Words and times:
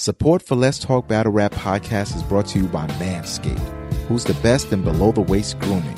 Support 0.00 0.40
for 0.40 0.54
Let's 0.54 0.78
Talk 0.78 1.08
Battle 1.08 1.30
Rap 1.30 1.52
podcast 1.52 2.16
is 2.16 2.22
brought 2.22 2.46
to 2.46 2.58
you 2.58 2.66
by 2.68 2.86
Manscaped, 2.86 3.58
who's 4.08 4.24
the 4.24 4.32
best 4.32 4.72
in 4.72 4.82
below 4.82 5.12
the 5.12 5.20
waist 5.20 5.58
grooming. 5.58 5.94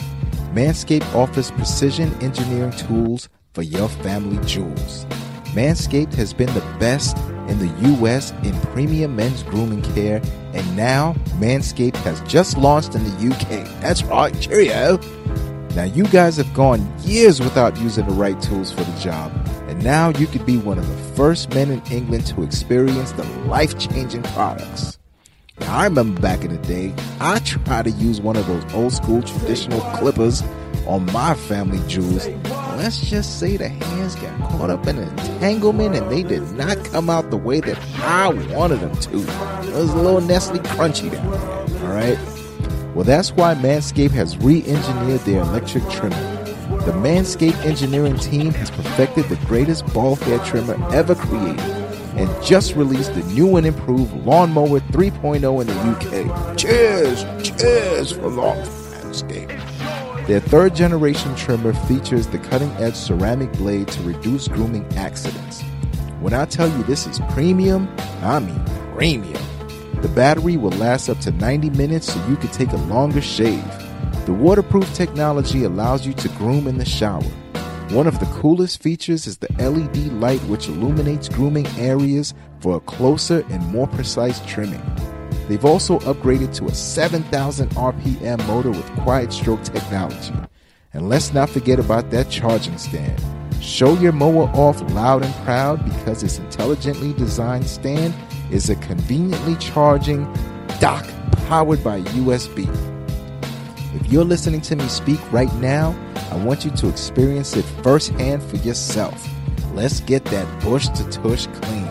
Manscaped 0.53 1.15
offers 1.15 1.53
precision 1.53 2.13
engineering 2.21 2.73
tools 2.73 3.29
for 3.53 3.63
your 3.63 3.89
family 3.89 4.45
jewels. 4.45 5.05
Manscaped 5.55 6.15
has 6.15 6.35
been 6.35 6.53
the 6.53 6.77
best 6.81 7.17
in 7.47 7.61
the 7.61 7.93
US 7.93 8.33
in 8.43 8.61
premium 8.73 9.15
men's 9.15 9.45
grooming 9.45 9.83
care, 9.95 10.21
and 10.53 10.77
now 10.77 11.13
Manscaped 11.39 11.95
has 11.99 12.21
just 12.23 12.59
launched 12.59 12.97
in 12.97 13.05
the 13.05 13.33
UK. 13.33 13.65
That's 13.81 14.03
right, 14.03 14.37
cheerio! 14.41 14.99
Now, 15.77 15.85
you 15.85 16.07
guys 16.07 16.39
have 16.39 16.53
gone 16.55 16.93
years 17.03 17.41
without 17.41 17.81
using 17.81 18.09
the 18.09 18.15
right 18.15 18.43
tools 18.43 18.73
for 18.73 18.83
the 18.83 18.99
job, 18.99 19.33
now 19.83 20.11
you 20.11 20.27
could 20.27 20.47
be 20.47 20.59
one 20.59 20.79
of 20.79 20.87
the 20.89 20.97
first 21.15 21.53
men 21.55 21.71
in 21.71 21.83
England 21.91 22.27
to 22.27 22.43
experience 22.43 23.13
the 23.13 23.25
life 23.47 23.79
changing 23.79 24.23
products. 24.23 24.99
Now, 25.61 25.79
I 25.79 25.85
remember 25.85 26.21
back 26.21 26.45
in 26.45 26.53
the 26.53 26.59
day, 26.67 26.95
I 27.21 27.39
tried 27.41 27.85
to 27.85 27.91
use 27.91 28.21
one 28.21 28.37
of 28.37 28.47
those 28.47 28.65
old 28.75 28.93
school 28.93 29.23
traditional 29.23 29.81
clippers 29.97 30.43
on 30.87 31.07
my 31.13 31.35
family 31.35 31.81
jewels. 31.89 32.27
Let's 32.77 33.09
just 33.09 33.39
say 33.39 33.57
the 33.57 33.69
hands 33.69 34.15
got 34.17 34.51
caught 34.51 34.71
up 34.71 34.87
in 34.87 34.99
an 34.99 35.09
entanglement 35.19 35.95
and 35.95 36.11
they 36.11 36.23
did 36.23 36.43
not 36.53 36.83
come 36.87 37.11
out 37.11 37.31
the 37.31 37.37
way 37.37 37.61
that 37.61 37.79
I 38.01 38.29
wanted 38.55 38.81
them 38.81 38.95
to. 38.97 39.19
It 39.19 39.75
was 39.75 39.91
a 39.91 39.97
little 39.97 40.21
Nestle 40.21 40.59
crunchy 40.61 41.13
down 41.13 41.31
there, 41.31 41.85
alright? 41.85 42.19
Well, 42.95 43.05
that's 43.05 43.33
why 43.33 43.55
Manscaped 43.55 44.11
has 44.11 44.37
re 44.39 44.65
engineered 44.67 45.21
their 45.21 45.43
electric 45.43 45.89
trimmer. 45.91 46.32
The 46.85 46.91
Manscaped 46.91 47.65
engineering 47.65 48.19
team 48.19 48.53
has 48.55 48.69
perfected 48.69 49.27
the 49.27 49.37
greatest 49.47 49.87
ball 49.95 50.17
hair 50.17 50.41
trimmer 50.41 50.75
ever 50.93 51.15
created 51.15 51.61
and 52.17 52.45
just 52.45 52.75
released 52.75 53.15
the 53.15 53.23
new 53.33 53.57
and 53.57 53.65
improved 53.65 54.13
Lawnmower 54.27 54.81
3.0 54.81 55.61
in 55.61 55.67
the 55.69 55.75
UK. 55.75 56.59
Cheers! 56.59 57.23
Cheers 57.45 58.11
for 58.11 58.29
long 58.29 58.57
Manscaped. 58.57 60.27
Their 60.27 60.41
third 60.41 60.75
generation 60.75 61.37
trimmer 61.37 61.73
features 61.73 62.27
the 62.27 62.39
cutting 62.39 62.73
edge 62.73 62.97
ceramic 62.97 63.53
blade 63.53 63.87
to 63.87 64.03
reduce 64.03 64.49
grooming 64.49 64.85
accidents. 64.97 65.63
When 66.19 66.33
I 66.33 66.47
tell 66.47 66.69
you 66.69 66.83
this 66.83 67.07
is 67.07 67.21
premium, 67.31 67.89
I 68.23 68.41
mean 68.41 68.61
premium. 68.97 69.41
The 70.01 70.09
battery 70.09 70.57
will 70.57 70.73
last 70.73 71.09
up 71.09 71.21
to 71.21 71.31
90 71.31 71.71
minutes 71.71 72.13
so 72.13 72.29
you 72.29 72.35
can 72.35 72.51
take 72.51 72.73
a 72.73 72.77
longer 72.77 73.21
shave. 73.21 73.65
The 74.25 74.33
waterproof 74.33 74.95
technology 74.95 75.65
allows 75.65 76.07
you 76.07 76.13
to 76.13 76.29
groom 76.29 76.69
in 76.69 76.79
the 76.79 76.85
shower. 76.85 77.25
One 77.91 78.07
of 78.07 78.21
the 78.21 78.27
coolest 78.27 78.81
features 78.81 79.27
is 79.27 79.39
the 79.39 79.53
LED 79.59 80.13
light 80.13 80.41
which 80.45 80.69
illuminates 80.69 81.29
grooming 81.29 81.67
areas 81.77 82.33
for 82.61 82.77
a 82.77 82.81
closer 82.81 83.45
and 83.51 83.67
more 83.67 83.89
precise 83.89 84.41
trimming. 84.47 84.81
They've 85.49 85.65
also 85.65 85.99
upgraded 85.99 86.55
to 86.59 86.67
a 86.67 86.75
7,000 86.75 87.71
RPM 87.71 88.47
motor 88.47 88.71
with 88.71 88.89
quiet 89.01 89.33
stroke 89.33 89.65
technology. 89.65 90.33
And 90.95 91.09
let's 91.09 91.35
not 91.35 91.51
forget 91.51 91.81
about 91.81 92.11
that 92.13 92.31
charging 92.31 92.79
stand. 92.79 93.21
Show 93.61 93.95
your 93.95 94.13
mower 94.13 94.49
off 94.55 94.81
loud 94.93 95.25
and 95.25 95.35
proud 95.45 95.85
because 95.85 96.23
its 96.23 96.39
intelligently 96.39 97.13
designed 97.15 97.67
stand 97.67 98.15
is 98.53 98.71
a 98.71 98.77
conveniently 98.77 99.57
charging 99.57 100.33
dock 100.79 101.07
powered 101.49 101.83
by 101.83 102.03
USB. 102.03 102.69
You're 104.13 104.25
listening 104.25 104.61
to 104.63 104.77
me 104.77 104.87
speak 104.89 105.19
right 105.33 105.51
now, 105.55 105.97
I 106.31 106.37
want 106.45 106.67
you 106.67 106.71
to 106.73 106.89
experience 106.91 107.57
it 107.57 107.65
firsthand 107.83 108.43
for 108.43 108.57
yourself. 108.57 109.27
Let's 109.73 110.01
get 110.01 110.27
that 110.27 110.63
bush 110.63 110.87
to 110.89 111.09
tush 111.09 111.47
clean. 111.47 111.89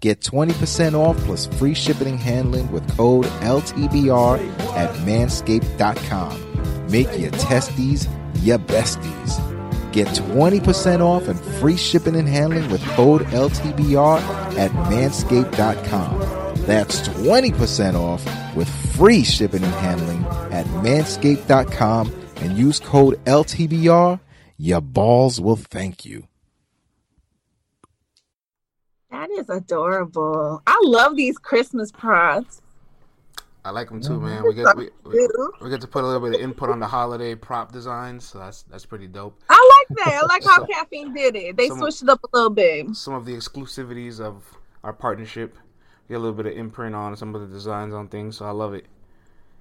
Get 0.00 0.18
20% 0.18 0.94
off 0.94 1.16
plus 1.18 1.46
free 1.46 1.74
shipping 1.74 2.08
and 2.08 2.18
handling 2.18 2.72
with 2.72 2.84
code 2.96 3.26
LTBR 3.42 4.40
at 4.74 4.90
manscaped.com. 5.06 6.88
Make 6.90 7.16
your 7.16 7.30
testes 7.30 8.08
your 8.40 8.58
besties. 8.58 9.92
Get 9.92 10.08
20% 10.08 11.00
off 11.00 11.28
and 11.28 11.38
free 11.60 11.76
shipping 11.76 12.16
and 12.16 12.26
handling 12.26 12.68
with 12.72 12.82
code 12.96 13.22
LTBR 13.26 14.18
at 14.58 14.72
manscaped.com. 14.90 16.41
That's 16.66 17.08
20% 17.08 17.94
off 17.94 18.56
with 18.56 18.68
free 18.94 19.24
shipping 19.24 19.64
and 19.64 19.74
handling 19.74 20.24
at 20.52 20.66
manscaped.com 20.66 22.12
and 22.36 22.56
use 22.56 22.78
code 22.78 23.22
LTBR. 23.24 24.20
Your 24.58 24.80
balls 24.80 25.40
will 25.40 25.56
thank 25.56 26.04
you. 26.04 26.28
That 29.10 29.30
is 29.30 29.48
adorable. 29.50 30.62
I 30.66 30.80
love 30.84 31.16
these 31.16 31.36
Christmas 31.36 31.90
props. 31.90 32.62
I 33.64 33.70
like 33.70 33.88
them 33.88 34.00
too, 34.00 34.20
man. 34.20 34.42
We 34.44 34.54
get 34.54 34.76
we, 34.76 34.88
we, 35.04 35.28
we, 35.60 35.70
get 35.70 35.80
to 35.82 35.86
put 35.86 36.02
a 36.02 36.06
little 36.06 36.20
bit 36.28 36.34
of 36.34 36.40
input 36.40 36.68
on 36.68 36.80
the 36.80 36.86
holiday 36.86 37.36
prop 37.36 37.70
designs, 37.70 38.24
so 38.24 38.38
that's 38.38 38.62
that's 38.64 38.84
pretty 38.84 39.06
dope. 39.06 39.40
I 39.48 39.86
like 39.88 39.98
that. 39.98 40.20
I 40.22 40.26
like 40.28 40.44
how 40.44 40.64
Caffeine 40.64 41.14
did 41.14 41.36
it. 41.36 41.56
They 41.56 41.68
switched 41.68 42.02
of, 42.02 42.08
it 42.08 42.12
up 42.12 42.24
a 42.24 42.36
little 42.36 42.50
bit. 42.50 42.96
Some 42.96 43.14
of 43.14 43.24
the 43.24 43.34
exclusivities 43.34 44.18
of 44.18 44.42
our 44.82 44.92
partnership, 44.92 45.56
get 46.08 46.14
a 46.14 46.18
little 46.18 46.34
bit 46.34 46.46
of 46.46 46.52
imprint 46.52 46.94
on 46.94 47.16
some 47.16 47.34
of 47.34 47.40
the 47.40 47.46
designs 47.46 47.94
on 47.94 48.08
things, 48.08 48.36
so 48.36 48.44
I 48.44 48.50
love 48.50 48.74
it. 48.74 48.86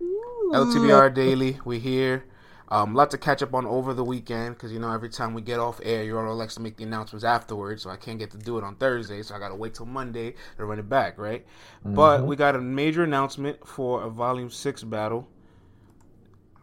Ooh. 0.02 0.52
LTBR 0.54 1.14
Daily, 1.14 1.60
we're 1.66 1.80
here. 1.80 2.26
Um, 2.72 2.96
a 2.96 2.98
lot 3.00 3.12
to 3.12 3.18
catch 3.18 3.44
up 3.44 3.54
on 3.54 3.66
over 3.66 3.94
the 3.94 4.04
weekend 4.04 4.56
because 4.56 4.72
you 4.72 4.80
know 4.80 4.94
every 4.94 5.10
time 5.10 5.34
we 5.34 5.42
get 5.42 5.60
off 5.60 5.82
air, 5.84 6.06
Euro 6.06 6.34
likes 6.34 6.56
to 6.56 6.62
make 6.62 6.78
the 6.78 6.86
announcements 6.86 7.26
afterwards, 7.26 7.84
so 7.84 7.90
I 7.90 7.98
can't 7.98 8.18
get 8.18 8.32
to 8.32 8.38
do 8.38 8.58
it 8.58 8.64
on 8.64 8.76
Thursday, 8.76 9.22
so 9.24 9.36
I 9.36 9.40
gotta 9.40 9.56
wait 9.56 9.74
till 9.74 9.86
Monday 9.86 10.36
to 10.56 10.66
run 10.66 10.80
it 10.80 10.88
back, 10.88 11.18
right? 11.18 11.46
Mm-hmm. 11.80 11.96
But 11.96 12.26
we 12.26 12.38
got 12.38 12.56
a 12.56 12.62
major 12.62 13.04
announcement 13.04 13.68
for 13.68 14.04
a 14.04 14.10
Volume 14.10 14.50
Six 14.50 14.84
battle. 14.84 15.28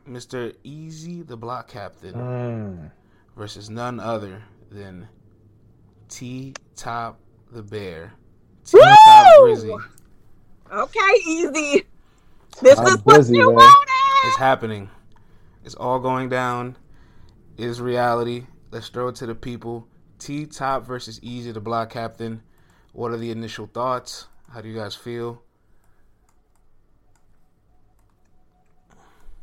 Mister 0.06 0.55
Easy, 0.65 1.21
the 1.21 1.37
Block 1.37 1.69
Captain, 1.69 2.15
mm. 2.15 2.91
versus 3.37 3.69
none 3.69 4.00
other 4.00 4.43
than 4.71 5.09
T 6.09 6.55
Top 6.75 7.21
the 7.53 7.62
Bear. 7.62 8.15
T 8.71 8.79
Top 8.79 9.27
Grizzy. 9.41 9.75
Okay, 10.71 11.01
easy. 11.27 11.84
This 12.61 12.79
I'm 12.79 12.87
is 12.87 12.97
busy, 12.99 13.05
what 13.05 13.29
you 13.31 13.47
man. 13.47 13.55
wanted. 13.55 14.29
It's 14.29 14.37
happening. 14.37 14.91
It's 15.65 15.75
all 15.75 15.99
going 15.99 16.29
down. 16.29 16.77
Is 17.56 17.81
reality. 17.81 18.47
Let's 18.71 18.89
throw 18.89 19.09
it 19.09 19.17
to 19.17 19.27
the 19.27 19.34
people. 19.34 19.89
T 20.19 20.45
Top 20.45 20.87
versus 20.87 21.19
Easy, 21.23 21.51
the 21.51 21.61
block 21.61 21.91
captain. 21.91 22.43
What 22.93 23.12
are 23.12 23.17
the 23.17 23.31
initial 23.31 23.67
thoughts? 23.67 24.27
How 24.53 24.61
do 24.61 24.69
you 24.69 24.77
guys 24.77 24.95
feel? 24.95 25.43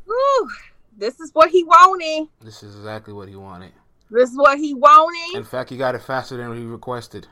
Ooh, 0.07 0.49
this 0.97 1.19
is 1.19 1.31
what 1.33 1.49
he 1.49 1.63
wanted. 1.63 2.27
This 2.41 2.61
is 2.61 2.75
exactly 2.75 3.13
what 3.13 3.27
he 3.27 3.35
wanted. 3.35 3.71
This 4.11 4.29
is 4.29 4.37
what 4.37 4.59
he 4.59 4.75
wanted. 4.75 5.37
In 5.37 5.43
fact, 5.43 5.71
he 5.71 5.77
got 5.77 5.95
it 5.95 6.01
faster 6.03 6.37
than 6.37 6.55
he 6.55 6.63
requested. 6.63 7.27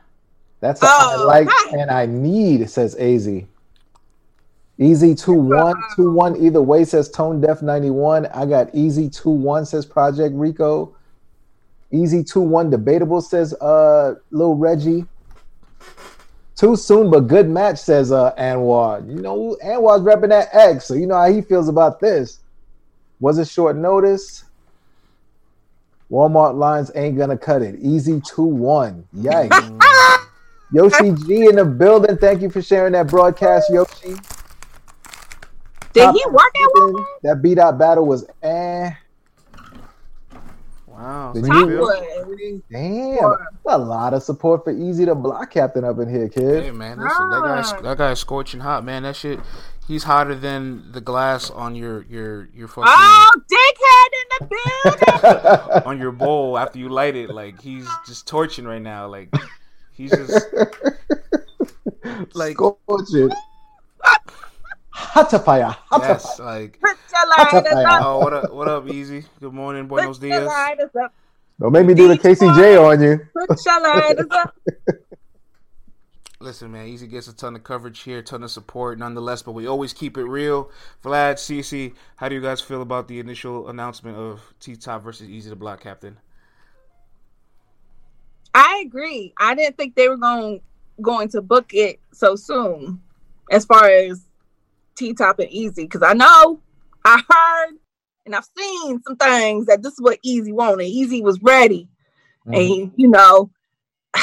That's 0.64 0.80
oh, 0.82 0.86
I 0.88 1.24
like 1.24 1.48
hi. 1.50 1.78
and 1.78 1.90
I 1.90 2.06
need, 2.06 2.70
says 2.70 2.96
AZ. 2.96 3.28
Easy 4.78 5.14
two 5.14 5.34
one 5.34 5.76
two 5.94 6.10
one 6.10 6.42
either 6.42 6.62
way 6.62 6.86
says 6.86 7.10
Tone 7.10 7.38
Deaf 7.38 7.60
ninety 7.60 7.90
one. 7.90 8.24
I 8.28 8.46
got 8.46 8.74
Easy 8.74 9.10
two 9.10 9.28
one 9.28 9.66
says 9.66 9.84
Project 9.84 10.34
Rico. 10.34 10.96
Easy 11.92 12.24
two 12.24 12.40
one 12.40 12.70
debatable 12.70 13.20
says 13.20 13.52
uh 13.60 14.14
Lil 14.30 14.54
Reggie. 14.54 15.04
Too 16.56 16.76
soon 16.76 17.10
but 17.10 17.28
good 17.28 17.46
match 17.46 17.78
says 17.78 18.10
uh 18.10 18.34
Anwar. 18.36 19.06
You 19.06 19.20
know 19.20 19.58
Anwar's 19.62 20.00
repping 20.00 20.30
that 20.30 20.48
X, 20.54 20.86
so 20.86 20.94
you 20.94 21.06
know 21.06 21.16
how 21.16 21.30
he 21.30 21.42
feels 21.42 21.68
about 21.68 22.00
this. 22.00 22.38
Was 23.20 23.36
it 23.36 23.48
short 23.48 23.76
notice? 23.76 24.44
Walmart 26.10 26.56
lines 26.56 26.90
ain't 26.94 27.18
gonna 27.18 27.36
cut 27.36 27.60
it. 27.60 27.78
Easy 27.80 28.22
two 28.22 28.44
one. 28.44 29.06
Yikes. 29.14 30.20
Yoshi 30.74 31.12
G 31.26 31.46
in 31.46 31.56
the 31.56 31.64
building. 31.64 32.16
Thank 32.16 32.42
you 32.42 32.50
for 32.50 32.60
sharing 32.60 32.92
that 32.92 33.06
broadcast, 33.06 33.70
Yoshi. 33.70 34.16
Did 35.92 36.12
he 36.12 36.24
work 36.26 36.52
at 36.56 36.68
Walmart? 36.74 37.04
That 37.22 37.40
beat 37.40 37.58
out 37.58 37.78
battle 37.78 38.06
was 38.06 38.26
eh. 38.42 38.90
Wow. 40.88 41.32
Damn. 42.70 43.36
A 43.66 43.78
lot 43.78 44.14
of 44.14 44.22
support 44.22 44.64
for 44.64 44.72
Easy 44.72 45.04
to 45.04 45.14
block 45.14 45.52
captain 45.52 45.84
up 45.84 45.98
in 45.98 46.08
here, 46.08 46.28
kid. 46.28 46.64
Hey 46.64 46.70
man, 46.70 46.98
listen, 46.98 47.30
that 47.30 47.42
guy's 47.42 47.82
that 47.82 47.98
guy's 47.98 48.20
scorching 48.20 48.60
hot, 48.60 48.84
man. 48.84 49.04
That 49.04 49.14
shit 49.16 49.40
he's 49.86 50.02
hotter 50.02 50.34
than 50.34 50.90
the 50.92 51.00
glass 51.00 51.50
on 51.50 51.74
your 51.74 52.04
your 52.04 52.48
your 52.54 52.68
fucking 52.68 52.84
Oh, 52.86 53.30
dickhead 53.50 54.10
in 54.20 54.48
the 54.48 54.56
building 55.22 55.82
on 55.86 55.98
your 55.98 56.12
bowl 56.12 56.58
after 56.58 56.78
you 56.78 56.88
light 56.88 57.16
it. 57.16 57.30
Like 57.30 57.60
he's 57.60 57.88
just 58.06 58.26
torching 58.26 58.64
right 58.64 58.82
now. 58.82 59.06
Like 59.06 59.32
he's 59.94 60.10
just 60.10 60.46
like 62.34 62.56
scorching. 62.56 63.30
Hatapaya. 64.94 65.76
Hatapaya. 65.90 66.02
Yes, 66.02 66.38
like 66.38 66.80
Hatapaya. 67.12 68.00
Oh, 68.04 68.18
what 68.18 68.32
up? 68.32 68.52
What 68.52 68.68
up, 68.68 68.88
Easy? 68.88 69.24
Good 69.40 69.52
morning, 69.52 69.86
buenos 69.86 70.18
dias. 70.18 70.48
Don't 71.60 71.72
make 71.72 71.86
me 71.86 71.94
do 71.94 72.08
the 72.08 72.18
KCJ 72.18 72.82
on 72.84 73.00
you. 73.00 73.20
listen, 76.40 76.72
man, 76.72 76.86
Easy 76.88 77.06
gets 77.06 77.28
a 77.28 77.34
ton 77.34 77.54
of 77.56 77.64
coverage 77.64 78.02
here, 78.02 78.22
ton 78.22 78.42
of 78.42 78.50
support, 78.50 78.98
nonetheless. 78.98 79.42
But 79.42 79.52
we 79.52 79.66
always 79.66 79.92
keep 79.92 80.16
it 80.16 80.24
real. 80.24 80.70
Vlad, 81.02 81.34
CC, 81.34 81.94
how 82.16 82.28
do 82.28 82.34
you 82.34 82.40
guys 82.40 82.60
feel 82.60 82.82
about 82.82 83.08
the 83.08 83.20
initial 83.20 83.68
announcement 83.68 84.16
of 84.16 84.54
T 84.60 84.76
Top 84.76 85.02
versus 85.02 85.28
Easy 85.28 85.48
the 85.50 85.56
Block 85.56 85.80
Captain? 85.80 86.18
I 88.54 88.82
agree. 88.86 89.34
I 89.36 89.54
didn't 89.54 89.76
think 89.76 89.94
they 89.94 90.08
were 90.08 90.16
going 90.16 90.60
going 91.02 91.28
to 91.28 91.42
book 91.42 91.74
it 91.74 91.98
so 92.12 92.36
soon, 92.36 93.02
as 93.50 93.64
far 93.64 93.88
as 93.88 94.24
T 94.96 95.12
Top 95.12 95.40
and 95.40 95.50
Easy, 95.50 95.82
because 95.82 96.02
I 96.02 96.12
know 96.12 96.60
I 97.04 97.22
heard 97.28 97.78
and 98.26 98.34
I've 98.34 98.48
seen 98.56 99.02
some 99.02 99.16
things 99.16 99.66
that 99.66 99.82
this 99.82 99.92
is 99.92 100.00
what 100.00 100.18
Easy 100.22 100.52
wanted. 100.52 100.84
Easy 100.84 101.20
was 101.20 101.42
ready, 101.42 101.88
mm-hmm. 102.46 102.54
and 102.54 102.92
you 102.96 103.08
know, 103.08 103.50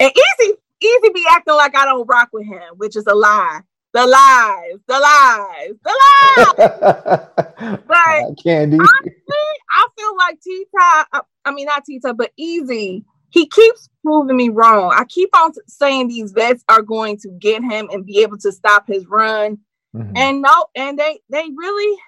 and 0.00 0.10
Easy 0.10 0.54
Easy 0.82 1.10
be 1.12 1.26
acting 1.30 1.54
like 1.54 1.76
I 1.76 1.84
don't 1.84 2.06
rock 2.06 2.30
with 2.32 2.46
him, 2.46 2.74
which 2.76 2.96
is 2.96 3.06
a 3.06 3.14
lie. 3.14 3.60
The 3.92 4.06
lies, 4.06 4.78
the 4.86 4.98
lies, 5.00 5.74
the 5.82 5.94
lies. 6.00 7.78
but 7.88 8.42
Candy, 8.42 8.78
honestly, 8.78 9.46
I 9.70 9.88
feel 9.98 10.16
like 10.16 10.40
T 10.40 10.66
Top. 10.78 11.08
Uh, 11.12 11.20
I 11.44 11.52
mean, 11.52 11.66
not 11.66 11.84
T 11.84 11.98
Top, 11.98 12.16
but 12.16 12.30
Easy. 12.36 13.04
He 13.30 13.46
keeps 13.46 13.88
proving 14.04 14.36
me 14.36 14.48
wrong. 14.48 14.92
I 14.94 15.04
keep 15.04 15.30
on 15.36 15.52
saying 15.66 16.08
these 16.08 16.32
vets 16.32 16.64
are 16.68 16.82
going 16.82 17.16
to 17.18 17.30
get 17.30 17.62
him 17.62 17.88
and 17.90 18.04
be 18.04 18.22
able 18.22 18.38
to 18.38 18.52
stop 18.52 18.86
his 18.86 19.06
run. 19.06 19.58
Mm-hmm. 19.94 20.16
And 20.16 20.42
no, 20.42 20.66
and 20.76 20.98
they 20.98 21.20
they 21.28 21.48
really, 21.54 21.98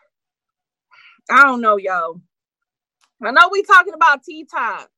I 1.30 1.42
don't 1.42 1.60
know, 1.60 1.76
yo. 1.76 2.20
I 3.24 3.30
know 3.30 3.48
we 3.50 3.62
talking 3.62 3.94
about 3.94 4.22
T 4.22 4.44
Top. 4.44 4.88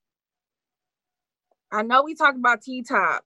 I 1.72 1.82
know 1.82 2.02
we 2.02 2.14
talking 2.14 2.40
about 2.40 2.62
T 2.62 2.82
Top, 2.82 3.24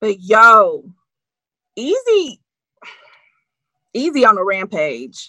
but 0.00 0.20
yo, 0.20 0.84
easy, 1.76 2.40
easy 3.94 4.24
on 4.24 4.34
the 4.34 4.44
rampage. 4.44 5.26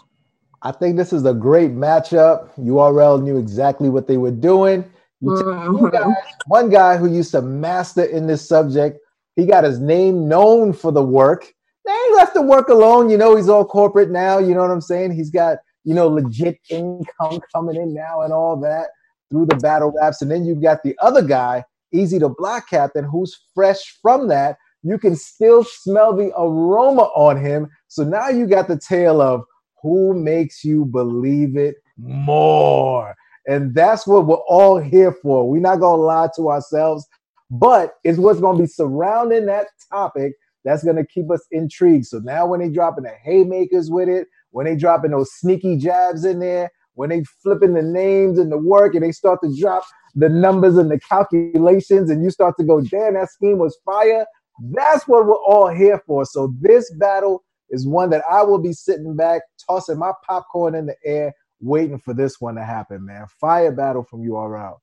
I 0.61 0.71
think 0.71 0.97
this 0.97 1.11
is 1.11 1.25
a 1.25 1.33
great 1.33 1.71
matchup. 1.71 2.53
URL 2.59 3.21
knew 3.21 3.37
exactly 3.37 3.89
what 3.89 4.07
they 4.07 4.17
were 4.17 4.31
doing. 4.31 4.85
Mm-hmm. 5.23 5.89
guys, 5.89 6.15
one 6.47 6.69
guy 6.69 6.97
who 6.97 7.11
used 7.11 7.31
to 7.31 7.41
master 7.41 8.03
in 8.03 8.27
this 8.27 8.47
subject, 8.47 8.99
he 9.35 9.45
got 9.45 9.63
his 9.63 9.79
name 9.79 10.27
known 10.27 10.73
for 10.73 10.91
the 10.91 11.03
work. 11.03 11.51
They 11.85 12.13
left 12.15 12.33
the 12.33 12.41
work 12.41 12.69
alone. 12.69 13.09
You 13.09 13.17
know, 13.17 13.35
he's 13.35 13.49
all 13.49 13.65
corporate 13.65 14.11
now. 14.11 14.37
You 14.37 14.53
know 14.53 14.61
what 14.61 14.71
I'm 14.71 14.81
saying? 14.81 15.13
He's 15.13 15.31
got, 15.31 15.57
you 15.83 15.95
know, 15.95 16.07
legit 16.07 16.59
income 16.69 17.39
coming 17.53 17.75
in 17.75 17.93
now 17.93 18.21
and 18.21 18.33
all 18.33 18.59
that 18.61 18.89
through 19.31 19.47
the 19.47 19.55
battle 19.57 19.93
raps. 19.99 20.21
And 20.21 20.29
then 20.29 20.45
you've 20.45 20.61
got 20.61 20.83
the 20.83 20.95
other 21.01 21.21
guy 21.21 21.63
Easy 21.93 22.19
to 22.19 22.29
Block 22.29 22.69
Captain, 22.69 23.03
who's 23.03 23.37
fresh 23.53 23.97
from 24.01 24.27
that. 24.29 24.57
You 24.83 24.97
can 24.97 25.15
still 25.15 25.63
smell 25.63 26.15
the 26.15 26.31
aroma 26.37 27.03
on 27.15 27.43
him. 27.43 27.69
So 27.87 28.03
now 28.03 28.29
you 28.29 28.47
got 28.47 28.67
the 28.67 28.79
tale 28.79 29.21
of 29.21 29.43
who 29.81 30.13
makes 30.13 30.63
you 30.63 30.85
believe 30.85 31.55
it 31.57 31.75
more. 31.97 33.15
And 33.47 33.73
that's 33.73 34.05
what 34.05 34.27
we're 34.27 34.35
all 34.47 34.77
here 34.77 35.11
for. 35.11 35.49
We're 35.49 35.61
not 35.61 35.79
going 35.79 35.97
to 35.97 36.03
lie 36.03 36.29
to 36.35 36.49
ourselves, 36.49 37.07
but 37.49 37.95
it's 38.03 38.17
what's 38.17 38.39
going 38.39 38.57
to 38.57 38.63
be 38.63 38.67
surrounding 38.67 39.47
that 39.47 39.67
topic 39.91 40.33
that's 40.63 40.83
going 40.83 40.97
to 40.97 41.05
keep 41.05 41.31
us 41.31 41.45
intrigued. 41.51 42.05
So 42.05 42.19
now 42.19 42.45
when 42.45 42.59
they 42.59 42.69
dropping 42.69 43.03
the 43.03 43.13
haymakers 43.23 43.89
with 43.89 44.09
it, 44.09 44.27
when 44.51 44.65
they 44.65 44.75
dropping 44.75 45.11
those 45.11 45.31
sneaky 45.33 45.77
jabs 45.77 46.23
in 46.23 46.39
there, 46.39 46.71
when 46.93 47.09
they 47.09 47.23
flipping 47.41 47.73
the 47.73 47.81
names 47.81 48.37
and 48.37 48.51
the 48.51 48.57
work 48.57 48.93
and 48.93 49.03
they 49.03 49.11
start 49.11 49.39
to 49.43 49.55
drop 49.59 49.83
the 50.13 50.29
numbers 50.29 50.77
and 50.77 50.91
the 50.91 50.99
calculations 50.99 52.09
and 52.09 52.23
you 52.23 52.29
start 52.29 52.55
to 52.59 52.63
go, 52.63 52.81
damn, 52.81 53.13
that 53.13 53.31
scheme 53.31 53.57
was 53.57 53.77
fire. 53.85 54.25
That's 54.61 55.07
what 55.07 55.25
we're 55.25 55.33
all 55.33 55.69
here 55.69 56.01
for. 56.05 56.23
So 56.25 56.53
this 56.59 56.91
battle 56.93 57.43
is 57.69 57.87
one 57.87 58.11
that 58.11 58.23
I 58.29 58.43
will 58.43 58.59
be 58.59 58.73
sitting 58.73 59.15
back, 59.15 59.41
tossing 59.65 59.97
my 59.97 60.11
popcorn 60.27 60.75
in 60.75 60.85
the 60.85 60.95
air, 61.03 61.33
waiting 61.59 61.97
for 61.97 62.13
this 62.13 62.39
one 62.39 62.55
to 62.55 62.63
happen, 62.63 63.05
man. 63.05 63.25
Fire 63.39 63.71
battle 63.71 64.03
from 64.03 64.21
URL. 64.21 64.77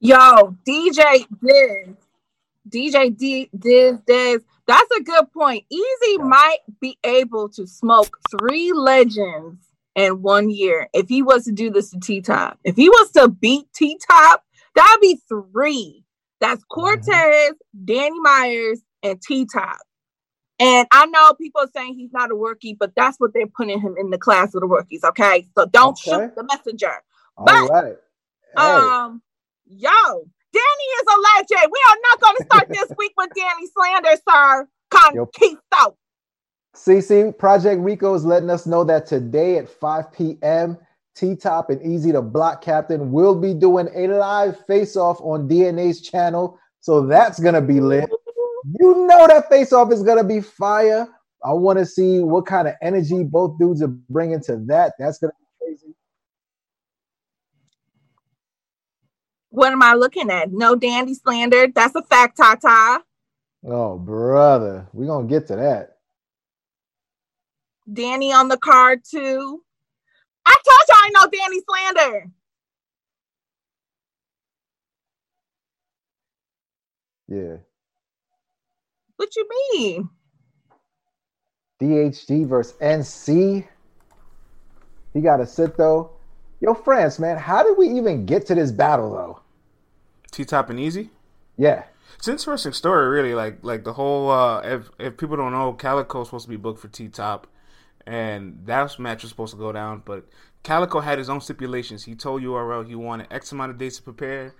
Yo, 0.00 0.56
DJ 0.66 1.26
Diz, 1.42 1.94
DJ 2.68 3.16
D 3.16 3.48
Diz 3.58 3.98
Diz. 4.06 4.40
That's 4.66 4.90
a 4.98 5.02
good 5.02 5.32
point. 5.32 5.64
Easy 5.70 6.18
might 6.18 6.58
be 6.80 6.98
able 7.04 7.48
to 7.50 7.66
smoke 7.66 8.16
three 8.30 8.72
legends 8.72 9.58
in 9.94 10.22
one 10.22 10.50
year 10.50 10.88
if 10.94 11.08
he 11.08 11.22
was 11.22 11.44
to 11.44 11.52
do 11.52 11.70
this 11.70 11.90
to 11.90 12.00
T 12.00 12.20
Top. 12.20 12.58
If 12.64 12.76
he 12.76 12.88
was 12.88 13.10
to 13.12 13.28
beat 13.28 13.72
T 13.74 13.98
Top, 14.06 14.44
that'd 14.74 15.00
be 15.00 15.20
three. 15.28 16.04
That's 16.40 16.62
mm-hmm. 16.62 16.80
Cortez. 16.80 17.54
Danny 17.84 18.18
Myers, 18.20 18.80
and 19.02 19.20
T 19.20 19.46
Top. 19.46 19.78
And 20.58 20.86
I 20.92 21.06
know 21.06 21.32
people 21.34 21.62
are 21.62 21.70
saying 21.74 21.94
he's 21.94 22.12
not 22.12 22.30
a 22.30 22.34
rookie, 22.34 22.76
but 22.78 22.92
that's 22.94 23.18
what 23.18 23.32
they're 23.32 23.46
putting 23.46 23.80
him 23.80 23.94
in 23.98 24.10
the 24.10 24.18
class 24.18 24.54
of 24.54 24.60
the 24.60 24.66
rookies. 24.66 25.02
Okay, 25.04 25.48
so 25.56 25.66
don't 25.66 25.98
okay. 25.98 26.10
shoot 26.10 26.34
the 26.36 26.44
messenger. 26.44 26.92
All 27.36 27.46
but 27.46 27.70
right. 27.70 27.96
hey. 28.56 28.62
um, 28.62 29.22
yo, 29.66 29.90
Danny 30.52 30.86
is 31.00 31.06
a 31.08 31.20
legend. 31.38 31.72
We 31.72 31.80
are 31.88 31.96
not 32.10 32.20
going 32.20 32.36
to 32.36 32.44
start 32.44 32.68
this 32.70 32.92
week 32.98 33.12
with 33.16 33.30
Danny 33.34 33.66
slander, 33.74 34.20
sir. 34.28 34.68
Conquistado. 34.90 35.96
CC 36.76 37.36
Project 37.36 37.80
Rico 37.80 38.14
is 38.14 38.24
letting 38.24 38.50
us 38.50 38.66
know 38.66 38.84
that 38.84 39.06
today 39.06 39.58
at 39.58 39.68
5 39.68 40.12
p.m. 40.12 40.76
T 41.14 41.36
Top 41.36 41.70
and 41.70 41.82
Easy 41.82 42.12
the 42.12 42.22
Block 42.22 42.62
Captain 42.62 43.12
will 43.12 43.34
be 43.34 43.54
doing 43.54 43.88
a 43.94 44.06
live 44.08 44.64
face 44.66 44.96
off 44.96 45.20
on 45.20 45.48
DNA's 45.48 46.00
channel. 46.00 46.58
So 46.80 47.06
that's 47.06 47.38
going 47.38 47.54
to 47.54 47.60
be 47.60 47.80
lit. 47.80 48.10
You 48.78 49.06
know 49.06 49.26
that 49.26 49.48
face 49.48 49.72
off 49.72 49.92
is 49.92 50.02
going 50.02 50.18
to 50.18 50.24
be 50.24 50.40
fire. 50.40 51.08
I 51.44 51.52
want 51.52 51.78
to 51.78 51.86
see 51.86 52.20
what 52.20 52.46
kind 52.46 52.68
of 52.68 52.74
energy 52.82 53.22
both 53.24 53.58
dudes 53.58 53.82
are 53.82 53.88
bringing 53.88 54.42
to 54.42 54.56
that. 54.66 54.94
That's 54.98 55.18
going 55.18 55.30
to 55.30 55.36
be 55.38 55.66
crazy. 55.66 55.94
What 59.50 59.72
am 59.72 59.82
I 59.82 59.94
looking 59.94 60.30
at? 60.30 60.52
No 60.52 60.76
dandy 60.76 61.14
slander. 61.14 61.68
That's 61.68 61.94
a 61.94 62.02
fact, 62.02 62.36
Tata. 62.36 63.02
Oh, 63.64 63.98
brother. 63.98 64.86
We're 64.92 65.06
going 65.06 65.28
to 65.28 65.34
get 65.34 65.46
to 65.48 65.56
that. 65.56 65.96
Danny 67.92 68.32
on 68.32 68.48
the 68.48 68.58
card 68.58 69.02
too. 69.04 69.62
I 70.50 70.56
told 70.66 70.88
you 70.88 70.94
I 70.96 71.10
know 71.14 71.30
Danny 71.30 71.60
Slander. 71.68 72.30
Yeah. 77.28 77.56
What 79.16 79.36
you 79.36 79.48
mean? 79.72 80.08
DHG 81.80 82.46
versus 82.48 82.76
NC. 82.80 83.66
He 85.14 85.20
got 85.20 85.36
to 85.36 85.46
sit 85.46 85.76
though. 85.76 86.10
Yo, 86.60 86.74
France, 86.74 87.18
man, 87.18 87.38
how 87.38 87.62
did 87.62 87.78
we 87.78 87.88
even 87.88 88.26
get 88.26 88.46
to 88.46 88.54
this 88.54 88.72
battle 88.72 89.12
though? 89.12 89.40
T 90.30 90.44
Top 90.44 90.68
and 90.70 90.80
Easy. 90.80 91.10
Yeah. 91.56 91.84
It's 92.16 92.28
an 92.28 92.32
interesting 92.34 92.72
story, 92.72 93.08
really. 93.08 93.34
Like, 93.34 93.58
like 93.62 93.84
the 93.84 93.92
whole. 93.94 94.30
Uh, 94.30 94.60
if 94.62 94.90
if 94.98 95.16
people 95.16 95.36
don't 95.36 95.52
know, 95.52 95.72
Calicoe's 95.72 96.26
supposed 96.26 96.44
to 96.44 96.50
be 96.50 96.56
booked 96.56 96.80
for 96.80 96.88
T 96.88 97.08
Top 97.08 97.46
and 98.06 98.60
that 98.66 98.98
match 98.98 99.22
was 99.22 99.30
supposed 99.30 99.52
to 99.52 99.58
go 99.58 99.72
down. 99.72 100.02
But 100.04 100.26
Calicoe 100.62 101.00
had 101.00 101.18
his 101.18 101.30
own 101.30 101.40
stipulations. 101.40 102.04
He 102.04 102.14
told 102.14 102.42
URL 102.42 102.86
he 102.86 102.94
wanted 102.94 103.28
X 103.30 103.52
amount 103.52 103.70
of 103.70 103.78
days 103.78 103.96
to 103.96 104.02
prepare. 104.02 104.54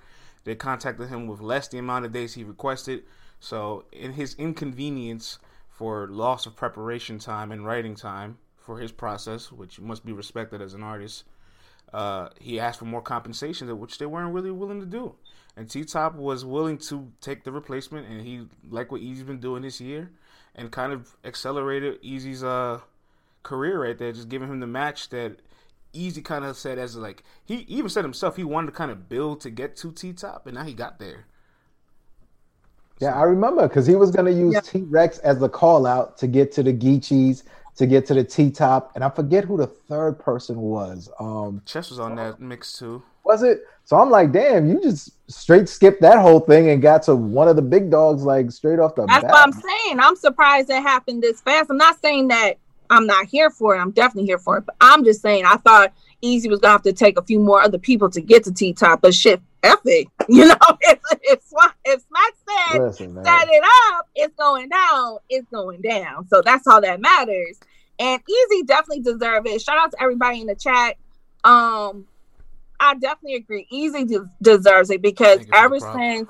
They 0.45 0.55
contacted 0.55 1.09
him 1.09 1.27
with 1.27 1.41
less 1.41 1.69
the 1.69 1.79
amount 1.79 2.07
of 2.07 2.13
days 2.13 2.35
he 2.35 2.45
requested. 2.45 3.05
So, 3.41 3.85
in 3.93 4.13
his 4.13 4.35
inconvenience 4.35 5.39
for 5.69 6.07
loss 6.09 6.47
of 6.47 6.57
preparation 6.57 7.19
time 7.19 7.53
and 7.53 7.65
writing 7.65 7.95
time 7.95 8.39
for 8.59 8.79
his 8.79 8.93
process, 8.93 9.51
which 9.51 9.81
must 9.81 10.05
be 10.05 10.13
respected 10.13 10.61
as 10.61 10.75
an 10.75 10.83
artist, 10.83 11.25
uh, 11.93 12.29
he 12.39 12.61
asked 12.61 12.79
for 12.79 12.85
more 12.85 13.03
compensation, 13.03 13.77
which 13.79 13.99
they 13.99 14.07
weren't 14.07 14.33
really 14.33 14.51
willing 14.51 14.81
to 14.81 14.87
do. 14.87 15.15
And 15.57 15.69
T 15.69 15.85
Top 15.85 16.15
was 16.15 16.45
willing 16.45 16.79
to 16.79 17.11
take 17.21 17.45
the 17.45 17.53
replacement, 17.53 18.09
and 18.09 18.21
he 18.21 18.47
like 18.69 18.93
what 18.93 19.01
Easy's 19.01 19.25
been 19.25 19.41
doing 19.41 19.63
this 19.63 19.81
year, 19.81 20.11
and 20.55 20.71
kind 20.71 20.93
of 20.93 21.17
accelerated 21.25 21.99
Easy's 22.03 22.45
uh 22.45 22.81
career 23.43 23.83
right 23.83 23.97
there, 23.99 24.13
just 24.13 24.29
giving 24.29 24.49
him 24.49 24.61
the 24.61 24.67
match 24.67 25.09
that 25.11 25.37
Easy 25.93 26.23
kind 26.23 26.45
of 26.45 26.57
said 26.57 26.79
as 26.79 26.97
like 26.97 27.25
he 27.45 27.57
even 27.69 27.89
said 27.89 28.05
himself 28.05 28.37
he 28.37 28.45
wanted 28.45 28.67
to 28.67 28.73
kind 28.73 28.93
of 28.93 29.09
build 29.09 29.41
to 29.41 29.51
get 29.51 29.77
to 29.77 29.91
T 29.91 30.13
top, 30.13 30.47
and 30.47 30.55
now 30.55 30.65
he 30.65 30.73
got 30.73 30.99
there. 30.99 31.27
Yeah, 33.01 33.19
I 33.19 33.23
remember 33.23 33.67
because 33.67 33.87
he 33.87 33.97
was 33.97 34.11
going 34.11 34.27
to 34.27 34.33
use 34.33 34.55
yeah. 34.55 34.61
T 34.61 34.83
Rex 34.83 35.19
as 35.19 35.39
the 35.41 35.49
call 35.49 35.87
out 35.87 36.17
to 36.19 36.27
get 36.27 36.53
to 36.53 36.63
the 36.63 36.73
Geechis, 36.73 37.43
to 37.77 37.87
get 37.87 38.07
to 38.07 38.15
the 38.15 38.23
T 38.23 38.51
top, 38.51 38.93
and 38.95 39.03
I 39.03 39.09
forget 39.09 39.45
who 39.45 39.57
the 39.57 39.67
third 39.67 40.19
person 40.19 40.61
was. 40.61 41.09
Um, 41.19 41.63
Chess 41.65 41.91
was 41.91 41.99
on 41.99 42.15
that 42.17 42.41
mix 42.41 42.79
too. 42.79 43.03
Was 43.25 43.43
it? 43.43 43.65
So 43.85 43.99
I'm 43.99 44.11
like, 44.11 44.33
damn, 44.33 44.69
you 44.69 44.81
just 44.81 45.13
straight 45.31 45.69
skipped 45.69 46.03
that 46.03 46.19
whole 46.19 46.41
thing 46.41 46.71
and 46.71 46.81
got 46.81 47.03
to 47.05 47.17
one 47.17 47.49
of 47.49 47.57
the 47.57 47.63
big 47.63 47.91
dogs 47.91 48.23
like 48.23 48.51
straight 48.53 48.79
off 48.79 48.95
the. 48.95 49.07
That's 49.07 49.23
bat. 49.23 49.31
what 49.33 49.43
I'm 49.43 49.53
saying. 49.53 49.99
I'm 49.99 50.15
surprised 50.15 50.71
it 50.71 50.83
happened 50.83 51.23
this 51.23 51.41
fast. 51.41 51.71
I'm 51.71 51.79
not 51.79 52.01
saying 52.01 52.29
that 52.29 52.59
I'm 52.91 53.07
not 53.07 53.27
here 53.27 53.51
for 53.51 53.75
it. 53.75 53.79
I'm 53.79 53.93
definitely 53.93 54.27
here 54.27 54.39
for 54.39 54.59
it. 54.59 54.67
But 54.67 54.75
I'm 54.81 55.05
just 55.05 55.23
saying, 55.23 55.45
I 55.47 55.57
thought 55.57 55.93
Easy 56.21 56.49
was 56.49 56.61
gonna 56.61 56.73
have 56.73 56.83
to 56.83 56.93
take 56.93 57.19
a 57.19 57.23
few 57.23 57.39
more 57.41 57.63
other 57.63 57.79
people 57.79 58.11
to 58.11 58.21
get 58.21 58.45
to 58.45 58.53
T 58.53 58.73
top. 58.73 59.01
But 59.01 59.15
shit, 59.15 59.41
epic. 59.63 60.09
You 60.29 60.47
know, 60.47 60.55
if 60.83 61.01
if, 61.23 61.41
if 61.85 62.03
Smack 62.03 62.35
said 62.71 62.81
Listen, 62.81 63.15
set 63.25 63.49
it 63.49 63.65
up, 63.93 64.07
it's 64.15 64.35
going 64.37 64.69
down. 64.69 65.19
It's 65.29 65.49
going 65.51 65.81
down. 65.81 66.29
So 66.29 66.41
that's 66.41 66.67
all 66.69 66.81
that 66.81 67.01
matters. 67.01 67.59
And 67.99 68.23
Easy 68.29 68.63
definitely 68.63 69.03
deserve 69.03 69.47
it. 69.47 69.61
Shout 69.61 69.77
out 69.77 69.91
to 69.91 70.01
everybody 70.01 70.41
in 70.41 70.47
the 70.47 70.55
chat. 70.55 70.97
Um, 71.43 72.07
I 72.79 72.95
definitely 72.95 73.37
agree. 73.37 73.67
Easy 73.71 74.05
de- 74.05 74.31
deserves 74.41 74.91
it 74.91 75.03
because 75.03 75.41
ever 75.53 75.81
since 75.81 76.29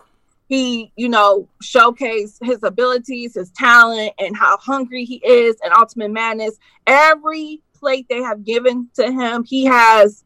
he, 0.51 0.93
you 0.97 1.09
know, 1.09 1.49
showcased 1.63 2.45
his 2.45 2.59
abilities, 2.65 3.35
his 3.35 3.53
talent, 3.53 4.13
and 4.19 4.37
how 4.37 4.57
hungry 4.57 5.05
he 5.05 5.23
is, 5.25 5.57
and 5.63 5.73
Ultimate 5.73 6.11
Madness, 6.11 6.59
every 6.89 7.63
plate 7.73 8.07
they 8.11 8.21
have 8.21 8.45
given 8.45 8.89
to 8.97 9.13
him, 9.13 9.45
he 9.45 9.65
has 9.65 10.25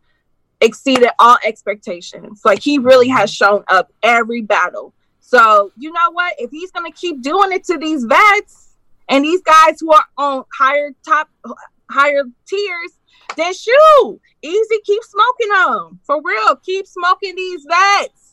exceeded 0.62 1.10
all 1.18 1.36
expectations. 1.44 2.40
Like 2.42 2.62
he 2.62 2.78
really 2.78 3.08
has 3.08 3.30
shown 3.30 3.64
up 3.68 3.92
every 4.02 4.40
battle. 4.40 4.94
So 5.20 5.70
you 5.76 5.92
know 5.92 6.10
what? 6.12 6.34
If 6.38 6.50
he's 6.50 6.70
gonna 6.70 6.90
keep 6.90 7.20
doing 7.20 7.52
it 7.52 7.64
to 7.64 7.76
these 7.76 8.04
vets 8.04 8.70
and 9.10 9.22
these 9.22 9.42
guys 9.42 9.78
who 9.78 9.92
are 9.92 10.06
on 10.16 10.44
higher 10.58 10.92
top 11.06 11.28
higher 11.90 12.24
tiers, 12.46 12.92
then 13.36 13.52
shoot, 13.52 14.20
easy 14.40 14.76
keep 14.86 15.02
smoking 15.04 15.48
them 15.50 16.00
for 16.04 16.22
real. 16.24 16.56
Keep 16.56 16.86
smoking 16.86 17.36
these 17.36 17.66
vets. 17.68 18.23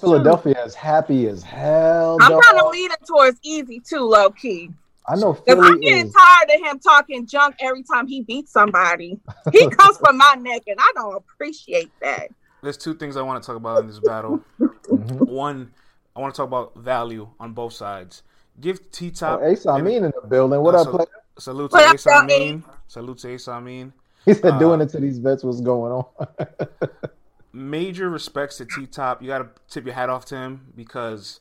Philadelphia 0.00 0.64
is 0.64 0.74
happy 0.74 1.26
as 1.28 1.42
hell. 1.42 2.18
I'm 2.20 2.40
kind 2.40 2.60
of 2.60 2.70
leaning 2.72 2.96
towards 3.06 3.38
easy 3.42 3.80
too, 3.80 4.00
low 4.00 4.30
key. 4.30 4.70
I 5.08 5.16
know 5.16 5.34
Philly 5.34 5.66
I'm 5.66 5.80
getting 5.80 6.06
is... 6.06 6.12
tired 6.12 6.50
of 6.54 6.66
him 6.66 6.78
talking 6.80 7.26
junk 7.26 7.56
every 7.60 7.82
time 7.82 8.06
he 8.06 8.22
beats 8.22 8.52
somebody. 8.52 9.18
He 9.52 9.68
comes 9.70 9.96
from 9.98 10.18
my 10.18 10.36
neck, 10.38 10.62
and 10.66 10.76
I 10.78 10.92
don't 10.94 11.16
appreciate 11.16 11.90
that. 12.02 12.28
There's 12.62 12.76
two 12.76 12.94
things 12.94 13.16
I 13.16 13.22
want 13.22 13.42
to 13.42 13.46
talk 13.46 13.56
about 13.56 13.80
in 13.80 13.86
this 13.86 14.00
battle. 14.00 14.40
mm-hmm. 14.60 15.24
One, 15.24 15.72
I 16.14 16.20
want 16.20 16.34
to 16.34 16.36
talk 16.36 16.48
about 16.48 16.76
value 16.76 17.28
on 17.40 17.52
both 17.52 17.72
sides. 17.72 18.22
Give 18.60 18.90
T 18.90 19.10
Top. 19.10 19.40
Oh, 19.42 19.46
Ace 19.46 19.66
Amin 19.66 20.04
in 20.04 20.12
the 20.20 20.28
building. 20.28 20.60
What 20.60 20.74
uh, 20.74 20.82
up, 20.82 20.90
player? 20.90 21.06
Salute 21.38 21.70
to 21.70 21.90
Ace 21.92 22.06
Amin. 22.06 22.64
Salute 22.88 23.18
to 23.18 23.28
Ace 23.30 23.48
Amin. 23.48 23.92
He 24.24 24.34
said, 24.34 24.54
uh, 24.54 24.58
"Doing 24.58 24.80
it 24.80 24.88
to 24.90 25.00
these 25.00 25.18
vets. 25.18 25.44
What's 25.44 25.60
going 25.60 25.92
on?" 25.92 26.06
major 27.58 28.08
respects 28.08 28.56
to 28.58 28.64
T 28.64 28.86
Top. 28.86 29.20
You 29.20 29.28
got 29.28 29.38
to 29.38 29.48
tip 29.68 29.84
your 29.84 29.94
hat 29.94 30.08
off 30.08 30.24
to 30.26 30.36
him 30.36 30.72
because 30.74 31.40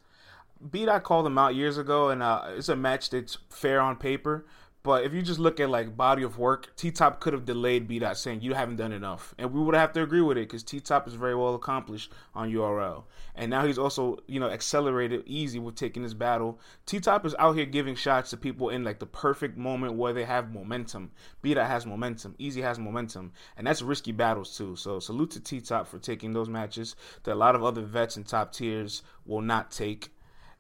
B 0.72 0.86
Dot 0.86 1.04
called 1.04 1.26
him 1.28 1.38
out 1.38 1.56
years 1.56 1.78
ago, 1.78 2.10
and 2.10 2.24
uh, 2.24 2.46
it's 2.50 2.70
a 2.70 2.76
match 2.76 3.10
that's 3.10 3.38
fair 3.50 3.80
on 3.80 3.96
paper. 3.96 4.46
But 4.88 5.04
if 5.04 5.14
you 5.14 5.22
just 5.22 5.38
look 5.38 5.60
at 5.60 5.70
like 5.70 5.98
body 5.98 6.24
of 6.24 6.38
work, 6.38 6.74
T 6.78 6.92
Top 6.92 7.20
could 7.20 7.34
have 7.34 7.44
delayed 7.44 7.90
B 7.90 8.00
Dot, 8.00 8.18
saying 8.18 8.40
you 8.40 8.54
haven't 8.54 8.78
done 8.78 8.94
enough, 8.94 9.36
and 9.38 9.52
we 9.52 9.60
would 9.60 9.76
have 9.76 9.92
to 9.92 10.02
agree 10.02 10.22
with 10.22 10.38
it 10.38 10.48
because 10.48 10.64
T 10.64 10.80
Top 10.80 11.10
is 11.10 11.14
very 11.14 11.36
well 11.36 11.56
accomplished 11.56 12.10
on 12.34 12.50
URL, 12.50 13.04
and 13.36 13.50
now 13.50 13.66
he's 13.66 13.78
also 13.78 14.20
you 14.28 14.40
know 14.40 14.50
accelerated 14.50 15.24
easy 15.26 15.60
with 15.60 15.76
taking 15.76 16.04
this 16.04 16.14
battle. 16.14 16.58
T 16.86 17.02
Top 17.02 17.26
is 17.26 17.36
out 17.38 17.58
here 17.58 17.66
giving 17.66 17.96
shots 17.96 18.30
to 18.30 18.38
people 18.38 18.70
in 18.70 18.86
like 18.86 19.00
the 19.00 19.06
perfect 19.06 19.58
moment 19.58 19.96
where 19.96 20.14
they 20.14 20.24
have 20.24 20.54
momentum. 20.54 21.12
B 21.42 21.54
Dot 21.54 21.68
has 21.68 21.86
momentum, 21.86 22.36
Easy 22.40 22.62
has 22.62 22.80
momentum, 22.80 23.34
and 23.58 23.68
that's 23.68 23.82
risky 23.82 24.14
battles 24.14 24.56
too. 24.56 24.78
So 24.78 25.02
salute 25.02 25.32
to 25.32 25.42
T 25.42 25.60
Top 25.60 25.88
for 25.88 26.00
taking 26.00 26.32
those 26.32 26.48
matches 26.48 26.96
that 27.24 27.34
a 27.34 27.36
lot 27.36 27.56
of 27.56 27.64
other 27.66 27.82
vets 27.82 28.16
and 28.16 28.26
top 28.26 28.54
tiers 28.54 29.04
will 29.26 29.42
not 29.42 29.70
take. 29.70 30.12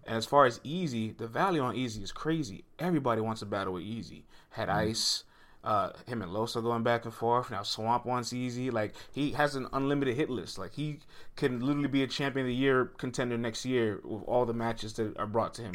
And 0.08 0.16
as 0.16 0.26
far 0.26 0.46
as 0.46 0.62
Easy, 0.64 1.12
the 1.12 1.28
value 1.28 1.62
on 1.62 1.76
Easy 1.76 2.02
is 2.02 2.14
crazy. 2.14 2.64
Everybody 2.80 3.20
wants 3.22 3.42
to 3.42 3.46
battle 3.46 3.74
with 3.74 3.84
Easy. 3.84 4.26
Had 4.52 4.70
mm-hmm. 4.70 4.90
Ice, 4.90 5.26
uh, 5.66 5.92
him 6.06 6.22
and 6.22 6.32
Loso 6.32 6.64
going 6.64 6.82
back 6.82 7.04
and 7.04 7.14
forth. 7.14 7.52
Now 7.52 7.64
Swamp 7.64 8.06
wants 8.06 8.32
Easy. 8.32 8.72
Like 8.72 8.94
he 9.12 9.32
has 9.32 9.56
an 9.56 9.68
unlimited 9.74 10.16
hit 10.16 10.30
list. 10.30 10.58
Like 10.58 10.74
he 10.74 11.00
can 11.36 11.60
literally 11.60 11.90
be 11.90 12.04
a 12.04 12.08
champion 12.08 12.46
of 12.46 12.48
the 12.48 12.56
year 12.56 12.86
contender 12.98 13.38
next 13.38 13.66
year 13.66 14.00
with 14.04 14.24
all 14.24 14.46
the 14.46 14.54
matches 14.54 14.94
that 14.94 15.18
are 15.18 15.28
brought 15.28 15.54
to 15.56 15.64
him. 15.64 15.74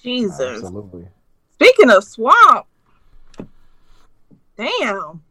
Jesus. 0.00 0.62
Absolutely. 0.62 1.08
Speaking 1.54 1.90
of 1.90 2.04
Swamp, 2.04 2.66
damn. 4.56 5.22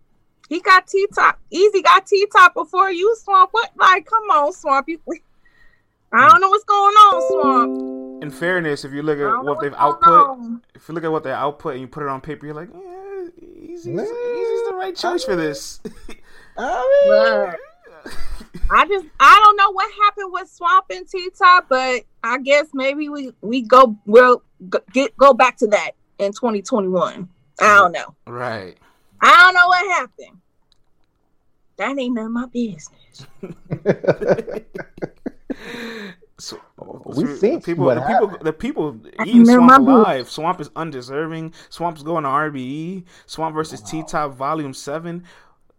He 0.50 0.62
got 0.62 0.88
T 0.88 1.08
top. 1.13 1.39
Easy 1.51 1.82
got 1.82 2.06
T 2.06 2.25
top 2.34 2.53
before 2.53 2.91
you, 2.91 3.15
Swamp. 3.22 3.50
What? 3.51 3.72
Like, 3.77 4.06
come 4.06 4.24
on, 4.29 4.53
Swamp. 4.53 4.88
You, 4.88 5.00
I 6.13 6.29
don't 6.29 6.41
know 6.41 6.49
what's 6.49 6.63
going 6.63 6.95
on, 6.95 7.31
Swamp. 7.31 8.23
In 8.23 8.31
fairness, 8.31 8.85
if 8.85 8.93
you 8.93 9.03
look 9.03 9.19
at 9.19 9.43
what 9.43 9.59
they've 9.61 9.73
output, 9.73 10.29
on. 10.29 10.61
if 10.73 10.87
you 10.87 10.95
look 10.95 11.03
at 11.03 11.11
what 11.11 11.23
they 11.23 11.31
output 11.31 11.73
and 11.73 11.81
you 11.81 11.87
put 11.87 12.03
it 12.03 12.09
on 12.09 12.21
paper, 12.21 12.45
you're 12.45 12.55
like, 12.55 12.69
yeah, 12.73 13.25
Easy's, 13.37 13.87
Easy's 13.87 14.69
the 14.69 14.75
right 14.75 14.95
choice 14.95 15.23
for 15.23 15.35
this. 15.35 15.79
I 16.57 17.53
mean, 18.05 18.13
I 18.71 18.85
just 18.87 19.05
I 19.19 19.41
don't 19.43 19.55
know 19.57 19.71
what 19.71 19.91
happened 20.03 20.31
with 20.31 20.49
Swamp 20.49 20.85
and 20.89 21.07
T 21.07 21.29
Top, 21.37 21.67
but 21.69 22.03
I 22.23 22.39
guess 22.39 22.67
maybe 22.73 23.09
we 23.09 23.31
we 23.41 23.61
go 23.61 23.97
we'll 24.05 24.41
get 24.91 25.15
go 25.17 25.33
back 25.33 25.57
to 25.57 25.67
that 25.67 25.91
in 26.19 26.31
2021. 26.31 27.29
I 27.59 27.75
don't 27.75 27.91
know. 27.91 28.15
Right. 28.25 28.77
I 29.21 29.35
don't 29.35 29.53
know 29.53 29.67
what 29.67 29.99
happened. 29.99 30.41
That 31.77 31.97
ain't 31.97 32.15
none 32.15 32.25
of 32.25 32.31
my 32.31 32.45
business. 32.47 33.25
So, 36.39 36.59
we 37.05 37.25
see 37.35 37.59
people, 37.59 37.85
the 37.87 38.01
people, 38.01 38.37
the 38.41 38.53
people 38.53 38.99
eating 39.25 39.45
Swamp 39.45 39.87
alive. 39.87 40.29
Swamp 40.29 40.61
is 40.61 40.69
undeserving. 40.75 41.53
Swamp's 41.69 42.03
going 42.03 42.25
to 42.25 42.29
RBE. 42.29 43.05
Swamp 43.25 43.55
versus 43.55 43.81
wow. 43.81 43.87
T 43.89 44.03
Top 44.07 44.33
Volume 44.35 44.73
Seven. 44.73 45.23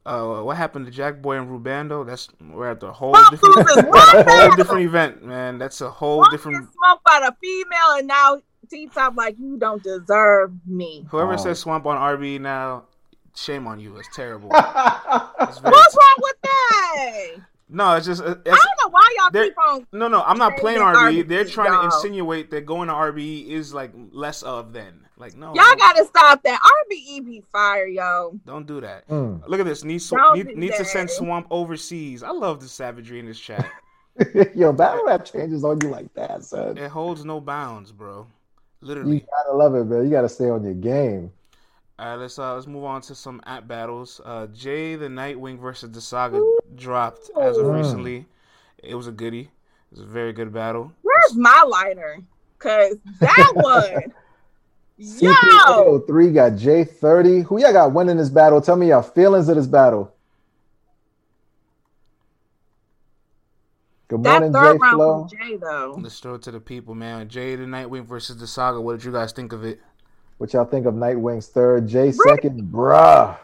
Uh, 0.04 0.40
what 0.40 0.56
happened 0.56 0.86
to 0.86 0.90
Jack 0.90 1.22
Boy 1.22 1.36
and 1.36 1.48
Rubando? 1.48 2.04
That's 2.04 2.28
we're 2.40 2.70
at 2.70 2.80
the 2.80 2.92
whole 2.92 3.14
different, 3.30 3.54
whole 4.28 4.56
different 4.56 4.86
event, 4.86 5.22
man. 5.22 5.58
That's 5.58 5.80
a 5.80 5.90
whole 5.90 6.22
Swamp 6.22 6.32
different. 6.32 6.68
Swamp 6.72 7.02
by 7.04 7.20
the 7.20 7.36
female, 7.40 7.98
and 7.98 8.08
now 8.08 8.42
T 8.68 8.88
Top 8.88 9.16
like 9.16 9.36
you 9.38 9.58
don't 9.58 9.82
deserve 9.82 10.52
me. 10.66 11.06
Whoever 11.10 11.34
oh. 11.34 11.36
says 11.36 11.60
Swamp 11.60 11.86
on 11.86 11.96
RBE 11.96 12.40
now, 12.40 12.84
shame 13.36 13.68
on 13.68 13.78
you. 13.78 13.96
It's 13.96 14.08
terrible. 14.14 14.50
It's 15.40 15.62
What's 15.62 15.96
wrong 15.96 16.16
with 16.18 16.36
that? 16.42 17.36
No, 17.70 17.96
it's 17.96 18.06
just. 18.06 18.22
It's, 18.22 18.30
I 18.30 18.34
don't 18.34 18.54
know 18.54 18.90
why 18.90 19.16
y'all 19.18 19.42
keep 19.42 19.58
on. 19.58 19.86
No, 19.92 20.08
no, 20.08 20.22
I'm 20.22 20.38
not 20.38 20.56
playing 20.56 20.80
RB. 20.80 21.22
RB. 21.22 21.28
They're 21.28 21.44
trying 21.44 21.72
y'all. 21.72 21.88
to 21.88 21.96
insinuate 21.96 22.50
that 22.50 22.64
going 22.64 22.88
to 22.88 22.94
RB 22.94 23.48
is 23.48 23.74
like 23.74 23.92
less 24.12 24.42
of 24.42 24.72
than. 24.72 25.04
Like 25.18 25.36
no, 25.36 25.48
y'all 25.48 25.74
gotta 25.76 26.04
stop 26.04 26.42
that. 26.44 26.60
RBE 26.62 27.24
be 27.24 27.42
fire, 27.52 27.86
yo. 27.86 28.38
Don't 28.46 28.66
do 28.66 28.80
that. 28.80 29.08
Mm. 29.08 29.42
Look 29.48 29.58
at 29.58 29.66
this. 29.66 29.82
Needs 29.82 30.12
need, 30.34 30.56
need 30.56 30.72
to 30.74 30.84
send 30.84 31.10
Swamp 31.10 31.48
overseas. 31.50 32.22
I 32.22 32.30
love 32.30 32.60
the 32.60 32.68
savagery 32.68 33.18
in 33.18 33.26
this 33.26 33.40
chat. 33.40 33.68
yo, 34.54 34.72
battle 34.72 35.04
rap 35.06 35.24
changes 35.24 35.64
on 35.64 35.78
you 35.82 35.88
like 35.88 36.12
that, 36.14 36.44
son. 36.44 36.76
It 36.76 36.90
holds 36.90 37.24
no 37.24 37.40
bounds, 37.40 37.92
bro. 37.92 38.26
Literally. 38.80 39.16
You 39.16 39.20
gotta 39.20 39.56
love 39.56 39.74
it, 39.74 39.84
man. 39.84 40.04
You 40.04 40.10
gotta 40.10 40.28
stay 40.28 40.48
on 40.48 40.64
your 40.64 40.74
game. 40.74 41.32
All 41.98 42.10
right, 42.10 42.14
let's 42.14 42.38
uh 42.38 42.54
let's 42.54 42.68
move 42.68 42.84
on 42.84 43.00
to 43.02 43.14
some 43.14 43.40
at 43.44 43.66
battles. 43.66 44.20
Uh 44.24 44.46
Jay 44.48 44.94
the 44.94 45.08
Nightwing 45.08 45.58
versus 45.58 45.90
the 45.90 46.00
Saga 46.00 46.40
dropped 46.76 47.30
as 47.40 47.58
of 47.58 47.66
recently. 47.66 48.26
It 48.82 48.94
was 48.94 49.08
a 49.08 49.12
goodie. 49.12 49.50
It 49.90 49.90
was 49.90 50.00
a 50.00 50.06
very 50.06 50.32
good 50.32 50.52
battle. 50.52 50.92
Where's 51.02 51.34
my 51.34 51.64
lighter? 51.66 52.20
Cause 52.60 52.96
that 53.18 53.52
one. 53.54 54.12
Yo, 54.96 56.00
three 56.06 56.30
got 56.30 56.56
J 56.56 56.84
thirty. 56.84 57.40
Who 57.40 57.60
y'all 57.60 57.72
got 57.72 57.92
winning 57.92 58.16
this 58.16 58.30
battle? 58.30 58.60
Tell 58.60 58.76
me 58.76 58.88
your 58.88 59.02
feelings 59.02 59.48
of 59.48 59.56
this 59.56 59.66
battle. 59.66 60.12
Good 64.08 64.20
morning, 64.22 64.52
Jay 64.52 64.78
Flow. 64.78 65.28
Jay 65.30 65.56
though. 65.56 65.98
Let's 66.00 66.18
throw 66.18 66.34
it 66.34 66.42
to 66.42 66.50
the 66.50 66.60
people, 66.60 66.94
man. 66.94 67.28
Jay 67.28 67.56
the 67.56 67.64
Nightwing 67.64 68.06
versus 68.06 68.38
the 68.38 68.46
Saga. 68.46 68.80
What 68.80 68.98
did 68.98 69.04
you 69.04 69.12
guys 69.12 69.32
think 69.32 69.52
of 69.52 69.64
it? 69.64 69.80
What 70.38 70.52
y'all 70.52 70.64
think 70.64 70.86
of 70.86 70.94
Nightwing's 70.94 71.48
third? 71.48 71.88
Jay 71.88 72.12
second, 72.12 72.62
bruh. 72.72 73.36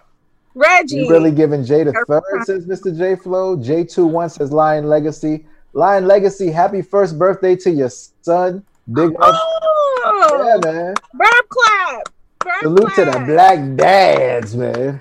Reggie. 0.55 0.97
You 0.99 1.11
really 1.11 1.33
giving 1.33 1.65
Jay 1.65 1.83
the 1.83 1.93
third, 2.07 2.45
says 2.45 2.67
Mr. 2.67 2.97
J 2.97 3.17
Flow. 3.17 3.57
J21 3.57 4.31
says 4.31 4.53
Lion 4.53 4.89
Legacy. 4.89 5.45
Lion 5.73 6.07
Legacy, 6.07 6.51
happy 6.53 6.83
first 6.83 7.19
birthday 7.19 7.57
to 7.57 7.71
your 7.71 7.91
son. 7.91 8.65
Big 8.93 9.11
up. 9.21 9.35
Oh, 10.07 10.61
yeah, 10.63 10.71
man. 10.71 10.95
Bird 11.15 11.49
clap. 11.49 12.09
Bird 12.39 12.53
Salute 12.63 12.93
clap. 12.93 13.13
to 13.13 13.19
the 13.19 13.25
black 13.25 13.77
dads, 13.77 14.55
man. 14.55 15.01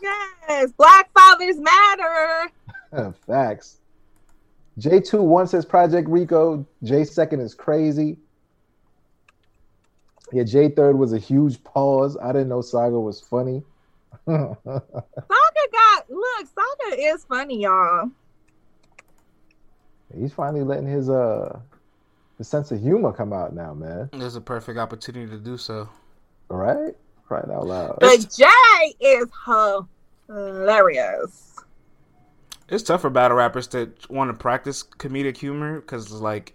Yes, 0.00 0.70
black 0.72 1.10
fathers 1.12 1.56
matter. 1.58 2.50
Facts. 3.26 3.78
J21 4.78 5.48
says 5.48 5.64
Project 5.64 6.08
Rico. 6.08 6.64
J 6.84 7.04
second 7.04 7.40
is 7.40 7.54
crazy. 7.54 8.18
Yeah, 10.32 10.44
J 10.44 10.70
third 10.70 10.98
was 10.98 11.12
a 11.12 11.18
huge 11.18 11.62
pause. 11.62 12.16
I 12.16 12.32
didn't 12.32 12.48
know 12.48 12.62
Saga 12.62 12.98
was 12.98 13.20
funny. 13.20 13.62
Saga 14.26 14.56
got 14.64 16.10
look. 16.10 16.46
Saga 16.46 16.98
is 16.98 17.24
funny, 17.24 17.62
y'all. 17.62 18.10
He's 20.18 20.32
finally 20.32 20.62
letting 20.62 20.86
his 20.86 21.10
uh 21.10 21.60
his 22.38 22.48
sense 22.48 22.70
of 22.70 22.80
humor 22.80 23.12
come 23.12 23.32
out 23.32 23.54
now, 23.54 23.74
man. 23.74 24.08
There's 24.12 24.36
a 24.36 24.40
perfect 24.40 24.78
opportunity 24.78 25.30
to 25.30 25.38
do 25.38 25.56
so. 25.56 25.88
Right, 26.48 26.94
right 27.28 27.48
out 27.50 27.66
loud. 27.66 27.98
But 28.00 28.34
Jay 28.34 28.94
is 29.00 29.28
hilarious. 30.26 31.56
It's 32.68 32.82
tough 32.82 33.02
for 33.02 33.10
battle 33.10 33.36
rappers 33.36 33.66
to 33.68 33.92
want 34.08 34.30
to 34.30 34.34
practice 34.34 34.82
comedic 34.82 35.36
humor 35.36 35.80
because 35.80 36.10
like 36.10 36.54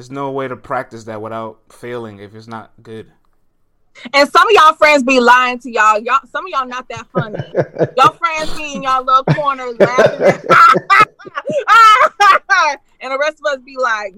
there's 0.00 0.10
no 0.10 0.30
way 0.30 0.48
to 0.48 0.56
practice 0.56 1.04
that 1.04 1.20
without 1.20 1.60
failing 1.68 2.20
if 2.20 2.34
it's 2.34 2.46
not 2.46 2.72
good. 2.82 3.12
And 4.14 4.26
some 4.30 4.48
of 4.48 4.54
y'all 4.54 4.72
friends 4.72 5.02
be 5.02 5.20
lying 5.20 5.58
to 5.58 5.70
y'all. 5.70 5.98
Y'all, 5.98 6.20
some 6.32 6.46
of 6.46 6.50
y'all 6.50 6.66
not 6.66 6.88
that 6.88 7.06
funny. 7.12 7.36
y'all 7.98 8.14
friends 8.14 8.50
be 8.56 8.76
in 8.76 8.82
y'all 8.82 9.04
little 9.04 9.24
corners 9.24 9.78
laughing, 9.78 10.22
and 13.02 13.12
the 13.12 13.18
rest 13.18 13.40
of 13.40 13.46
us 13.52 13.58
be 13.62 13.76
like, 13.76 14.14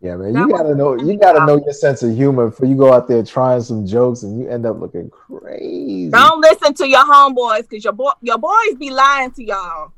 "Yeah, 0.00 0.16
man, 0.16 0.34
you 0.34 0.48
gotta 0.48 0.74
know. 0.74 0.96
You 0.96 1.18
gotta 1.18 1.44
know 1.44 1.62
your 1.62 1.74
sense 1.74 2.02
of 2.02 2.16
humor 2.16 2.48
before 2.48 2.66
you 2.66 2.76
go 2.76 2.94
out 2.94 3.08
there 3.08 3.22
trying 3.22 3.60
some 3.60 3.86
jokes 3.86 4.22
and 4.22 4.40
you 4.40 4.48
end 4.48 4.64
up 4.64 4.80
looking 4.80 5.10
crazy." 5.10 6.08
Don't 6.08 6.40
listen 6.40 6.72
to 6.72 6.88
your 6.88 7.04
homeboys 7.04 7.68
because 7.68 7.84
your 7.84 7.92
boy, 7.92 8.12
your 8.22 8.38
boys 8.38 8.74
be 8.78 8.88
lying 8.88 9.32
to 9.32 9.44
y'all. 9.44 9.92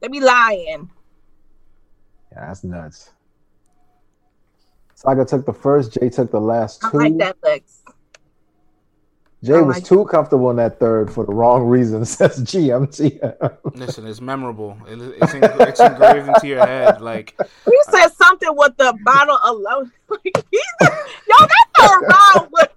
They 0.00 0.08
be 0.08 0.20
lying. 0.20 0.88
Yeah, 2.34 2.46
that's 2.46 2.64
nuts. 2.64 3.10
Saga 4.94 5.24
took 5.24 5.46
the 5.46 5.52
first. 5.52 5.92
Jay 5.94 6.08
took 6.08 6.30
the 6.30 6.40
last 6.40 6.80
two. 6.80 6.98
I 6.98 7.08
like 7.08 7.18
that 7.18 7.36
Lex. 7.42 7.82
Jay 9.44 9.60
was 9.60 9.76
like 9.76 9.84
too 9.84 10.06
comfortable 10.06 10.50
in 10.50 10.56
that 10.56 10.80
third 10.80 11.12
for 11.12 11.26
the 11.26 11.34
wrong 11.34 11.64
reasons. 11.64 12.08
Says 12.16 12.40
GMT. 12.40 13.76
Listen, 13.76 14.06
it's 14.06 14.20
memorable. 14.20 14.78
It, 14.88 15.00
it's, 15.20 15.34
it's, 15.34 15.80
engraved 15.80 16.28
into 16.28 16.46
your 16.46 16.64
head. 16.66 17.02
Like 17.02 17.34
you 17.66 17.82
said 17.90 18.08
something 18.08 18.48
with 18.52 18.76
the 18.78 18.96
bottle 19.04 19.38
alone. 19.42 19.92
Like, 20.08 20.22
yo, 20.52 20.60
that 21.40 21.66
third 21.76 22.02
round 22.02 22.50
was 22.52 22.68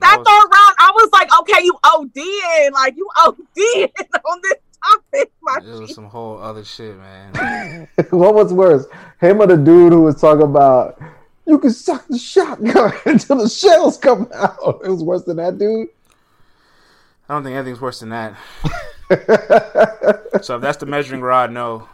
that 0.00 0.16
third 0.16 0.24
round. 0.24 0.74
I 0.78 0.90
was 0.94 1.10
like, 1.12 1.40
okay, 1.40 1.64
you 1.64 1.78
ODing, 1.84 2.72
like 2.72 2.96
you 2.96 3.08
ODing 3.16 3.90
on 4.24 4.40
this 4.42 4.54
topic. 4.54 4.65
My 4.65 4.65
it 5.12 5.80
was 5.80 5.94
some 5.94 6.06
whole 6.06 6.38
other 6.38 6.64
shit, 6.64 6.96
man. 6.96 7.88
what 8.10 8.34
was 8.34 8.52
worse, 8.52 8.86
him 9.20 9.40
or 9.40 9.46
the 9.46 9.56
dude 9.56 9.92
who 9.92 10.02
was 10.02 10.20
talking 10.20 10.42
about 10.42 11.00
you 11.46 11.58
can 11.58 11.70
suck 11.70 12.06
the 12.08 12.18
shotgun 12.18 12.92
until 13.06 13.36
the 13.36 13.48
shells 13.48 13.96
come 13.98 14.28
out? 14.34 14.80
It 14.84 14.90
was 14.90 15.02
worse 15.02 15.22
than 15.24 15.36
that 15.36 15.58
dude. 15.58 15.88
I 17.28 17.34
don't 17.34 17.44
think 17.44 17.56
anything's 17.56 17.80
worse 17.80 18.00
than 18.00 18.10
that. 18.10 18.36
so 20.42 20.56
if 20.56 20.62
that's 20.62 20.78
the 20.78 20.86
measuring 20.86 21.20
rod, 21.20 21.52
no. 21.52 21.88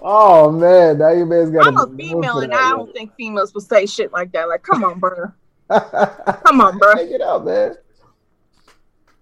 oh 0.00 0.50
man, 0.50 0.98
now 0.98 1.10
your 1.10 1.26
man's 1.26 1.50
got. 1.50 1.66
I'm 1.66 1.76
a 1.76 1.86
female, 1.96 2.38
and 2.38 2.54
I 2.54 2.70
don't 2.70 2.92
think 2.92 3.14
females 3.16 3.52
will 3.52 3.60
say 3.60 3.86
shit 3.86 4.12
like 4.12 4.32
that. 4.32 4.48
Like, 4.48 4.62
come 4.62 4.84
on, 4.84 4.98
bro. 4.98 5.32
come 5.68 6.60
on, 6.60 6.78
bro. 6.78 6.94
Take 6.94 7.10
it 7.10 7.20
out, 7.20 7.44
man. 7.44 7.76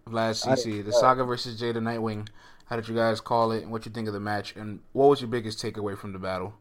Vlad 0.09 0.35
CC, 0.35 0.85
the 0.85 0.93
saga 0.93 1.25
versus 1.25 1.61
Jada 1.61 1.77
Nightwing. 1.77 2.29
How 2.67 2.77
did 2.77 2.89
you 2.89 2.95
guys 2.95 3.21
call 3.21 3.53
it? 3.53 3.63
And 3.63 3.73
what 3.73 3.87
you 3.87 3.93
think 3.93 4.09
of 4.09 4.15
the 4.15 4.21
match? 4.21 4.57
And 4.57 4.81
what 4.93 5.09
was 5.09 5.21
your 5.21 5.29
biggest 5.29 5.63
takeaway 5.63 5.97
from 5.97 6.13
the 6.13 6.19
battle? 6.19 6.55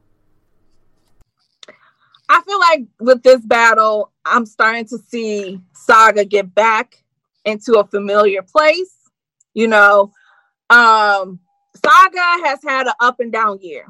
I 2.30 2.42
feel 2.42 2.60
like 2.60 2.86
with 3.00 3.24
this 3.24 3.42
battle, 3.42 4.12
I'm 4.26 4.46
starting 4.46 4.86
to 4.88 4.98
see 4.98 5.60
Saga 5.74 6.26
get 6.26 6.54
back 6.56 7.04
into 7.46 7.74
a 7.80 7.86
familiar 7.86 8.42
place. 8.42 8.96
You 9.54 9.68
know, 9.68 10.12
um, 10.70 11.40
Saga 11.76 12.46
has 12.46 12.60
had 12.66 12.88
an 12.88 12.94
up 13.00 13.20
and 13.20 13.32
down 13.32 13.60
year. 13.62 13.86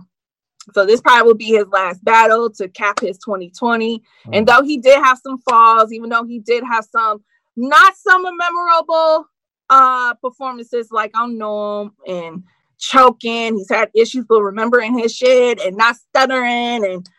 So 0.74 0.86
this 0.86 1.02
probably 1.02 1.28
will 1.28 1.36
be 1.36 1.52
his 1.52 1.68
last 1.72 2.04
battle 2.04 2.50
to 2.52 2.68
cap 2.70 3.00
his 3.02 3.18
2020. 3.18 4.00
Mm-hmm. 4.00 4.34
And 4.34 4.48
though 4.48 4.64
he 4.64 4.78
did 4.78 5.02
have 5.04 5.20
some 5.20 5.40
falls, 5.40 5.92
even 5.92 6.10
though 6.10 6.24
he 6.24 6.40
did 6.40 6.64
have 6.64 6.86
some 6.86 7.24
not 7.56 7.96
some 7.96 8.24
memorable 8.24 9.28
uh 9.70 10.14
performances 10.16 10.90
like 10.92 11.18
on 11.18 11.38
NOME 11.38 11.94
and 12.08 12.44
choking. 12.78 13.58
He's 13.58 13.70
had 13.70 13.90
issues 13.96 14.26
with 14.30 14.42
remembering 14.42 14.98
his 14.98 15.16
shit 15.16 15.60
and 15.62 15.78
not 15.78 15.96
stuttering 15.96 16.86
and 16.86 17.10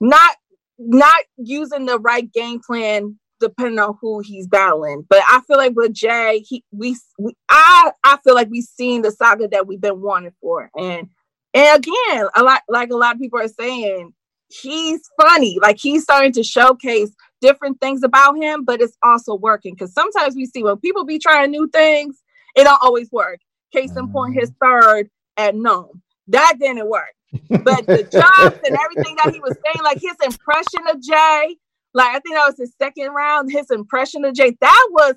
not 0.00 0.36
not 0.78 1.24
using 1.36 1.86
the 1.86 1.98
right 1.98 2.30
game 2.32 2.60
plan 2.60 3.18
depending 3.40 3.78
on 3.78 3.96
who 4.00 4.20
he's 4.20 4.46
battling. 4.46 5.04
But 5.08 5.20
I 5.26 5.40
feel 5.46 5.56
like 5.56 5.74
with 5.74 5.92
Jay, 5.92 6.44
he 6.46 6.64
we, 6.70 6.96
we 7.18 7.34
I 7.48 7.92
I 8.04 8.18
feel 8.22 8.34
like 8.34 8.48
we've 8.50 8.64
seen 8.64 9.02
the 9.02 9.10
saga 9.10 9.48
that 9.48 9.66
we've 9.66 9.80
been 9.80 10.00
wanting 10.00 10.32
for. 10.40 10.70
And 10.76 11.08
and 11.54 11.78
again, 11.78 12.28
a 12.36 12.42
lot 12.42 12.62
like 12.68 12.90
a 12.90 12.96
lot 12.96 13.14
of 13.14 13.20
people 13.20 13.40
are 13.40 13.48
saying, 13.48 14.12
he's 14.48 15.00
funny. 15.20 15.58
Like 15.60 15.78
he's 15.78 16.04
starting 16.04 16.32
to 16.32 16.42
showcase 16.44 17.10
different 17.40 17.80
things 17.80 18.02
about 18.02 18.36
him, 18.36 18.64
but 18.64 18.80
it's 18.80 18.96
also 19.02 19.34
working. 19.34 19.74
Because 19.74 19.92
sometimes 19.92 20.34
we 20.34 20.46
see 20.46 20.62
when 20.62 20.78
people 20.78 21.04
be 21.04 21.18
trying 21.18 21.50
new 21.50 21.68
things, 21.68 22.22
it 22.56 22.64
don't 22.64 22.82
always 22.82 23.10
work. 23.10 23.40
Case 23.72 23.96
in 23.96 24.10
point, 24.10 24.34
his 24.34 24.50
mm-hmm. 24.50 24.80
third 24.80 25.10
at 25.36 25.54
NOME. 25.54 26.02
That 26.28 26.56
didn't 26.60 26.88
work. 26.88 27.14
But 27.48 27.86
the 27.86 28.02
jobs 28.12 28.58
and 28.66 28.76
everything 28.78 29.16
that 29.22 29.32
he 29.32 29.40
was 29.40 29.56
saying, 29.64 29.82
like 29.82 30.00
his 30.00 30.16
impression 30.24 30.86
of 30.88 31.00
Jay, 31.00 31.56
like 31.94 32.08
I 32.08 32.20
think 32.20 32.34
that 32.34 32.46
was 32.46 32.58
his 32.58 32.74
second 32.80 33.10
round, 33.12 33.50
his 33.50 33.70
impression 33.70 34.24
of 34.24 34.34
Jay, 34.34 34.56
that 34.60 34.88
was 34.90 35.14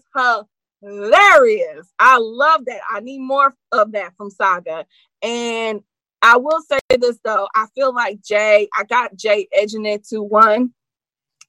hilarious. 0.81 1.88
I 1.99 2.17
love 2.17 2.65
that. 2.65 2.81
I 2.89 2.99
need 2.99 3.19
more 3.19 3.55
of 3.71 3.91
that 3.93 4.15
from 4.17 4.29
Saga. 4.29 4.86
And 5.21 5.81
I 6.21 6.38
will 6.38 6.62
say 6.62 6.79
this 6.89 7.19
though, 7.23 7.47
I 7.55 7.65
feel 7.75 7.93
like 7.93 8.21
Jay, 8.21 8.69
I 8.77 8.83
got 8.83 9.15
Jay 9.15 9.47
edging 9.53 9.86
it 9.86 10.05
to 10.07 10.21
one. 10.21 10.73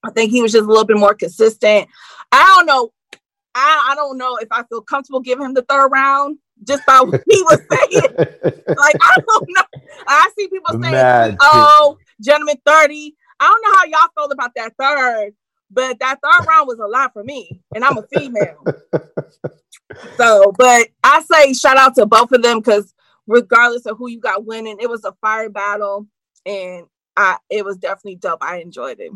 I 0.05 0.11
think 0.11 0.31
he 0.31 0.43
was 0.43 0.53
just 0.53 0.65
a 0.65 0.69
little 0.69 0.85
bit 0.85 0.99
more 0.99 1.15
consistent. 1.15 1.89
I 2.33 2.55
don't 2.57 2.67
know. 2.67 2.93
I, 3.55 3.91
I 3.93 3.95
don't 3.95 4.19
know 4.19 4.37
if 4.37 4.49
I 4.51 4.65
feel 4.65 4.83
comfortable 4.83 5.21
giving 5.21 5.45
him 5.45 5.55
the 5.55 5.63
third 5.63 5.89
round 5.89 6.39
just 6.67 6.85
by 6.87 7.01
what 7.01 7.23
he 7.31 7.43
was 7.43 7.61
saying. 7.71 8.15
like 8.19 8.97
I 9.01 9.17
don't 9.27 9.49
know. 9.49 9.63
I 10.07 10.31
see 10.37 10.49
people 10.49 10.73
saying, 10.73 10.93
Mad 10.93 11.37
"Oh, 11.41 11.99
gentlemen 12.21 12.57
30." 12.67 13.15
I 13.41 13.47
don't 13.47 13.63
know 13.63 13.79
how 13.79 13.85
y'all 13.85 14.11
felt 14.15 14.33
about 14.33 14.53
that 14.57 14.75
third, 14.79 15.35
but 15.71 15.99
that 16.01 16.19
third 16.23 16.47
round 16.47 16.69
was 16.69 16.79
a 16.79 16.87
lot 16.87 17.13
for 17.13 17.25
me, 17.25 17.61
and 17.75 17.85
I'm 17.85 17.99
a 17.99 18.07
female. 18.07 18.65
so, 20.17 20.53
but 20.57 20.89
I 21.03 21.23
say 21.23 21.53
shout 21.53 21.77
out 21.77 21.95
to 21.97 22.07
both 22.07 22.33
of 22.33 22.43
them 22.43 22.59
because 22.59 22.95
regardless 23.27 23.87
of 23.87 23.99
who 23.99 24.09
you 24.09 24.21
got 24.21 24.47
winning, 24.47 24.79
it 24.81 24.89
was 24.89 25.05
a 25.05 25.13
fire 25.21 25.51
battle, 25.51 26.07
and 26.47 26.87
I 27.17 27.39
it 27.51 27.65
was 27.65 27.77
definitely 27.77 28.17
dope. 28.17 28.43
I 28.43 28.59
enjoyed 28.59 29.01
it. 29.01 29.13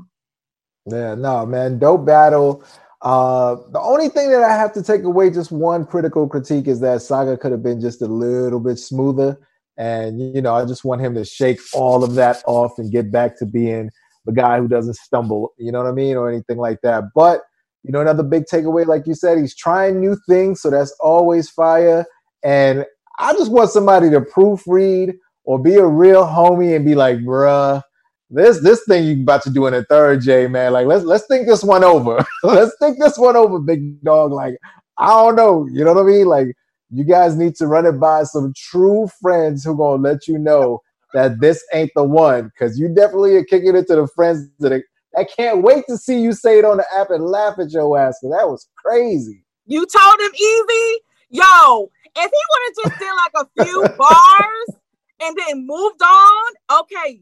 Yeah, 0.91 1.15
no, 1.15 1.45
man, 1.47 1.79
dope 1.79 2.07
battle. 2.07 2.65
Uh, 3.03 3.57
the 3.73 3.81
only 3.81 4.09
thing 4.09 4.31
that 4.31 4.43
I 4.43 4.57
have 4.57 4.73
to 4.73 4.83
take 4.83 5.03
away, 5.05 5.31
just 5.31 5.53
one 5.53 5.85
critical 5.85 6.29
critique, 6.29 6.67
is 6.67 6.81
that 6.81 7.03
Saga 7.03 7.37
could 7.37 7.53
have 7.53 7.63
been 7.63 7.81
just 7.81 8.03
a 8.03 8.07
little 8.07 8.61
bit 8.61 8.79
smoother. 8.79 9.39
And, 9.77 10.35
you 10.35 10.43
know, 10.43 10.55
I 10.55 10.65
just 10.65 10.85
want 10.85 11.01
him 11.01 11.15
to 11.15 11.25
shake 11.25 11.61
all 11.73 12.03
of 12.03 12.15
that 12.15 12.43
off 12.47 12.79
and 12.79 12.91
get 12.91 13.13
back 13.13 13.39
to 13.39 13.47
being 13.47 13.91
the 14.27 14.33
guy 14.33 14.59
who 14.59 14.67
doesn't 14.67 14.97
stumble, 14.97 15.53
you 15.57 15.71
know 15.71 15.79
what 15.79 15.89
I 15.89 15.93
mean, 15.93 16.17
or 16.17 16.29
anything 16.29 16.59
like 16.59 16.81
that. 16.83 17.05
But, 17.15 17.43
you 17.85 17.93
know, 17.93 18.01
another 18.01 18.25
big 18.25 18.45
takeaway, 18.45 18.85
like 18.87 19.07
you 19.07 19.15
said, 19.15 19.39
he's 19.39 19.55
trying 19.55 20.01
new 20.01 20.17
things. 20.29 20.61
So 20.61 20.71
that's 20.71 20.95
always 21.01 21.49
fire. 21.49 22.05
And 22.43 22.85
I 23.19 23.33
just 23.35 23.53
want 23.53 23.71
somebody 23.71 24.11
to 24.11 24.21
proofread 24.21 25.15
or 25.45 25.59
be 25.59 25.77
a 25.77 25.87
real 25.87 26.25
homie 26.25 26.75
and 26.75 26.85
be 26.85 26.95
like, 26.95 27.19
bruh, 27.19 27.83
this 28.31 28.61
this 28.61 28.85
thing 28.85 29.05
you 29.05 29.23
about 29.23 29.43
to 29.43 29.51
do 29.51 29.67
in 29.67 29.75
a 29.75 29.85
third, 29.85 30.23
Jay, 30.23 30.47
man. 30.47 30.73
Like 30.73 30.87
let's 30.87 31.05
let's 31.05 31.27
think 31.27 31.47
this 31.47 31.65
one 31.65 31.85
over. 31.85 32.25
let's 32.43 32.75
think 32.79 32.99
this 32.99 33.17
one 33.17 33.37
over, 33.37 33.59
big 33.59 34.03
dog. 34.03 34.33
Like 34.33 34.57
I 34.99 35.09
don't 35.09 35.37
know, 35.37 35.67
you 35.73 35.85
know 35.85 35.95
what 35.95 36.05
I 36.05 36.07
mean? 36.07 36.27
Like 36.27 36.49
you 36.91 37.05
guys 37.05 37.37
need 37.37 37.55
to 37.57 37.67
run 37.67 37.87
it 37.87 38.01
by 38.01 38.25
some 38.25 38.53
true 38.57 39.09
friends 39.21 39.65
who 39.65 39.77
gonna 39.77 40.03
let 40.03 40.27
you 40.27 40.39
know 40.39 40.81
that 41.15 41.41
this 41.41 41.65
ain't 41.73 41.91
the 41.95 42.05
one, 42.05 42.45
because 42.45 42.79
you 42.79 42.89
definitely 42.89 43.37
are 43.37 43.45
kicking 43.45 43.77
it 43.77 43.87
to 43.87 43.97
the 43.97 44.07
friends 44.09 44.49
that 44.59 44.73
are, 44.73 44.83
I 45.17 45.25
can't 45.25 45.63
wait 45.63 45.85
to 45.89 45.97
see 45.97 46.21
you 46.21 46.33
say 46.33 46.59
it 46.59 46.65
on 46.65 46.79
the 46.79 46.85
app 46.95 47.11
and 47.11 47.25
laugh 47.25 47.59
at 47.59 47.71
your 47.71 47.99
ass. 47.99 48.19
Cause 48.21 48.31
that 48.31 48.49
was 48.49 48.69
crazy. 48.77 49.45
You 49.67 49.87
told 49.87 50.21
him 50.21 50.35
easy, 50.35 50.99
yo. 51.31 51.91
If 52.17 52.31
he 52.31 52.43
would 52.51 52.63
have 52.67 52.91
just 52.91 53.01
did 53.01 53.13
like 53.15 53.33
a 53.37 53.65
few 53.65 53.83
bars 53.99 54.81
and 55.21 55.37
then 55.37 55.67
moved 55.67 56.03
on, 56.03 56.81
okay, 56.83 57.21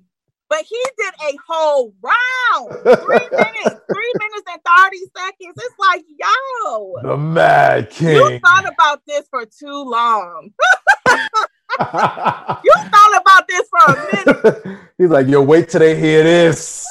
but 0.48 0.62
he 0.64 0.82
did 0.96 1.14
a 1.28 1.36
whole 1.48 1.94
round, 2.02 2.72
three 2.82 3.28
minutes, 3.30 3.80
three 3.92 4.12
minutes 4.18 4.46
and 4.50 4.60
30 4.64 4.98
seconds. 5.16 5.54
It's 5.56 5.74
like, 5.78 6.04
yo, 6.18 6.94
the 7.02 7.16
Mad 7.16 7.90
King. 7.90 8.16
You 8.16 8.38
thought 8.40 8.68
about 8.68 9.02
this 9.06 9.26
for 9.28 9.44
too 9.46 9.66
long. 9.66 10.50
you 11.80 12.72
thought 12.74 13.20
about 13.20 13.48
this 13.48 13.68
for 13.68 13.92
a 13.92 14.64
minute. 14.64 14.78
He's 14.96 15.10
like, 15.10 15.26
yo, 15.26 15.42
wait 15.42 15.68
till 15.68 15.80
they 15.80 15.98
hear 15.98 16.22
this. 16.22 16.86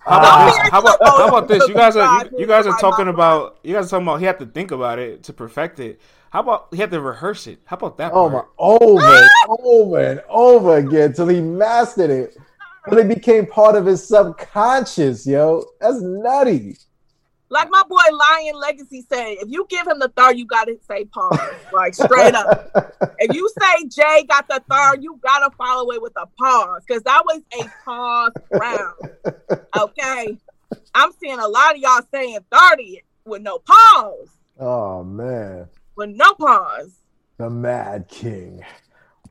How 0.00 0.18
about, 0.18 0.46
this? 0.46 0.70
How, 0.70 0.80
about, 0.80 0.98
how 1.06 1.28
about 1.28 1.48
this? 1.48 1.68
You 1.68 1.74
guys 1.74 1.94
are 1.94 2.24
you, 2.24 2.30
you 2.40 2.46
guys 2.46 2.66
are 2.66 2.78
talking 2.78 3.08
about 3.08 3.58
you 3.62 3.74
guys 3.74 3.86
are 3.86 3.90
talking 3.90 4.06
about 4.06 4.20
he 4.20 4.26
had 4.26 4.38
to 4.38 4.46
think 4.46 4.70
about 4.70 4.98
it 4.98 5.22
to 5.24 5.32
perfect 5.32 5.78
it. 5.80 6.00
How 6.30 6.40
about 6.40 6.68
he 6.72 6.78
had 6.78 6.90
to 6.90 7.00
rehearse 7.00 7.46
it? 7.46 7.60
How 7.64 7.76
about 7.76 7.98
that? 7.98 8.12
Oh 8.12 8.30
part? 8.30 8.48
my, 8.58 8.64
over 8.64 9.00
and 9.04 9.30
over 9.48 9.98
and 10.00 10.22
over 10.28 10.76
again 10.78 11.12
till 11.12 11.28
he 11.28 11.40
mastered 11.40 12.10
it. 12.10 12.36
But 12.88 12.98
it 12.98 13.08
became 13.08 13.46
part 13.46 13.76
of 13.76 13.86
his 13.86 14.06
subconscious, 14.06 15.26
yo. 15.26 15.64
That's 15.80 16.00
nutty. 16.00 16.76
Like 17.50 17.68
my 17.70 17.82
boy 17.88 17.96
Lion 18.12 18.56
Legacy 18.56 19.06
said, 19.10 19.36
if 19.40 19.48
you 19.48 19.66
give 19.70 19.86
him 19.86 19.98
the 19.98 20.08
third, 20.08 20.36
you 20.36 20.44
gotta 20.44 20.76
say 20.86 21.06
pause. 21.06 21.38
Like 21.72 21.94
straight 21.94 22.34
up. 22.34 22.70
if 23.18 23.34
you 23.34 23.50
say 23.58 23.88
Jay 23.88 24.24
got 24.28 24.48
the 24.48 24.62
third, 24.70 25.02
you 25.02 25.18
gotta 25.22 25.50
follow 25.56 25.90
it 25.92 26.02
with 26.02 26.12
a 26.16 26.26
pause. 26.38 26.82
Cause 26.86 27.02
that 27.04 27.22
was 27.24 27.40
a 27.58 27.68
pause 27.84 28.32
round. 28.52 28.94
Okay. 29.78 30.38
I'm 30.94 31.12
seeing 31.20 31.38
a 31.38 31.48
lot 31.48 31.74
of 31.74 31.80
y'all 31.80 32.02
saying 32.12 32.40
30 32.52 33.02
with 33.24 33.40
no 33.40 33.58
pause. 33.60 34.28
Oh 34.58 35.02
man. 35.02 35.68
With 35.96 36.10
no 36.10 36.34
pause. 36.34 36.98
The 37.38 37.48
Mad 37.48 38.08
King. 38.08 38.62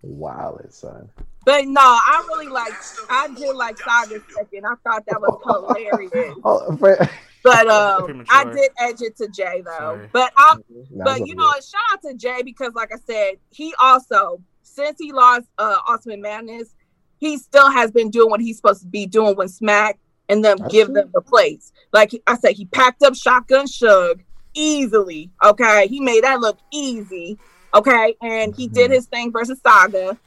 Wow, 0.02 0.60
son. 0.70 1.10
But 1.48 1.66
no, 1.66 1.80
I 1.80 2.26
really 2.28 2.50
like. 2.50 2.74
I 3.10 3.30
did 3.30 3.56
like 3.56 3.78
Saga 3.78 4.22
second. 4.36 4.66
I 4.66 4.76
thought 4.84 5.06
that 5.06 5.22
was 5.22 5.40
hilarious. 5.46 6.36
oh, 6.44 6.76
but 6.76 7.68
um, 7.70 8.26
I 8.30 8.44
did 8.44 8.70
edge 8.78 9.02
it 9.02 9.16
to 9.16 9.30
Jay 9.30 9.62
though. 9.64 9.78
Sorry. 9.78 10.10
But 10.12 10.34
I, 10.36 10.58
but 10.92 11.26
you 11.26 11.36
know, 11.36 11.50
shout 11.54 11.82
out 11.94 12.02
to 12.02 12.16
Jay 12.16 12.42
because, 12.44 12.74
like 12.76 12.92
I 12.94 12.98
said, 12.98 13.36
he 13.50 13.74
also 13.82 14.42
since 14.62 14.98
he 15.00 15.14
lost 15.14 15.48
uh 15.58 15.78
Ultimate 15.88 16.20
Madness, 16.20 16.76
he 17.18 17.38
still 17.38 17.72
has 17.72 17.92
been 17.92 18.10
doing 18.10 18.30
what 18.30 18.42
he's 18.42 18.58
supposed 18.58 18.82
to 18.82 18.88
be 18.88 19.06
doing 19.06 19.38
when 19.38 19.48
Smack 19.48 19.98
and 20.28 20.44
them 20.44 20.58
That's 20.58 20.74
give 20.74 20.88
true. 20.88 20.96
them 20.96 21.12
the 21.14 21.22
plates. 21.22 21.72
Like 21.94 22.12
I 22.28 22.36
said, 22.36 22.58
he 22.58 22.66
packed 22.66 23.04
up 23.04 23.16
Shotgun 23.16 23.68
Suge 23.68 24.20
easily. 24.54 25.32
Okay, 25.42 25.88
he 25.88 26.02
made 26.02 26.26
that 26.26 26.42
look 26.42 26.60
easy. 26.74 27.40
Okay, 27.74 28.16
and 28.22 28.54
he 28.54 28.66
mm-hmm. 28.66 28.74
did 28.74 28.92
his 28.92 29.06
thing 29.06 29.32
versus 29.32 29.62
Saga. 29.66 30.18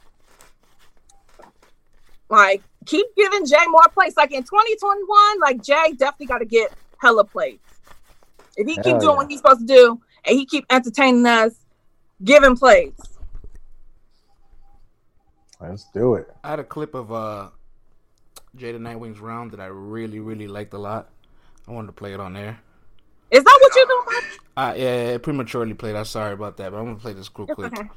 Like, 2.31 2.63
keep 2.85 3.05
giving 3.17 3.45
Jay 3.45 3.67
more 3.67 3.87
plays. 3.93 4.15
Like 4.15 4.31
in 4.31 4.41
2021, 4.41 5.39
like 5.41 5.61
Jay 5.61 5.93
definitely 5.97 6.27
got 6.27 6.37
to 6.37 6.45
get 6.45 6.71
hella 6.97 7.25
plays. 7.25 7.59
If 8.55 8.65
he 8.65 8.75
Hell 8.75 8.83
keep 8.83 8.99
doing 8.99 9.03
yeah. 9.03 9.15
what 9.17 9.29
he's 9.29 9.39
supposed 9.39 9.59
to 9.59 9.65
do 9.65 10.01
and 10.25 10.39
he 10.39 10.45
keep 10.45 10.65
entertaining 10.69 11.25
us, 11.25 11.53
give 12.23 12.41
him 12.41 12.55
plays. 12.55 12.93
Let's 15.59 15.85
do 15.93 16.15
it. 16.15 16.33
I 16.43 16.51
had 16.51 16.59
a 16.59 16.63
clip 16.63 16.95
of 16.95 17.11
uh 17.11 17.49
Jada 18.57 18.79
Nightwing's 18.79 19.19
round 19.19 19.51
that 19.51 19.59
I 19.59 19.67
really, 19.67 20.19
really 20.19 20.47
liked 20.47 20.73
a 20.73 20.77
lot. 20.77 21.09
I 21.67 21.71
wanted 21.71 21.87
to 21.87 21.93
play 21.93 22.13
it 22.13 22.19
on 22.19 22.33
there. 22.33 22.59
Is 23.29 23.43
that 23.43 23.59
what 23.61 23.75
you're 23.75 23.85
doing? 23.85 24.37
Uh, 24.57 24.73
yeah, 24.75 25.15
it 25.15 25.23
prematurely 25.23 25.73
played. 25.73 25.95
I'm 25.95 26.05
sorry 26.05 26.33
about 26.33 26.57
that, 26.57 26.71
but 26.71 26.77
I'm 26.77 26.85
gonna 26.85 26.97
play 26.97 27.13
this 27.13 27.29
real 27.37 27.47
quick. 27.47 27.73
Okay. 27.73 27.89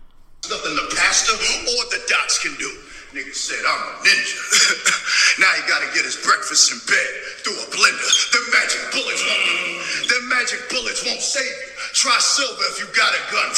Nothing 0.50 0.74
the 0.76 0.94
pastor 0.96 1.32
or 1.32 1.84
the 1.90 2.00
dots 2.08 2.42
can 2.42 2.54
do. 2.58 2.70
Nigga 3.14 3.30
said 3.30 3.62
I'm 3.62 3.78
a 3.78 3.92
ninja. 4.02 5.38
now 5.38 5.46
he 5.54 5.62
gotta 5.70 5.86
get 5.94 6.02
his 6.02 6.18
breakfast 6.18 6.74
in 6.74 6.82
bed 6.82 7.10
through 7.46 7.54
a 7.62 7.66
blender. 7.70 8.10
The 8.34 8.42
magic 8.50 8.82
bullets 8.90 9.22
won't. 9.22 10.10
The 10.10 10.18
magic 10.26 10.60
bullets 10.66 11.06
won't 11.06 11.22
save 11.22 11.46
you. 11.46 11.70
Try 11.94 12.18
silver 12.18 12.66
if 12.74 12.82
you 12.82 12.90
got 12.90 13.14
a 13.14 13.22
gun. 13.30 13.54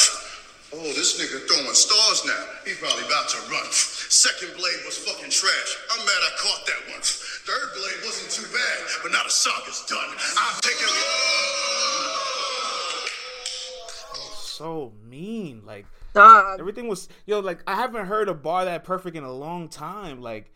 Oh, 0.77 0.93
this 0.93 1.17
nigga 1.17 1.41
throwing 1.49 1.73
stars 1.73 2.21
now. 2.29 2.43
He 2.69 2.77
probably 2.77 3.09
about 3.09 3.33
to 3.33 3.41
run. 3.49 3.65
Second 3.73 4.53
blade 4.61 4.81
was 4.85 5.01
fucking 5.01 5.33
trash. 5.33 5.69
I'm 5.89 6.05
mad 6.05 6.21
I 6.21 6.31
caught 6.37 6.61
that 6.69 6.81
one. 6.93 7.01
Third 7.01 7.73
blade 7.81 7.97
wasn't 8.05 8.29
too 8.29 8.45
bad, 8.53 8.77
but 9.01 9.09
now 9.09 9.25
the 9.25 9.33
saga's 9.33 9.81
done. 9.89 10.13
I'm 10.37 10.57
taking 10.61 10.85
so 14.57 14.93
mean. 15.09 15.61
Like 15.65 15.85
Dog. 16.17 16.59
everything 16.59 16.87
was 16.87 17.09
yo. 17.25 17.39
Like 17.39 17.63
I 17.67 17.75
haven't 17.75 18.05
heard 18.05 18.29
a 18.29 18.33
bar 18.33 18.65
that 18.65 18.83
perfect 18.83 19.15
in 19.15 19.23
a 19.23 19.31
long 19.31 19.69
time. 19.69 20.21
Like 20.21 20.51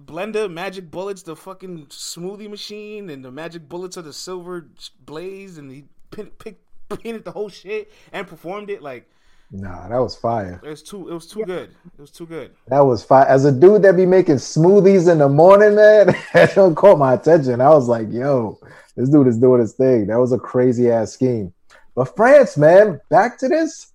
blender, 0.00 0.50
magic 0.50 0.90
bullets, 0.90 1.22
the 1.22 1.36
fucking 1.36 1.86
smoothie 1.86 2.50
machine, 2.50 3.10
and 3.10 3.24
the 3.24 3.32
magic 3.32 3.68
bullets 3.68 3.96
of 3.96 4.04
the 4.04 4.12
silver 4.12 4.68
blaze, 5.04 5.58
and 5.58 5.70
he 5.70 5.84
pin, 6.10 6.26
pick, 6.38 6.58
painted 6.88 7.24
the 7.24 7.32
whole 7.32 7.48
shit 7.48 7.92
and 8.12 8.26
performed 8.26 8.70
it. 8.70 8.82
Like 8.82 9.08
Nah, 9.50 9.88
that 9.88 9.98
was 9.98 10.16
fire. 10.16 10.60
It 10.64 10.68
was 10.68 10.82
too. 10.82 11.08
It 11.08 11.14
was 11.14 11.26
too 11.26 11.44
good. 11.44 11.70
It 11.70 12.00
was 12.00 12.10
too 12.10 12.26
good. 12.26 12.52
That 12.66 12.80
was 12.80 13.04
fire. 13.04 13.26
As 13.26 13.44
a 13.44 13.52
dude 13.52 13.82
that 13.82 13.96
be 13.96 14.06
making 14.06 14.36
smoothies 14.36 15.10
in 15.10 15.18
the 15.18 15.28
morning, 15.28 15.76
man, 15.76 16.16
that 16.32 16.54
don't 16.54 16.74
caught 16.74 16.98
my 16.98 17.14
attention. 17.14 17.60
I 17.60 17.68
was 17.68 17.86
like, 17.88 18.10
"Yo, 18.10 18.58
this 18.96 19.08
dude 19.08 19.28
is 19.28 19.38
doing 19.38 19.60
his 19.60 19.74
thing." 19.74 20.08
That 20.08 20.18
was 20.18 20.32
a 20.32 20.38
crazy 20.38 20.90
ass 20.90 21.12
scheme. 21.12 21.52
But 21.94 22.16
France, 22.16 22.56
man, 22.56 23.00
back 23.08 23.38
to 23.38 23.48
this. 23.48 23.92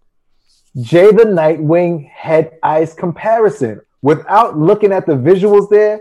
Jay 0.80 1.12
the 1.12 1.24
Nightwing 1.24 2.10
head 2.10 2.58
ice 2.64 2.94
comparison. 2.94 3.82
Without 4.02 4.58
looking 4.58 4.92
at 4.92 5.06
the 5.06 5.14
visuals 5.14 5.70
there, 5.70 6.00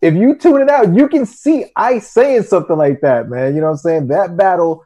if 0.00 0.14
you 0.14 0.36
tune 0.36 0.62
it 0.62 0.70
out, 0.70 0.94
you 0.94 1.08
can 1.08 1.26
see 1.26 1.66
Ice 1.76 2.10
saying 2.10 2.44
something 2.44 2.76
like 2.76 3.00
that, 3.00 3.28
man. 3.28 3.54
You 3.54 3.60
know 3.60 3.68
what 3.68 3.72
I'm 3.72 3.78
saying? 3.78 4.08
That 4.08 4.36
battle, 4.36 4.84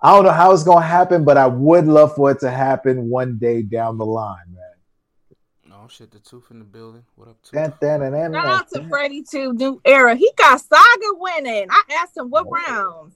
I 0.00 0.14
don't 0.14 0.24
know 0.24 0.30
how 0.30 0.52
it's 0.52 0.64
gonna 0.64 0.84
happen, 0.84 1.24
but 1.24 1.36
I 1.36 1.46
would 1.46 1.86
love 1.86 2.14
for 2.14 2.30
it 2.30 2.40
to 2.40 2.50
happen 2.50 3.08
one 3.08 3.38
day 3.38 3.62
down 3.62 3.98
the 3.98 4.06
line, 4.06 4.54
man. 4.54 5.72
Oh 5.72 5.88
shit, 5.88 6.10
the 6.10 6.18
tooth 6.18 6.50
in 6.50 6.58
the 6.58 6.64
building. 6.64 7.04
What 7.16 7.28
up, 7.28 7.42
tooth? 7.42 7.52
Dun, 7.80 8.00
dun, 8.00 8.12
dun, 8.12 8.32
Shout 8.32 8.46
out 8.46 8.68
to 8.74 8.88
Freddie 8.88 9.22
too, 9.22 9.54
new 9.54 9.80
era. 9.84 10.14
He 10.14 10.30
got 10.36 10.60
Saga 10.60 11.12
winning. 11.12 11.68
I 11.70 11.82
asked 12.00 12.16
him 12.16 12.30
what 12.30 12.46
oh. 12.46 12.50
rounds 12.50 13.14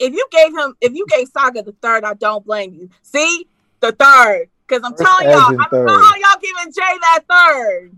if 0.00 0.14
you 0.14 0.26
gave 0.30 0.56
him, 0.56 0.74
if 0.80 0.94
you 0.94 1.06
gave 1.08 1.28
Saga 1.28 1.62
the 1.62 1.72
third, 1.82 2.04
I 2.04 2.14
don't 2.14 2.44
blame 2.44 2.72
you. 2.72 2.88
See, 3.02 3.46
the 3.80 3.92
third, 3.92 4.48
because 4.66 4.82
I'm 4.84 4.94
telling 4.94 5.30
y'all, 5.30 5.60
I 5.60 5.66
don't 5.70 5.86
know 5.86 5.98
how 5.98 6.14
y'all 6.16 6.40
giving 6.40 6.72
Jay 6.72 6.98
that 7.00 7.24
third. 7.28 7.96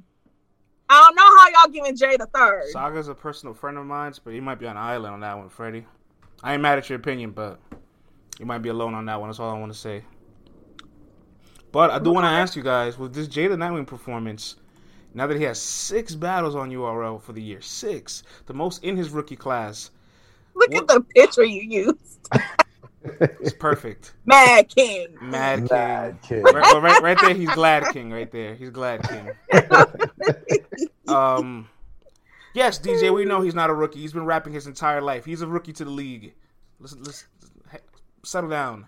I 0.89 1.01
don't 1.01 1.17
know 1.17 1.37
how 1.39 1.49
y'all 1.49 1.73
giving 1.73 1.97
Jay 1.97 2.17
the 2.17 2.27
third. 2.27 2.65
Saga's 2.71 3.09
a 3.09 3.15
personal 3.15 3.55
friend 3.55 3.79
of 3.79 3.87
mine, 3.87 4.13
but 4.25 4.35
he 4.35 4.41
might 4.41 4.59
be 4.59 4.67
on 4.67 4.77
an 4.77 4.83
island 4.83 5.15
on 5.15 5.21
that 5.21 5.39
one, 5.39 5.49
Freddie. 5.49 5.87
I 6.43 6.53
ain't 6.55 6.63
mad 6.63 6.79
at 6.79 6.89
your 6.89 6.99
opinion, 6.99 7.31
but 7.31 7.59
you 8.39 8.47
might 8.47 8.59
be 8.59 8.69
alone 8.69 8.95
on 8.95 9.07
that 9.07 9.21
one. 9.21 9.29
That's 9.31 9.41
all 9.41 9.55
I 9.55 9.59
want 9.59 9.73
to 9.73 9.79
say. 9.79 10.05
But 11.71 11.91
I 11.91 11.99
do 11.99 12.11
want 12.11 12.25
to 12.25 12.31
ask 12.31 12.57
you 12.57 12.63
guys 12.63 12.99
with 12.99 13.15
this 13.15 13.27
Jada 13.27 13.57
Nightwing 13.57 13.87
performance, 13.87 14.57
now 15.15 15.27
that 15.27 15.39
he 15.39 15.45
has 15.45 15.61
six 15.61 16.15
battles 16.15 16.55
on 16.55 16.71
URL 16.71 17.23
for 17.23 17.33
the 17.33 17.41
year, 17.41 17.63
six, 17.63 18.23
the 18.47 18.53
most 18.55 18.85
in 18.85 18.97
his 18.97 19.11
rookie 19.11 19.37
class. 19.37 19.91
Look 20.55 20.73
what? 20.73 20.83
at 20.83 20.89
the 20.89 21.01
picture 21.01 21.45
you 21.45 21.87
used. 21.87 22.29
it's 23.05 23.53
perfect. 23.53 24.15
Mad 24.25 24.69
King. 24.69 25.09
Mad 25.21 25.59
King. 25.59 25.69
Mad 25.71 26.23
King. 26.23 26.43
Right, 26.43 26.83
right, 26.83 27.03
right, 27.03 27.19
there, 27.21 27.35
he's 27.35 27.51
Glad 27.51 27.93
King. 27.93 28.11
Right 28.11 28.31
there, 28.31 28.55
he's 28.55 28.71
Glad 28.71 29.03
King. 29.09 29.31
um, 31.09 31.69
yes, 32.55 32.79
DJ, 32.79 33.13
we 33.15 33.25
know 33.25 33.41
he's 33.41 33.55
not 33.55 33.71
a 33.71 33.75
rookie. 33.75 34.01
He's 34.01 34.13
been 34.13 34.25
rapping 34.25 34.53
his 34.53 34.67
entire 34.67 35.01
life. 35.01 35.25
He's 35.25 35.43
a 35.43 35.47
rookie 35.47 35.73
to 35.75 35.85
the 35.85 35.91
league. 35.91 36.35
Let's 36.81 36.97
let's 36.97 37.27
settle 38.25 38.51
down. 38.51 38.87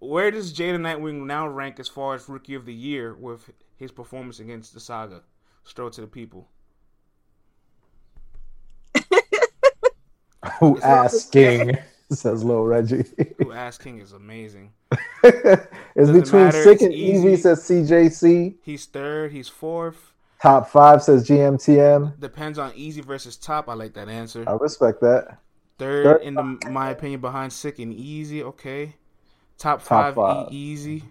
Where 0.00 0.30
does 0.30 0.52
Jada 0.52 0.78
Nightwing 0.78 1.24
now 1.24 1.48
rank 1.48 1.80
as 1.80 1.88
far 1.88 2.14
as 2.14 2.28
rookie 2.28 2.54
of 2.54 2.66
the 2.66 2.74
year 2.74 3.14
with 3.14 3.50
his 3.76 3.90
performance 3.90 4.38
against 4.38 4.74
the 4.74 4.80
Saga? 4.80 5.22
Stroll 5.64 5.90
to 5.90 6.00
the 6.02 6.06
people. 6.06 6.48
Who 10.60 10.78
asking? 10.80 11.78
Says 12.20 12.44
Lil 12.44 12.62
Reggie. 12.62 13.04
Who 13.38 13.52
asking 13.52 14.00
is 14.00 14.12
amazing. 14.12 14.72
it's 15.22 16.10
between 16.10 16.44
matter. 16.44 16.62
Sick 16.62 16.74
it's 16.74 16.82
and 16.82 16.94
easy. 16.94 17.28
easy, 17.28 17.36
says 17.36 17.60
CJC. 17.68 18.54
He's 18.62 18.86
third. 18.86 19.32
He's 19.32 19.48
fourth. 19.48 20.12
Top 20.40 20.68
five 20.68 21.02
says 21.02 21.26
GMTM. 21.28 22.20
Depends 22.20 22.58
on 22.58 22.72
easy 22.74 23.00
versus 23.00 23.36
top. 23.36 23.68
I 23.68 23.74
like 23.74 23.94
that 23.94 24.08
answer. 24.08 24.44
I 24.46 24.52
respect 24.52 25.00
that. 25.00 25.38
Third, 25.78 26.04
Third 26.04 26.22
in 26.22 26.34
the, 26.34 26.70
my 26.70 26.90
opinion, 26.90 27.20
behind 27.20 27.52
Sick 27.52 27.78
and 27.78 27.92
Easy. 27.92 28.42
Okay. 28.42 28.94
Top 29.58 29.80
five, 29.80 30.14
top 30.14 30.44
five. 30.46 30.52
E- 30.52 30.56
easy. 30.56 31.02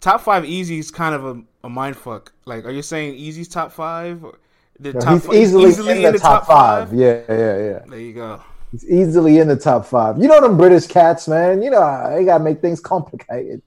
Top 0.00 0.20
five 0.20 0.44
easy 0.44 0.78
is 0.78 0.90
kind 0.90 1.14
of 1.14 1.24
a, 1.24 1.42
a 1.64 1.68
mind 1.68 1.96
fuck. 1.96 2.32
Like, 2.44 2.64
are 2.64 2.70
you 2.70 2.82
saying 2.82 3.14
easy's 3.14 3.48
top 3.48 3.72
five? 3.72 4.22
Or 4.22 4.38
the 4.78 4.92
no, 4.92 5.00
top, 5.00 5.22
he's 5.22 5.34
easily, 5.34 5.70
easily 5.70 5.92
in, 5.92 6.02
the, 6.02 6.08
in 6.08 6.12
the 6.12 6.18
top, 6.18 6.46
top 6.46 6.46
five. 6.46 6.88
five. 6.90 6.98
Yeah, 6.98 7.22
yeah, 7.28 7.58
yeah. 7.58 7.78
There 7.86 7.98
you 7.98 8.12
go. 8.12 8.42
He's 8.74 8.90
easily 8.90 9.38
in 9.38 9.46
the 9.46 9.56
top 9.56 9.86
five. 9.86 10.18
You 10.18 10.26
know 10.26 10.40
them 10.40 10.56
British 10.56 10.88
cats, 10.88 11.28
man. 11.28 11.62
You 11.62 11.70
know 11.70 12.12
they 12.12 12.24
gotta 12.24 12.42
make 12.42 12.60
things 12.60 12.80
complicated. 12.80 13.62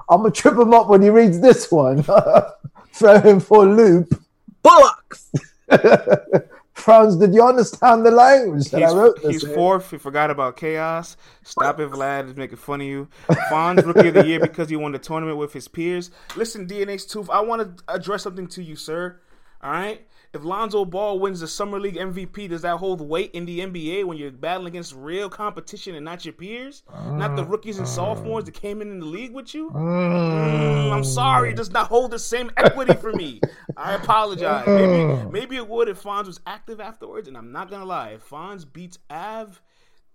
I'm 0.08 0.22
gonna 0.22 0.30
trip 0.30 0.54
him 0.54 0.72
up 0.72 0.88
when 0.88 1.02
he 1.02 1.10
reads 1.10 1.38
this 1.40 1.70
one. 1.70 2.02
Throw 2.92 3.20
him 3.20 3.40
for 3.40 3.64
a 3.64 3.68
loop. 3.68 4.18
Bullocks. 4.62 5.30
Franz, 6.72 7.16
did 7.16 7.34
you 7.34 7.42
understand 7.42 8.06
the 8.06 8.10
language 8.10 8.70
that 8.70 8.80
he's, 8.80 8.90
I 8.90 8.96
wrote? 8.96 9.22
This 9.22 9.42
he's 9.42 9.54
fourth. 9.54 9.90
He 9.90 9.98
forgot 9.98 10.30
about 10.30 10.56
chaos. 10.56 11.18
Stop 11.42 11.80
it, 11.80 11.90
Vlad 11.90 12.30
is 12.30 12.36
making 12.36 12.56
fun 12.56 12.80
of 12.80 12.86
you. 12.86 13.08
Fonz 13.28 13.84
rookie 13.84 14.08
of 14.08 14.14
the 14.14 14.26
year 14.26 14.40
because 14.40 14.70
he 14.70 14.76
won 14.76 14.92
the 14.92 14.98
tournament 14.98 15.36
with 15.36 15.52
his 15.52 15.68
peers. 15.68 16.10
Listen, 16.36 16.66
DNA's 16.66 17.04
tooth. 17.04 17.28
I 17.28 17.40
want 17.40 17.76
to 17.76 17.84
address 17.86 18.22
something 18.22 18.48
to 18.48 18.62
you, 18.62 18.76
sir. 18.76 19.20
All 19.62 19.70
right. 19.70 20.06
If 20.34 20.42
Lonzo 20.42 20.84
Ball 20.84 21.20
wins 21.20 21.38
the 21.38 21.46
Summer 21.46 21.78
League 21.78 21.94
MVP, 21.94 22.48
does 22.48 22.62
that 22.62 22.78
hold 22.78 23.00
weight 23.00 23.30
in 23.34 23.46
the 23.46 23.60
NBA 23.60 24.04
when 24.04 24.18
you're 24.18 24.32
battling 24.32 24.72
against 24.72 24.92
real 24.92 25.30
competition 25.30 25.94
and 25.94 26.04
not 26.04 26.24
your 26.24 26.34
peers, 26.34 26.82
not 27.12 27.36
the 27.36 27.44
rookies 27.44 27.78
and 27.78 27.86
sophomores 27.86 28.44
that 28.46 28.54
came 28.54 28.82
in 28.82 28.90
in 28.90 28.98
the 28.98 29.06
league 29.06 29.32
with 29.32 29.54
you? 29.54 29.70
Mm, 29.70 30.92
I'm 30.92 31.04
sorry, 31.04 31.50
it 31.50 31.56
does 31.56 31.70
not 31.70 31.86
hold 31.86 32.10
the 32.10 32.18
same 32.18 32.50
equity 32.56 32.94
for 32.94 33.12
me. 33.12 33.40
I 33.76 33.94
apologize. 33.94 34.66
Maybe, 34.66 35.30
maybe 35.30 35.56
it 35.56 35.68
would 35.68 35.88
if 35.88 36.02
Fonz 36.02 36.26
was 36.26 36.40
active 36.48 36.80
afterwards, 36.80 37.28
and 37.28 37.36
I'm 37.36 37.52
not 37.52 37.70
gonna 37.70 37.84
lie. 37.84 38.10
If 38.10 38.28
Fonz 38.28 38.70
beats 38.70 38.98
Av, 39.10 39.62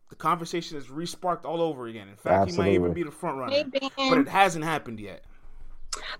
the 0.09 0.15
conversation 0.15 0.77
is 0.77 0.87
resparked 0.87 1.45
all 1.45 1.61
over 1.61 1.87
again. 1.87 2.09
In 2.09 2.17
fact, 2.17 2.51
he 2.51 2.57
might 2.57 2.73
even 2.73 2.91
be 2.91 3.03
the 3.03 3.11
front 3.11 3.37
runner, 3.37 3.53
Hey, 3.53 3.63
but 4.09 4.17
it 4.17 4.27
hasn't 4.27 4.65
happened 4.65 4.99
yet. 4.99 5.23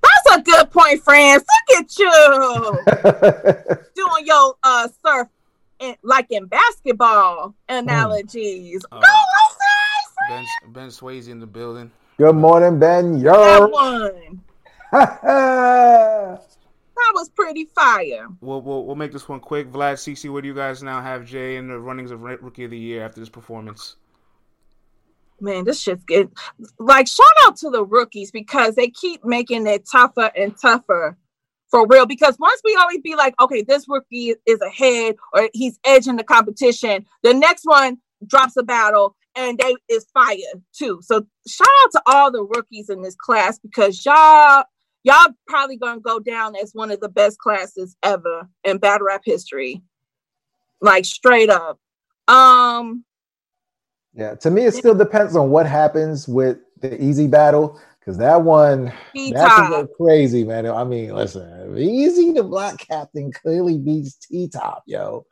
That's 0.01 0.37
a 0.37 0.41
good 0.41 0.71
point, 0.71 1.03
friends. 1.03 1.43
Look 1.69 1.79
at 1.79 1.99
you 1.99 3.85
doing 3.95 4.25
your 4.25 4.55
uh 4.63 4.87
surf 5.05 5.27
in, 5.79 5.95
like 6.03 6.27
in 6.29 6.45
basketball 6.45 7.55
analogies. 7.67 8.85
Uh, 8.91 8.99
Go, 8.99 9.07
Lakers! 9.07 10.13
Ben 10.29 10.45
Ben 10.73 10.87
Swayze 10.89 11.29
in 11.29 11.39
the 11.39 11.47
building. 11.47 11.91
Good 12.17 12.35
morning, 12.35 12.79
Ben. 12.79 13.23
That 13.23 13.33
Yo. 13.33 13.67
one. 13.67 14.41
That 16.99 17.13
was 17.13 17.29
pretty 17.29 17.65
fire. 17.73 18.27
We'll, 18.41 18.61
we'll 18.61 18.85
we'll 18.85 18.95
make 18.95 19.11
this 19.11 19.27
one 19.27 19.39
quick. 19.39 19.71
Vlad, 19.71 19.93
CC, 19.93 20.29
where 20.31 20.41
do 20.41 20.47
you 20.47 20.53
guys 20.53 20.83
now 20.83 21.01
have 21.01 21.25
Jay 21.25 21.55
in 21.55 21.67
the 21.67 21.79
runnings 21.79 22.11
of 22.11 22.21
Rookie 22.21 22.65
of 22.65 22.71
the 22.71 22.77
Year 22.77 23.03
after 23.03 23.19
this 23.19 23.29
performance? 23.29 23.95
Man, 25.41 25.65
this 25.65 25.81
shit's 25.81 26.03
getting 26.03 26.31
like 26.79 27.07
shout 27.07 27.27
out 27.45 27.55
to 27.57 27.69
the 27.69 27.83
rookies 27.83 28.31
because 28.31 28.75
they 28.75 28.89
keep 28.89 29.23
making 29.23 29.67
it 29.67 29.87
tougher 29.89 30.31
and 30.35 30.55
tougher 30.57 31.17
for 31.69 31.85
real. 31.87 32.05
Because 32.05 32.37
once 32.39 32.61
we 32.63 32.75
always 32.75 32.99
be 33.01 33.15
like, 33.15 33.35
okay, 33.39 33.61
this 33.61 33.85
rookie 33.87 34.35
is 34.45 34.59
ahead 34.61 35.15
or 35.33 35.49
he's 35.53 35.79
edging 35.85 36.17
the 36.17 36.23
competition, 36.23 37.05
the 37.23 37.33
next 37.33 37.63
one 37.63 37.97
drops 38.25 38.57
a 38.57 38.63
battle 38.63 39.15
and 39.35 39.57
they 39.57 39.75
is 39.87 40.05
fire 40.13 40.35
too. 40.73 40.99
So 41.01 41.25
shout 41.47 41.67
out 41.83 41.91
to 41.91 42.01
all 42.07 42.31
the 42.31 42.43
rookies 42.43 42.89
in 42.89 43.01
this 43.01 43.15
class 43.15 43.59
because 43.59 44.03
y'all 44.05 44.65
y'all 45.03 45.33
probably 45.47 45.77
gonna 45.77 46.01
go 46.01 46.19
down 46.19 46.55
as 46.55 46.71
one 46.73 46.91
of 46.91 46.99
the 46.99 47.09
best 47.09 47.39
classes 47.39 47.95
ever 48.03 48.47
in 48.63 48.77
battle 48.77 49.07
rap 49.07 49.21
history. 49.23 49.81
Like 50.81 51.05
straight 51.05 51.49
up. 51.49 51.79
Um 52.27 53.05
Yeah, 54.19 54.35
to 54.35 54.51
me, 54.51 54.65
it 54.65 54.73
still 54.73 54.95
depends 54.95 55.37
on 55.37 55.49
what 55.49 55.65
happens 55.65 56.27
with 56.27 56.57
the 56.81 57.01
easy 57.01 57.25
battle 57.25 57.79
because 57.99 58.17
that 58.17 58.41
one 58.41 58.91
T 59.13 59.31
that 59.31 59.55
can 59.55 59.69
go 59.69 59.87
crazy, 59.87 60.43
man. 60.43 60.65
I 60.67 60.83
mean, 60.83 61.15
listen, 61.15 61.77
easy 61.77 62.33
the 62.33 62.43
black 62.43 62.77
captain 62.79 63.31
clearly 63.31 63.77
beats 63.77 64.15
T 64.15 64.49
Top, 64.49 64.83
yo. 64.85 65.25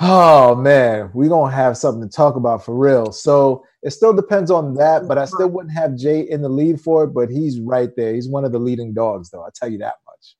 Oh 0.00 0.56
man, 0.56 1.12
we 1.14 1.28
gonna 1.28 1.54
have 1.54 1.76
something 1.76 2.02
to 2.02 2.08
talk 2.08 2.34
about 2.34 2.64
for 2.64 2.74
real. 2.74 3.12
So 3.12 3.64
it 3.82 3.92
still 3.92 4.12
depends 4.12 4.50
on 4.50 4.74
that, 4.74 5.06
but 5.06 5.16
I 5.16 5.24
still 5.24 5.48
wouldn't 5.48 5.74
have 5.74 5.96
Jay 5.96 6.22
in 6.22 6.42
the 6.42 6.48
lead 6.48 6.80
for 6.80 7.04
it. 7.04 7.08
But 7.08 7.30
he's 7.30 7.60
right 7.60 7.94
there. 7.96 8.14
He's 8.14 8.28
one 8.28 8.44
of 8.44 8.50
the 8.50 8.58
leading 8.58 8.94
dogs, 8.94 9.30
though. 9.30 9.44
I 9.44 9.50
tell 9.54 9.68
you 9.68 9.78
that 9.78 9.94
much. 10.06 10.36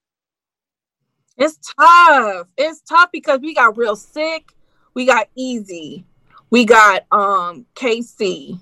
It's 1.39 1.59
tough. 1.79 2.49
It's 2.57 2.81
tough 2.81 3.11
because 3.13 3.39
we 3.39 3.55
got 3.55 3.77
real 3.77 3.95
sick. 3.95 4.53
We 4.95 5.07
got 5.07 5.29
easy. 5.37 6.05
We 6.53 6.67
got 6.67 7.05
um 7.11 7.65
KC. 7.75 8.61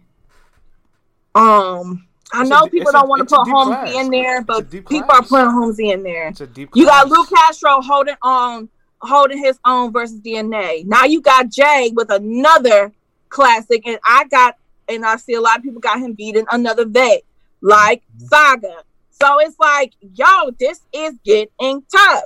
Um, 1.35 2.07
I 2.33 2.43
It's 2.43 2.51
a 2.51 2.55
know 2.55 2.65
d- 2.65 2.71
people 2.71 2.93
don't 2.93 3.09
want 3.09 3.29
to 3.29 3.37
put 3.37 3.49
Holmesy 3.49 3.99
in 3.99 4.11
there, 4.11 4.43
but 4.43 4.71
people 4.71 4.87
class. 5.03 5.11
are 5.11 5.23
putting 5.25 5.51
Holmesy 5.51 5.91
in 5.91 6.03
there. 6.05 6.29
It's 6.29 6.41
a 6.41 6.47
deep. 6.47 6.71
You 6.75 6.87
got. 6.87 7.09
Luke 7.09 7.29
Castro 7.29 7.81
holding 7.81 8.15
on, 8.23 8.69
holding 9.01 9.39
his 9.39 9.59
own 9.65 9.93
versus 9.93 10.21
DNA. 10.21 10.87
Now 10.87 11.05
you 11.05 11.21
got 11.21 11.49
Jay 11.51 11.91
with 11.93 12.11
another 12.13 12.93
classic, 13.29 13.85
and 13.85 13.99
I 14.07 14.25
got, 14.31 14.57
and 14.89 15.05
I 15.05 15.17
see 15.17 15.35
a 15.35 15.41
lot 15.41 15.59
of 15.59 15.65
people 15.65 15.81
got 15.81 15.99
him 15.99 16.13
beating 16.13 16.47
another 16.53 16.85
vet 16.87 17.23
like 17.61 18.03
Saga. 18.19 18.85
So 19.11 19.41
it's 19.41 19.59
like, 19.59 19.95
yo, 20.15 20.53
this 20.61 20.81
is 20.93 21.15
getting 21.25 21.83
tough. 21.93 22.25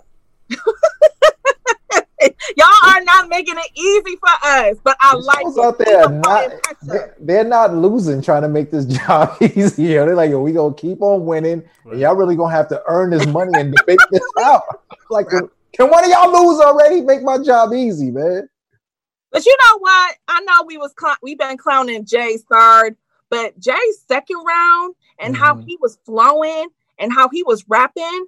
Y'all 2.57 2.67
are 2.87 3.03
not 3.05 3.29
making 3.29 3.55
it 3.59 3.71
easy 3.79 4.17
for 4.17 4.29
us, 4.49 4.77
but 4.83 4.97
I 5.01 5.15
These 5.17 5.25
like 5.27 5.43
fools 5.43 5.57
it. 5.59 5.65
out 5.65 5.79
there 5.79 6.09
not 6.09 6.51
they're, 6.83 7.15
they're 7.21 7.45
not 7.45 7.75
losing 7.75 8.23
trying 8.23 8.43
to 8.43 8.49
make 8.49 8.71
this 8.71 8.85
job 9.07 9.37
easier. 9.41 10.07
They're 10.07 10.15
like, 10.15 10.33
we 10.33 10.53
gonna 10.53 10.75
keep 10.75 11.03
on 11.03 11.25
winning, 11.27 11.63
and 11.85 12.01
y'all 12.01 12.15
really 12.17 12.37
gonna 12.37 12.55
have 12.55 12.69
to 12.69 12.83
earn 12.87 13.11
this 13.11 13.27
money 13.27 13.53
and 13.55 13.75
debate 13.75 13.99
this 14.11 14.23
out. 14.41 14.63
Like, 15.11 15.29
can 15.29 15.91
one 15.91 16.05
of 16.05 16.11
y'all 16.11 16.33
lose 16.47 16.61
already? 16.61 17.01
Make 17.01 17.23
my 17.23 17.39
job 17.39 17.73
easy, 17.73 18.11
man. 18.11 18.49
But 19.31 19.45
you 19.45 19.57
know 19.67 19.79
what? 19.79 20.17
I 20.29 20.41
know 20.43 20.63
we 20.67 20.77
was 20.79 20.95
cl- 20.99 21.17
we've 21.23 21.39
been 21.39 21.57
clowning 21.59 22.05
Jay's 22.05 22.45
third, 22.51 22.97
but 23.31 23.59
Jay's 23.59 24.05
second 24.07 24.37
round 24.47 24.95
and 25.19 25.37
how 25.37 25.55
Mhm. 25.55 25.65
he 25.67 25.79
was 25.81 25.99
flowing 26.07 26.69
and 26.99 27.13
how 27.13 27.29
he 27.31 27.43
was 27.43 27.65
rapping, 27.69 28.27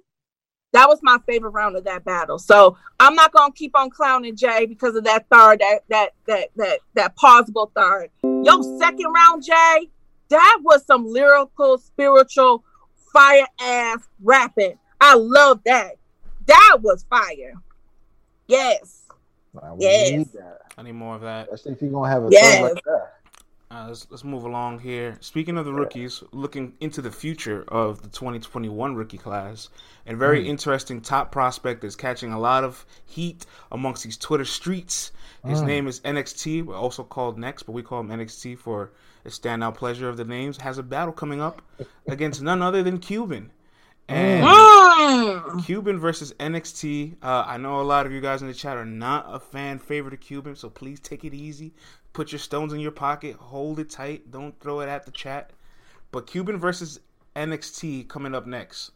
that 0.77 0.87
was 0.87 0.99
my 1.01 1.17
favorite 1.25 1.49
round 1.49 1.75
of 1.75 1.83
that 1.85 2.05
battle. 2.05 2.37
So 2.37 2.77
I'm 2.99 3.15
not 3.15 3.31
gonna 3.31 3.51
keep 3.51 3.75
on 3.75 3.89
clowning 3.89 4.35
Jay 4.35 4.67
because 4.67 4.95
of 4.95 5.03
that 5.05 5.25
third, 5.31 5.59
that 5.59 5.79
that 5.89 6.11
that 6.27 6.49
that 6.55 6.79
that 6.93 7.15
plausible 7.15 7.71
third. 7.75 8.11
Yo, 8.21 8.61
second 8.77 9.11
round, 9.11 9.43
Jay, 9.43 9.89
that 10.29 10.59
was 10.61 10.85
some 10.85 11.07
lyrical, 11.07 11.79
spiritual, 11.79 12.63
fire 13.11 13.47
ass 13.59 14.07
rapping. 14.21 14.77
I 15.01 15.15
love 15.15 15.61
that. 15.65 15.95
That 16.45 16.77
was 16.83 17.03
fire. 17.09 17.53
Yes. 18.47 19.01
Nah, 19.55 19.73
we 19.73 19.83
Yes. 19.83 20.11
need 20.11 20.33
that. 20.33 20.59
I 20.77 20.83
need 20.83 20.91
more 20.91 21.15
of 21.15 21.21
that. 21.21 21.49
Especially 21.51 21.71
if 21.71 21.81
you're 21.81 21.91
gonna 21.91 22.09
have 22.11 22.23
a 22.23 22.29
Yes. 22.29 22.61
third 22.61 22.75
like 22.75 22.83
that. 22.83 23.13
Uh, 23.69 23.85
let's, 23.89 24.07
let's 24.09 24.23
move 24.23 24.45
along 24.45 24.79
here. 24.79 25.17
Speaking 25.19 25.57
of 25.57 25.65
the 25.65 25.73
rookies, 25.73 26.23
looking 26.31 26.71
into 26.79 27.01
the 27.01 27.11
future 27.11 27.65
of 27.67 28.01
the 28.01 28.07
2021 28.07 28.95
rookie 28.95 29.17
class, 29.17 29.67
and 30.05 30.17
very 30.17 30.45
Mm. 30.45 30.47
interesting 30.47 31.01
top 31.01 31.33
prospect 31.33 31.83
is 31.83 31.93
catching 31.97 32.31
a 32.31 32.39
lot 32.39 32.63
of 32.63 32.85
heat 33.05 33.45
amongst 33.69 34.05
these 34.05 34.15
Twitter 34.17 34.45
streets. 34.45 35.11
His 35.45 35.61
Mm. 35.61 35.65
name 35.67 35.87
is 35.87 35.99
NXT, 36.05 36.61
we're 36.61 36.75
also 36.77 37.03
called 37.03 37.37
Next, 37.37 37.63
but 37.63 37.73
we 37.73 37.83
call 37.83 37.99
him 37.99 38.09
NXT 38.11 38.55
for 38.55 38.91
a 39.25 39.29
standout 39.29 39.75
pleasure 39.75 40.07
of 40.07 40.15
the 40.15 40.23
names. 40.23 40.57
Has 40.61 40.77
a 40.77 40.83
battle 40.83 41.13
coming 41.13 41.41
up 41.41 41.61
against 42.07 42.41
none 42.41 42.61
other 42.61 42.83
than 42.83 42.99
Cuban. 42.99 43.51
And 44.09 44.45
Mm. 44.45 45.65
Cuban 45.65 45.99
versus 45.99 46.33
NXT. 46.39 47.17
Uh, 47.21 47.43
I 47.45 47.57
know 47.57 47.81
a 47.81 47.83
lot 47.83 48.05
of 48.05 48.13
you 48.13 48.21
guys 48.21 48.41
in 48.41 48.47
the 48.47 48.53
chat 48.53 48.77
are 48.77 48.85
not 48.85 49.25
a 49.27 49.37
fan 49.39 49.79
favorite 49.79 50.13
of 50.13 50.21
Cuban, 50.21 50.55
so 50.55 50.69
please 50.69 51.01
take 51.01 51.25
it 51.25 51.33
easy. 51.33 51.73
Put 52.17 52.31
your 52.31 52.39
stones 52.39 52.73
in 52.73 52.79
your 52.79 52.89
pocket, 52.89 53.35
hold 53.35 53.77
it 53.77 53.91
tight, 53.91 54.31
don't 54.31 54.59
throw 54.59 54.79
it 54.79 54.89
at 54.89 55.05
the 55.05 55.11
chat. 55.11 55.51
But 56.11 56.25
Cuban 56.25 56.57
versus 56.57 56.99
NXT 57.35 58.07
coming 58.07 58.33
up 58.33 58.47
next. 58.47 58.89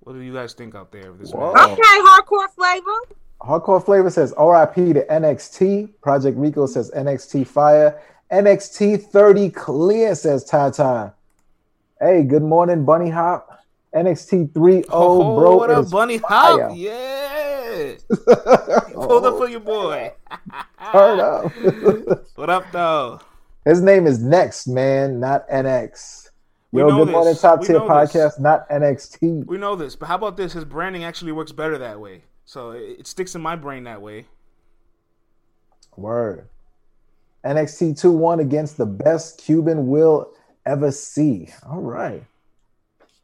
What 0.00 0.14
do 0.14 0.18
you 0.18 0.32
guys 0.32 0.54
think 0.54 0.74
out 0.74 0.90
there 0.90 1.10
of 1.10 1.20
this 1.20 1.30
Whoa. 1.30 1.52
match? 1.52 1.70
Okay, 1.70 1.82
hardcore 1.84 2.48
flavor. 2.56 3.14
Hardcore 3.40 3.84
Flavor 3.84 4.10
says 4.10 4.34
RIP 4.36 4.74
to 4.96 5.06
NXT. 5.08 5.90
Project 6.00 6.36
Rico 6.36 6.66
says 6.66 6.90
NXT 6.90 7.46
Fire. 7.46 8.02
NXT 8.32 9.04
30 9.04 9.50
Clear 9.50 10.16
says 10.16 10.42
Tata. 10.42 11.14
Hey, 12.00 12.24
good 12.24 12.42
morning, 12.42 12.84
Bunny 12.84 13.10
Hop. 13.10 13.62
NXT 13.94 14.52
3 14.52 14.84
Oh, 14.88 15.36
bro. 15.36 15.56
what 15.58 15.70
up, 15.70 15.84
is 15.84 15.92
Bunny 15.92 16.18
fire. 16.18 16.68
Hop? 16.70 16.72
Yeah, 16.74 17.37
Oh, 18.94 19.06
pulled 19.06 19.26
up 19.26 19.38
for 19.38 19.48
your 19.48 19.60
boy. 19.60 20.12
turn 20.92 21.20
up. 21.20 21.52
What 22.34 22.50
up, 22.50 22.64
though? 22.72 23.20
His 23.64 23.80
name 23.80 24.06
is 24.06 24.22
Next, 24.22 24.66
man, 24.66 25.20
not 25.20 25.48
NX. 25.48 26.30
We 26.72 26.82
Yo, 26.82 26.88
know 26.88 27.04
good 27.04 27.12
morning, 27.12 27.34
top 27.36 27.62
tier 27.62 27.78
know 27.78 27.88
this. 27.88 28.12
podcast, 28.12 28.40
not 28.40 28.68
NXT. 28.68 29.46
We 29.46 29.58
know 29.58 29.76
this, 29.76 29.96
but 29.96 30.06
how 30.06 30.16
about 30.16 30.36
this? 30.36 30.52
His 30.52 30.64
branding 30.64 31.04
actually 31.04 31.32
works 31.32 31.52
better 31.52 31.78
that 31.78 32.00
way, 32.00 32.24
so 32.44 32.70
it, 32.72 33.00
it 33.00 33.06
sticks 33.06 33.34
in 33.34 33.40
my 33.40 33.56
brain 33.56 33.84
that 33.84 34.02
way. 34.02 34.26
Word. 35.96 36.48
NXT 37.44 38.00
2 38.00 38.12
1 38.12 38.40
against 38.40 38.76
the 38.76 38.86
best 38.86 39.38
Cuban 39.38 39.88
will 39.88 40.32
ever 40.66 40.90
see. 40.90 41.48
All 41.68 41.80
right. 41.80 42.22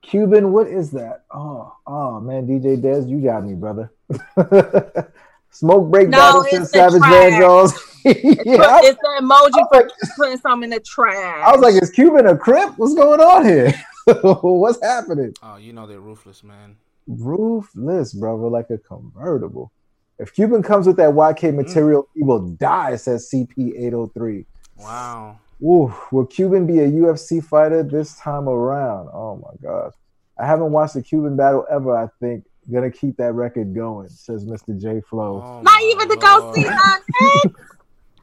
Cuban, 0.03 0.53
what 0.53 0.67
is 0.67 0.91
that? 0.93 1.25
Oh, 1.33 1.75
oh 1.87 2.21
man, 2.21 2.47
DJ 2.47 2.81
Dez, 2.81 3.09
you 3.09 3.21
got 3.21 3.45
me, 3.45 3.55
brother. 3.55 3.91
Smoke 5.51 5.91
break 5.91 6.09
No, 6.09 6.19
battle 6.19 6.47
it's 6.51 6.71
Savage 6.71 7.01
trash. 7.01 7.31
Van 7.31 7.41
Jones. 7.41 7.73
It's, 8.07 8.45
yeah, 8.45 8.57
I, 8.57 8.81
it's 8.85 8.99
the 9.01 9.23
emoji 9.23 9.67
for 9.73 9.81
like, 9.81 9.91
putting 10.17 10.37
something 10.37 10.65
in 10.65 10.71
the 10.71 10.81
trash. 10.81 11.43
I 11.47 11.53
was 11.53 11.61
like, 11.61 11.83
is 11.83 11.91
Cuban 11.91 12.27
a 12.27 12.37
crip? 12.37 12.77
What's 12.77 12.95
going 12.95 13.21
on 13.21 13.47
here? 13.47 13.73
What's 14.43 14.83
happening? 14.83 15.35
Oh, 15.43 15.57
you 15.57 15.73
know 15.73 15.87
they're 15.87 16.01
ruthless, 16.01 16.45
man. 16.45 16.77
Roofless, 17.07 18.13
brother, 18.13 18.49
like 18.49 18.69
a 18.69 18.79
convertible. 18.79 19.73
If 20.19 20.35
Cuban 20.35 20.63
comes 20.63 20.87
with 20.87 20.97
that 20.97 21.11
YK 21.11 21.39
mm. 21.39 21.55
material, 21.55 22.09
he 22.15 22.23
will 22.23 22.41
die, 22.41 22.97
says 22.97 23.31
CP803. 23.33 24.45
Wow. 24.77 25.39
Ooh, 25.63 25.95
will 26.11 26.27
Cuban 26.27 26.67
be 26.67 26.81
a 26.81 26.89
UFC 26.89 27.43
fighter 27.43 27.83
this 27.83 28.17
time 28.17 28.49
around? 28.49 29.09
Oh 29.13 29.37
my 29.37 29.57
gosh. 29.67 29.93
I 30.39 30.47
haven't 30.47 30.73
watched 30.73 30.97
a 30.97 31.03
Cuban 31.03 31.37
battle 31.37 31.65
ever, 31.71 31.97
I 31.97 32.09
think. 32.21 32.45
Gonna 32.73 32.91
keep 32.91 33.17
that 33.19 33.35
record 33.35 33.75
going, 33.75 34.09
says 34.09 34.47
Mr. 34.47 34.81
J 34.81 35.01
Flow. 35.03 35.43
Oh 35.45 35.61
Not 35.61 35.65
my 35.65 35.91
even 35.93 36.09
to 36.09 36.17
go 36.17 36.53
see 36.55 36.63
Nas 36.63 37.55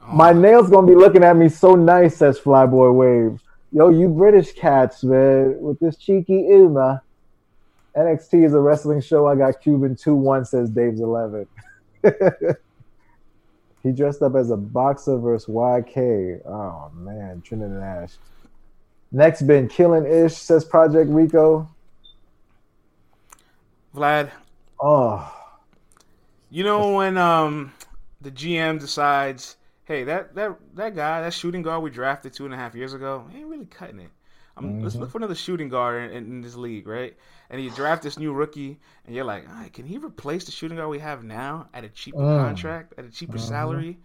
Oh 0.03 0.13
My 0.13 0.33
nails 0.33 0.69
gonna 0.69 0.87
be 0.87 0.95
looking 0.95 1.23
at 1.23 1.35
me 1.37 1.47
so 1.47 1.75
nice, 1.75 2.17
says 2.17 2.39
Flyboy 2.39 2.93
Wave. 2.93 3.41
Yo, 3.71 3.89
you 3.89 4.09
British 4.09 4.53
cats, 4.53 5.03
man, 5.03 5.55
with 5.61 5.79
this 5.79 5.95
cheeky 5.95 6.49
Ilma. 6.49 7.01
NXT 7.95 8.45
is 8.45 8.53
a 8.53 8.59
wrestling 8.59 9.01
show. 9.01 9.27
I 9.27 9.35
got 9.35 9.61
Cuban 9.61 9.95
2 9.95 10.15
1, 10.15 10.45
says 10.45 10.69
Dave's 10.69 11.01
11. 11.01 11.47
he 13.83 13.91
dressed 13.91 14.21
up 14.21 14.35
as 14.35 14.49
a 14.49 14.57
boxer 14.57 15.17
versus 15.17 15.47
YK. 15.47 16.45
Oh, 16.45 16.89
man. 16.95 17.41
Trinidad 17.41 17.79
Nash. 17.79 18.11
Next, 19.11 19.41
been 19.43 19.67
killing 19.67 20.05
ish, 20.05 20.35
says 20.35 20.63
Project 20.63 21.09
Rico. 21.11 21.69
Vlad, 23.93 24.31
Oh, 24.81 25.31
you 26.49 26.63
know 26.63 26.95
when 26.95 27.17
um 27.17 27.73
the 28.19 28.31
GM 28.31 28.77
decides, 28.79 29.55
hey, 29.85 30.03
that 30.03 30.35
that 30.35 30.57
that 30.75 30.95
guy, 30.95 31.21
that 31.21 31.33
shooting 31.33 31.61
guard 31.63 31.81
we 31.83 31.89
drafted 31.89 32.33
two 32.33 32.45
and 32.45 32.53
a 32.53 32.57
half 32.57 32.75
years 32.75 32.93
ago, 32.93 33.25
ain't 33.33 33.47
really 33.47 33.65
cutting 33.65 33.99
it. 33.99 34.11
Um, 34.57 34.77
Let's 34.81 34.99
look 34.99 35.09
for 35.09 35.17
another 35.17 35.35
shooting 35.35 35.69
guard 35.69 36.11
in, 36.11 36.25
in 36.27 36.41
this 36.41 36.55
league, 36.55 36.85
right? 36.87 37.15
And 37.49 37.63
you 37.63 37.69
draft 37.71 38.03
this 38.03 38.19
new 38.19 38.33
rookie, 38.33 38.79
and 39.05 39.15
you're 39.15 39.23
like, 39.25 39.47
right, 39.47 39.71
can 39.71 39.85
he 39.85 39.97
replace 39.97 40.43
the 40.45 40.51
shooting 40.51 40.77
guard 40.77 40.89
we 40.89 40.99
have 40.99 41.23
now 41.23 41.69
at 41.73 41.85
a 41.85 41.89
cheaper 41.89 42.25
Mm. 42.25 42.37
contract, 42.37 42.93
at 42.97 43.05
a 43.05 43.09
cheaper 43.09 43.37
salary? 43.37 43.97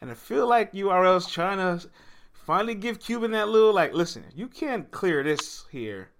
And 0.00 0.10
I 0.10 0.14
feel 0.14 0.46
like 0.48 0.74
URL's 0.74 1.30
trying 1.30 1.58
to 1.58 1.88
finally 2.32 2.74
give 2.74 2.98
Cuban 3.00 3.30
that 3.32 3.48
little 3.48 3.72
like, 3.72 3.94
listen, 3.94 4.24
you 4.34 4.48
can't 4.48 4.90
clear 4.90 5.22
this 5.22 5.64
here. 5.70 6.10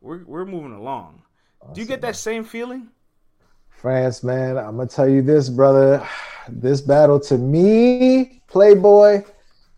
We're 0.00 0.24
we're 0.24 0.46
moving 0.46 0.72
along. 0.72 1.22
Oh, 1.62 1.72
Do 1.74 1.80
you 1.80 1.86
get 1.86 2.00
that 2.02 2.16
same 2.16 2.44
feeling? 2.44 2.88
France, 3.68 4.22
man, 4.22 4.56
I'm 4.56 4.76
gonna 4.76 4.88
tell 4.88 5.08
you 5.08 5.22
this, 5.22 5.48
brother. 5.48 6.06
This 6.48 6.80
battle 6.80 7.20
to 7.20 7.36
me, 7.36 8.42
Playboy, 8.48 9.24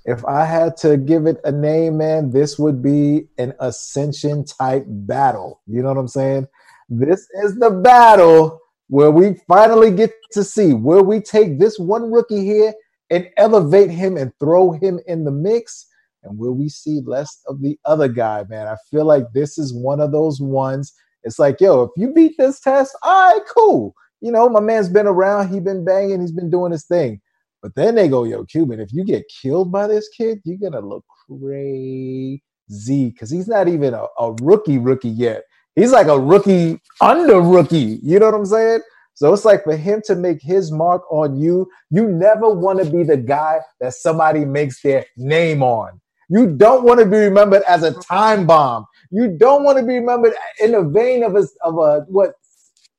if 0.05 0.25
I 0.25 0.45
had 0.45 0.77
to 0.79 0.97
give 0.97 1.27
it 1.27 1.39
a 1.45 1.53
name, 1.53 1.99
man, 1.99 2.31
this 2.31 2.59
would 2.59 2.83
be 2.83 3.29
an 3.39 3.53
ascension 3.61 4.45
type 4.45 4.85
battle. 4.87 5.61
You 5.67 5.83
know 5.83 5.89
what 5.89 5.99
I'm 5.99 6.09
saying? 6.09 6.47
This 6.89 7.27
is 7.43 7.57
the 7.57 7.71
battle 7.71 8.61
where 8.89 9.11
we 9.11 9.35
finally 9.47 9.91
get 9.91 10.13
to 10.33 10.43
see 10.43 10.73
where 10.73 11.03
we 11.03 11.21
take 11.21 11.59
this 11.59 11.79
one 11.79 12.11
rookie 12.11 12.45
here 12.45 12.73
and 13.11 13.29
elevate 13.37 13.91
him 13.91 14.17
and 14.17 14.33
throw 14.41 14.73
him 14.73 14.99
in 15.07 15.25
the 15.25 15.31
mix. 15.31 15.87
And 16.23 16.39
will 16.39 16.55
we 16.55 16.69
see 16.69 17.03
less 17.05 17.43
of 17.47 17.61
the 17.61 17.79
other 17.85 18.09
guy, 18.09 18.45
man? 18.49 18.67
I 18.67 18.77
feel 18.91 19.05
like 19.05 19.25
this 19.35 19.59
is 19.59 19.75
one 19.75 20.01
of 20.01 20.13
those 20.13 20.41
ones. 20.41 20.95
It's 21.29 21.39
like, 21.39 21.61
yo, 21.61 21.83
if 21.83 21.91
you 21.97 22.13
beat 22.13 22.37
this 22.39 22.59
test, 22.59 22.97
all 23.03 23.33
right, 23.35 23.43
cool. 23.55 23.95
You 24.21 24.33
know, 24.33 24.49
my 24.49 24.61
man's 24.61 24.89
been 24.89 25.07
around, 25.07 25.49
he 25.53 25.61
been 25.61 25.85
banging, 25.85 26.21
he's 26.21 26.33
been 26.33 26.51
doing 26.51 26.73
his 26.73 26.87
thing. 26.87 27.21
But 27.63 27.75
then 27.75 27.95
they 27.95 28.09
go, 28.09 28.25
yo, 28.25 28.45
Cuban, 28.45 28.81
if 28.81 28.93
you 28.93 29.05
get 29.05 29.25
killed 29.43 29.71
by 29.71 29.87
this 29.87 30.09
kid, 30.09 30.41
you're 30.45 30.57
gonna 30.59 30.85
look 30.85 31.05
crazy 31.29 32.41
because 33.11 33.31
he's 33.31 33.47
not 33.49 33.69
even 33.69 33.95
a, 33.95 34.07
a 34.19 34.33
rookie 34.43 34.79
rookie 34.79 35.09
yet. 35.09 35.45
He's 35.77 35.93
like 35.93 36.09
a 36.09 36.19
rookie 36.19 36.81
under 37.01 37.41
rookie. 37.41 38.01
You 38.03 38.19
know 38.19 38.27
what 38.27 38.35
I'm 38.35 38.47
saying? 38.47 38.81
So 39.15 39.33
it's 39.33 39.45
like 39.45 39.65
for 39.65 39.77
him 39.77 40.01
to 40.07 40.15
make 40.15 40.41
his 40.41 40.71
mark 40.71 41.03
on 41.11 41.37
you, 41.37 41.69
you 41.91 42.09
never 42.09 42.51
want 42.51 42.79
to 42.79 42.89
be 42.89 43.03
the 43.03 43.17
guy 43.17 43.61
that 43.81 43.95
somebody 43.95 44.45
makes 44.45 44.81
their 44.81 45.05
name 45.17 45.63
on. 45.63 46.01
You 46.29 46.47
don't 46.47 46.85
want 46.85 47.01
to 47.01 47.07
be 47.07 47.17
remembered 47.17 47.63
as 47.63 47.83
a 47.83 47.95
time 47.95 48.47
bomb. 48.47 48.87
You 49.11 49.37
don't 49.39 49.65
want 49.65 49.79
to 49.79 49.85
be 49.85 49.95
remembered 49.95 50.35
in 50.61 50.73
the 50.73 50.83
vein 50.83 51.23
of 51.23 51.35
a 51.35 51.47
of 51.63 51.79
a 51.79 52.05
what 52.09 52.33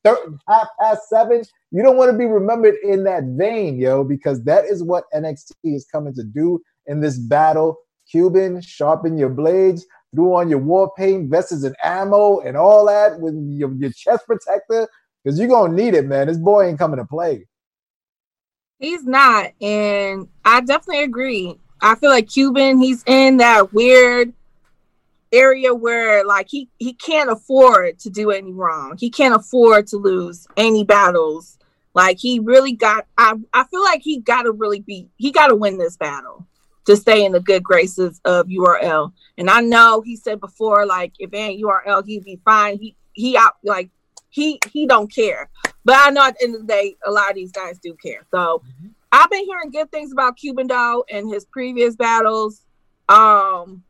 thir- 0.03 0.37
half 0.47 0.67
past 0.79 1.09
seven. 1.09 1.43
You 1.71 1.83
don't 1.83 1.97
want 1.97 2.11
to 2.11 2.17
be 2.17 2.25
remembered 2.25 2.75
in 2.83 3.03
that 3.03 3.23
vein, 3.37 3.79
yo, 3.79 4.03
because 4.03 4.43
that 4.45 4.65
is 4.65 4.83
what 4.83 5.03
NXT 5.13 5.53
is 5.63 5.85
coming 5.85 6.13
to 6.15 6.23
do 6.23 6.61
in 6.87 6.99
this 6.99 7.17
battle. 7.17 7.77
Cuban, 8.09 8.59
sharpen 8.61 9.17
your 9.17 9.29
blades, 9.29 9.85
throw 10.15 10.33
on 10.33 10.49
your 10.49 10.59
war 10.59 10.91
paint, 10.97 11.29
vests 11.29 11.63
and 11.63 11.75
ammo, 11.83 12.39
and 12.39 12.57
all 12.57 12.87
that 12.87 13.19
with 13.19 13.35
your, 13.47 13.71
your 13.75 13.91
chest 13.91 14.25
protector, 14.25 14.87
because 15.23 15.37
you're 15.37 15.47
gonna 15.47 15.73
need 15.73 15.93
it, 15.93 16.05
man. 16.05 16.27
This 16.27 16.37
boy 16.37 16.65
ain't 16.65 16.79
coming 16.79 16.97
to 16.97 17.05
play. 17.05 17.45
He's 18.79 19.05
not, 19.05 19.51
and 19.61 20.27
I 20.43 20.61
definitely 20.61 21.03
agree. 21.03 21.59
I 21.81 21.95
feel 21.95 22.09
like 22.09 22.29
Cuban, 22.29 22.79
he's 22.79 23.03
in 23.05 23.37
that 23.37 23.73
weird 23.73 24.33
area 25.31 25.73
where 25.73 26.25
like 26.25 26.47
he 26.49 26.69
he 26.79 26.93
can't 26.93 27.29
afford 27.29 27.99
to 27.99 28.09
do 28.09 28.31
any 28.31 28.51
wrong. 28.51 28.97
He 28.97 29.09
can't 29.09 29.35
afford 29.35 29.87
to 29.87 29.97
lose 29.97 30.47
any 30.57 30.83
battles. 30.83 31.57
Like 31.93 32.17
he 32.19 32.39
really 32.39 32.73
got 32.73 33.05
I 33.17 33.33
I 33.53 33.63
feel 33.65 33.83
like 33.83 34.01
he 34.01 34.19
got 34.19 34.43
to 34.43 34.51
really 34.51 34.81
be 34.81 35.07
he 35.17 35.31
got 35.31 35.47
to 35.47 35.55
win 35.55 35.77
this 35.77 35.97
battle 35.97 36.45
to 36.85 36.95
stay 36.95 37.25
in 37.25 37.31
the 37.31 37.39
good 37.39 37.63
graces 37.63 38.19
of 38.25 38.47
URL. 38.47 39.13
And 39.37 39.49
I 39.49 39.61
know 39.61 40.01
he 40.01 40.15
said 40.15 40.39
before 40.39 40.85
like 40.85 41.13
if 41.19 41.33
ain't 41.33 41.61
URL 41.61 42.05
he'd 42.05 42.23
be 42.23 42.39
fine. 42.43 42.77
He 42.77 42.95
he 43.13 43.37
out 43.37 43.57
like 43.63 43.89
he 44.29 44.59
he 44.71 44.87
don't 44.87 45.13
care. 45.13 45.49
But 45.85 45.95
I 45.97 46.09
know 46.09 46.25
at 46.25 46.37
the 46.39 46.45
end 46.45 46.55
of 46.55 46.61
the 46.61 46.67
day 46.67 46.95
a 47.05 47.11
lot 47.11 47.29
of 47.29 47.35
these 47.35 47.51
guys 47.51 47.79
do 47.79 47.95
care. 47.95 48.25
So 48.31 48.63
I've 49.11 49.29
been 49.29 49.45
hearing 49.45 49.71
good 49.71 49.91
things 49.91 50.11
about 50.11 50.37
Cuban 50.37 50.67
though 50.67 51.05
and 51.09 51.29
his 51.29 51.45
previous 51.45 51.95
battles. 51.95 52.65
Um 53.07 53.83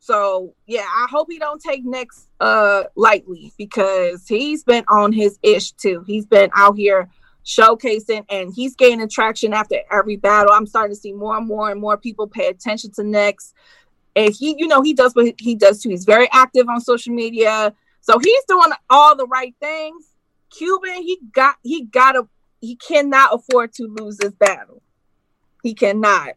so 0.00 0.54
yeah, 0.66 0.80
I 0.80 1.06
hope 1.10 1.28
he 1.30 1.38
don't 1.38 1.60
take 1.60 1.84
next 1.84 2.28
uh 2.40 2.84
lightly 2.96 3.52
because 3.56 4.26
he's 4.26 4.64
been 4.64 4.84
on 4.88 5.12
his 5.12 5.38
ish 5.42 5.72
too. 5.72 6.02
He's 6.06 6.26
been 6.26 6.50
out 6.54 6.76
here 6.76 7.08
showcasing 7.44 8.24
and 8.28 8.52
he's 8.52 8.74
gaining 8.74 9.08
traction 9.08 9.52
after 9.52 9.76
every 9.90 10.16
battle. 10.16 10.52
I'm 10.52 10.66
starting 10.66 10.96
to 10.96 11.00
see 11.00 11.12
more 11.12 11.36
and 11.36 11.46
more 11.46 11.70
and 11.70 11.80
more 11.80 11.96
people 11.96 12.26
pay 12.26 12.48
attention 12.48 12.92
to 12.92 13.04
next. 13.04 13.54
And 14.16 14.34
he, 14.34 14.56
you 14.58 14.66
know, 14.66 14.82
he 14.82 14.94
does 14.94 15.14
what 15.14 15.34
he 15.38 15.54
does 15.54 15.82
too. 15.82 15.90
He's 15.90 16.04
very 16.04 16.28
active 16.32 16.68
on 16.68 16.80
social 16.80 17.14
media. 17.14 17.74
So 18.00 18.18
he's 18.18 18.44
doing 18.48 18.70
all 18.88 19.16
the 19.16 19.26
right 19.26 19.54
things. 19.60 20.06
Cuban, 20.50 21.02
he 21.02 21.18
got 21.32 21.56
he 21.62 21.84
gotta 21.84 22.26
he 22.60 22.76
cannot 22.76 23.34
afford 23.34 23.72
to 23.74 23.84
lose 23.84 24.16
this 24.16 24.32
battle. 24.32 24.82
He 25.62 25.74
cannot. 25.74 26.30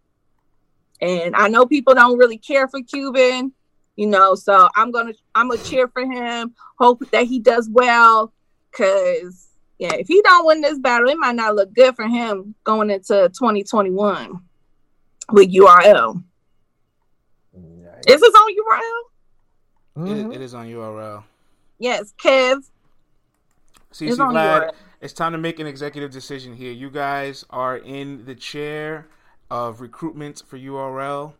And 1.03 1.35
I 1.35 1.49
know 1.49 1.65
people 1.65 1.93
don't 1.93 2.17
really 2.17 2.37
care 2.37 2.67
for 2.69 2.81
Cuban, 2.81 3.51
you 3.97 4.07
know, 4.07 4.35
so 4.35 4.69
I'm 4.75 4.89
gonna 4.91 5.13
I'm 5.35 5.49
gonna 5.49 5.61
cheer 5.61 5.89
for 5.89 6.01
him. 6.01 6.53
Hope 6.79 7.03
that 7.11 7.25
he 7.25 7.39
does 7.39 7.69
well, 7.69 8.31
cause 8.71 9.49
yeah, 9.79 9.93
if 9.95 10.07
he 10.07 10.21
don't 10.21 10.45
win 10.45 10.61
this 10.61 10.79
battle, 10.79 11.09
it 11.09 11.17
might 11.17 11.35
not 11.35 11.55
look 11.55 11.73
good 11.73 11.93
for 11.95 12.07
him 12.07 12.55
going 12.63 12.89
into 12.89 13.29
2021 13.37 14.39
with 15.33 15.49
URL. 15.53 16.23
Is 18.07 18.21
this 18.21 18.33
on 18.35 18.55
URL? 18.55 19.03
It- 20.09 20.25
Mhm. 20.27 20.35
it 20.35 20.41
is 20.41 20.53
on 20.53 20.67
URL. 20.67 21.23
Yes, 21.79 22.13
Kev. 22.21 22.63
CC 23.91 24.11
It's 24.11 24.19
on 24.19 24.33
Vlad, 24.33 24.61
URL. 24.61 24.71
it's 25.01 25.13
time 25.13 25.33
to 25.33 25.37
make 25.37 25.59
an 25.59 25.67
executive 25.67 26.11
decision 26.11 26.55
here. 26.55 26.71
You 26.71 26.89
guys 26.89 27.45
are 27.49 27.77
in 27.77 28.25
the 28.25 28.35
chair 28.35 29.07
of 29.53 29.81
recruitment 29.81 30.41
for 30.47 30.57
URL. 30.57 31.33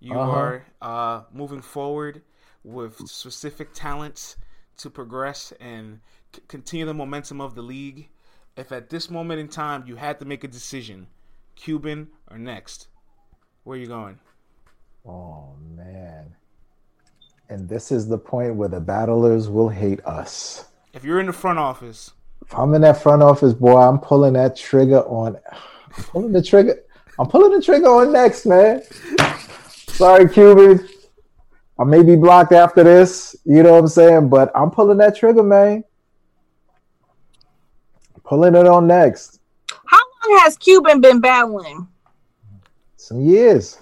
You 0.00 0.20
Uh-huh. 0.20 0.30
are 0.30 0.66
uh, 0.80 1.22
moving 1.32 1.60
forward 1.62 2.22
with 2.64 3.08
specific 3.08 3.74
talents 3.74 4.36
to 4.78 4.90
progress 4.90 5.52
and 5.60 6.00
c- 6.34 6.42
continue 6.48 6.86
the 6.86 6.94
momentum 6.94 7.40
of 7.40 7.54
the 7.56 7.62
league. 7.62 8.10
If 8.56 8.70
at 8.72 8.90
this 8.90 9.10
moment 9.10 9.40
in 9.40 9.48
time 9.48 9.84
you 9.86 9.96
had 9.96 10.18
to 10.20 10.24
make 10.24 10.44
a 10.44 10.48
decision, 10.48 11.08
Cuban 11.56 12.08
or 12.30 12.38
next, 12.38 12.88
where 13.64 13.76
are 13.76 13.80
you 13.80 13.88
going? 13.88 14.20
Oh 15.06 15.54
man. 15.76 16.36
And 17.48 17.68
this 17.68 17.90
is 17.90 18.08
the 18.08 18.18
point 18.18 18.56
where 18.56 18.68
the 18.68 18.80
battlers 18.80 19.48
will 19.48 19.70
hate 19.70 20.04
us. 20.06 20.66
If 20.92 21.02
you're 21.04 21.20
in 21.20 21.26
the 21.26 21.32
front 21.32 21.58
office, 21.58 22.12
If 22.42 22.54
I'm 22.54 22.74
in 22.74 22.82
that 22.82 23.02
front 23.02 23.22
office, 23.22 23.52
boy, 23.54 23.76
I'm 23.80 23.98
pulling 23.98 24.34
that 24.34 24.56
trigger 24.56 25.00
on 25.02 25.36
I'm 25.52 26.04
pulling 26.04 26.32
the 26.32 26.42
trigger. 26.42 26.82
I'm 27.18 27.26
pulling 27.26 27.52
the 27.52 27.62
trigger 27.62 27.88
on 27.88 28.12
next, 28.12 28.46
man. 28.46 28.82
Sorry, 29.88 30.28
Cuban. 30.28 30.88
I 31.80 31.84
may 31.84 32.02
be 32.02 32.16
blocked 32.16 32.52
after 32.52 32.82
this, 32.82 33.36
you 33.44 33.62
know 33.62 33.72
what 33.72 33.78
I'm 33.78 33.88
saying? 33.88 34.28
But 34.28 34.50
I'm 34.54 34.70
pulling 34.70 34.98
that 34.98 35.16
trigger, 35.16 35.42
man. 35.42 35.84
Pulling 38.24 38.54
it 38.54 38.66
on 38.66 38.86
next. 38.86 39.40
How 39.86 39.98
long 39.98 40.40
has 40.40 40.56
Cuban 40.56 41.00
been 41.00 41.20
battling? 41.20 41.88
Some 42.96 43.20
years. 43.20 43.78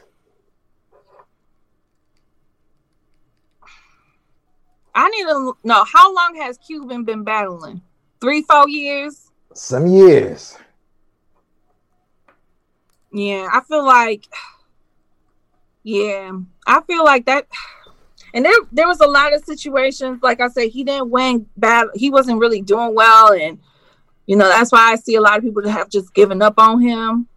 I 4.94 5.08
need 5.10 5.24
to 5.24 5.56
know 5.64 5.84
how 5.84 6.14
long 6.14 6.36
has 6.36 6.58
Cuban 6.58 7.04
been 7.04 7.24
battling? 7.24 7.82
Three, 8.20 8.42
four 8.42 8.68
years? 8.68 9.30
Some 9.52 9.86
years. 9.86 10.56
Yeah, 13.12 13.48
I 13.52 13.60
feel 13.62 13.84
like, 13.84 14.26
yeah, 15.82 16.32
I 16.66 16.80
feel 16.82 17.04
like 17.04 17.26
that. 17.26 17.46
And 18.34 18.44
there 18.44 18.52
there 18.72 18.88
was 18.88 19.00
a 19.00 19.06
lot 19.06 19.32
of 19.32 19.44
situations, 19.44 20.22
like 20.22 20.40
I 20.40 20.48
said, 20.48 20.68
he 20.68 20.84
didn't 20.84 21.10
win 21.10 21.46
bad. 21.56 21.86
He 21.94 22.10
wasn't 22.10 22.40
really 22.40 22.60
doing 22.60 22.94
well, 22.94 23.32
and 23.32 23.58
you 24.26 24.36
know 24.36 24.48
that's 24.48 24.72
why 24.72 24.92
I 24.92 24.96
see 24.96 25.14
a 25.14 25.20
lot 25.20 25.38
of 25.38 25.44
people 25.44 25.62
that 25.62 25.70
have 25.70 25.88
just 25.88 26.12
given 26.12 26.42
up 26.42 26.54
on 26.58 26.80
him. 26.80 27.28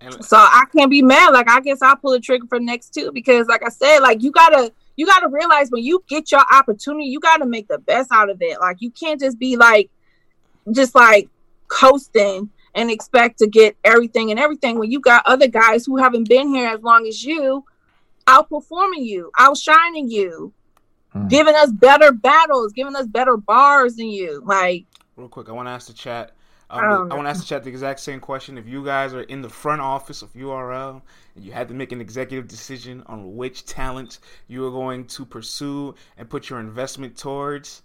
And 0.00 0.24
so 0.24 0.36
I 0.36 0.64
can't 0.76 0.90
be 0.90 1.02
mad. 1.02 1.30
Like 1.30 1.50
I 1.50 1.60
guess 1.60 1.82
I'll 1.82 1.96
pull 1.96 2.12
the 2.12 2.20
trigger 2.20 2.46
for 2.46 2.60
next 2.60 2.90
two 2.94 3.10
because, 3.12 3.48
like 3.48 3.64
I 3.64 3.70
said, 3.70 4.00
like 4.00 4.22
you 4.22 4.30
gotta 4.30 4.72
you 4.96 5.06
gotta 5.06 5.28
realize 5.28 5.70
when 5.70 5.82
you 5.82 6.04
get 6.06 6.30
your 6.30 6.44
opportunity, 6.52 7.06
you 7.06 7.18
gotta 7.20 7.46
make 7.46 7.68
the 7.68 7.78
best 7.78 8.12
out 8.12 8.30
of 8.30 8.40
it. 8.42 8.60
Like 8.60 8.76
you 8.80 8.90
can't 8.90 9.20
just 9.20 9.38
be 9.38 9.56
like 9.56 9.90
just 10.70 10.94
like 10.94 11.28
coasting 11.68 12.50
and 12.74 12.90
expect 12.90 13.38
to 13.38 13.46
get 13.46 13.76
everything 13.84 14.30
and 14.30 14.40
everything 14.40 14.78
when 14.78 14.90
you 14.90 15.00
got 15.00 15.24
other 15.26 15.46
guys 15.46 15.86
who 15.86 15.96
haven't 15.96 16.28
been 16.28 16.48
here 16.48 16.68
as 16.68 16.82
long 16.82 17.06
as 17.06 17.24
you 17.24 17.64
outperforming 18.26 19.04
you, 19.04 19.30
outshining 19.38 20.10
you, 20.10 20.52
mm. 21.14 21.28
giving 21.28 21.54
us 21.54 21.70
better 21.72 22.12
battles, 22.12 22.72
giving 22.72 22.96
us 22.96 23.06
better 23.06 23.36
bars 23.36 23.96
than 23.96 24.08
you. 24.08 24.42
Like, 24.44 24.86
real 25.16 25.28
quick, 25.28 25.48
I 25.48 25.52
want 25.52 25.68
to 25.68 25.72
ask 25.72 25.86
the 25.86 25.92
chat. 25.92 26.32
Um, 26.70 26.80
I, 26.80 26.86
I 26.86 27.14
want 27.14 27.26
to 27.26 27.30
ask 27.30 27.40
the 27.40 27.46
chat 27.46 27.62
the 27.62 27.70
exact 27.70 28.00
same 28.00 28.20
question. 28.20 28.56
If 28.58 28.66
you 28.66 28.84
guys 28.84 29.12
are 29.14 29.22
in 29.22 29.42
the 29.42 29.48
front 29.48 29.80
office 29.82 30.22
of 30.22 30.32
URL 30.32 31.02
and 31.36 31.44
you 31.44 31.52
had 31.52 31.68
to 31.68 31.74
make 31.74 31.92
an 31.92 32.00
executive 32.00 32.48
decision 32.48 33.02
on 33.06 33.36
which 33.36 33.66
talent 33.66 34.18
you 34.48 34.66
are 34.66 34.70
going 34.70 35.06
to 35.08 35.26
pursue 35.26 35.94
and 36.16 36.28
put 36.28 36.48
your 36.48 36.60
investment 36.60 37.16
towards, 37.16 37.82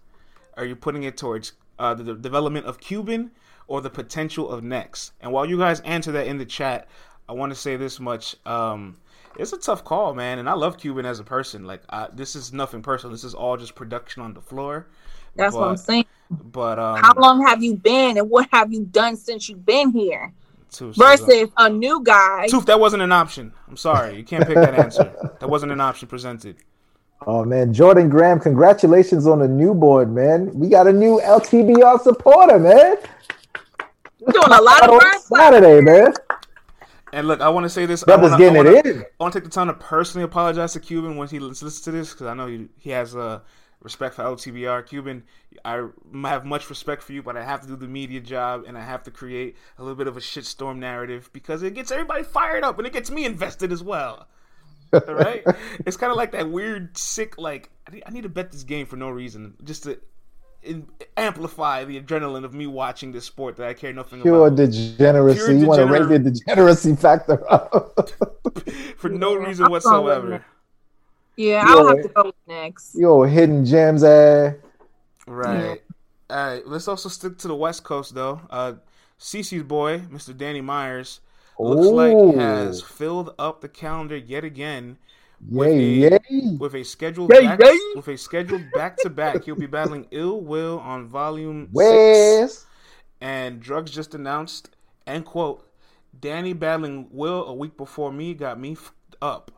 are 0.56 0.66
you 0.66 0.76
putting 0.76 1.04
it 1.04 1.18
towards 1.18 1.54
uh, 1.78 1.94
the, 1.94 2.04
the 2.04 2.16
development 2.16 2.66
of 2.66 2.80
Cuban 2.80 3.32
or 3.70 3.80
the 3.80 3.90
potential 3.90 4.50
of 4.50 4.64
Next? 4.64 5.14
And 5.22 5.32
while 5.32 5.46
you 5.46 5.58
guys 5.58 5.80
answer 5.82 6.12
that 6.12 6.28
in 6.28 6.38
the 6.38 6.46
chat, 6.46 6.90
I 7.30 7.34
want 7.34 7.52
to 7.52 7.56
say 7.56 7.78
this 7.78 8.00
much. 8.00 8.36
Um, 8.46 8.98
it's 9.38 9.54
a 9.54 9.58
tough 9.58 9.86
call, 9.86 10.14
man. 10.14 10.40
And 10.40 10.50
I 10.50 10.54
love 10.54 10.78
Cuban 10.78 11.06
as 11.06 11.20
a 11.20 11.24
person. 11.24 11.66
Like, 11.66 11.84
I, 11.90 12.08
this 12.14 12.36
is 12.36 12.52
nothing 12.52 12.82
personal. 12.82 13.12
This 13.12 13.24
is 13.24 13.34
all 13.34 13.56
just 13.56 13.76
production 13.76 14.22
on 14.22 14.34
the 14.34 14.42
floor. 14.42 14.88
That's 15.36 15.56
but, 15.56 15.62
what 15.62 15.70
I'm 15.70 15.78
saying. 15.78 16.06
But 16.30 16.80
um, 16.80 17.02
how 17.02 17.14
long 17.18 17.46
have 17.48 17.64
you 17.64 17.76
been, 17.76 18.18
and 18.18 18.30
what 18.30 18.50
have 18.52 18.74
you 18.74 18.86
done 18.86 19.16
since 19.16 19.48
you've 19.48 19.66
been 19.66 19.92
here? 19.92 20.34
versus 20.72 21.50
a 21.58 21.70
new 21.70 22.04
guy. 22.04 22.48
Tooth, 22.48 22.66
that 22.68 22.80
wasn't 22.80 23.02
an 23.02 23.12
option. 23.12 23.52
I'm 23.68 23.78
sorry, 23.78 24.18
you 24.18 24.24
can't 24.24 24.46
pick 24.46 24.56
that 24.56 24.76
answer. 24.76 25.12
That 25.40 25.50
wasn't 25.50 25.72
an 25.72 25.82
option 25.82 26.08
presented. 26.08 26.58
Oh 27.26 27.44
man, 27.44 27.74
Jordan 27.74 28.10
Graham, 28.10 28.40
congratulations 28.40 29.28
on 29.28 29.40
the 29.40 29.48
new 29.48 29.74
board, 29.74 30.14
man. 30.14 30.52
We 30.54 30.70
got 30.70 30.88
a 30.88 30.94
new 30.94 31.20
LTBR 31.24 32.02
supporter, 32.02 32.60
man. 32.60 32.98
We're 34.20 34.34
doing 34.34 34.52
a 34.52 34.62
lot 34.62 34.84
of 34.84 34.92
work 34.92 35.14
Saturday, 35.20 35.82
man. 35.82 36.14
And 37.14 37.28
look, 37.28 37.42
I 37.42 37.50
want 37.50 37.64
to 37.64 37.70
say 37.70 37.86
this. 37.86 38.04
Brothers 38.04 38.32
wanna, 38.32 38.44
getting 38.44 38.56
I 38.56 38.64
wanna, 38.64 38.78
it 38.78 38.86
in. 38.86 39.02
I 39.02 39.24
want 39.24 39.34
to 39.34 39.40
take 39.40 39.46
the 39.46 39.52
time 39.52 39.68
to 39.68 39.74
personally 39.74 40.26
apologize 40.26 40.74
to 40.74 40.80
Cuban 40.80 41.16
when 41.16 41.28
he 41.28 41.40
listens 41.40 41.82
to 41.82 41.92
this 41.92 42.12
because 42.12 42.28
I 42.28 42.34
know 42.34 42.48
he, 42.48 42.68
he 42.78 42.90
has 42.92 43.16
a 43.16 43.22
uh, 43.22 43.40
respect 43.82 44.16
for 44.16 44.24
LTBR. 44.24 44.86
Cuban, 44.86 45.24
I 45.64 45.88
have 46.26 46.46
much 46.46 46.70
respect 46.70 47.02
for 47.02 47.14
you, 47.14 47.24
but 47.24 47.38
I 47.38 47.44
have 47.44 47.62
to 47.62 47.68
do 47.68 47.76
the 47.76 47.88
media 47.88 48.20
job 48.20 48.66
and 48.68 48.78
I 48.78 48.82
have 48.82 49.04
to 49.04 49.12
create 49.12 49.56
a 49.78 49.82
little 49.82 49.96
bit 49.96 50.08
of 50.08 50.18
a 50.18 50.20
shitstorm 50.20 50.78
narrative 50.78 51.30
because 51.34 51.64
it 51.64 51.74
gets 51.74 51.90
everybody 51.90 52.24
fired 52.24 52.64
up 52.64 52.78
and 52.78 52.86
it 52.86 52.94
gets 52.94 53.10
me 53.10 53.26
invested 53.26 53.72
as 53.72 53.82
well. 53.82 54.28
right? 54.92 55.44
It's 55.86 55.98
kind 55.98 56.12
of 56.12 56.18
like 56.18 56.32
that 56.34 56.50
weird, 56.50 56.98
sick, 56.98 57.38
like, 57.38 57.70
I 57.88 58.12
need 58.12 58.24
to 58.24 58.30
bet 58.30 58.52
this 58.52 58.64
game 58.64 58.86
for 58.86 58.98
no 58.98 59.10
reason, 59.10 59.56
just 59.64 59.84
to 59.84 59.92
in, 59.92 60.00
amplify 61.18 61.86
the 61.86 62.00
adrenaline 62.00 62.44
of 62.44 62.54
me 62.54 62.68
watching 62.68 63.12
this 63.12 63.26
sport 63.26 63.58
that 63.58 63.68
I 63.68 63.74
care 63.74 63.94
nothing 63.94 64.22
Pure 64.22 64.48
about. 64.48 64.58
Degeneracy. 64.58 65.38
Pure 65.38 65.52
you 65.54 65.66
want 65.66 65.80
to 65.80 65.86
raise 65.88 66.08
the 66.08 66.20
degeneracy 66.20 66.96
factor 66.96 67.52
up 67.52 68.10
for 68.98 69.10
no 69.10 69.36
reason 69.36 69.70
whatsoever. 69.70 70.44
Yeah, 71.36 71.64
I'll 71.66 71.88
have 71.88 72.02
to 72.04 72.10
go 72.10 72.34
next. 72.48 72.96
Yo, 72.96 73.24
hidden 73.24 73.64
gems, 73.64 74.04
eh? 74.04 74.54
Right. 75.26 75.80
Yeah. 76.30 76.36
All 76.36 76.54
right. 76.54 76.68
Let's 76.68 76.88
also 76.88 77.08
stick 77.08 77.38
to 77.40 77.48
the 77.48 77.56
West 77.56 77.84
Coast 77.84 78.14
though. 78.14 78.42
Uh, 78.50 78.74
Cece's 79.18 79.64
boy, 79.64 80.00
Mr. 80.00 80.36
Danny 80.36 80.62
Myers, 80.62 81.22
looks 81.58 81.88
Ooh. 81.88 81.92
like 81.92 82.36
has 82.36 82.82
filled 82.82 83.34
up 83.40 83.62
the 83.62 83.70
calendar 83.70 84.18
yet 84.18 84.44
again 84.44 84.98
with, 85.48 85.70
yay, 85.70 86.04
a, 86.04 86.20
yay. 86.30 86.58
with 86.58 86.76
a 86.76 86.84
scheduled 86.84 87.32
yay, 87.34 87.42
back, 87.42 87.60
yay. 87.64 87.78
with 87.96 88.08
a 88.08 88.18
scheduled 88.18 88.64
back 88.74 88.98
to 88.98 89.10
back. 89.10 89.44
He'll 89.44 89.56
be 89.56 89.68
battling 89.68 90.08
Ill 90.12 90.42
Will 90.42 90.80
on 90.80 91.08
Volume 91.08 91.70
West. 91.72 92.54
Six, 92.54 92.66
and 93.22 93.60
Drugs 93.60 93.92
just 93.92 94.16
announced 94.16 94.76
and 95.06 95.26
quote 95.26 95.68
Danny 96.20 96.54
battling 96.54 97.08
Will 97.12 97.46
a 97.46 97.54
week 97.54 97.78
before 97.78 98.12
me 98.12 98.34
got 98.34 98.60
me 98.60 98.78
up. 99.22 99.52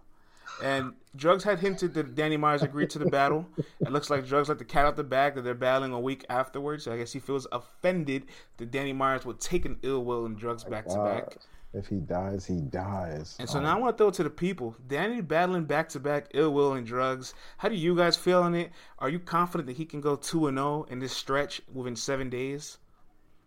And 0.64 0.94
Drugs 1.16 1.44
had 1.44 1.60
hinted 1.60 1.94
that 1.96 2.16
Danny 2.16 2.38
Myers 2.38 2.62
agreed 2.62 2.90
to 2.92 3.00
the 3.00 3.10
battle. 3.10 3.48
It 3.80 3.92
looks 3.92 4.10
like 4.10 4.28
Drugs 4.28 4.50
let 4.50 4.60
the 4.60 4.66
cat 4.66 4.86
out 4.86 4.96
the 4.96 5.04
bag 5.04 5.36
that 5.36 5.42
they're 5.42 5.54
battling 5.56 5.92
a 5.92 6.00
week 6.00 6.26
afterwards. 6.30 6.84
So 6.84 6.94
I 6.94 6.98
guess 6.98 7.12
he 7.12 7.20
feels 7.20 7.48
offended 7.52 8.26
that 8.58 8.72
Danny 8.72 8.94
Myers 8.94 9.26
would 9.26 9.40
take 9.40 9.66
an 9.66 9.78
ill 9.82 10.04
will 10.06 10.26
and 10.26 10.38
Drugs 10.38 10.64
back 10.64 10.88
to 10.88 10.98
back. 10.98 11.38
If 11.74 11.88
he 11.88 11.98
dies, 11.98 12.46
he 12.46 12.60
dies. 12.60 13.38
And 13.40 13.50
so 13.50 13.62
now 13.62 13.78
I 13.78 13.80
want 13.80 13.98
to 13.98 14.02
throw 14.02 14.10
it 14.10 14.16
to 14.16 14.24
the 14.24 14.30
people. 14.30 14.76
Danny 14.88 15.22
battling 15.22 15.64
back 15.64 15.88
to 15.90 16.00
back 16.02 16.28
ill 16.34 16.54
will 16.54 16.74
and 16.74 16.86
drugs. 16.86 17.34
How 17.58 17.70
do 17.70 17.76
you 17.76 17.96
guys 17.96 18.18
feel 18.18 18.44
on 18.44 18.56
it? 18.56 18.72
Are 19.00 19.08
you 19.08 19.20
confident 19.20 19.68
that 19.68 19.78
he 19.78 19.86
can 19.86 20.02
go 20.02 20.18
2 20.18 20.48
and 20.48 20.58
0 20.58 20.86
in 20.90 21.00
this 21.00 21.14
stretch 21.14 21.62
within 21.72 21.96
seven 21.96 22.30
days? 22.30 22.78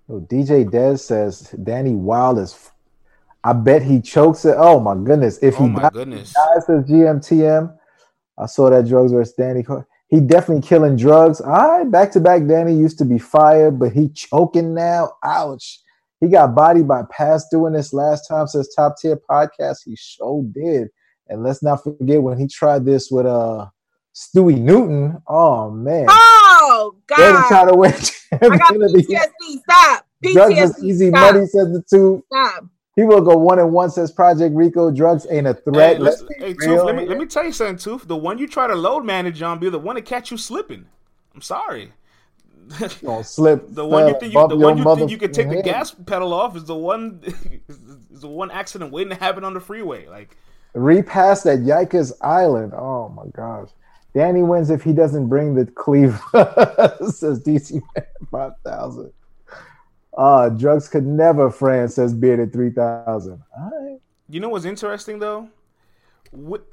Oh, 0.09 0.21
DJ 0.21 0.65
Dez 0.65 1.01
says 1.01 1.55
Danny 1.63 1.95
Wild 1.95 2.39
is. 2.39 2.71
I 3.43 3.53
bet 3.53 3.83
he 3.83 4.01
chokes 4.01 4.47
it. 4.47 4.55
Oh 4.57 4.81
my 4.81 4.95
goodness! 4.95 5.39
If 5.43 5.61
oh 5.61 5.65
he, 5.65 5.71
my 5.71 5.83
dies, 5.83 5.91
goodness. 5.93 6.33
dies 6.33 6.69
as 6.71 6.85
GMTM, 6.85 7.77
I 8.39 8.47
saw 8.47 8.71
that 8.71 8.89
drugs 8.89 9.13
versus 9.13 9.35
Danny. 9.35 9.63
He 10.09 10.21
definitely 10.21 10.67
killing 10.67 10.97
drugs. 10.97 11.43
All 11.43 11.79
right, 11.79 11.91
back 11.91 12.11
to 12.13 12.21
back. 12.21 12.47
Danny 12.47 12.75
used 12.75 12.97
to 12.99 13.05
be 13.05 13.19
fired, 13.19 13.79
but 13.79 13.93
he 13.93 14.09
choking 14.11 14.73
now. 14.73 15.13
Ouch. 15.23 15.81
He 16.25 16.31
got 16.31 16.55
bodied 16.55 16.89
by 16.89 17.03
Past 17.11 17.51
doing 17.51 17.75
this 17.75 17.93
last 17.93 18.27
time 18.27 18.47
since 18.47 18.75
top 18.75 18.97
tier 18.99 19.21
podcast. 19.29 19.81
He 19.85 19.95
sure 19.95 20.43
did. 20.55 20.89
And 21.29 21.43
let's 21.43 21.63
not 21.63 21.85
forget 21.85 22.23
when 22.23 22.39
he 22.39 22.47
tried 22.47 22.87
this 22.87 23.11
with 23.11 23.27
uh 23.27 23.67
Stewie 24.15 24.59
Newton. 24.59 25.21
Oh 25.29 25.71
man. 25.71 26.07
Oh 26.09 26.97
God. 27.07 27.19
They 27.19 27.31
were 27.31 27.45
trying 27.49 27.69
to 27.69 27.77
win. 27.77 27.93
I 28.33 28.57
got 28.57 28.73
PTSD. 28.73 29.61
Stop. 29.69 30.07
PTSD. 30.25 30.83
easy 30.83 31.09
Stop. 31.11 31.35
money, 31.35 31.47
says 31.47 31.73
the 31.73 31.85
two. 31.91 32.25
Stop. 32.33 32.65
He 32.97 33.03
will 33.03 33.21
go 33.21 33.37
one 33.37 33.59
and 33.59 33.73
one, 33.73 33.91
says 33.91 34.11
Project 34.11 34.55
Rico. 34.55 34.91
Drugs 34.91 35.27
ain't 35.31 35.47
a 35.47 35.53
threat. 35.53 35.99
Hey, 35.99 36.13
hey 36.39 36.55
Tooth, 36.55 36.85
let 36.85 36.97
me 36.97 37.05
let 37.07 37.19
me 37.19 37.27
tell 37.27 37.45
you 37.45 37.53
something, 37.53 37.77
Tooth. 37.77 38.09
The 38.09 38.17
one 38.17 38.39
you 38.39 38.47
try 38.47 38.67
to 38.67 38.75
load 38.75 39.05
manage 39.05 39.43
on 39.43 39.59
be 39.59 39.69
the 39.69 39.79
one 39.79 39.97
to 39.97 40.03
catch 40.03 40.31
you 40.31 40.39
slipping. 40.39 40.87
I'm 41.35 41.43
sorry 41.43 41.93
gonna 43.03 43.25
slip. 43.25 43.67
the 43.69 43.85
one 43.85 44.09
you 44.09 44.19
think 44.19 44.33
you, 44.33 44.49
the 44.49 44.57
one 44.57 44.79
you 44.79 44.97
think 44.97 45.11
you 45.11 45.19
can 45.19 45.33
take 45.33 45.49
the 45.49 45.63
gas 45.63 45.91
pedal 45.93 46.33
off 46.33 46.57
is 46.57 46.65
the 46.65 46.75
one 46.75 47.21
is 47.69 48.21
the 48.21 48.29
one 48.29 48.51
accident 48.51 48.93
waiting 48.93 49.11
to 49.11 49.17
happen 49.17 49.45
on 49.45 49.55
the 49.55 49.61
freeway. 49.61 50.07
Like 50.07 50.37
repass 50.75 51.47
at 51.47 51.61
Yikers 51.61 52.13
Island. 52.21 52.73
Oh 52.75 53.09
my 53.11 53.27
gosh. 53.35 53.69
Danny 54.15 54.43
wins 54.43 54.71
if 54.71 54.83
he 54.83 54.93
doesn't 54.93 55.29
bring 55.29 55.55
the 55.55 55.67
Cleveland, 55.67 56.21
says 57.13 57.43
DC 57.43 57.83
Man 57.97 58.07
5000. 58.31 59.13
Uh, 60.17 60.49
drugs 60.51 60.89
could 60.89 61.05
never, 61.05 61.51
Fran 61.51 61.89
says 61.89 62.15
Bearded 62.15 62.53
3000. 62.53 63.43
All 63.59 63.71
right. 63.73 63.99
You 64.29 64.39
know 64.39 64.49
what's 64.49 64.65
interesting 64.65 65.19
though? 65.19 65.49
What, 66.31 66.65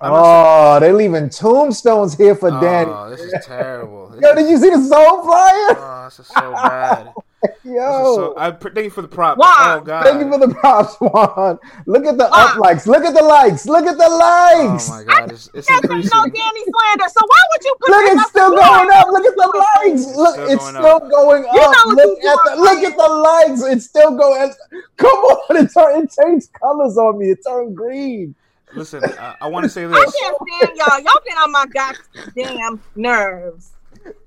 I'm 0.00 0.12
oh, 0.14 0.78
they're 0.78 0.92
leaving 0.92 1.28
tombstones 1.28 2.16
here 2.16 2.36
for 2.36 2.52
oh, 2.52 2.60
Danny. 2.60 2.90
Oh, 2.90 3.10
this 3.10 3.20
is 3.20 3.44
terrible. 3.44 4.16
Yo, 4.22 4.34
did 4.34 4.48
you 4.48 4.56
see 4.56 4.70
the 4.70 4.80
soul 4.80 5.24
flyer? 5.24 5.76
Oh, 5.76 6.04
this 6.04 6.20
is 6.20 6.26
so 6.28 6.52
bad. 6.52 7.12
Yo, 7.64 8.14
so, 8.16 8.34
I 8.36 8.50
thank 8.50 8.76
you 8.76 8.90
for 8.90 9.02
the 9.02 9.08
props. 9.08 9.38
Juan. 9.38 9.78
Oh 9.78 9.80
God, 9.80 10.04
thank 10.04 10.20
you 10.20 10.30
for 10.30 10.38
the 10.44 10.54
props, 10.54 10.96
Juan. 10.96 11.58
Look 11.86 12.04
at 12.06 12.16
the 12.16 12.28
up 12.32 12.56
likes. 12.58 12.86
Look 12.86 13.04
at 13.04 13.14
the 13.14 13.22
likes. 13.22 13.66
Look 13.66 13.86
at 13.86 13.96
the 13.96 14.08
likes. 14.08 14.90
Oh 14.90 14.98
my 14.98 15.04
God, 15.04 15.32
it's, 15.32 15.48
it's 15.54 15.70
increasing. 15.70 16.10
no 16.12 16.24
Danny 16.24 16.64
slander. 16.64 17.08
So 17.08 17.20
why 17.26 17.42
would 17.52 17.64
you 17.64 17.74
put? 17.80 17.90
Look, 17.90 18.12
it's 18.12 18.30
still 18.30 18.50
going 18.50 18.90
up. 18.90 19.08
Look 19.08 19.24
at 19.24 19.36
the 19.36 19.64
likes. 19.86 20.16
Look, 20.16 20.50
it's, 20.50 20.68
still 20.68 21.00
going 21.00 21.44
up. 21.44 21.86
look 21.86 22.24
at 22.24 22.38
the 22.44 22.56
look 22.60 22.82
at 22.82 22.96
the 22.96 23.08
likes. 23.08 23.62
It's 23.62 23.86
still 23.86 24.16
going. 24.16 24.52
Come 24.96 25.10
on, 25.10 25.56
it, 25.64 25.70
turn, 25.72 26.02
it 26.02 26.10
changed 26.10 26.52
colors 26.54 26.98
on 26.98 27.18
me. 27.18 27.30
It 27.30 27.38
turned 27.46 27.76
green. 27.76 28.34
Listen, 28.74 29.02
I, 29.04 29.36
I 29.40 29.46
want 29.48 29.64
to 29.64 29.70
say 29.70 29.86
this. 29.86 29.96
I 29.96 30.04
can't 30.20 30.36
stand 30.48 30.76
y'all. 30.76 31.00
Y'all 31.00 31.22
get 31.26 31.38
on 31.38 31.52
my 31.52 31.66
goddamn 31.66 32.80
nerves. 32.96 33.72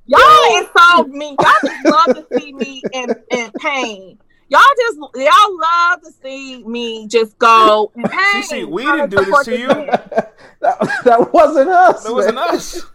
Y'all 0.05 0.57
insult 0.57 1.07
me. 1.09 1.37
Y'all 1.39 1.51
just 1.65 1.85
love 1.85 2.15
to 2.15 2.27
see 2.37 2.53
me 2.53 2.83
in, 2.91 3.15
in 3.29 3.51
pain. 3.53 4.17
Y'all 4.49 4.59
just 4.77 4.97
y'all 5.15 5.59
love 5.59 6.01
to 6.01 6.11
see 6.21 6.63
me 6.65 7.07
just 7.07 7.39
go 7.39 7.89
in 7.95 8.03
pain. 8.03 8.43
See, 8.43 8.63
we 8.65 8.83
didn't 8.83 9.09
do 9.09 9.23
this 9.23 9.45
to 9.45 9.57
you. 9.57 9.67
that, 9.67 11.01
that 11.05 11.33
wasn't 11.33 11.69
us. 11.69 12.03
That 12.03 12.13
wasn't 12.13 12.37
us. 12.37 12.85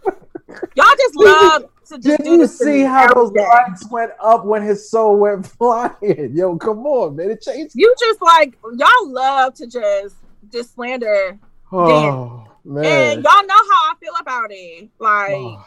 Y'all 0.75 0.85
just 0.97 1.15
love 1.15 1.65
to 1.89 1.97
Did 1.97 2.25
you 2.25 2.45
see 2.45 2.81
how 2.81 3.11
those 3.13 3.31
lights 3.31 3.89
went 3.89 4.11
up 4.21 4.45
when 4.45 4.61
his 4.61 4.89
soul 4.89 5.17
went 5.17 5.47
flying? 5.57 6.35
Yo, 6.35 6.55
come 6.57 6.85
on, 6.85 7.15
man. 7.15 7.31
It 7.31 7.41
changed. 7.41 7.73
You 7.75 7.93
just 7.99 8.21
like 8.21 8.57
y'all 8.75 9.11
love 9.11 9.55
to 9.55 9.65
just 9.65 10.15
just 10.51 10.75
slander 10.75 11.39
oh, 11.71 12.47
Man. 12.63 12.85
And 12.85 13.23
y'all 13.23 13.45
know 13.47 13.55
how 13.55 13.91
I 13.91 13.93
feel 13.99 14.13
about 14.19 14.49
it. 14.51 14.89
Like, 14.99 15.31
Oh, 15.31 15.65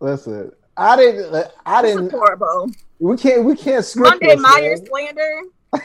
listen, 0.00 0.50
I 0.76 0.96
didn't. 0.96 1.46
I 1.64 1.82
didn't. 1.82 2.06
is 2.06 2.10
horrible. 2.10 2.70
We 2.98 3.16
can't. 3.16 3.44
We 3.44 3.54
can't 3.56 3.84
script 3.84 4.20
Monday 4.20 4.34
this, 4.34 4.40
Myers 4.40 4.80
man. 4.80 4.88
slander. 4.88 5.42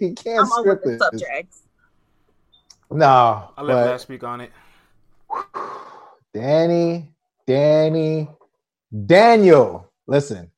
You 0.00 0.12
can't 0.12 0.40
I'm 0.40 0.46
script 0.48 0.84
the 0.84 0.90
this. 0.90 0.98
subject. 0.98 1.54
No, 2.90 3.50
I'll 3.56 3.64
let 3.64 3.74
but 3.74 3.96
Vlad 3.96 4.00
speak 4.00 4.24
on 4.24 4.40
it. 4.42 4.50
Danny, 6.34 7.14
Danny, 7.46 8.28
Daniel. 9.06 9.90
Listen, 10.06 10.50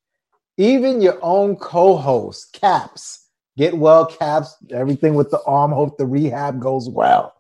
even 0.56 1.00
your 1.00 1.18
own 1.22 1.54
co-host, 1.56 2.52
Caps, 2.52 3.19
get 3.57 3.76
well, 3.76 4.07
Caps. 4.07 4.57
Everything 4.70 5.14
with 5.14 5.30
the 5.30 5.42
arm. 5.44 5.72
Hope 5.72 5.98
the 5.98 6.07
rehab 6.07 6.61
goes 6.61 6.88
well. 6.88 7.34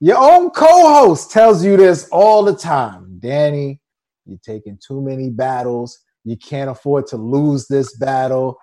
Your 0.00 0.18
own 0.18 0.50
co-host 0.50 1.30
tells 1.30 1.64
you 1.64 1.76
this 1.76 2.08
all 2.10 2.42
the 2.42 2.56
time, 2.56 3.18
Danny. 3.20 3.80
You're 4.26 4.38
taking 4.44 4.78
too 4.84 5.00
many 5.00 5.30
battles. 5.30 5.98
You 6.24 6.36
can't 6.36 6.70
afford 6.70 7.06
to 7.08 7.16
lose 7.16 7.68
this 7.68 7.96
battle. 7.96 8.58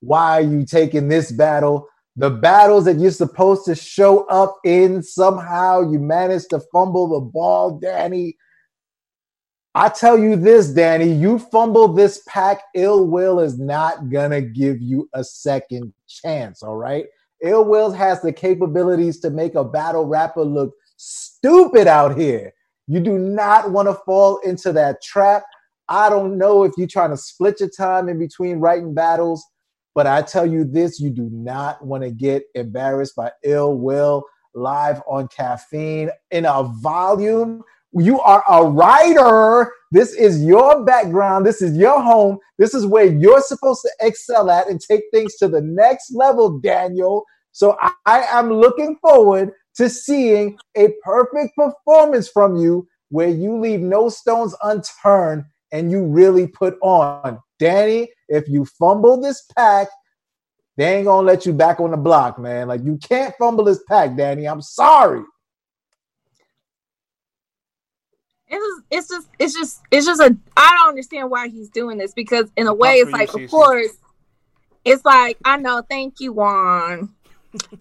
Why 0.00 0.38
are 0.38 0.42
you 0.42 0.64
taking 0.64 1.08
this 1.08 1.32
battle? 1.32 1.88
The 2.16 2.30
battles 2.30 2.84
that 2.84 3.00
you're 3.00 3.10
supposed 3.10 3.64
to 3.64 3.74
show 3.74 4.24
up 4.26 4.56
in, 4.64 5.02
somehow 5.02 5.90
you 5.90 5.98
managed 5.98 6.50
to 6.50 6.60
fumble 6.72 7.08
the 7.08 7.20
ball, 7.20 7.78
Danny. 7.80 8.36
I 9.76 9.88
tell 9.88 10.16
you 10.16 10.36
this, 10.36 10.68
Danny, 10.68 11.12
you 11.12 11.38
fumble 11.38 11.88
this 11.88 12.22
pack, 12.28 12.62
Ill 12.74 13.08
Will 13.08 13.40
is 13.40 13.58
not 13.58 14.08
gonna 14.08 14.40
give 14.40 14.80
you 14.80 15.08
a 15.14 15.24
second 15.24 15.92
chance, 16.06 16.62
all 16.62 16.76
right? 16.76 17.06
Ill 17.42 17.64
Will 17.64 17.90
has 17.90 18.22
the 18.22 18.32
capabilities 18.32 19.18
to 19.20 19.30
make 19.30 19.56
a 19.56 19.64
battle 19.64 20.06
rapper 20.06 20.44
look 20.44 20.74
stupid 20.96 21.86
out 21.86 22.16
here. 22.16 22.52
You 22.86 23.00
do 23.00 23.18
not 23.18 23.70
want 23.70 23.88
to 23.88 23.94
fall 24.06 24.38
into 24.38 24.72
that 24.72 25.02
trap. 25.02 25.44
I 25.88 26.08
don't 26.08 26.38
know 26.38 26.64
if 26.64 26.72
you're 26.76 26.86
trying 26.86 27.10
to 27.10 27.16
split 27.16 27.60
your 27.60 27.68
time 27.68 28.08
in 28.08 28.18
between 28.18 28.60
writing 28.60 28.94
battles, 28.94 29.44
but 29.94 30.06
I 30.06 30.22
tell 30.22 30.46
you 30.46 30.64
this 30.64 31.00
you 31.00 31.10
do 31.10 31.28
not 31.32 31.84
want 31.84 32.02
to 32.02 32.10
get 32.10 32.44
embarrassed 32.54 33.16
by 33.16 33.32
ill 33.42 33.76
will 33.76 34.24
live 34.54 35.02
on 35.06 35.28
caffeine 35.28 36.10
in 36.30 36.46
a 36.46 36.62
volume. 36.62 37.62
You 37.96 38.20
are 38.20 38.42
a 38.48 38.66
writer. 38.66 39.72
This 39.92 40.12
is 40.14 40.44
your 40.44 40.84
background. 40.84 41.46
This 41.46 41.62
is 41.62 41.76
your 41.76 42.02
home. 42.02 42.38
This 42.58 42.74
is 42.74 42.86
where 42.86 43.06
you're 43.06 43.40
supposed 43.40 43.82
to 43.82 43.90
excel 44.00 44.50
at 44.50 44.68
and 44.68 44.80
take 44.80 45.04
things 45.12 45.36
to 45.36 45.48
the 45.48 45.60
next 45.60 46.12
level, 46.12 46.58
Daniel. 46.58 47.24
So 47.52 47.76
I, 47.80 47.92
I 48.04 48.22
am 48.38 48.52
looking 48.52 48.96
forward 49.00 49.52
to 49.76 49.88
seeing 49.88 50.58
a 50.76 50.88
perfect 51.04 51.54
performance 51.56 52.28
from 52.28 52.56
you 52.56 52.88
where 53.10 53.28
you 53.28 53.58
leave 53.60 53.80
no 53.80 54.08
stones 54.08 54.56
unturned 54.64 55.44
and 55.70 55.90
you 55.90 56.04
really 56.04 56.48
put 56.48 56.76
on. 56.82 57.38
Danny, 57.60 58.08
if 58.28 58.48
you 58.48 58.64
fumble 58.64 59.20
this 59.20 59.44
pack, 59.56 59.88
they 60.76 60.96
ain't 60.96 61.06
gonna 61.06 61.26
let 61.26 61.46
you 61.46 61.52
back 61.52 61.78
on 61.78 61.92
the 61.92 61.96
block, 61.96 62.38
man. 62.38 62.66
Like 62.66 62.82
you 62.82 62.98
can't 62.98 63.34
fumble 63.38 63.64
this 63.64 63.82
pack, 63.88 64.16
Danny. 64.16 64.46
I'm 64.46 64.62
sorry. 64.62 65.22
It's 68.54 68.64
just, 68.66 68.82
it's 68.90 69.08
just, 69.08 69.28
it's 69.38 69.54
just, 69.54 69.82
it's 69.90 70.06
just 70.06 70.20
a. 70.20 70.36
I 70.56 70.76
don't 70.78 70.88
understand 70.90 71.30
why 71.30 71.48
he's 71.48 71.68
doing 71.68 71.98
this 71.98 72.14
because 72.14 72.50
in 72.56 72.66
a 72.66 72.74
way, 72.74 72.94
it's 72.94 73.10
like, 73.10 73.34
of 73.34 73.50
course, 73.50 73.92
it's 74.84 75.04
like 75.04 75.38
I 75.44 75.56
know. 75.56 75.82
Thank 75.88 76.20
you, 76.20 76.32
Juan. 76.32 77.10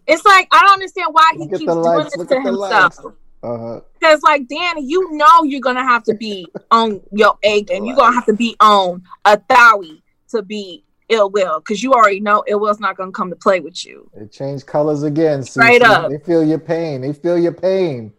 it's 0.07 0.25
like 0.25 0.47
I 0.51 0.61
don't 0.61 0.73
understand 0.73 1.09
why 1.11 1.31
he 1.37 1.47
keeps 1.47 1.59
doing 1.59 1.77
likes, 1.77 2.05
this 2.05 2.17
look 2.17 2.29
to 2.29 2.41
himself. 2.41 2.61
likes. 2.61 2.99
Uh-huh. 3.43 3.81
Because, 3.99 4.23
like, 4.23 4.47
Danny, 4.47 4.85
you 4.85 5.11
know 5.11 5.43
you're 5.43 5.59
gonna 5.59 5.83
have 5.83 6.03
to 6.03 6.13
be 6.13 6.47
on 6.71 7.01
your 7.11 7.37
A 7.43 7.63
game. 7.63 7.83
You're 7.85 7.95
gonna 7.95 8.15
have 8.15 8.25
to 8.27 8.33
be 8.33 8.55
on 8.59 9.03
a 9.25 9.37
Thowie 9.37 10.01
to 10.29 10.41
be 10.41 10.85
ill 11.09 11.29
will, 11.29 11.59
because 11.59 11.83
you 11.83 11.91
already 11.93 12.21
know 12.21 12.43
ill 12.47 12.61
will's 12.61 12.79
not 12.79 12.95
gonna 12.95 13.11
come 13.11 13.29
to 13.29 13.35
play 13.35 13.59
with 13.59 13.85
you. 13.85 14.09
It 14.13 14.31
changed 14.31 14.65
colors 14.65 15.03
again. 15.03 15.43
Straight 15.43 15.81
Cece. 15.81 15.85
up. 15.85 16.09
They 16.09 16.19
feel 16.19 16.43
your 16.43 16.59
pain. 16.59 17.01
They 17.01 17.11
feel 17.11 17.37
your 17.37 17.51
pain. 17.51 18.13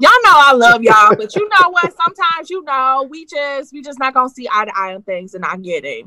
Y'all 0.00 0.10
know 0.24 0.32
I 0.32 0.52
love 0.52 0.82
y'all, 0.82 1.16
but 1.16 1.34
you 1.34 1.48
know 1.48 1.70
what? 1.70 1.92
Sometimes 1.96 2.50
you 2.50 2.62
know 2.62 3.08
we 3.10 3.26
just 3.26 3.72
we 3.72 3.82
just 3.82 3.98
not 3.98 4.14
gonna 4.14 4.28
see 4.28 4.48
eye 4.52 4.64
to 4.64 4.72
eye 4.76 4.94
on 4.94 5.02
things, 5.02 5.34
and 5.34 5.44
I 5.44 5.56
get 5.56 5.84
it. 5.84 6.06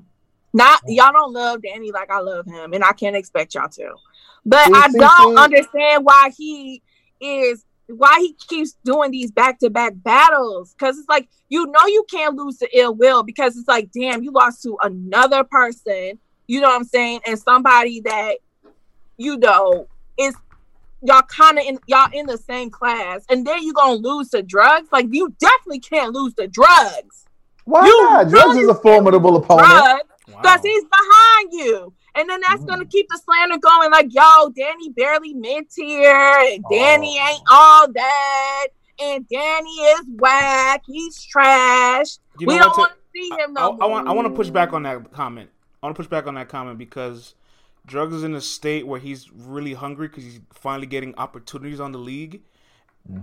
Not 0.53 0.81
y'all 0.87 1.11
don't 1.11 1.33
love 1.33 1.61
Danny 1.61 1.91
like 1.91 2.09
I 2.09 2.19
love 2.19 2.45
him, 2.45 2.73
and 2.73 2.83
I 2.83 2.93
can't 2.93 3.15
expect 3.15 3.53
y'all 3.53 3.67
to. 3.69 3.93
But 4.45 4.69
I 4.73 4.87
don't 4.89 5.37
understand 5.37 6.05
why 6.05 6.31
he 6.37 6.81
is 7.19 7.65
why 7.87 8.19
he 8.19 8.33
keeps 8.47 8.77
doing 8.85 9.11
these 9.11 9.31
back 9.31 9.59
to 9.59 9.69
back 9.69 9.93
battles. 9.95 10.73
Because 10.73 10.97
it's 10.97 11.09
like 11.09 11.27
you 11.49 11.65
know 11.67 11.85
you 11.87 12.05
can't 12.09 12.35
lose 12.35 12.57
to 12.59 12.77
ill 12.77 12.95
will 12.95 13.23
because 13.23 13.57
it's 13.57 13.67
like 13.67 13.91
damn 13.91 14.23
you 14.23 14.31
lost 14.31 14.63
to 14.63 14.77
another 14.83 15.43
person. 15.43 16.17
You 16.47 16.61
know 16.61 16.69
what 16.69 16.77
I'm 16.77 16.85
saying? 16.85 17.21
And 17.27 17.37
somebody 17.37 18.01
that 18.01 18.37
you 19.17 19.37
know 19.37 19.87
is 20.17 20.35
y'all 21.01 21.21
kind 21.23 21.57
of 21.57 21.65
in 21.65 21.79
y'all 21.87 22.09
in 22.13 22.25
the 22.25 22.37
same 22.37 22.69
class, 22.69 23.25
and 23.29 23.45
then 23.45 23.63
you 23.63 23.73
gonna 23.73 23.93
lose 23.95 24.29
to 24.29 24.41
drugs. 24.41 24.89
Like 24.91 25.07
you 25.11 25.33
definitely 25.39 25.79
can't 25.79 26.13
lose 26.13 26.33
to 26.35 26.47
drugs. 26.47 27.25
Why 27.65 27.85
You 27.85 28.03
not? 28.09 28.29
Drugs 28.29 28.57
is 28.57 28.67
a 28.67 28.75
formidable 28.75 29.37
opponent. 29.37 29.67
Drugs, 29.67 30.03
Wow. 30.27 30.41
because 30.41 30.61
he's 30.63 30.83
behind 30.83 31.53
you. 31.53 31.93
And 32.15 32.29
then 32.29 32.41
that's 32.47 32.63
gonna 32.65 32.85
mm. 32.85 32.91
keep 32.91 33.07
the 33.09 33.19
slander 33.23 33.57
going, 33.57 33.91
like, 33.91 34.13
yo, 34.13 34.49
Danny 34.49 34.89
barely 34.89 35.33
mid 35.33 35.69
tier, 35.69 36.11
and 36.13 36.63
Danny 36.69 37.17
Oh. 37.19 37.29
ain't 37.29 37.41
all 37.49 37.91
that, 37.93 38.67
and 38.99 39.27
Danny 39.29 39.69
is 39.69 40.01
whack, 40.17 40.83
he's 40.85 41.23
trash. 41.23 42.17
You 42.39 42.47
we 42.47 42.57
don't 42.57 42.77
want 42.77 42.93
to 42.93 42.97
see 43.13 43.29
him 43.29 43.57
I, 43.57 43.61
no 43.61 43.77
I 43.81 43.85
want 43.85 44.07
I 44.07 44.11
want 44.11 44.27
to 44.27 44.33
push 44.33 44.49
back 44.49 44.73
on 44.73 44.83
that 44.83 45.11
comment. 45.11 45.49
I 45.81 45.85
want 45.87 45.95
to 45.95 46.03
push 46.03 46.09
back 46.09 46.27
on 46.27 46.35
that 46.35 46.49
comment 46.49 46.77
because 46.77 47.35
drugs 47.85 48.13
is 48.15 48.23
in 48.23 48.33
a 48.35 48.41
state 48.41 48.85
where 48.87 48.99
he's 48.99 49.31
really 49.31 49.73
hungry 49.73 50.07
because 50.07 50.23
he's 50.23 50.39
finally 50.53 50.87
getting 50.87 51.15
opportunities 51.17 51.79
on 51.79 51.91
the 51.91 51.97
league. 51.99 52.41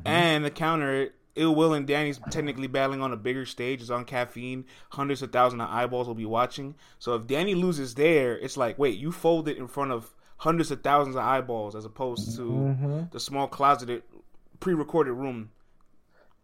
And 0.05 0.45
the 0.45 0.51
counter, 0.51 1.11
Ill 1.37 1.55
Will 1.55 1.73
and 1.73 1.87
Danny's 1.87 2.19
technically 2.31 2.67
battling 2.67 3.01
on 3.01 3.13
a 3.13 3.17
bigger 3.17 3.47
stage. 3.47 3.81
It's 3.81 3.91
on 3.91 4.05
caffeine. 4.05 4.65
Hundreds 4.91 5.23
of 5.23 5.31
thousands 5.31 5.63
of 5.63 5.69
eyeballs 5.71 6.09
will 6.09 6.17
be 6.17 6.27
watching. 6.27 6.75
So 6.99 7.15
if 7.15 7.27
Danny 7.29 7.55
loses 7.55 7.95
there, 7.95 8.37
it's 8.37 8.57
like, 8.57 8.77
wait, 8.79 8.99
you 8.99 9.13
folded 9.13 9.57
in 9.57 9.69
front 9.69 9.93
of 9.93 10.15
hundreds 10.39 10.71
of 10.73 10.83
thousands 10.83 11.15
of 11.15 11.23
eyeballs 11.23 11.77
as 11.77 11.85
opposed 11.85 12.35
to 12.37 12.43
Mm-hmm. 12.43 13.01
the 13.13 13.21
small 13.21 13.47
closeted, 13.47 14.03
pre-recorded 14.59 15.13
room. 15.13 15.51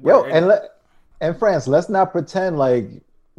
Yo, 0.02 0.22
and 0.24 0.46
let 0.46 0.62
and 1.20 1.36
France, 1.38 1.66
let's 1.66 1.88
not 1.88 2.12
pretend 2.12 2.58
like 2.58 2.88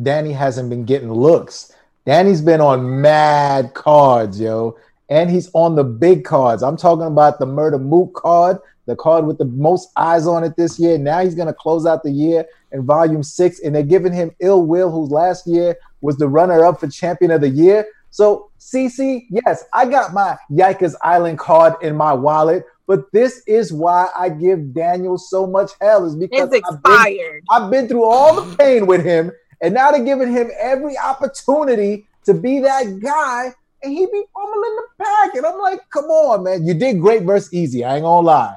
Danny 0.02 0.34
hasn't 0.34 0.70
been 0.70 0.84
getting 0.86 1.12
looks. 1.12 1.72
Danny's 2.06 2.42
been 2.42 2.62
on 2.62 3.02
mad 3.02 3.74
cards, 3.74 4.40
yo, 4.40 4.78
and 5.10 5.28
he's 5.30 5.50
on 5.54 5.76
the 5.76 5.84
big 5.84 6.24
cards. 6.24 6.62
I'm 6.62 6.78
talking 6.78 7.08
about 7.08 7.40
the 7.40 7.48
Murder 7.48 7.80
Moot 7.80 8.14
card, 8.14 8.60
the 8.86 8.96
card 8.96 9.26
with 9.26 9.40
the 9.40 9.46
most 9.46 9.90
eyes 9.98 10.28
on 10.28 10.44
it 10.44 10.56
this 10.56 10.78
year. 10.78 11.00
Now 11.00 11.22
he's 11.24 11.34
gonna 11.34 11.54
close 11.54 11.88
out 11.88 12.04
the 12.04 12.12
year 12.12 12.46
in 12.72 12.86
volume 12.86 13.24
six, 13.24 13.60
and 13.60 13.74
they're 13.74 13.82
giving 13.82 14.14
him 14.14 14.36
Ill 14.40 14.68
Will, 14.68 14.92
who's 14.92 15.10
last 15.10 15.48
year 15.48 15.76
was 16.02 16.18
the 16.18 16.28
runner-up 16.28 16.80
for 16.80 16.88
champion 16.88 17.32
of 17.32 17.42
the 17.42 17.50
year. 17.50 17.88
So, 18.12 18.52
CC, 18.60 19.26
yes, 19.30 19.66
I 19.74 19.86
got 19.86 20.14
my 20.14 20.38
Yikers 20.52 20.94
Island 21.02 21.40
card 21.40 21.74
in 21.82 21.96
my 21.96 22.14
wallet, 22.14 22.66
but 22.86 23.12
this 23.12 23.42
is 23.48 23.74
why 23.74 24.10
I 24.16 24.30
give 24.30 24.74
Daniel 24.74 25.18
so 25.18 25.48
much 25.48 25.72
hell, 25.82 26.06
is 26.06 26.16
because 26.16 26.54
It's 26.54 26.70
I've 26.70 26.84
been. 26.84 27.42
I've 27.50 27.72
been 27.72 27.88
through 27.88 28.06
all 28.06 28.40
the 28.40 28.56
pain 28.58 28.86
with 28.86 29.04
him, 29.04 29.32
and 29.66 29.74
now 29.74 29.90
they're 29.90 30.06
giving 30.06 30.32
him 30.32 30.52
every 30.60 30.96
opportunity 30.96 32.08
to 32.26 32.36
be 32.36 32.60
that 32.60 33.00
guy, 33.00 33.52
and 33.82 33.92
he 33.92 34.06
be 34.06 34.24
fumbling 34.32 34.76
the 34.76 35.04
pack. 35.04 35.34
And 35.34 35.44
I'm 35.44 35.60
like, 35.60 35.80
come 35.90 36.06
on, 36.06 36.44
man. 36.44 36.68
You 36.68 36.76
did 36.76 37.02
great 37.02 37.24
versus 37.24 37.52
easy. 37.52 37.84
I 37.84 37.96
ain't 37.96 38.04
gonna 38.04 38.28
lie. 38.28 38.56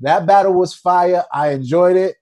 That 0.00 0.26
battle 0.26 0.52
was 0.52 0.74
fire. 0.74 1.24
I 1.32 1.52
enjoyed 1.52 1.96
it. 1.96 2.16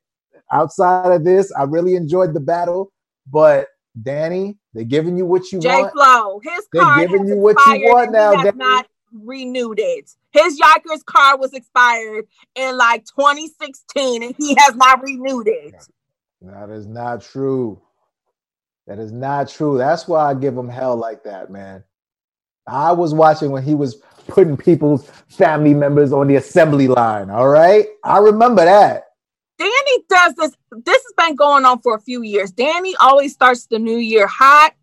Outside 0.52 1.10
of 1.10 1.24
this, 1.24 1.52
I 1.52 1.64
really 1.64 1.96
enjoyed 1.96 2.32
the 2.32 2.38
battle. 2.38 2.92
But 3.26 3.66
Danny, 4.00 4.56
they're 4.72 4.84
giving 4.84 5.18
you 5.18 5.26
what 5.26 5.50
you 5.50 5.58
J 5.58 5.68
want. 5.68 5.92
Flow, 5.92 6.40
his 6.44 6.68
They're 6.72 7.08
giving 7.08 7.26
you 7.26 7.36
what 7.38 7.56
you 7.66 7.88
want 7.88 8.12
now, 8.12 8.40
Danny. 8.40 8.56
not 8.56 8.86
renewed 9.12 9.80
it. 9.80 10.10
His 10.30 10.60
Yikers 10.60 11.04
card 11.04 11.40
was 11.40 11.52
expired 11.54 12.26
in 12.54 12.76
like 12.76 13.04
2016, 13.04 14.22
and 14.22 14.34
he 14.38 14.54
has 14.58 14.76
not 14.76 15.02
renewed 15.02 15.48
it. 15.48 15.74
That 16.40 16.70
is 16.70 16.86
not 16.86 17.22
true. 17.22 17.82
That 18.88 18.98
is 18.98 19.12
not 19.12 19.50
true. 19.50 19.76
That's 19.76 20.08
why 20.08 20.30
I 20.30 20.34
give 20.34 20.56
him 20.56 20.68
hell 20.68 20.96
like 20.96 21.22
that, 21.24 21.50
man. 21.50 21.84
I 22.66 22.92
was 22.92 23.12
watching 23.12 23.50
when 23.50 23.62
he 23.62 23.74
was 23.74 23.96
putting 24.28 24.56
people's 24.56 25.08
family 25.28 25.74
members 25.74 26.10
on 26.10 26.26
the 26.26 26.36
assembly 26.36 26.88
line. 26.88 27.28
All 27.28 27.48
right. 27.48 27.86
I 28.02 28.18
remember 28.18 28.64
that. 28.64 29.04
Danny 29.58 30.04
does 30.08 30.34
this. 30.36 30.56
This 30.86 31.02
has 31.02 31.12
been 31.18 31.36
going 31.36 31.66
on 31.66 31.80
for 31.82 31.96
a 31.96 32.00
few 32.00 32.22
years. 32.22 32.50
Danny 32.50 32.94
always 32.98 33.34
starts 33.34 33.66
the 33.66 33.78
new 33.78 33.98
year 33.98 34.26
hot. 34.26 34.74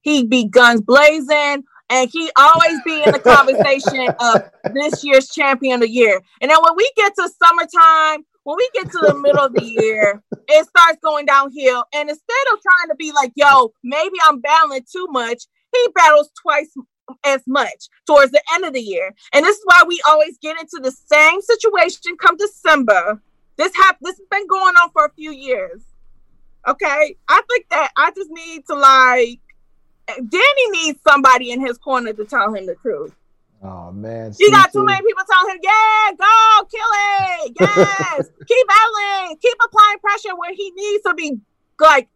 He 0.00 0.24
be 0.24 0.44
guns 0.44 0.80
blazing, 0.80 1.62
and 1.90 2.10
he 2.10 2.30
always 2.36 2.80
be 2.84 3.04
in 3.04 3.12
the 3.12 3.18
conversation 3.24 4.08
of 4.18 4.50
this 4.74 5.04
year's 5.04 5.28
champion 5.28 5.74
of 5.74 5.80
the 5.82 5.90
year. 5.90 6.20
And 6.40 6.50
then 6.50 6.58
when 6.62 6.74
we 6.76 6.90
get 6.96 7.14
to 7.16 7.30
summertime, 7.44 8.24
when 8.48 8.56
we 8.56 8.70
get 8.72 8.90
to 8.90 8.98
the 9.06 9.14
middle 9.14 9.44
of 9.44 9.52
the 9.52 9.62
year, 9.62 10.22
it 10.32 10.66
starts 10.66 10.96
going 11.04 11.26
downhill. 11.26 11.84
And 11.92 12.08
instead 12.08 12.46
of 12.54 12.62
trying 12.62 12.88
to 12.88 12.94
be 12.96 13.12
like, 13.12 13.30
yo, 13.36 13.74
maybe 13.84 14.16
I'm 14.26 14.40
battling 14.40 14.86
too 14.90 15.06
much, 15.10 15.44
he 15.70 15.86
battles 15.94 16.30
twice 16.40 16.72
as 17.26 17.42
much 17.46 17.88
towards 18.06 18.32
the 18.32 18.40
end 18.54 18.64
of 18.64 18.72
the 18.72 18.80
year. 18.80 19.14
And 19.34 19.44
this 19.44 19.58
is 19.58 19.62
why 19.66 19.82
we 19.86 20.00
always 20.08 20.38
get 20.40 20.58
into 20.58 20.80
the 20.82 20.90
same 20.90 21.42
situation 21.42 22.16
come 22.18 22.38
December. 22.38 23.20
This 23.58 23.76
hap- 23.76 23.98
this 24.00 24.16
has 24.16 24.26
been 24.30 24.46
going 24.46 24.76
on 24.76 24.88
for 24.92 25.04
a 25.04 25.12
few 25.12 25.30
years. 25.30 25.82
Okay. 26.66 27.16
I 27.28 27.42
think 27.50 27.68
that 27.68 27.90
I 27.98 28.12
just 28.12 28.30
need 28.30 28.66
to 28.68 28.74
like 28.74 29.40
Danny 30.06 30.70
needs 30.70 30.98
somebody 31.06 31.50
in 31.50 31.60
his 31.60 31.76
corner 31.76 32.14
to 32.14 32.24
tell 32.24 32.54
him 32.54 32.64
the 32.64 32.76
truth. 32.76 33.12
Oh 33.62 33.90
man, 33.90 34.32
you 34.38 34.50
got 34.52 34.72
too 34.72 34.84
many 34.84 35.04
people 35.04 35.24
telling 35.28 35.54
him, 35.54 35.60
"Yeah, 35.62 36.12
go 36.16 36.64
kill 36.70 36.80
it, 36.94 37.56
yes, 37.58 38.28
keep 38.46 38.66
battling, 38.68 39.36
keep 39.42 39.56
applying 39.64 39.98
pressure 39.98 40.36
where 40.36 40.54
he 40.54 40.70
needs 40.76 41.02
to 41.02 41.14
be, 41.14 41.40
like 41.80 42.08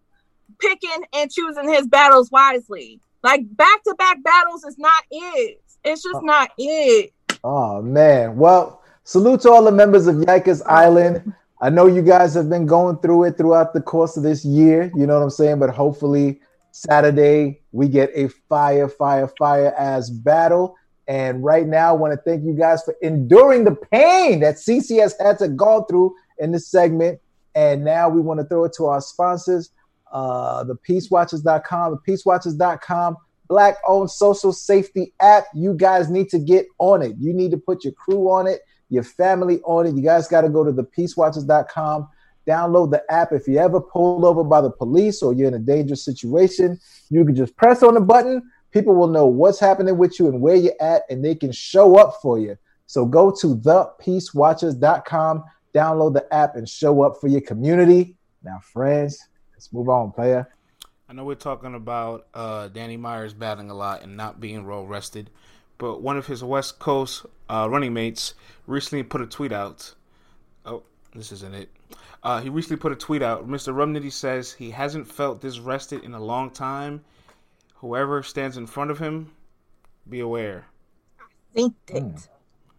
picking 0.60 1.04
and 1.14 1.30
choosing 1.30 1.68
his 1.68 1.86
battles 1.88 2.30
wisely. 2.30 3.00
Like 3.22 3.40
back 3.56 3.82
to 3.84 3.94
back 3.98 4.22
battles 4.22 4.64
is 4.64 4.78
not 4.78 5.02
it. 5.10 5.60
It's 5.84 6.02
just 6.02 6.16
oh. 6.16 6.20
not 6.20 6.50
it. 6.58 7.12
Oh 7.44 7.82
man, 7.82 8.36
well, 8.36 8.82
salute 9.04 9.40
to 9.42 9.50
all 9.50 9.64
the 9.64 9.72
members 9.72 10.06
of 10.06 10.16
Yikers 10.16 10.62
Island. 10.66 11.34
I 11.60 11.70
know 11.70 11.86
you 11.86 12.02
guys 12.02 12.34
have 12.34 12.48
been 12.48 12.66
going 12.66 12.98
through 12.98 13.24
it 13.24 13.36
throughout 13.36 13.72
the 13.72 13.80
course 13.80 14.16
of 14.16 14.22
this 14.22 14.44
year. 14.44 14.90
You 14.94 15.06
know 15.06 15.14
what 15.14 15.22
I'm 15.22 15.30
saying, 15.30 15.58
but 15.58 15.70
hopefully 15.70 16.40
Saturday 16.72 17.60
we 17.70 17.88
get 17.88 18.10
a 18.14 18.28
fire, 18.48 18.88
fire, 18.88 19.28
fire 19.38 19.74
as 19.78 20.10
battle. 20.10 20.76
And 21.12 21.44
right 21.44 21.66
now, 21.66 21.90
I 21.90 21.92
want 21.92 22.14
to 22.14 22.20
thank 22.22 22.42
you 22.42 22.54
guys 22.54 22.82
for 22.84 22.96
enduring 23.02 23.64
the 23.64 23.74
pain 23.74 24.40
that 24.40 24.54
CCS 24.54 25.12
had 25.20 25.38
to 25.40 25.48
go 25.48 25.82
through 25.82 26.14
in 26.38 26.52
this 26.52 26.68
segment. 26.68 27.20
And 27.54 27.84
now 27.84 28.08
we 28.08 28.22
want 28.22 28.40
to 28.40 28.46
throw 28.46 28.64
it 28.64 28.72
to 28.78 28.86
our 28.86 29.02
sponsors, 29.02 29.72
uh, 30.10 30.64
the 30.64 30.74
peacewatchers.com, 30.74 32.00
the 32.06 32.12
peacewatchers.com, 32.12 33.18
black 33.46 33.76
owned 33.86 34.10
social 34.10 34.54
safety 34.54 35.12
app. 35.20 35.44
You 35.54 35.74
guys 35.74 36.08
need 36.08 36.30
to 36.30 36.38
get 36.38 36.64
on 36.78 37.02
it. 37.02 37.14
You 37.20 37.34
need 37.34 37.50
to 37.50 37.58
put 37.58 37.84
your 37.84 37.92
crew 37.92 38.30
on 38.30 38.46
it, 38.46 38.62
your 38.88 39.04
family 39.04 39.60
on 39.64 39.86
it. 39.86 39.94
You 39.94 40.00
guys 40.00 40.28
got 40.28 40.40
to 40.40 40.48
go 40.48 40.64
to 40.64 40.72
the 40.72 40.84
peacewatchers.com, 40.84 42.08
download 42.48 42.90
the 42.90 43.02
app. 43.12 43.32
If 43.32 43.46
you 43.46 43.58
ever 43.58 43.82
pulled 43.82 44.24
over 44.24 44.44
by 44.44 44.62
the 44.62 44.70
police 44.70 45.22
or 45.22 45.34
you're 45.34 45.48
in 45.48 45.52
a 45.52 45.58
dangerous 45.58 46.06
situation, 46.06 46.80
you 47.10 47.22
can 47.26 47.34
just 47.34 47.54
press 47.56 47.82
on 47.82 47.92
the 47.92 48.00
button 48.00 48.50
People 48.72 48.94
will 48.94 49.08
know 49.08 49.26
what's 49.26 49.60
happening 49.60 49.98
with 49.98 50.18
you 50.18 50.28
and 50.28 50.40
where 50.40 50.56
you're 50.56 50.80
at, 50.80 51.02
and 51.10 51.24
they 51.24 51.34
can 51.34 51.52
show 51.52 51.96
up 51.96 52.14
for 52.22 52.38
you. 52.38 52.56
So 52.86 53.04
go 53.04 53.30
to 53.30 53.54
thepeacewatchers.com, 53.56 55.44
download 55.74 56.14
the 56.14 56.34
app, 56.34 56.56
and 56.56 56.68
show 56.68 57.02
up 57.02 57.20
for 57.20 57.28
your 57.28 57.42
community. 57.42 58.16
Now, 58.42 58.60
friends, 58.60 59.28
let's 59.52 59.72
move 59.72 59.88
on, 59.88 60.10
player. 60.12 60.48
I 61.08 61.12
know 61.12 61.24
we're 61.24 61.34
talking 61.34 61.74
about 61.74 62.26
uh, 62.32 62.68
Danny 62.68 62.96
Myers 62.96 63.34
battling 63.34 63.70
a 63.70 63.74
lot 63.74 64.02
and 64.02 64.16
not 64.16 64.40
being 64.40 64.66
well 64.66 64.86
rested, 64.86 65.28
but 65.76 66.00
one 66.00 66.16
of 66.16 66.26
his 66.26 66.42
West 66.42 66.78
Coast 66.78 67.26
uh, 67.50 67.68
running 67.70 67.92
mates 67.92 68.34
recently 68.66 69.02
put 69.02 69.20
a 69.20 69.26
tweet 69.26 69.52
out. 69.52 69.94
Oh, 70.64 70.82
this 71.14 71.30
isn't 71.32 71.54
it. 71.54 71.68
Uh, 72.22 72.40
he 72.40 72.48
recently 72.48 72.78
put 72.78 72.92
a 72.92 72.96
tweet 72.96 73.22
out. 73.22 73.46
Mr. 73.46 73.74
Rumnitty 73.74 74.10
says 74.10 74.52
he 74.52 74.70
hasn't 74.70 75.06
felt 75.06 75.42
this 75.42 75.58
rested 75.58 76.04
in 76.04 76.14
a 76.14 76.20
long 76.22 76.50
time 76.50 77.04
whoever 77.82 78.22
stands 78.22 78.56
in 78.56 78.66
front 78.66 78.90
of 78.90 78.98
him, 78.98 79.32
be 80.08 80.20
aware. 80.20 80.64
I 81.54 81.58
synced 81.58 81.74
it. 81.88 82.04
Mm. 82.04 82.28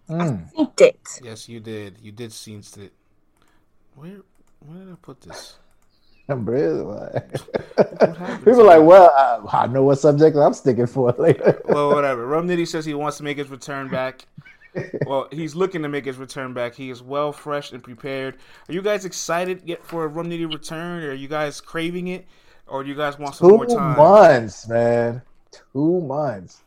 I 0.10 0.14
mm. 0.14 0.54
synced 0.54 0.82
it. 0.82 1.20
Yes, 1.22 1.48
you 1.48 1.60
did. 1.60 2.00
You 2.02 2.12
did 2.12 2.32
synced 2.32 2.80
it. 2.80 2.94
Where 3.96 4.22
where 4.66 4.80
did 4.80 4.94
I 4.94 4.96
put 5.02 5.22
this? 5.22 5.58
I'm 6.30 6.46
really 6.50 7.20
People 8.46 8.66
like, 8.66 8.82
well, 8.82 9.12
I, 9.52 9.64
I, 9.64 9.68
know 9.68 9.84
what 9.84 10.00
subject 10.00 10.38
I'm 10.38 10.54
sticking 10.54 10.88
for 10.88 11.12
later. 11.20 11.62
well, 11.66 11.94
whatever. 11.94 12.26
Rum 12.26 12.48
Nitty 12.48 12.66
says 12.66 12.86
he 12.86 12.94
wants 12.94 13.18
to 13.18 13.24
make 13.24 13.38
his 13.38 13.50
return 13.50 13.90
back. 13.90 14.26
well, 15.06 15.28
he's 15.32 15.54
looking 15.54 15.82
to 15.82 15.90
make 15.90 16.06
his 16.06 16.16
return 16.16 16.54
back. 16.54 16.76
He 16.76 16.90
is 16.90 17.04
well, 17.04 17.34
fresh, 17.34 17.74
and 17.74 17.84
prepared. 17.84 18.38
Are 18.70 18.74
you 18.74 18.82
guys 18.82 19.04
excited 19.04 19.64
yet 19.66 19.84
for 19.84 20.06
a 20.06 20.08
Rum 20.08 20.30
Nitty 20.30 20.52
return? 20.52 21.04
Or 21.04 21.10
are 21.10 21.14
you 21.14 21.28
guys 21.28 21.60
craving 21.60 22.08
it? 22.08 22.26
Or 22.68 22.84
do 22.84 22.90
you 22.90 22.96
guys 22.96 23.18
want 23.20 23.36
some 23.36 23.50
Two 23.50 23.56
more 23.58 23.66
time? 23.66 23.96
Two 23.96 24.02
months, 24.02 24.68
man. 24.68 25.22
Two 25.72 26.02
months. 26.02 26.64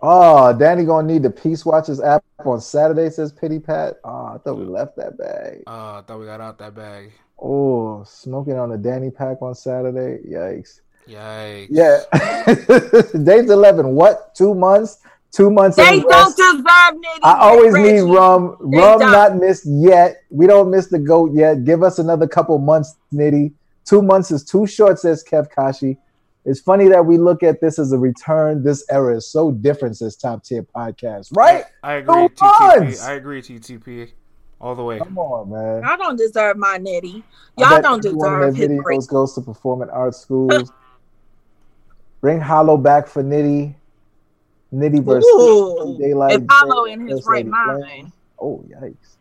Oh, 0.00 0.56
Danny 0.56 0.84
gonna 0.84 1.06
need 1.06 1.24
the 1.24 1.30
Peace 1.30 1.64
Watchers 1.64 2.00
app 2.00 2.22
on 2.44 2.60
Saturday. 2.60 3.10
Says 3.10 3.32
Pity 3.32 3.58
Pat. 3.58 3.96
Oh, 4.04 4.34
I 4.34 4.38
thought 4.38 4.56
we 4.56 4.64
left 4.64 4.96
that 4.96 5.18
bag. 5.18 5.64
Oh, 5.66 5.96
I 5.96 6.02
thought 6.06 6.20
we 6.20 6.26
got 6.26 6.40
out 6.40 6.58
that 6.58 6.74
bag. 6.74 7.12
Oh, 7.40 8.04
smoking 8.04 8.58
on 8.58 8.70
the 8.70 8.78
Danny 8.78 9.10
pack 9.10 9.42
on 9.42 9.54
Saturday. 9.54 10.22
Yikes. 10.28 10.80
Yikes. 11.08 11.68
Yeah. 11.70 13.18
Day's 13.24 13.50
eleven. 13.50 13.88
What? 13.88 14.34
Two 14.34 14.54
months. 14.54 14.98
Two 15.30 15.50
months. 15.50 15.76
They 15.76 16.00
don't 16.00 16.36
deserve 16.36 16.64
nitty. 16.64 17.18
I 17.22 17.38
always 17.38 17.74
need 17.74 18.00
rum. 18.00 18.56
They 18.70 18.78
rum 18.78 18.98
don't. 19.00 19.12
not 19.12 19.36
missed 19.36 19.66
yet. 19.66 20.22
We 20.30 20.46
don't 20.46 20.70
miss 20.70 20.86
the 20.86 20.98
goat 20.98 21.32
yet. 21.34 21.64
Give 21.64 21.82
us 21.82 21.98
another 21.98 22.26
couple 22.26 22.58
months, 22.58 22.96
Nitty. 23.12 23.52
Two 23.88 24.02
months 24.02 24.30
is 24.30 24.44
too 24.44 24.66
short, 24.66 24.98
says 24.98 25.24
Kev 25.24 25.50
Kashi. 25.50 25.96
It's 26.44 26.60
funny 26.60 26.88
that 26.88 27.06
we 27.06 27.16
look 27.16 27.42
at 27.42 27.60
this 27.60 27.78
as 27.78 27.92
a 27.92 27.98
return. 27.98 28.62
This 28.62 28.84
era 28.90 29.16
is 29.16 29.30
so 29.30 29.50
different, 29.50 29.96
says 29.96 30.14
Top 30.14 30.44
Tier 30.44 30.62
Podcast, 30.62 31.34
right? 31.34 31.64
I 31.82 31.94
agree, 31.94 32.28
Two 32.28 32.34
TTP. 32.44 32.78
Months. 32.80 33.04
I 33.04 33.14
agree, 33.14 33.40
TTP. 33.40 34.10
All 34.60 34.74
the 34.74 34.82
way. 34.82 34.98
Come 34.98 35.16
on, 35.16 35.50
man. 35.50 35.84
I 35.84 35.96
don't 35.96 36.16
deserve 36.16 36.58
my 36.58 36.78
nitty. 36.78 37.22
Y'all 37.56 37.80
don't 37.80 38.02
deserve 38.02 38.54
his 38.56 38.68
videos 38.68 38.82
break. 38.82 39.06
goes 39.08 39.34
to 39.36 39.40
performing 39.40 39.88
arts 39.88 40.18
schools. 40.18 40.70
Bring 42.20 42.40
Hollow 42.40 42.76
back 42.76 43.06
for 43.06 43.22
Nitty. 43.22 43.74
Nitty 44.74 45.02
versus 45.02 45.24
Ooh, 45.24 45.96
Daylight. 45.98 46.32
If 46.32 46.42
Hollow 46.50 46.84
in 46.84 47.06
his 47.08 47.24
right 47.24 47.46
mind. 47.46 48.12
Oh, 48.38 48.62
yikes. 48.68 49.16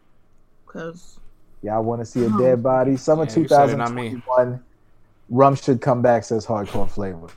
Because 0.66 1.20
Y'all 1.64 1.84
want 1.84 2.02
to 2.02 2.06
see 2.06 2.24
a 2.24 2.30
dead 2.38 2.62
body? 2.62 2.96
Summer 2.98 3.24
yeah, 3.24 3.30
2021. 3.30 4.64
Rum 5.30 5.56
should 5.56 5.82
come 5.82 6.02
back, 6.02 6.24
says 6.24 6.46
Hardcore 6.46 6.90
Flavor. 6.90 7.28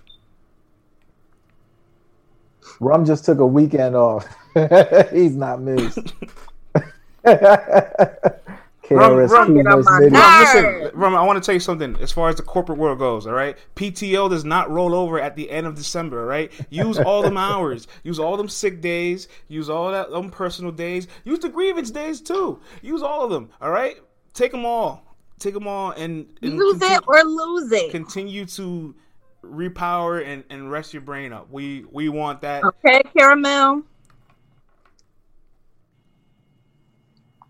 Rum 2.78 3.04
just 3.04 3.24
took 3.24 3.38
a 3.38 3.46
weekend 3.46 3.96
off. 3.96 4.26
He's 5.12 5.36
not 5.36 5.60
missed. 5.60 5.98
Rum, 8.90 9.14
Rum, 9.16 9.54
listen, 9.54 10.90
Rum, 10.94 11.14
I 11.14 11.22
want 11.22 11.40
to 11.40 11.46
tell 11.46 11.54
you 11.54 11.60
something. 11.60 11.96
As 12.00 12.10
far 12.10 12.28
as 12.28 12.36
the 12.36 12.42
corporate 12.42 12.78
world 12.78 12.98
goes, 12.98 13.24
all 13.26 13.34
right, 13.34 13.56
PTO 13.76 14.28
does 14.28 14.44
not 14.44 14.68
roll 14.68 14.94
over 14.94 15.20
at 15.20 15.36
the 15.36 15.48
end 15.48 15.66
of 15.66 15.76
December, 15.76 16.22
all 16.22 16.26
right. 16.26 16.52
Use 16.70 16.98
all 16.98 17.22
them 17.22 17.36
hours, 17.36 17.86
use 18.02 18.18
all 18.18 18.36
them 18.36 18.48
sick 18.48 18.80
days, 18.80 19.28
use 19.46 19.70
all 19.70 19.92
that 19.92 20.10
them 20.10 20.28
personal 20.28 20.72
days, 20.72 21.06
use 21.24 21.38
the 21.38 21.48
grievance 21.48 21.92
days 21.92 22.20
too. 22.20 22.60
Use 22.82 23.00
all 23.02 23.22
of 23.22 23.30
them, 23.30 23.50
all 23.60 23.70
right 23.70 23.96
take 24.34 24.52
them 24.52 24.64
all. 24.64 25.04
Take 25.38 25.54
them 25.54 25.66
all 25.66 25.92
and, 25.92 26.26
and 26.42 26.52
use 26.52 26.78
continue, 26.78 26.96
it 26.98 27.04
or 27.06 27.24
lose 27.24 27.72
it. 27.72 27.90
Continue 27.90 28.44
to 28.44 28.94
repower 29.42 30.24
and, 30.24 30.44
and 30.50 30.70
rest 30.70 30.92
your 30.92 31.00
brain 31.02 31.32
up. 31.32 31.50
We 31.50 31.86
we 31.90 32.08
want 32.10 32.42
that. 32.42 32.62
Okay, 32.62 33.02
caramel. 33.16 33.82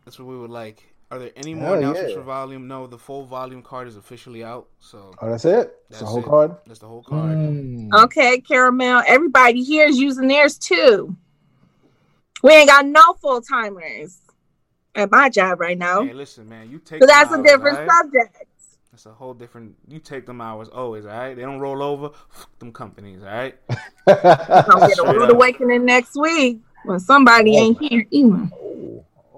That's 0.04 0.18
what 0.18 0.28
we 0.28 0.38
would 0.38 0.50
like. 0.50 0.90
Are 1.12 1.18
there 1.18 1.32
any 1.34 1.54
more 1.54 1.76
announcements 1.76 2.12
yeah. 2.12 2.18
for 2.18 2.22
volume? 2.22 2.68
No, 2.68 2.86
the 2.86 2.98
full 2.98 3.24
volume 3.24 3.62
card 3.62 3.88
is 3.88 3.96
officially 3.96 4.44
out. 4.44 4.68
So 4.78 5.12
Oh, 5.20 5.28
that's 5.28 5.44
it? 5.44 5.76
That's 5.88 6.00
the 6.00 6.06
whole 6.06 6.20
it. 6.20 6.24
card? 6.24 6.56
That's 6.66 6.78
the 6.78 6.86
whole 6.86 7.02
card. 7.02 7.36
Mm. 7.36 7.92
Okay, 8.04 8.40
caramel. 8.40 9.02
Everybody 9.04 9.64
here 9.64 9.88
is 9.88 9.98
using 9.98 10.28
theirs 10.28 10.56
too. 10.56 11.16
We 12.44 12.52
ain't 12.52 12.68
got 12.68 12.86
no 12.86 13.14
full 13.20 13.40
timers 13.40 14.20
at 14.94 15.10
my 15.10 15.28
job 15.28 15.60
right 15.60 15.78
now. 15.78 16.04
Hey, 16.04 16.12
listen, 16.12 16.48
man, 16.48 16.70
you 16.70 16.78
take. 16.78 17.02
So 17.02 17.06
that's 17.06 17.30
hours, 17.30 17.40
a 17.40 17.42
different 17.42 17.78
right? 17.78 17.90
subject. 17.90 18.44
That's 18.90 19.06
a 19.06 19.12
whole 19.12 19.34
different. 19.34 19.74
You 19.88 19.98
take 19.98 20.26
them 20.26 20.40
hours 20.40 20.68
always, 20.68 21.04
all 21.04 21.12
right? 21.12 21.34
They 21.34 21.42
don't 21.42 21.60
roll 21.60 21.82
over. 21.82 22.10
Fuck 22.28 22.58
them 22.58 22.72
companies, 22.72 23.22
all 23.22 23.28
right? 23.28 23.54
Gonna 24.06 24.88
get 24.88 24.98
a 24.98 25.12
rude 25.12 25.30
awakening 25.30 25.84
next 25.84 26.16
week 26.16 26.60
when 26.84 26.98
somebody 26.98 27.56
oh. 27.56 27.60
ain't 27.60 27.80
here 27.80 28.06
either. 28.10 28.50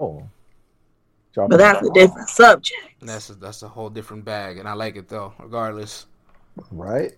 Oh, 0.01 0.27
oh. 1.37 1.49
but 1.49 1.59
that's 1.59 1.87
a 1.87 1.93
different 1.93 2.29
subject. 2.29 2.81
That's 3.03 3.31
a, 3.31 3.35
that's 3.35 3.63
a 3.63 3.69
whole 3.69 3.91
different 3.91 4.25
bag, 4.25 4.59
and 4.59 4.69
I 4.69 4.73
like 4.73 4.97
it 4.97 5.09
though, 5.09 5.35
regardless. 5.39 6.07
Right. 6.71 7.13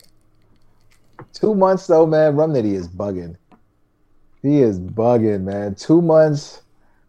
Two 1.32 1.54
months 1.54 1.86
though, 1.86 2.06
man. 2.06 2.34
Rumnitty 2.34 2.74
is 2.74 2.88
bugging. 2.88 3.36
He 4.42 4.60
is 4.60 4.80
bugging, 4.80 5.42
man. 5.42 5.74
Two 5.74 6.02
months 6.02 6.63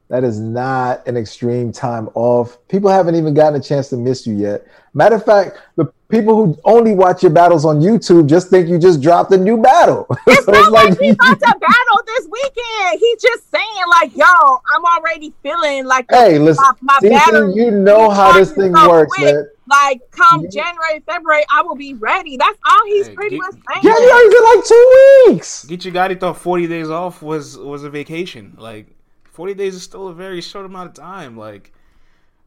That 0.08 0.24
is 0.24 0.40
not 0.40 1.06
an 1.08 1.18
extreme 1.18 1.72
time 1.72 2.10
off. 2.14 2.60
People 2.68 2.92
haven't 2.92 3.16
even 3.16 3.34
gotten 3.34 3.60
a 3.60 3.64
chance 3.64 3.90
to 3.90 3.98
miss 3.98 4.28
you 4.28 4.36
yet. 4.36 4.68
Matter 4.94 5.16
of 5.16 5.26
fact, 5.26 5.58
the 5.78 5.92
people 6.10 6.36
who 6.36 6.58
only 6.64 6.94
watch 6.94 7.24
your 7.24 7.32
battles 7.32 7.66
on 7.66 7.82
YouTube 7.82 8.30
just 8.30 8.50
think 8.50 8.70
you 8.70 8.78
just 8.78 9.02
dropped 9.02 9.32
a 9.34 9.38
new 9.38 9.58
battle. 9.58 10.08
It's 10.28 10.46
so 10.46 10.52
not 10.52 10.62
it's 10.62 10.70
like, 10.70 10.90
like 10.90 11.00
he's 11.00 11.14
about 11.16 11.40
to 11.40 11.60
battle 11.60 12.00
this 12.06 12.28
weekend. 12.32 13.00
He's 13.00 13.22
just 13.22 13.50
saying 13.52 13.84
like, 13.90 14.16
"Yo, 14.16 14.26
I'm 14.26 14.86
already 14.86 15.34
feeling 15.42 15.86
like 15.86 16.06
hey, 16.10 16.38
listen, 16.38 16.64
my, 16.82 17.00
my 17.02 17.10
battle, 17.10 17.56
you 17.56 17.72
know 17.72 18.10
how 18.10 18.34
this 18.34 18.52
thing 18.52 18.76
so 18.76 18.90
works, 18.90 19.16
quick. 19.16 19.34
man. 19.34 19.50
Like 19.68 20.02
come 20.12 20.44
yeah. 20.44 20.50
January, 20.50 21.00
February, 21.08 21.44
I 21.52 21.64
will 21.64 21.76
be 21.76 21.96
ready. 21.96 22.38
That's 22.38 22.58
all 22.70 22.86
he's 22.86 23.08
hey, 23.08 23.16
pretty 23.16 23.38
get, 23.38 23.46
much 23.46 23.54
saying. 23.54 23.84
January's 23.84 24.36
in 24.36 24.44
like 24.44 24.66
two 24.66 25.24
weeks. 25.28 25.66
Get 25.66 25.80
Geechi 25.80 25.94
Gotti 25.94 26.20
thought 26.20 26.38
40 26.38 26.68
days 26.68 26.90
off 26.90 27.24
was 27.24 27.58
was 27.58 27.84
a 27.84 27.90
vacation. 27.90 28.56
Like 28.58 28.95
40 29.36 29.54
days 29.54 29.76
is 29.76 29.84
still 29.84 30.08
a 30.08 30.14
very 30.14 30.40
short 30.40 30.66
amount 30.66 30.88
of 30.88 30.96
time. 30.96 31.38
Like, 31.38 31.74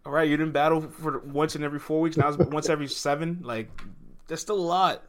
all 0.06 0.12
right, 0.12 0.26
you 0.26 0.38
didn't 0.38 0.52
battle 0.52 0.80
for 0.80 1.18
once 1.18 1.54
in 1.54 1.62
every 1.62 1.78
four 1.78 2.00
weeks. 2.00 2.16
Now 2.16 2.28
it's 2.30 2.38
once 2.50 2.70
every 2.70 2.88
seven. 2.88 3.40
Like, 3.42 3.70
that's 4.26 4.40
still 4.40 4.56
a 4.56 4.60
lot. 4.60 5.02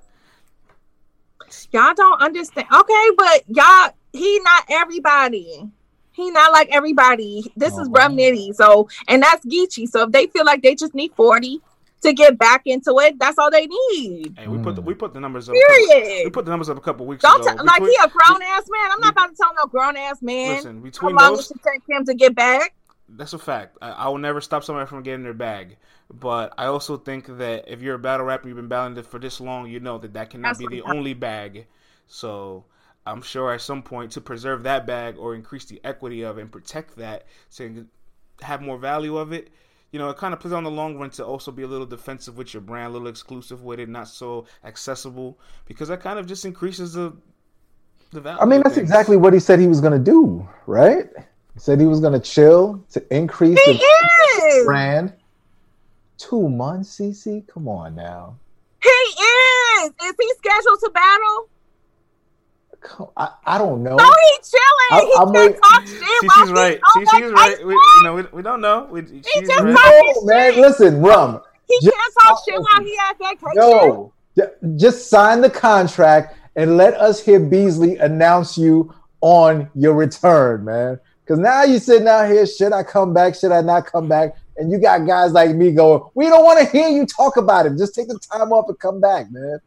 Y'all 1.71 1.93
don't 1.95 2.21
understand. 2.21 2.67
Okay, 2.71 3.09
but 3.17 3.43
y'all, 3.47 3.91
he 4.11 4.39
not 4.39 4.65
everybody. 4.69 5.71
He 6.11 6.31
not 6.31 6.51
like 6.51 6.67
everybody. 6.69 7.49
This 7.55 7.73
oh, 7.75 7.83
is 7.83 7.89
Rum 7.89 8.17
Nitty. 8.17 8.53
So, 8.55 8.89
and 9.07 9.23
that's 9.23 9.45
Geechi. 9.45 9.87
So 9.87 10.03
if 10.03 10.11
they 10.11 10.27
feel 10.27 10.43
like 10.43 10.61
they 10.61 10.75
just 10.75 10.93
need 10.93 11.13
40 11.15 11.61
to 12.01 12.13
get 12.13 12.37
back 12.37 12.63
into 12.65 12.97
it, 12.99 13.19
that's 13.19 13.37
all 13.37 13.51
they 13.51 13.67
need. 13.67 14.35
Hey, 14.37 14.47
we 14.47 14.57
put 14.59 14.75
the 14.75 14.81
we 14.81 14.93
put 14.93 15.13
the 15.13 15.19
numbers 15.19 15.49
up. 15.49 15.55
Period. 15.55 16.25
we 16.25 16.31
put 16.31 16.45
the 16.45 16.51
numbers 16.51 16.69
up 16.69 16.77
a 16.77 16.81
couple 16.81 17.05
weeks 17.05 17.21
Don't 17.21 17.41
ago. 17.41 17.57
T- 17.57 17.63
like 17.63 17.81
he 17.81 17.95
a 18.03 18.07
grown 18.07 18.41
ass 18.41 18.63
man. 18.69 18.91
I'm 18.91 19.01
not 19.01 19.11
about 19.13 19.29
to 19.29 19.35
tell 19.35 19.53
no 19.55 19.65
grown 19.65 19.97
ass 19.97 20.21
man. 20.21 20.55
Listen, 20.55 20.81
between 20.81 21.15
how 21.15 21.23
long 21.23 21.35
those, 21.35 21.51
it 21.51 21.53
should 21.53 21.63
take 21.63 21.81
him 21.87 22.05
to 22.05 22.13
get 22.13 22.35
back. 22.35 22.73
That's 23.09 23.33
a 23.33 23.39
fact. 23.39 23.77
I, 23.81 23.91
I, 23.91 24.07
will 24.07 24.19
never 24.19 24.39
stop 24.39 24.63
somebody 24.63 24.87
from 24.87 25.01
getting 25.01 25.23
their 25.23 25.33
bag. 25.33 25.77
But 26.13 26.53
I 26.57 26.65
also 26.65 26.97
think 26.97 27.25
that 27.37 27.65
if 27.67 27.81
you're 27.81 27.95
a 27.95 27.99
battle 27.99 28.25
rapper, 28.25 28.47
you've 28.47 28.57
been 28.57 28.67
battling 28.67 28.97
it 28.97 29.05
for 29.05 29.19
this 29.19 29.41
long, 29.41 29.67
you 29.67 29.79
know 29.79 29.97
that 29.97 30.13
that 30.13 30.29
cannot 30.29 30.49
that's 30.49 30.59
be 30.59 30.67
the 30.67 30.81
only 30.83 31.13
bag. 31.13 31.65
So 32.07 32.65
I'm 33.05 33.21
sure 33.21 33.53
at 33.53 33.61
some 33.61 33.81
point 33.81 34.11
to 34.11 34.21
preserve 34.21 34.63
that 34.63 34.85
bag 34.85 35.17
or 35.17 35.33
increase 35.33 35.65
the 35.65 35.81
equity 35.83 36.23
of 36.23 36.37
it 36.37 36.41
and 36.41 36.51
protect 36.51 36.97
that, 36.97 37.25
to 37.55 37.87
have 38.41 38.61
more 38.61 38.77
value 38.77 39.17
of 39.17 39.33
it, 39.33 39.49
you 39.91 39.99
know, 39.99 40.09
it 40.09 40.17
kind 40.17 40.33
of 40.33 40.39
plays 40.39 40.53
on 40.53 40.63
the 40.63 40.71
long 40.71 40.97
run 40.97 41.09
to 41.11 41.25
also 41.25 41.51
be 41.51 41.63
a 41.63 41.67
little 41.67 41.85
defensive 41.85 42.37
with 42.37 42.53
your 42.53 42.61
brand, 42.61 42.87
a 42.87 42.89
little 42.93 43.07
exclusive 43.07 43.63
with 43.63 43.79
it, 43.79 43.89
not 43.89 44.07
so 44.07 44.45
accessible, 44.63 45.39
because 45.65 45.87
that 45.87 46.01
kind 46.01 46.19
of 46.19 46.27
just 46.27 46.45
increases 46.45 46.93
the 46.93 47.13
the 48.11 48.21
value. 48.21 48.39
I 48.41 48.45
mean, 48.45 48.61
that's 48.63 48.75
things. 48.75 48.89
exactly 48.89 49.17
what 49.17 49.33
he 49.33 49.39
said 49.39 49.59
he 49.59 49.67
was 49.67 49.81
going 49.81 49.93
to 49.93 49.99
do, 50.11 50.47
right? 50.65 51.07
He 51.53 51.59
said 51.59 51.79
he 51.79 51.85
was 51.87 51.99
going 51.99 52.13
to 52.13 52.19
chill 52.19 52.83
to 52.91 53.15
increase 53.15 53.59
he 53.65 53.73
the 53.73 54.47
is. 54.47 54.65
brand. 54.65 55.13
Two 56.17 56.49
months, 56.49 56.97
CC. 56.99 57.47
Come 57.47 57.67
on 57.67 57.95
now. 57.95 58.35
He 58.81 58.89
is. 58.89 59.91
Is 60.03 60.13
he 60.19 60.33
scheduled 60.37 60.79
to 60.81 60.89
battle? 60.93 61.49
I, 63.17 63.29
I 63.45 63.57
don't 63.57 63.83
know. 63.83 63.91
Oh, 63.91 63.95
no, 63.97 64.13
he's 64.37 64.51
chilling. 64.51 64.91
I, 64.91 65.01
he 65.05 65.13
I'm 65.17 65.33
can't 65.33 65.53
wait. 65.53 65.61
talk 65.61 65.87
shit. 65.87 66.01
Cece's 66.23 66.51
right. 66.51 66.79
Cece's 66.81 67.31
right. 67.31 67.65
We, 67.65 67.73
you 67.73 68.03
know, 68.03 68.15
we, 68.15 68.23
we 68.31 68.41
don't 68.41 68.61
know. 68.61 68.87
We, 68.89 69.01
he 69.01 69.21
just 69.21 69.49
right. 69.49 70.13
no, 70.15 70.21
man. 70.23 70.55
Listen, 70.61 71.01
Rum. 71.01 71.41
He 71.67 71.77
just, 71.83 71.95
can't 71.95 72.13
talk 72.21 72.39
shit 72.47 72.59
while 72.59 72.83
he 72.83 72.97
at 72.97 73.17
vacation. 73.17 73.51
No, 73.55 74.13
just 74.77 75.09
sign 75.09 75.41
the 75.41 75.49
contract 75.49 76.35
and 76.55 76.77
let 76.77 76.93
us 76.95 77.23
hear 77.23 77.39
Beasley 77.39 77.97
announce 77.97 78.57
you 78.57 78.93
on 79.21 79.69
your 79.75 79.93
return, 79.93 80.65
man. 80.65 80.99
Because 81.23 81.39
now 81.39 81.63
you're 81.63 81.79
sitting 81.79 82.07
out 82.07 82.27
here, 82.27 82.45
should 82.47 82.73
I 82.73 82.81
come 82.81 83.13
back? 83.13 83.35
Should 83.35 83.51
I 83.51 83.61
not 83.61 83.85
come 83.85 84.07
back? 84.07 84.35
And 84.57 84.71
you 84.71 84.79
got 84.79 85.05
guys 85.05 85.31
like 85.31 85.55
me 85.55 85.71
going, 85.71 86.01
we 86.15 86.25
don't 86.25 86.43
want 86.43 86.59
to 86.59 86.65
hear 86.65 86.89
you 86.89 87.05
talk 87.05 87.37
about 87.37 87.65
it. 87.65 87.77
Just 87.77 87.93
take 87.93 88.07
the 88.07 88.19
time 88.19 88.51
off 88.51 88.67
and 88.67 88.79
come 88.79 88.99
back, 88.99 89.31
man. 89.31 89.59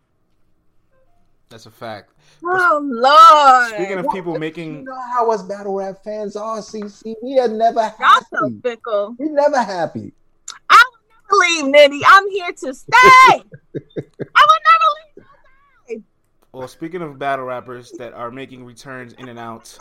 That's 1.49 1.67
a 1.67 1.71
fact. 1.71 2.11
Oh 2.45 2.81
Lord! 2.83 3.75
Speaking 3.75 3.99
of 3.99 4.13
people 4.13 4.39
making, 4.39 4.79
you 4.79 4.85
know 4.85 5.01
how 5.13 5.31
us 5.31 5.43
battle 5.43 5.75
rap 5.75 6.03
fans 6.03 6.37
are. 6.37 6.59
CC, 6.59 7.15
we 7.23 7.39
are 7.39 7.49
never 7.49 7.83
happy. 7.83 8.03
Y'all 8.33 8.41
so 8.41 8.61
fickle. 8.63 9.17
We 9.19 9.29
never 9.29 9.63
happy. 9.63 10.13
I 10.69 10.83
will 10.91 11.41
never 11.61 11.71
leave, 11.71 11.75
Nitty. 11.75 12.03
I'm 12.07 12.31
here 12.31 12.53
to 12.53 12.75
stay. 12.75 12.91
I 12.95 13.39
will 13.39 13.43
never 13.77 14.89
leave. 15.89 16.03
Well, 16.53 16.69
speaking 16.69 17.01
of 17.01 17.19
battle 17.19 17.47
rappers 17.47 17.93
that 17.93 18.13
are 18.13 18.31
making 18.31 18.65
returns 18.65 19.13
in 19.15 19.29
and 19.29 19.39
out, 19.39 19.77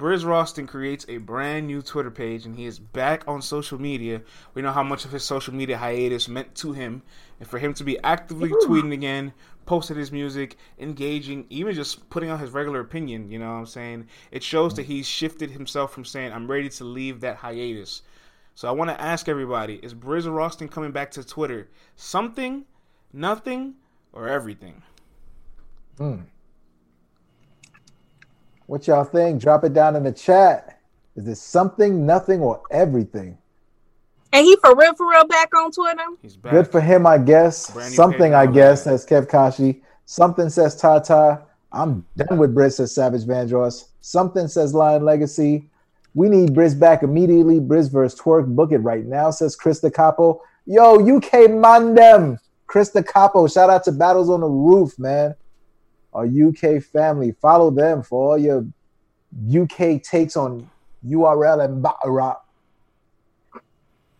Brizz 0.00 0.24
Rawsteen 0.24 0.66
creates 0.66 1.04
a 1.10 1.18
brand 1.18 1.66
new 1.66 1.82
Twitter 1.82 2.10
page 2.10 2.46
and 2.46 2.56
he 2.56 2.64
is 2.64 2.78
back 2.78 3.22
on 3.28 3.42
social 3.42 3.78
media. 3.78 4.22
We 4.54 4.62
know 4.62 4.72
how 4.72 4.82
much 4.82 5.04
of 5.04 5.12
his 5.12 5.24
social 5.24 5.52
media 5.52 5.76
hiatus 5.76 6.26
meant 6.26 6.54
to 6.54 6.72
him. 6.72 7.02
And 7.38 7.46
for 7.46 7.58
him 7.58 7.74
to 7.74 7.84
be 7.84 8.02
actively 8.02 8.48
Ooh. 8.48 8.60
tweeting 8.66 8.94
again, 8.94 9.34
posting 9.66 9.98
his 9.98 10.10
music, 10.10 10.56
engaging, 10.78 11.44
even 11.50 11.74
just 11.74 12.08
putting 12.08 12.30
out 12.30 12.40
his 12.40 12.50
regular 12.50 12.80
opinion, 12.80 13.30
you 13.30 13.38
know 13.38 13.52
what 13.52 13.58
I'm 13.58 13.66
saying? 13.66 14.08
It 14.30 14.42
shows 14.42 14.72
that 14.76 14.86
he's 14.86 15.06
shifted 15.06 15.50
himself 15.50 15.92
from 15.92 16.06
saying, 16.06 16.32
I'm 16.32 16.50
ready 16.50 16.70
to 16.70 16.84
leave 16.84 17.20
that 17.20 17.36
hiatus. 17.36 18.00
So 18.54 18.68
I 18.68 18.70
want 18.70 18.88
to 18.88 18.98
ask 18.98 19.28
everybody 19.28 19.80
is 19.82 19.92
Brizz 19.92 20.24
Rawsteen 20.24 20.70
coming 20.70 20.92
back 20.92 21.10
to 21.10 21.24
Twitter 21.24 21.68
something, 21.96 22.64
nothing, 23.12 23.74
or 24.14 24.30
everything? 24.30 24.82
Hmm. 25.98 26.20
What 28.70 28.86
y'all 28.86 29.02
think? 29.02 29.42
Drop 29.42 29.64
it 29.64 29.74
down 29.74 29.96
in 29.96 30.04
the 30.04 30.12
chat. 30.12 30.78
Is 31.16 31.26
it 31.26 31.34
something, 31.38 32.06
nothing, 32.06 32.38
or 32.40 32.62
everything? 32.70 33.36
And 34.32 34.46
he 34.46 34.54
for 34.62 34.76
real, 34.76 34.94
for 34.94 35.10
real 35.10 35.26
back 35.26 35.52
on 35.56 35.72
Twitter. 35.72 36.04
He's 36.22 36.36
back. 36.36 36.52
Good 36.52 36.68
for 36.68 36.80
him, 36.80 37.04
I 37.04 37.18
guess. 37.18 37.74
Something, 37.92 38.32
I 38.32 38.46
guess, 38.46 38.84
says 38.84 39.04
Kev 39.04 39.28
Kashi. 39.28 39.82
Something 40.04 40.48
says 40.48 40.76
Tata. 40.76 41.42
I'm 41.72 42.06
done 42.16 42.38
with 42.38 42.54
Briz, 42.54 42.74
says 42.74 42.94
Savage 42.94 43.24
Vandross. 43.24 43.86
Something 44.02 44.46
says 44.46 44.72
Lion 44.72 45.04
Legacy. 45.04 45.68
We 46.14 46.28
need 46.28 46.50
Briz 46.50 46.78
back 46.78 47.02
immediately. 47.02 47.58
Briz 47.58 47.90
versus 47.90 48.20
Twerk. 48.20 48.46
Book 48.54 48.70
it 48.70 48.78
right 48.78 49.04
now, 49.04 49.32
says 49.32 49.56
Krista 49.56 49.92
Capo. 49.92 50.42
Yo, 50.64 50.94
UK 50.94 51.50
Mandem. 51.50 52.38
Krista 52.68 53.04
Capo. 53.04 53.48
Shout 53.48 53.68
out 53.68 53.82
to 53.82 53.90
Battles 53.90 54.30
on 54.30 54.42
the 54.42 54.46
Roof, 54.46 54.96
man 54.96 55.34
our 56.12 56.26
UK 56.26 56.82
family. 56.82 57.32
Follow 57.32 57.70
them 57.70 58.02
for 58.02 58.32
all 58.32 58.38
your 58.38 58.66
UK 59.48 60.02
takes 60.02 60.36
on 60.36 60.68
URL 61.06 61.64
and 61.64 61.82
Baccarat. 61.82 62.36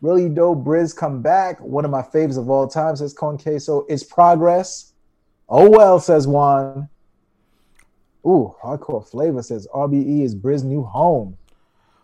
Really 0.01 0.29
dope. 0.29 0.65
Briz 0.65 0.97
come 0.97 1.21
back. 1.21 1.61
One 1.61 1.85
of 1.85 1.91
my 1.91 2.03
faves 2.03 2.39
of 2.39 2.49
all 2.49 2.67
time 2.67 2.97
says 2.97 3.15
Conqueso. 3.15 3.85
It's 3.89 4.03
progress. 4.03 4.93
Oh 5.49 5.69
well, 5.69 5.99
says 5.99 6.27
Juan. 6.27 6.89
Ooh, 8.27 8.55
hardcore 8.63 9.07
flavor 9.07 9.43
says 9.43 9.67
RBE 9.75 10.23
is 10.23 10.35
Briz 10.35 10.63
new 10.63 10.83
home. 10.85 11.37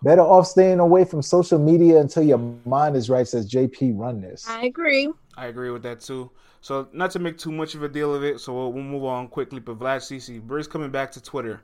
Better 0.03 0.23
off 0.23 0.47
staying 0.47 0.79
away 0.79 1.05
from 1.05 1.23
social 1.23 1.59
media 1.59 2.01
until 2.01 2.23
your 2.23 2.39
mind 2.65 2.97
is 2.97 3.09
right, 3.09 3.27
says 3.27 3.51
JP. 3.51 3.99
Run 3.99 4.21
this. 4.21 4.47
I 4.49 4.67
agree. 4.67 5.11
I 5.37 5.47
agree 5.47 5.71
with 5.71 5.83
that 5.83 6.01
too. 6.01 6.31
So 6.61 6.89
not 6.93 7.11
to 7.13 7.19
make 7.19 7.39
too 7.39 7.53
much 7.53 7.75
of 7.75 7.83
a 7.83 7.89
deal 7.89 8.15
of 8.15 8.25
it, 8.25 8.41
so 8.41 8.55
we'll, 8.55 8.73
we'll 8.73 8.83
move 8.83 9.05
on 9.05 9.29
quickly. 9.29 9.61
But 9.61 9.79
Vlad 9.79 9.99
CC, 9.99 10.41
Briz 10.41 10.69
coming 10.69 10.91
back 10.91 11.13
to 11.13 11.23
Twitter. 11.23 11.63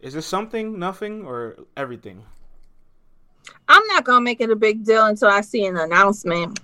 Is 0.00 0.14
this 0.14 0.26
something, 0.26 0.78
nothing, 0.78 1.24
or 1.24 1.56
everything? 1.76 2.22
I'm 3.68 3.86
not 3.88 4.04
gonna 4.04 4.20
make 4.20 4.40
it 4.40 4.50
a 4.50 4.56
big 4.56 4.84
deal 4.84 5.06
until 5.06 5.28
I 5.28 5.40
see 5.40 5.64
an 5.66 5.76
announcement. 5.76 6.60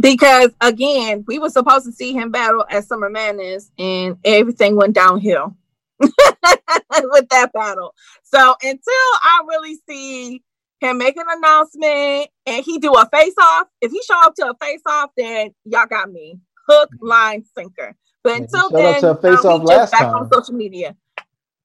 Because 0.00 0.50
again, 0.60 1.24
we 1.26 1.38
were 1.38 1.50
supposed 1.50 1.84
to 1.84 1.92
see 1.92 2.12
him 2.12 2.30
battle 2.30 2.64
at 2.70 2.84
Summer 2.84 3.10
Madness, 3.10 3.70
and 3.78 4.16
everything 4.24 4.76
went 4.76 4.94
downhill 4.94 5.54
with 6.00 7.28
that 7.28 7.50
battle. 7.52 7.94
So 8.22 8.54
until 8.62 8.80
I 8.86 9.42
really 9.46 9.76
see 9.88 10.42
him 10.80 10.98
make 10.98 11.16
an 11.16 11.26
announcement 11.28 12.28
and 12.46 12.64
he 12.64 12.78
do 12.78 12.92
a 12.94 13.08
face 13.12 13.34
off. 13.38 13.68
If 13.80 13.92
he 13.92 14.02
show 14.02 14.18
up 14.22 14.34
to 14.36 14.50
a 14.50 14.54
face 14.60 14.82
off, 14.86 15.10
then 15.16 15.54
y'all 15.64 15.86
got 15.86 16.10
me 16.10 16.38
hook, 16.66 16.90
line, 17.00 17.44
sinker. 17.54 17.96
But 18.22 18.38
until 18.38 18.70
then, 18.70 19.00
to 19.00 19.10
a 19.10 19.20
face 19.20 19.44
off 19.44 19.62
last 19.62 19.92
back 19.92 20.02
time. 20.02 20.14
on 20.14 20.32
social 20.32 20.54
media. 20.54 20.96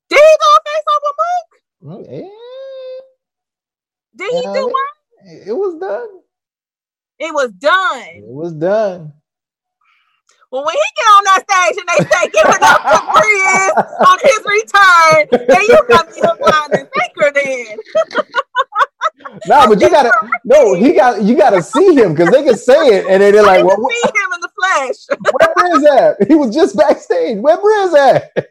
Did 0.09 0.19
he 0.19 0.37
go 0.39 0.57
face 0.65 0.83
off 0.93 1.01
with 1.03 1.15
Mook? 1.21 2.07
Mm, 2.07 2.23
yeah. 2.23 2.29
Did 4.15 4.31
he 4.33 4.41
do 4.53 4.63
one? 4.63 5.47
It 5.47 5.53
was 5.53 5.75
done. 5.79 6.09
It 7.19 7.33
was 7.33 7.51
done. 7.53 8.07
It 8.15 8.27
was 8.27 8.53
done. 8.53 9.13
Well, 10.51 10.63
when 10.63 10.75
he 10.75 10.79
get 10.95 11.03
on 11.03 11.23
that 11.25 11.43
stage 11.49 11.77
and 11.79 11.89
they 11.89 12.01
say 12.05 12.29
"Give 12.31 12.45
it 12.45 12.61
up 12.61 12.81
for 12.87 13.01
Briz 13.11 13.73
on 14.07 14.17
his 14.23 14.41
return, 14.45 15.47
then 15.49 15.61
you 15.63 15.83
got 15.89 16.07
me 16.07 16.21
hook, 16.21 16.39
line, 16.39 16.69
and 16.71 16.87
sinker. 16.95 17.31
Then. 17.33 17.77
no, 19.47 19.67
but 19.67 19.81
you 19.81 19.89
gotta 19.89 20.11
no, 20.43 20.73
he 20.73 20.93
got 20.93 21.21
you 21.21 21.35
gotta 21.35 21.61
see 21.61 21.95
him 21.95 22.13
because 22.13 22.31
they 22.31 22.43
can 22.43 22.57
say 22.57 22.97
it 22.97 23.05
and 23.07 23.21
then 23.21 23.33
they're 23.33 23.43
like, 23.43 23.63
well, 23.63 23.77
see 23.77 24.07
him 24.07 24.33
in 24.33 24.41
the 24.41 24.49
flesh. 24.59 25.19
where 25.55 25.77
is 25.77 25.83
that? 25.83 26.27
He 26.27 26.35
was 26.35 26.53
just 26.53 26.75
backstage. 26.75 27.37
Where 27.39 27.85
is 27.85 27.91
that? 27.93 28.47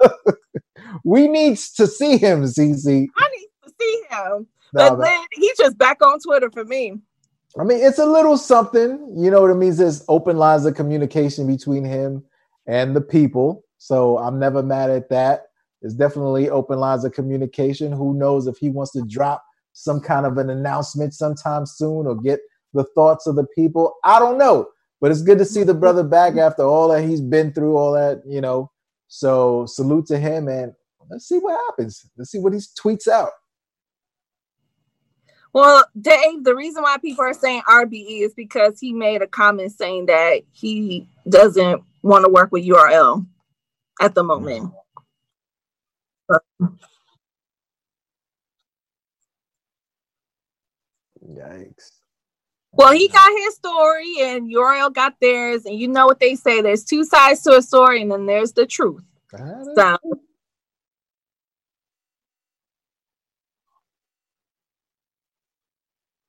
we 1.04 1.28
need 1.28 1.58
to 1.76 1.86
see 1.86 2.16
him, 2.16 2.46
ZZ. 2.46 2.58
I 2.58 2.68
need 2.90 3.48
to 3.64 3.72
see 3.80 4.02
him. 4.10 4.46
But 4.72 4.96
no, 4.96 5.04
then 5.04 5.24
he's 5.32 5.56
just 5.56 5.76
back 5.78 6.02
on 6.02 6.18
Twitter 6.20 6.50
for 6.50 6.64
me. 6.64 6.94
I 7.58 7.64
mean, 7.64 7.78
it's 7.82 7.98
a 7.98 8.06
little 8.06 8.38
something. 8.38 9.14
You 9.16 9.30
know 9.30 9.42
what 9.42 9.50
it 9.50 9.56
means? 9.56 9.76
There's 9.76 10.04
open 10.08 10.38
lines 10.38 10.64
of 10.64 10.74
communication 10.74 11.46
between 11.46 11.84
him 11.84 12.24
and 12.66 12.96
the 12.96 13.00
people. 13.00 13.64
So 13.78 14.16
I'm 14.18 14.38
never 14.38 14.62
mad 14.62 14.90
at 14.90 15.10
that. 15.10 15.48
There's 15.82 15.94
definitely 15.94 16.48
open 16.48 16.78
lines 16.78 17.04
of 17.04 17.12
communication. 17.12 17.90
Who 17.92 18.14
knows 18.14 18.46
if 18.46 18.56
he 18.56 18.70
wants 18.70 18.92
to 18.92 19.02
drop 19.02 19.44
some 19.72 20.00
kind 20.00 20.24
of 20.24 20.38
an 20.38 20.48
announcement 20.48 21.12
sometime 21.12 21.66
soon 21.66 22.06
or 22.06 22.14
get 22.14 22.40
the 22.72 22.84
thoughts 22.94 23.26
of 23.26 23.34
the 23.34 23.46
people? 23.54 23.94
I 24.04 24.20
don't 24.20 24.38
know. 24.38 24.68
But 25.00 25.10
it's 25.10 25.22
good 25.22 25.38
to 25.38 25.44
see 25.44 25.64
the 25.64 25.74
brother 25.74 26.04
back 26.04 26.36
after 26.36 26.62
all 26.62 26.88
that 26.88 27.02
he's 27.02 27.20
been 27.20 27.52
through, 27.52 27.76
all 27.76 27.92
that, 27.94 28.22
you 28.24 28.40
know. 28.40 28.70
So 29.08 29.66
salute 29.66 30.06
to 30.06 30.18
him 30.18 30.46
and 30.46 30.72
let's 31.10 31.28
see 31.28 31.38
what 31.38 31.60
happens. 31.68 32.08
Let's 32.16 32.30
see 32.30 32.38
what 32.38 32.52
he 32.52 32.60
tweets 32.60 33.08
out. 33.08 33.32
Well, 35.52 35.84
Dave, 36.00 36.44
the 36.44 36.54
reason 36.54 36.82
why 36.82 36.96
people 36.98 37.24
are 37.24 37.34
saying 37.34 37.62
RBE 37.68 38.22
is 38.22 38.32
because 38.34 38.78
he 38.80 38.92
made 38.92 39.20
a 39.20 39.26
comment 39.26 39.72
saying 39.72 40.06
that 40.06 40.42
he 40.52 41.06
doesn't 41.28 41.82
want 42.02 42.24
to 42.24 42.30
work 42.30 42.52
with 42.52 42.64
URL 42.64 43.26
at 44.00 44.14
the 44.14 44.22
mm. 44.22 44.28
moment. 44.28 44.72
Yikes. 51.26 51.90
Well, 52.72 52.92
he 52.92 53.08
got 53.08 53.30
his 53.38 53.54
story 53.54 54.14
and 54.20 54.50
URL 54.52 54.92
got 54.94 55.16
theirs, 55.20 55.66
and 55.66 55.78
you 55.78 55.88
know 55.88 56.06
what 56.06 56.20
they 56.20 56.36
say 56.36 56.62
there's 56.62 56.84
two 56.84 57.04
sides 57.04 57.42
to 57.42 57.52
a 57.56 57.62
story, 57.62 58.02
and 58.02 58.10
then 58.10 58.26
there's 58.26 58.52
the 58.52 58.66
truth. 58.66 59.04
So 59.76 59.98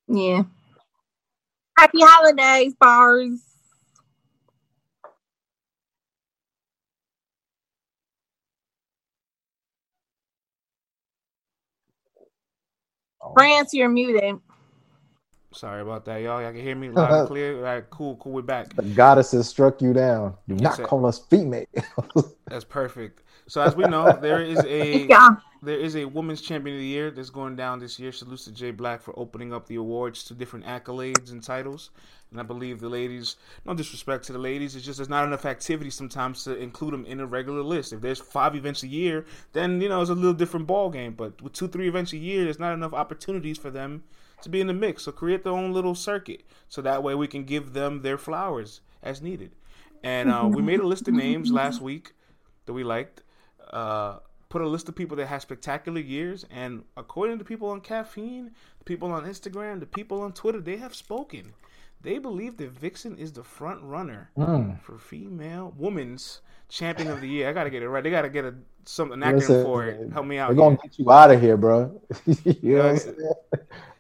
Yeah. 0.08 0.44
Happy 1.78 2.00
holidays, 2.02 2.76
bars. 2.80 3.53
Oh. 13.24 13.34
France, 13.34 13.74
you're 13.74 13.90
muted. 13.90 14.40
Sorry 15.54 15.82
about 15.82 16.04
that, 16.06 16.22
y'all. 16.22 16.42
Y'all 16.42 16.52
can 16.52 16.62
hear 16.62 16.76
me 16.76 16.90
loud 16.92 17.12
and 17.12 17.28
clear. 17.28 17.58
All 17.58 17.64
right, 17.64 17.90
cool, 17.90 18.18
cool. 18.18 18.34
We're 18.34 18.42
back. 18.42 18.76
The 18.76 18.82
goddesses 18.82 19.48
struck 19.48 19.82
you 19.82 19.94
down. 19.94 20.36
Do 20.48 20.56
not 20.56 20.82
call 20.84 21.06
us 21.06 21.20
female. 21.20 21.66
That's 22.48 22.66
perfect. 22.66 23.24
So 23.48 23.62
as 23.62 23.76
we 23.76 23.84
know, 23.86 24.18
there 24.22 24.42
is 24.42 24.60
a 24.66 25.06
yeah. 25.10 25.36
there 25.62 25.78
is 25.78 25.96
a 25.96 26.06
women's 26.06 26.42
champion 26.42 26.78
of 26.78 26.82
the 26.82 26.88
year 26.88 27.12
that's 27.12 27.30
going 27.30 27.56
down 27.56 27.80
this 27.80 28.00
year. 28.00 28.12
Salutes 28.12 28.46
to 28.46 28.52
Jay 28.52 28.72
Black 28.72 29.02
for 29.02 29.18
opening 29.18 29.54
up 29.54 29.68
the 29.68 29.76
awards 29.76 30.24
to 30.26 30.34
different 30.34 30.66
accolades 30.66 31.32
and 31.32 31.44
titles. 31.44 31.92
And 32.34 32.42
I 32.42 32.44
believe 32.44 32.82
the 32.82 32.90
ladies, 32.90 33.38
no 33.66 33.74
disrespect 33.74 34.26
to 34.26 34.34
the 34.34 34.40
ladies, 34.40 34.76
it's 34.76 34.86
just 34.86 34.98
there's 34.98 35.08
not 35.08 35.26
enough 35.26 35.46
activity 35.46 35.90
sometimes 35.90 36.44
to 36.44 36.58
include 36.58 36.94
them 36.94 37.06
in 37.06 37.20
a 37.20 37.26
regular 37.26 37.62
list. 37.62 37.94
If 37.94 38.02
there's 38.02 38.20
five 38.20 38.56
events 38.56 38.84
a 38.84 38.88
year, 38.88 39.26
then 39.54 39.80
you 39.80 39.88
know 39.88 40.02
it's 40.02 40.10
a 40.10 40.16
little 40.16 40.34
different 40.34 40.68
ball 40.68 40.90
game. 40.90 41.14
But 41.14 41.42
with 41.42 41.54
two, 41.54 41.68
three 41.68 41.88
events 41.88 42.12
a 42.12 42.18
year, 42.18 42.44
there's 42.44 42.60
not 42.60 42.74
enough 42.74 42.94
opportunities 42.94 43.58
for 43.58 43.70
them 43.70 44.04
to 44.42 44.50
be 44.50 44.60
in 44.60 44.68
the 44.68 44.74
mix. 44.74 45.04
So 45.04 45.12
create 45.12 45.44
their 45.44 45.54
own 45.54 45.72
little 45.72 45.96
circuit, 45.96 46.42
so 46.68 46.82
that 46.82 47.04
way 47.04 47.16
we 47.16 47.28
can 47.28 47.46
give 47.46 47.74
them 47.74 48.02
their 48.02 48.18
flowers 48.18 48.82
as 49.02 49.22
needed. 49.22 49.52
And 50.04 50.30
uh, 50.30 50.50
we 50.52 50.62
made 50.62 50.82
a 50.82 50.88
list 50.88 51.08
of 51.08 51.14
names 51.14 51.52
last 51.52 51.82
week 51.82 52.12
that 52.66 52.74
we 52.74 52.84
liked 52.84 53.24
uh, 53.72 54.20
put 54.54 54.62
a 54.62 54.68
list 54.68 54.88
of 54.88 54.96
people 54.96 55.18
that 55.18 55.26
had 55.26 55.42
spectacular 55.42 56.00
years, 56.00 56.46
and 56.52 56.84
according 56.96 57.40
to 57.40 57.44
people 57.44 57.70
on 57.70 57.82
caffeine, 57.82 58.52
the 58.78 58.84
people 58.84 59.12
on 59.12 59.26
Instagram, 59.26 59.80
the 59.80 59.88
people 59.88 60.22
on 60.22 60.32
Twitter, 60.32 60.62
they 60.62 60.78
have 60.78 60.94
spoken. 60.94 61.54
They 62.04 62.20
believe 62.20 62.58
that 62.58 62.70
Vixen 62.70 63.18
is 63.18 63.32
the 63.32 63.44
front 63.44 63.82
runner 63.82 64.30
mm. 64.38 64.80
for 64.82 64.98
female 64.98 65.74
women's 65.78 66.42
champion 66.68 67.10
of 67.10 67.22
the 67.22 67.28
year. 67.28 67.50
I 67.50 67.54
gotta 67.54 67.70
get 67.70 67.82
it 67.82 67.90
right. 67.90 68.04
They 68.04 68.12
gotta 68.12 68.30
get 68.30 68.44
a 68.44 68.54
some 68.84 69.14
an 69.14 69.22
acronym 69.22 69.36
Listen, 69.36 69.64
for 69.64 69.86
it. 69.86 70.12
Help 70.12 70.26
me 70.26 70.38
out. 70.38 70.50
They're 70.50 70.58
gonna 70.58 70.78
get 70.84 71.00
you 71.00 71.10
out 71.10 71.32
of 71.32 71.40
here, 71.40 71.56
bro. 71.56 72.02
you 72.26 72.76
know 72.76 72.78
what 72.78 72.86
I'm 72.86 72.98
saying? 72.98 73.18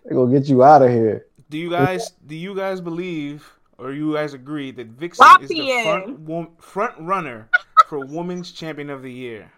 They're 0.03 0.13
gonna 0.13 0.37
get 0.37 0.49
you 0.49 0.63
out 0.63 0.81
of 0.81 0.89
here. 0.89 1.27
Do 1.49 1.57
you 1.57 1.69
guys 1.69 2.11
do 2.27 2.35
you 2.35 2.53
guys 2.53 2.81
believe 2.81 3.49
or 3.77 3.93
you 3.93 4.13
guys 4.13 4.33
agree 4.33 4.71
that 4.71 4.87
Vixen 4.87 5.25
is 5.41 5.47
the 5.47 5.81
front 5.83 6.61
front 6.61 6.99
runner 6.99 7.49
for 7.87 8.05
women's 8.05 8.51
champion 8.51 8.89
of 8.89 9.01
the 9.01 9.11
year? 9.11 9.49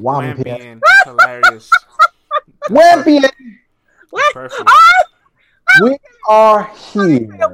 Wampian. 0.00 0.80
hilarious. 1.04 1.70
Wampian. 2.68 3.30
Perfect. 4.32 4.68
We 5.82 5.96
are 6.28 6.70
here. 6.92 7.28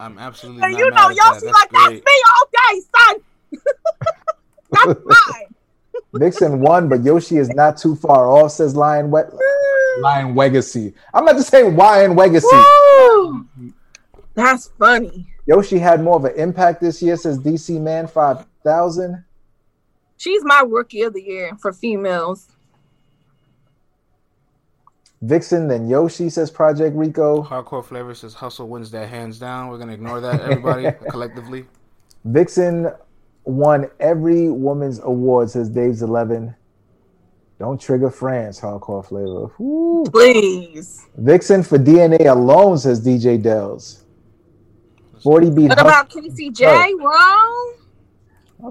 I'm 0.00 0.18
absolutely. 0.18 0.62
And 0.62 0.78
you 0.78 0.90
know, 0.90 1.08
Yoshi 1.08 1.46
that. 1.46 1.52
like 1.52 1.70
that's 1.70 1.90
me 1.90 2.22
all 2.34 2.46
day, 2.52 2.80
son. 2.96 3.16
that's 4.86 5.00
mine. 5.04 5.54
Vixen 6.14 6.60
won, 6.60 6.88
but 6.88 7.02
Yoshi 7.02 7.36
is 7.36 7.48
not 7.50 7.76
too 7.76 7.96
far 7.96 8.30
off, 8.30 8.52
says 8.52 8.74
Lion 8.76 9.10
Wet 9.10 9.30
Lion 10.00 10.34
Legacy. 10.34 10.94
I'm 11.12 11.24
not 11.24 11.36
just 11.36 11.50
saying 11.50 11.76
Lion 11.76 12.14
Legacy. 12.16 12.46
That's 14.34 14.68
funny. 14.78 15.26
Yoshi 15.46 15.78
had 15.78 16.02
more 16.02 16.16
of 16.16 16.24
an 16.24 16.34
impact 16.36 16.80
this 16.80 17.02
year, 17.02 17.16
says 17.16 17.38
DC 17.38 17.80
Man 17.80 18.06
5000. 18.06 19.24
She's 20.16 20.44
my 20.44 20.62
rookie 20.66 21.02
of 21.02 21.14
the 21.14 21.22
year 21.22 21.56
for 21.60 21.72
females. 21.72 22.48
Vixen, 25.22 25.66
then 25.66 25.88
Yoshi 25.88 26.30
says 26.30 26.50
Project 26.50 26.94
Rico. 26.96 27.42
Hardcore 27.42 27.84
Flavor 27.84 28.14
says 28.14 28.34
Hustle 28.34 28.68
wins 28.68 28.90
that 28.92 29.08
hands 29.08 29.38
down. 29.38 29.68
We're 29.68 29.78
gonna 29.78 29.92
ignore 29.92 30.20
that, 30.20 30.40
everybody, 30.40 30.90
collectively. 31.10 31.66
Vixen 32.24 32.92
won 33.44 33.90
every 33.98 34.48
woman's 34.50 35.00
award, 35.00 35.50
says 35.50 35.68
Dave's 35.68 36.02
Eleven. 36.02 36.54
Don't 37.58 37.80
trigger 37.80 38.10
France, 38.10 38.60
Hardcore 38.60 39.04
Flavor. 39.04 39.50
Woo. 39.58 40.04
Please. 40.04 41.06
Vixen 41.16 41.64
for 41.64 41.76
DNA 41.76 42.26
alone, 42.26 42.78
says 42.78 43.04
DJ 43.04 43.42
Dells. 43.42 44.04
40 45.24 45.50
beat. 45.50 45.68
What 45.70 45.80
about 45.80 46.08
KCJ? 46.08 46.92
Wrong. 47.00 47.74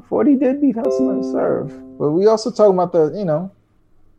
40 0.07 0.35
did 0.35 0.61
beat 0.61 0.75
Hustle 0.75 1.11
and 1.11 1.25
Serve. 1.25 1.97
But 1.97 2.11
we 2.11 2.27
also 2.27 2.51
talking 2.51 2.73
about 2.73 2.93
the, 2.93 3.17
you 3.17 3.25
know, 3.25 3.51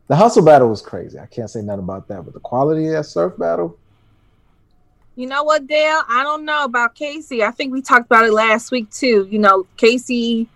the 0.09 0.15
hustle 0.15 0.43
battle 0.43 0.67
was 0.67 0.81
crazy. 0.81 1.17
I 1.17 1.27
can't 1.27 1.49
say 1.49 1.61
nothing 1.61 1.83
about 1.83 2.07
that. 2.09 2.25
But 2.25 2.33
the 2.33 2.39
quality 2.41 2.87
of 2.87 2.93
that 2.93 3.05
surf 3.05 3.37
battle. 3.37 3.77
You 5.15 5.27
know 5.27 5.43
what, 5.43 5.67
Dale? 5.67 6.01
I 6.09 6.23
don't 6.23 6.45
know 6.45 6.63
about 6.65 6.95
Casey. 6.95 7.43
I 7.43 7.51
think 7.51 7.71
we 7.71 7.81
talked 7.81 8.05
about 8.05 8.25
it 8.25 8.33
last 8.33 8.71
week 8.71 8.89
too. 8.89 9.27
You 9.29 9.39
know, 9.39 9.67
Casey 9.77 10.47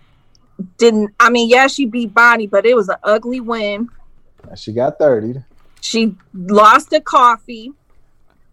didn't 0.76 1.14
I 1.18 1.30
mean, 1.30 1.48
yeah, 1.48 1.68
she 1.68 1.86
beat 1.86 2.12
Bonnie, 2.12 2.48
but 2.48 2.66
it 2.66 2.74
was 2.74 2.88
an 2.88 2.96
ugly 3.02 3.40
win. 3.40 3.88
She 4.56 4.72
got 4.72 4.98
30. 4.98 5.42
She 5.80 6.14
lost 6.34 6.90
to 6.90 7.00
coffee. 7.00 7.72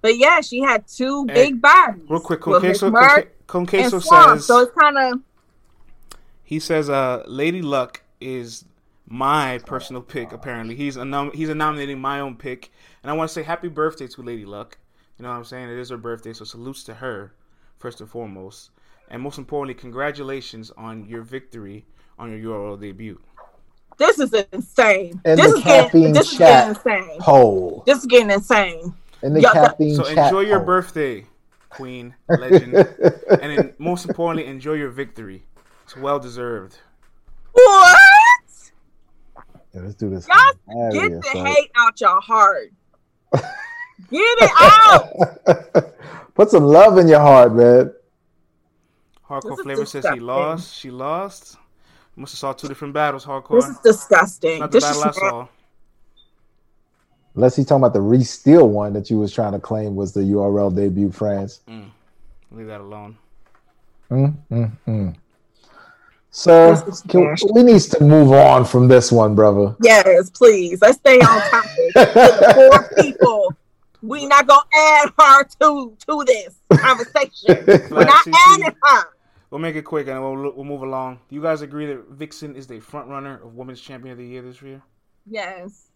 But 0.01 0.17
yeah, 0.17 0.41
she 0.41 0.61
had 0.61 0.87
two 0.87 1.25
hey, 1.27 1.33
big 1.33 1.61
bodies. 1.61 2.03
Real 2.07 2.19
quick, 2.21 2.41
Conqueso, 2.41 2.91
Conqueso 3.47 4.01
says 4.01 4.45
so 4.45 4.59
it's 4.59 4.71
kind 4.79 4.97
of 4.97 5.21
he 6.43 6.59
says, 6.59 6.89
uh, 6.89 7.23
Lady 7.27 7.61
Luck 7.61 8.01
is 8.19 8.65
my 9.11 9.59
personal 9.65 10.01
pick. 10.01 10.31
Apparently, 10.31 10.75
he's 10.75 10.95
a 10.95 11.05
nom- 11.05 11.31
he's 11.33 11.49
a 11.49 11.55
nominating 11.55 11.99
my 11.99 12.19
own 12.19 12.37
pick, 12.37 12.71
and 13.03 13.11
I 13.11 13.13
want 13.13 13.29
to 13.29 13.33
say 13.33 13.43
happy 13.43 13.67
birthday 13.67 14.07
to 14.07 14.21
Lady 14.21 14.45
Luck. 14.45 14.77
You 15.17 15.23
know 15.23 15.29
what 15.29 15.37
I'm 15.37 15.45
saying? 15.45 15.69
It 15.69 15.77
is 15.77 15.89
her 15.89 15.97
birthday, 15.97 16.33
so 16.33 16.45
salutes 16.45 16.83
to 16.85 16.95
her 16.95 17.33
first 17.77 17.99
and 17.99 18.09
foremost, 18.09 18.71
and 19.09 19.21
most 19.21 19.37
importantly, 19.37 19.79
congratulations 19.79 20.71
on 20.77 21.05
your 21.05 21.21
victory 21.21 21.85
on 22.17 22.31
your 22.31 22.55
URL 22.55 22.79
debut. 22.79 23.19
This 23.97 24.19
is 24.19 24.33
insane. 24.53 25.21
And 25.25 25.37
this 25.37 25.51
is 25.51 25.63
getting 25.63 26.13
this 26.13 26.31
is 26.31 26.37
getting 26.37 26.69
insane. 26.69 27.19
Hole. 27.19 27.83
This 27.85 27.99
is 27.99 28.05
getting 28.05 28.31
insane. 28.31 28.93
And 29.21 29.35
the 29.35 29.41
caffeine 29.41 29.95
So 29.95 30.05
enjoy 30.05 30.41
your 30.41 30.61
birthday, 30.61 31.25
Queen, 31.69 32.15
legend, 32.29 32.73
and 32.75 33.51
in, 33.51 33.73
most 33.77 34.07
importantly, 34.07 34.49
enjoy 34.49 34.73
your 34.73 34.89
victory. 34.89 35.43
It's 35.83 35.97
well 35.97 36.17
deserved. 36.17 36.79
What? 37.51 37.99
Yeah, 39.73 39.81
let's 39.81 39.95
do 39.95 40.09
this. 40.09 40.27
Y'all 40.27 40.91
get 40.91 41.21
the 41.21 41.43
hate 41.43 41.71
out 41.75 41.99
your 42.01 42.19
heart. 42.21 42.71
get 43.33 43.43
it 44.11 44.51
out. 44.59 45.95
Put 46.35 46.49
some 46.49 46.63
love 46.63 46.97
in 46.97 47.07
your 47.07 47.19
heart, 47.19 47.55
man. 47.55 47.93
Hardcore 49.27 49.63
Flavor 49.63 49.85
says 49.85 50.05
he 50.13 50.19
lost. 50.19 50.75
She 50.75 50.91
lost. 50.91 51.57
Must 52.17 52.33
have 52.33 52.39
saw 52.39 52.53
two 52.53 52.67
different 52.67 52.93
battles. 52.93 53.25
Hardcore. 53.25 53.61
This 53.61 53.69
is 53.69 53.77
disgusting. 53.79 54.59
Not 54.59 54.71
the 54.71 54.79
this 54.79 54.83
battle 54.83 55.03
I 55.03 55.11
saw. 55.11 55.47
Unless 57.35 57.55
he's 57.55 57.65
talking 57.65 57.81
about 57.81 57.93
the 57.93 58.01
re-steal 58.01 58.67
one 58.67 58.91
that 58.93 59.09
you 59.09 59.17
was 59.17 59.33
trying 59.33 59.53
to 59.53 59.59
claim 59.59 59.95
was 59.95 60.11
the 60.11 60.19
URL 60.19 60.75
debut, 60.75 61.11
France. 61.11 61.61
Mm. 61.69 61.89
Leave 62.51 62.67
that 62.67 62.81
alone. 62.81 63.17
Mm, 64.09 64.35
mm, 64.85 65.15
So 66.33 66.81
can, 67.09 67.35
we 67.53 67.61
need 67.61 67.81
to 67.81 68.01
move 68.01 68.31
on 68.31 68.63
from 68.63 68.87
this 68.87 69.11
one, 69.11 69.35
brother. 69.35 69.75
Yes, 69.83 70.29
please. 70.29 70.81
Let's 70.81 70.97
stay 70.97 71.19
on 71.19 71.41
topic. 71.51 72.55
Four 72.55 73.03
people. 73.03 73.53
We 74.01 74.25
not 74.25 74.47
gonna 74.47 74.61
add 74.73 75.11
her 75.19 75.43
to 75.43 75.95
to 76.07 76.23
this 76.25 76.55
conversation. 76.71 77.65
We're 77.91 78.05
not 78.05 78.25
adding 78.47 78.73
her. 78.81 79.03
We'll 79.49 79.59
make 79.59 79.75
it 79.75 79.83
quick 79.83 80.07
and 80.07 80.21
we'll 80.21 80.53
we'll 80.55 80.63
move 80.63 80.83
along. 80.83 81.19
Do 81.29 81.35
you 81.35 81.41
guys 81.41 81.61
agree 81.61 81.85
that 81.87 82.07
Vixen 82.11 82.55
is 82.55 82.65
the 82.65 82.79
front 82.79 83.09
runner 83.09 83.41
of 83.43 83.53
Women's 83.55 83.81
Champion 83.81 84.13
of 84.13 84.17
the 84.17 84.25
Year 84.25 84.41
this 84.41 84.61
year? 84.61 84.81
Yes. 85.29 85.89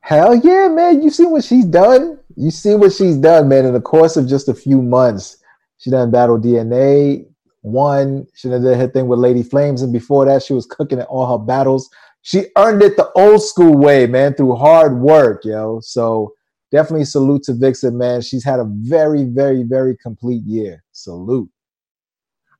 Hell 0.00 0.34
yeah, 0.34 0.68
man! 0.68 1.02
You 1.02 1.10
see 1.10 1.26
what 1.26 1.44
she's 1.44 1.66
done. 1.66 2.18
You 2.34 2.50
see 2.50 2.74
what 2.74 2.94
she's 2.94 3.16
done, 3.16 3.48
man. 3.48 3.66
In 3.66 3.74
the 3.74 3.80
course 3.80 4.16
of 4.16 4.26
just 4.26 4.48
a 4.48 4.54
few 4.54 4.80
months, 4.80 5.36
she 5.76 5.90
done 5.90 6.10
battle 6.10 6.40
DNA. 6.40 7.26
One, 7.62 8.26
she 8.34 8.48
did 8.48 8.62
her 8.62 8.88
thing 8.88 9.06
with 9.06 9.20
Lady 9.20 9.42
Flames, 9.42 9.82
and 9.82 9.92
before 9.92 10.26
that, 10.26 10.42
she 10.42 10.52
was 10.52 10.66
cooking 10.66 10.98
at 10.98 11.06
all 11.06 11.30
her 11.30 11.42
battles. 11.42 11.88
She 12.22 12.46
earned 12.56 12.82
it 12.82 12.96
the 12.96 13.10
old 13.12 13.42
school 13.42 13.76
way, 13.76 14.06
man, 14.06 14.34
through 14.34 14.56
hard 14.56 15.00
work, 15.00 15.44
yo. 15.44 15.80
So 15.80 16.34
definitely 16.72 17.04
salute 17.04 17.44
to 17.44 17.54
Vixen, 17.54 17.96
man. 17.96 18.20
She's 18.20 18.44
had 18.44 18.60
a 18.60 18.66
very, 18.68 19.24
very, 19.24 19.62
very 19.62 19.96
complete 19.96 20.42
year. 20.44 20.82
Salute. 20.92 21.48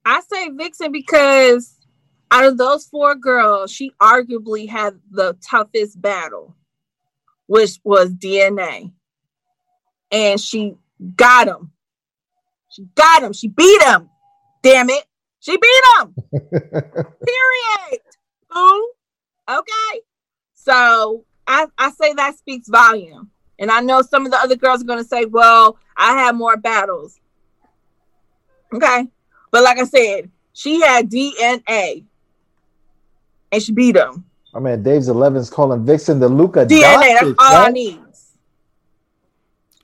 I 0.04 0.20
say 0.28 0.50
Vixen 0.50 0.92
because 0.92 1.76
out 2.30 2.44
of 2.44 2.56
those 2.56 2.86
four 2.86 3.14
girls, 3.14 3.70
she 3.70 3.92
arguably 4.00 4.68
had 4.68 4.98
the 5.10 5.36
toughest 5.48 6.00
battle, 6.00 6.56
which 7.46 7.78
was 7.84 8.10
DNA. 8.14 8.92
And 10.10 10.40
she 10.40 10.76
got 11.16 11.48
him. 11.48 11.72
She 12.70 12.86
got 12.94 13.22
him. 13.22 13.32
She 13.32 13.48
beat 13.48 13.82
him. 13.82 14.08
Damn 14.62 14.90
it. 14.90 15.04
She 15.40 15.56
beat 15.56 15.82
him. 15.98 16.14
Period. 16.40 18.00
Who? 18.50 18.92
Okay. 19.48 20.00
So 20.54 21.24
I, 21.46 21.66
I 21.76 21.90
say 21.90 22.14
that 22.14 22.38
speaks 22.38 22.68
volume. 22.68 23.30
And 23.58 23.70
I 23.70 23.80
know 23.80 24.02
some 24.02 24.24
of 24.24 24.32
the 24.32 24.38
other 24.38 24.56
girls 24.56 24.82
are 24.82 24.86
going 24.86 24.98
to 24.98 25.04
say, 25.04 25.24
well, 25.24 25.76
I 25.96 26.14
have 26.18 26.34
more 26.34 26.56
battles. 26.56 27.18
Okay. 28.72 29.08
But 29.50 29.62
like 29.62 29.78
I 29.78 29.84
said, 29.84 30.30
she 30.52 30.80
had 30.80 31.10
DNA 31.10 32.04
and 33.50 33.62
she 33.62 33.72
beat 33.72 33.96
him. 33.96 34.24
I 34.54 34.60
mean, 34.60 34.82
Dave's 34.82 35.08
11's 35.08 35.50
calling 35.50 35.84
Vixen 35.84 36.20
the 36.20 36.28
Luca 36.28 36.66
DNA. 36.66 36.82
Doncic, 36.82 37.20
that's 37.20 37.22
all 37.22 37.34
right? 37.36 37.68
I 37.68 37.70
need. 37.70 38.00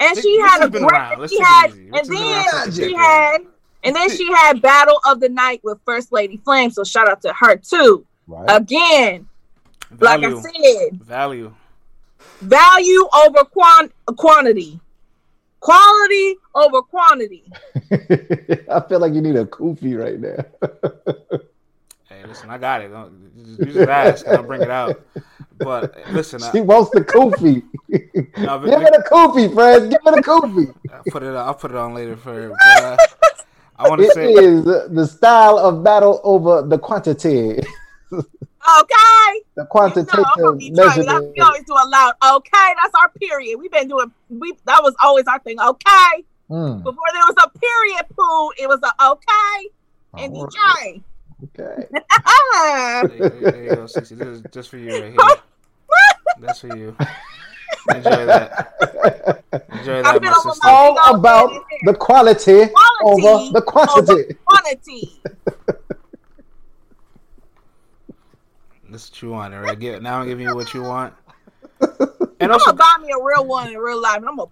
And 0.00 0.16
she 0.16 0.36
this 0.36 0.50
had 0.50 0.64
a 0.64 0.70
great. 0.70 1.30
She 1.30 1.40
had, 1.40 1.72
and 1.72 1.94
then 1.94 2.72
she 2.72 2.94
had, 2.94 3.38
and 3.84 3.94
then 3.94 4.10
she 4.10 4.26
had 4.32 4.60
Battle 4.60 5.00
of 5.06 5.20
the 5.20 5.28
Night 5.28 5.60
with 5.62 5.78
First 5.84 6.12
Lady 6.12 6.38
Flame. 6.38 6.70
So 6.70 6.84
shout 6.84 7.08
out 7.08 7.22
to 7.22 7.32
her 7.32 7.56
too. 7.56 8.04
Right. 8.26 8.46
Again, 8.48 9.28
Value. 9.90 10.34
like 10.34 10.44
I 10.44 10.50
said, 10.88 11.02
value 11.02 11.54
value 12.40 13.08
over 13.24 13.44
quant- 13.44 13.92
quantity, 14.16 14.80
quality 15.60 16.36
over 16.54 16.82
quantity. 16.82 17.44
I 18.70 18.80
feel 18.88 19.00
like 19.00 19.14
you 19.14 19.20
need 19.20 19.36
a 19.36 19.44
kufi 19.44 19.98
right 19.98 20.18
now. 20.18 21.38
hey, 22.08 22.24
listen, 22.26 22.50
I 22.50 22.58
got 22.58 22.82
it. 22.82 22.90
You 23.36 23.66
just 23.66 23.88
ask, 23.88 24.26
I'll 24.26 24.42
bring 24.42 24.62
it 24.62 24.70
out. 24.70 25.00
But 25.58 25.96
listen, 26.12 26.40
she 26.40 26.58
I, 26.58 26.62
wants 26.62 26.90
the 26.90 27.00
kufi. 27.00 27.62
No, 28.38 28.58
Give 28.60 28.80
it 28.80 28.94
a 28.94 29.02
kufi, 29.10 29.52
Fred. 29.52 29.90
Give 29.90 29.98
it 30.06 30.18
a 30.18 30.22
kufi. 30.22 30.74
I'll 30.92 31.02
put 31.10 31.22
it. 31.22 31.34
I'll 31.34 31.54
put 31.54 31.70
it 31.72 31.76
on 31.76 31.94
later 31.94 32.16
for 32.16 32.32
her. 32.32 32.48
But, 32.50 32.82
uh, 32.84 32.96
I 33.78 33.88
want 33.88 34.00
to 34.00 34.10
say 34.12 34.32
it 34.32 34.44
is 34.44 34.64
the 34.64 35.06
style 35.06 35.58
of 35.58 35.84
battle 35.84 36.20
over 36.24 36.62
the 36.62 36.78
quantity. 36.78 37.60
Okay. 38.80 39.40
The 39.54 39.64
quantitative 39.66 40.24
you 40.58 40.72
know, 40.72 40.86
measurement. 40.86 41.32
We 41.34 41.40
always 41.40 41.64
do 41.64 41.72
a 41.72 41.88
loud 41.88 42.14
okay. 42.36 42.74
That's 42.82 42.94
our 43.00 43.08
period. 43.10 43.58
We've 43.58 43.70
been 43.70 43.88
doing 43.88 44.12
we 44.28 44.52
that 44.66 44.82
was 44.82 44.94
always 45.02 45.26
our 45.26 45.38
thing. 45.38 45.58
Okay. 45.58 46.24
Mm. 46.50 46.82
Before 46.82 47.04
there 47.12 47.22
was 47.22 47.36
a 47.44 47.58
period 47.58 48.04
poo, 48.14 48.50
it 48.62 48.68
was 48.68 48.80
a 48.82 49.12
okay 49.12 50.22
and 50.22 50.36
oh, 50.36 50.46
DJ. 50.46 51.02
Okay. 51.44 51.86
hey, 51.92 53.30
hey, 53.30 53.50
hey, 53.50 53.66
yo, 53.66 53.86
this 53.86 54.12
is 54.12 54.42
just 54.52 54.68
for 54.68 54.76
you 54.76 54.92
right 54.92 55.12
here. 55.12 55.42
That's 56.40 56.60
for 56.60 56.76
you. 56.76 56.96
Enjoy 57.94 58.26
that. 58.26 58.74
Enjoy 59.72 60.02
that, 60.02 60.22
my 60.22 60.32
sister. 60.32 60.68
All 60.68 61.14
about 61.14 61.50
the 61.84 61.94
quality, 61.94 62.66
quality 62.66 63.24
over 63.24 63.52
the 63.52 63.62
quantity. 63.62 64.12
Over 64.12 64.34
quantity. 64.44 65.10
That's 68.90 69.10
what 69.10 69.22
you 69.22 69.30
want, 69.30 69.54
all 69.54 69.60
right? 69.60 69.78
Get 69.78 70.02
now 70.02 70.20
I'm 70.20 70.26
giving 70.26 70.46
you 70.46 70.54
what 70.54 70.74
you 70.74 70.82
want. 70.82 71.14
And 72.40 72.52
also, 72.52 72.72
buy 72.72 72.86
me 73.02 73.08
a 73.10 73.20
real 73.20 73.44
one 73.44 73.66
in 73.66 73.76
real 73.76 74.00
life, 74.00 74.18
and 74.18 74.28
I'm 74.28 74.36
gonna 74.36 74.48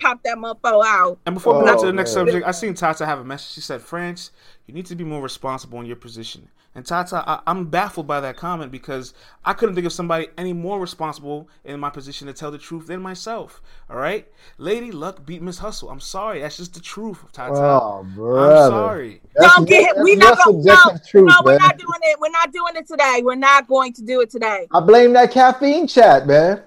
pop 0.00 0.20
that 0.24 0.36
motherfucker 0.36 0.84
out. 0.84 1.20
And 1.24 1.36
before 1.36 1.54
we 1.54 1.60
oh, 1.70 1.74
go 1.74 1.80
to 1.82 1.86
the 1.86 1.92
next 1.92 2.16
oh, 2.16 2.24
man. 2.24 2.26
subject, 2.26 2.48
I 2.48 2.50
seen 2.50 2.74
Tata 2.74 3.06
have 3.06 3.20
a 3.20 3.24
message. 3.24 3.54
She 3.54 3.60
said, 3.60 3.80
"France, 3.80 4.32
you 4.66 4.74
need 4.74 4.86
to 4.86 4.96
be 4.96 5.04
more 5.04 5.22
responsible 5.22 5.78
in 5.78 5.86
your 5.86 5.94
position." 5.94 6.48
And 6.74 6.86
Tata, 6.86 7.22
I, 7.26 7.50
am 7.50 7.66
baffled 7.66 8.06
by 8.06 8.20
that 8.20 8.38
comment 8.38 8.72
because 8.72 9.12
I 9.44 9.52
couldn't 9.52 9.74
think 9.74 9.86
of 9.86 9.92
somebody 9.92 10.28
any 10.38 10.54
more 10.54 10.80
responsible 10.80 11.50
in 11.64 11.78
my 11.78 11.90
position 11.90 12.28
to 12.28 12.32
tell 12.32 12.50
the 12.50 12.56
truth 12.56 12.86
than 12.86 13.02
myself. 13.02 13.60
All 13.90 13.96
right, 13.98 14.26
Lady 14.56 14.90
Luck 14.90 15.26
beat 15.26 15.42
Miss 15.42 15.58
Hustle. 15.58 15.90
I'm 15.90 16.00
sorry, 16.00 16.40
that's 16.40 16.56
just 16.56 16.72
the 16.72 16.80
truth, 16.80 17.30
Tata. 17.32 17.52
Oh, 17.54 18.06
brother. 18.14 18.52
I'm 18.52 18.70
sorry. 18.70 19.20
That's, 19.36 19.54
Don't 19.54 19.68
get 19.68 19.94
it. 19.94 20.02
We 20.02 20.16
not 20.16 20.38
gonna. 20.42 20.62
No, 20.62 20.76
truth, 21.06 21.28
no, 21.28 21.34
we're 21.44 21.58
not 21.58 21.76
doing 21.76 22.00
it. 22.04 22.18
We're 22.18 22.30
not 22.30 22.52
doing 22.52 22.76
it 22.76 22.86
today. 22.86 23.20
We're 23.22 23.34
not 23.34 23.68
going 23.68 23.92
to 23.92 24.02
do 24.02 24.22
it 24.22 24.30
today. 24.30 24.66
I 24.72 24.80
blame 24.80 25.12
that 25.12 25.30
caffeine 25.30 25.86
chat, 25.86 26.26
man. 26.26 26.62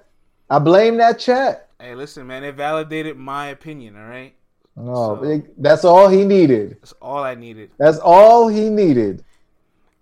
I 0.52 0.60
blame 0.60 0.98
that 0.98 1.18
chat. 1.18 1.70
Hey, 1.80 1.96
listen, 1.96 2.28
man. 2.28 2.44
It 2.44 2.54
validated 2.54 3.18
my 3.18 3.48
opinion. 3.48 3.96
All 3.96 4.06
right. 4.08 4.36
Oh, 4.78 5.24
so, 5.24 5.42
that's 5.58 5.84
all 5.84 6.10
he 6.10 6.26
needed. 6.26 6.78
That's 6.82 6.94
all 7.02 7.24
I 7.24 7.34
needed. 7.34 7.72
That's 7.80 7.98
all 7.98 8.50
he 8.50 8.70
needed 8.70 9.24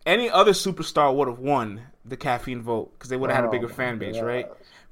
any 0.06 0.30
other 0.30 0.52
superstar 0.52 1.14
would 1.16 1.28
have 1.28 1.40
won 1.40 1.82
the 2.06 2.18
caffeine 2.18 2.62
vote 2.62 2.92
because 2.94 3.10
they 3.10 3.18
would 3.18 3.30
have 3.30 3.40
oh, 3.40 3.42
had 3.44 3.50
a 3.50 3.52
bigger 3.52 3.72
oh, 3.72 3.76
fan 3.76 3.98
base, 3.98 4.20
right? 4.20 4.48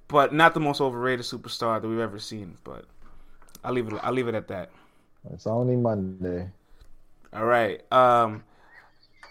But 0.08 0.34
not 0.34 0.54
the 0.54 0.60
most 0.60 0.82
overrated 0.82 1.26
superstar 1.26 1.82
that 1.82 1.88
we've 1.88 2.00
ever 2.00 2.20
seen. 2.20 2.58
But 2.64 2.86
I'll 3.64 3.74
leave 3.74 3.88
it. 3.88 4.00
I'll 4.04 4.14
leave 4.14 4.28
it 4.28 4.36
at 4.36 4.48
that. 4.50 4.70
It's 5.34 5.48
only 5.48 5.76
Monday. 5.76 6.50
All 7.34 7.46
right. 7.46 7.82
Um, 7.92 8.44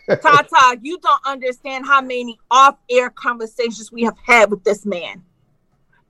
Tata, 0.08 0.78
you 0.82 0.98
don't 0.98 1.26
understand 1.26 1.86
how 1.86 2.00
many 2.00 2.38
off-air 2.50 3.10
conversations 3.10 3.92
we 3.92 4.02
have 4.02 4.16
had 4.24 4.50
with 4.50 4.64
this 4.64 4.86
man. 4.86 5.22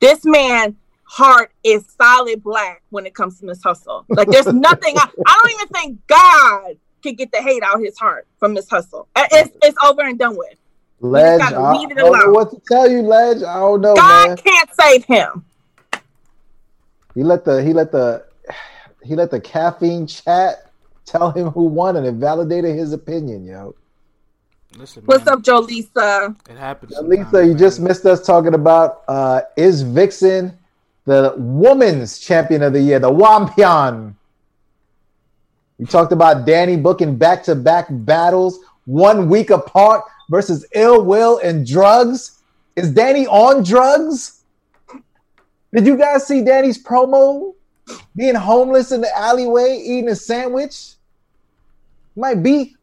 This 0.01 0.25
man 0.25 0.77
heart 1.05 1.53
is 1.65 1.85
solid 2.01 2.43
black 2.43 2.83
when 2.91 3.05
it 3.05 3.15
comes 3.15 3.41
to 3.41 3.47
Miss 3.47 3.63
Hustle. 3.63 4.05
Like 4.09 4.29
there's 4.29 4.47
nothing. 4.47 4.97
I, 4.97 5.09
I 5.27 5.41
don't 5.43 5.53
even 5.53 5.69
think 5.69 6.07
God 6.07 6.77
can 7.01 7.15
get 7.15 7.33
the 7.33 7.39
hate 7.39 7.63
out 7.63 7.81
his 7.81 7.99
heart 7.99 8.27
from 8.39 8.55
this 8.55 8.69
hustle. 8.69 9.09
It's 9.17 9.51
it's 9.63 9.77
over 9.85 10.03
and 10.03 10.19
done 10.19 10.37
with. 10.37 10.57
Ledge, 11.01 11.41
I 11.41 11.51
don't 11.51 12.19
know 12.19 12.31
what 12.31 12.51
to 12.51 12.61
tell 12.69 12.91
you, 12.91 13.03
Ledge. 13.03 13.43
I 13.43 13.59
don't 13.59 13.81
know. 13.81 13.95
God 13.95 14.29
man. 14.29 14.37
can't 14.37 14.71
save 14.79 15.05
him. 15.05 15.45
He 17.15 17.23
let 17.23 17.45
the 17.45 17.63
he 17.63 17.73
let 17.73 17.91
the 17.91 18.25
he 19.03 19.15
let 19.15 19.31
the 19.31 19.41
caffeine 19.41 20.07
chat 20.07 20.71
tell 21.07 21.31
him 21.31 21.49
who 21.49 21.65
won 21.65 21.97
and 21.97 22.07
it 22.07 22.15
validated 22.15 22.77
his 22.77 22.93
opinion, 22.93 23.45
yo. 23.45 23.75
Listen, 24.77 25.03
What's 25.07 25.25
man. 25.25 25.35
up, 25.35 25.43
Jolisa? 25.43 26.37
It 26.49 26.57
happens. 26.57 26.95
Lisa, 27.03 27.45
you 27.45 27.51
man. 27.51 27.59
just 27.59 27.81
missed 27.81 28.07
us 28.07 28.25
talking 28.25 28.55
about 28.55 29.03
uh 29.09 29.41
is 29.57 29.83
Vixen 29.83 30.57
the 31.07 31.35
woman's 31.37 32.19
champion 32.19 32.63
of 32.63 32.73
the 32.73 32.81
year, 32.81 32.99
the 32.99 33.11
Wampion. 33.11 34.15
We 35.81 35.87
talked 35.87 36.13
about 36.13 36.45
Danny 36.45 36.77
booking 36.77 37.17
back 37.17 37.43
to 37.45 37.55
back 37.55 37.87
battles 37.89 38.61
one 38.85 39.31
week 39.31 39.49
apart 39.49 40.05
versus 40.29 40.67
Ill 40.75 41.03
Will 41.03 41.39
and 41.39 41.67
drugs. 41.67 42.43
Is 42.77 42.91
Danny 42.91 43.27
on 43.27 43.65
drugs? 43.65 44.43
Did 45.73 45.87
you 45.87 45.97
guys 45.97 46.27
see 46.27 46.45
Danny's 46.45 46.85
promo? 46.85 47.55
Being 48.15 48.35
homeless 48.35 48.93
in 48.93 49.01
the 49.01 49.17
alleyway, 49.17 49.79
eating 49.83 50.11
a 50.11 50.17
sandwich? 50.17 50.97
Might 52.15 52.43
be, 52.43 52.77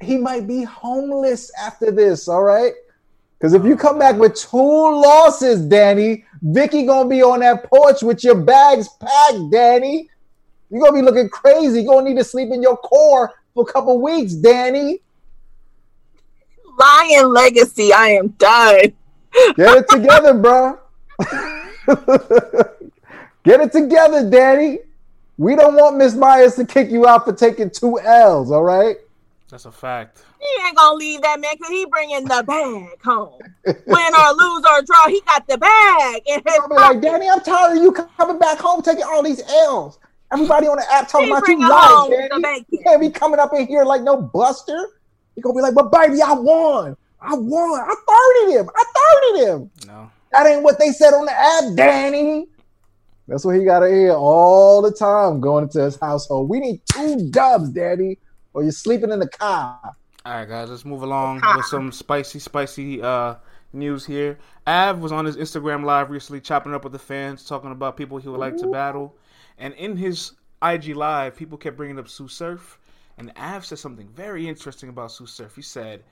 he 0.00 0.16
might 0.16 0.48
be 0.48 0.64
homeless 0.64 1.52
after 1.56 1.92
this, 1.92 2.26
all 2.26 2.42
right? 2.42 2.72
Because 3.38 3.54
if 3.54 3.64
you 3.64 3.76
come 3.76 4.00
back 4.00 4.16
with 4.16 4.34
two 4.34 4.56
losses, 4.56 5.64
Danny, 5.64 6.24
Vicky 6.42 6.84
gonna 6.84 7.08
be 7.08 7.22
on 7.22 7.40
that 7.40 7.70
porch 7.70 8.02
with 8.02 8.24
your 8.24 8.34
bags 8.34 8.88
packed, 8.98 9.52
Danny. 9.52 10.10
You're 10.70 10.80
gonna 10.80 10.92
be 10.92 11.02
looking 11.02 11.28
crazy. 11.28 11.82
You're 11.82 11.94
gonna 11.94 12.08
need 12.08 12.18
to 12.18 12.24
sleep 12.24 12.50
in 12.52 12.62
your 12.62 12.76
core 12.76 13.32
for 13.54 13.68
a 13.68 13.72
couple 13.72 14.00
weeks, 14.00 14.34
Danny. 14.34 15.00
Lion 16.78 17.32
legacy. 17.32 17.92
I 17.92 18.08
am 18.08 18.28
done. 18.28 18.92
Get 19.56 19.78
it 19.78 19.88
together, 19.88 20.34
bro. 20.34 20.78
Get 23.44 23.60
it 23.60 23.72
together, 23.72 24.28
Danny. 24.28 24.78
We 25.36 25.56
don't 25.56 25.74
want 25.74 25.96
Miss 25.96 26.14
Myers 26.14 26.54
to 26.56 26.64
kick 26.64 26.90
you 26.90 27.06
out 27.06 27.24
for 27.24 27.32
taking 27.32 27.70
two 27.70 27.98
L's, 28.00 28.50
all 28.50 28.62
right? 28.62 28.96
That's 29.50 29.66
a 29.66 29.72
fact. 29.72 30.22
He 30.40 30.66
ain't 30.66 30.76
gonna 30.76 30.96
leave 30.96 31.22
that 31.22 31.40
man 31.40 31.52
because 31.54 31.70
he 31.70 31.84
bringing 31.86 32.24
the 32.24 32.42
bag 32.46 33.02
home. 33.02 33.38
Win 33.64 34.14
or 34.14 34.32
lose 34.32 34.64
or 34.64 34.82
draw, 34.82 35.08
he 35.08 35.20
got 35.22 35.46
the 35.46 35.58
bag. 35.58 36.22
And 36.28 36.42
I'll 36.46 36.68
be 36.68 36.74
like, 36.74 37.00
Danny, 37.00 37.28
I'm 37.28 37.40
tired 37.40 37.76
of 37.76 37.82
you 37.82 37.92
coming 37.92 38.38
back 38.38 38.58
home 38.58 38.82
taking 38.82 39.04
all 39.04 39.22
these 39.22 39.42
L's. 39.48 39.98
Everybody 40.32 40.66
on 40.66 40.76
the 40.76 40.92
app 40.92 41.08
talking 41.08 41.28
about 41.30 41.46
you 41.46 41.56
bringing 41.56 41.68
lying, 41.68 41.96
home 41.96 42.10
the 42.10 42.28
Danny. 42.28 42.42
bacon. 42.42 42.66
You 42.70 42.78
can't 42.82 43.00
be 43.00 43.10
coming 43.10 43.38
up 43.38 43.52
in 43.54 43.66
here 43.66 43.84
like 43.84 44.02
no 44.02 44.20
buster. 44.20 44.88
You 45.36 45.42
gonna 45.42 45.54
be 45.54 45.60
like, 45.60 45.74
but 45.74 45.90
baby, 45.92 46.22
I 46.22 46.32
won. 46.32 46.96
I 47.20 47.34
won. 47.34 47.80
I 47.80 47.94
thirded 47.94 48.60
him. 48.60 48.70
I 48.74 48.84
thirded 48.96 49.46
him. 49.46 49.70
No. 49.86 50.10
That 50.32 50.46
ain't 50.46 50.62
what 50.62 50.78
they 50.78 50.90
said 50.90 51.12
on 51.14 51.26
the 51.26 51.32
app, 51.32 51.76
Danny. 51.76 52.46
That's 53.26 53.44
what 53.44 53.56
he 53.56 53.64
got 53.64 53.80
to 53.80 53.88
hear 53.88 54.12
all 54.12 54.82
the 54.82 54.90
time 54.92 55.40
going 55.40 55.64
into 55.64 55.82
his 55.82 55.98
household. 55.98 56.48
We 56.50 56.60
need 56.60 56.80
two 56.92 57.30
dubs, 57.30 57.70
Daddy, 57.70 58.18
or 58.52 58.62
you're 58.62 58.72
sleeping 58.72 59.10
in 59.12 59.18
the 59.18 59.28
car. 59.28 59.78
All 60.26 60.32
right, 60.32 60.48
guys, 60.48 60.68
let's 60.70 60.84
move 60.84 61.02
along 61.02 61.40
with 61.56 61.64
some 61.66 61.90
spicy, 61.92 62.38
spicy 62.38 63.00
uh, 63.00 63.36
news 63.72 64.04
here. 64.04 64.38
Av 64.66 64.98
was 64.98 65.12
on 65.12 65.24
his 65.24 65.36
Instagram 65.36 65.84
live 65.84 66.10
recently, 66.10 66.40
chopping 66.40 66.74
up 66.74 66.84
with 66.84 66.92
the 66.92 66.98
fans, 66.98 67.44
talking 67.44 67.70
about 67.70 67.96
people 67.96 68.18
he 68.18 68.28
would 68.28 68.40
like 68.40 68.56
to 68.58 68.66
battle. 68.66 69.14
And 69.58 69.74
in 69.74 69.96
his 69.96 70.32
IG 70.62 70.96
live, 70.96 71.36
people 71.36 71.58
kept 71.58 71.76
bringing 71.76 71.98
up 71.98 72.08
Sue 72.08 72.28
Surf, 72.28 72.78
and 73.18 73.32
Av 73.36 73.64
said 73.64 73.78
something 73.78 74.08
very 74.08 74.48
interesting 74.48 74.88
about 74.88 75.12
Sue 75.12 75.26
Surf. 75.26 75.54
He 75.56 75.62
said, 75.62 76.02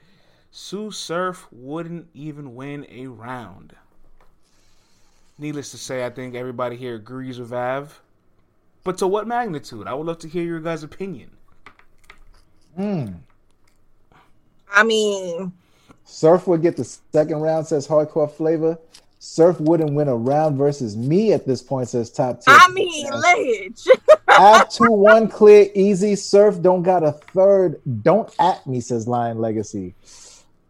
"Sue 0.51 0.91
Surf 0.91 1.49
wouldn't 1.51 2.09
even 2.15 2.55
win 2.55 2.87
a 2.89 3.07
round." 3.07 3.75
Needless 5.39 5.71
to 5.73 5.79
say, 5.79 6.05
I 6.05 6.11
think 6.11 6.35
everybody 6.35 6.77
here 6.77 6.95
agrees 6.95 7.41
with 7.41 7.53
Av. 7.53 8.01
But 8.85 8.99
to 8.99 9.07
what 9.07 9.27
magnitude? 9.27 9.87
I 9.87 9.95
would 9.95 10.07
love 10.07 10.19
to 10.21 10.29
hear 10.29 10.45
your 10.45 10.61
guys' 10.61 10.83
opinion. 10.83 11.31
Hmm. 12.77 13.07
I 14.73 14.83
mean, 14.85 15.53
Surf 16.05 16.47
would 16.47 16.63
get 16.63 16.77
the 16.77 16.85
second 16.85 17.41
round, 17.41 17.67
says 17.67 17.87
Hardcore 17.87 18.31
Flavor. 18.31 18.79
Surf 19.25 19.61
wouldn't 19.61 19.93
win 19.93 20.09
a 20.09 20.17
round 20.17 20.59
versus 20.59 20.97
me 20.97 21.33
at 21.33 21.47
this 21.47 21.63
point, 21.63 21.89
says 21.89 22.11
Top 22.11 22.41
10. 22.41 22.57
I 22.59 22.69
mean, 22.73 23.07
Ledge. 23.09 23.87
Av 24.29 24.69
2 24.69 24.91
1 24.91 25.29
clear, 25.29 25.69
easy. 25.77 26.17
Surf 26.17 26.61
don't 26.61 26.83
got 26.83 27.05
a 27.05 27.13
third. 27.13 27.81
Don't 28.03 28.29
at 28.41 28.67
me, 28.67 28.81
says 28.81 29.07
Lion 29.07 29.39
Legacy. 29.39 29.95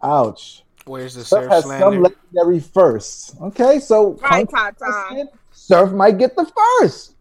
Ouch. 0.03 0.65
Where's 0.85 1.15
the 1.15 1.25
Surf 1.25 1.45
Surf 1.45 1.51
has 1.51 1.65
some 1.65 2.03
legendary 2.03 2.61
firsts. 2.61 3.35
Okay, 3.41 3.79
so 3.79 4.19
Right, 4.21 4.47
come- 4.47 4.75
Tata. 4.75 5.29
Surf 5.53 5.93
might 5.93 6.19
get 6.19 6.37
the 6.37 6.45
first. 6.45 7.15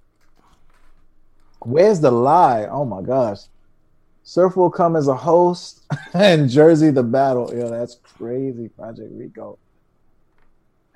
Where's 1.62 2.02
the 2.02 2.12
lie? 2.12 2.66
Oh 2.66 2.84
my 2.84 3.02
gosh. 3.02 3.40
Surf 4.24 4.58
will 4.58 4.70
come 4.70 4.98
as 4.98 5.08
a 5.08 5.16
host 5.16 5.84
and 6.14 6.50
Jersey 6.50 6.92
the 6.92 7.04
battle. 7.04 7.56
Yo, 7.56 7.70
that's 7.70 7.96
crazy, 8.04 8.68
Project 8.68 9.14
Rico. 9.14 9.58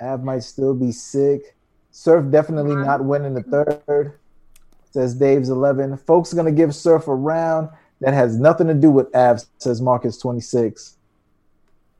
Av 0.01 0.23
might 0.23 0.43
still 0.43 0.73
be 0.73 0.91
sick. 0.91 1.55
Surf 1.91 2.29
definitely 2.29 2.75
not 2.75 3.03
winning 3.03 3.33
the 3.33 3.43
third. 3.43 4.19
Says 4.91 5.15
Dave's 5.15 5.49
11. 5.49 5.97
Folks 5.97 6.31
are 6.31 6.35
going 6.35 6.45
to 6.45 6.51
give 6.51 6.75
Surf 6.75 7.07
a 7.07 7.15
round 7.15 7.69
that 8.01 8.13
has 8.13 8.37
nothing 8.37 8.67
to 8.67 8.73
do 8.73 8.91
with 8.91 9.13
Av, 9.15 9.41
says 9.57 9.81
Marcus 9.81 10.17
26. 10.17 10.97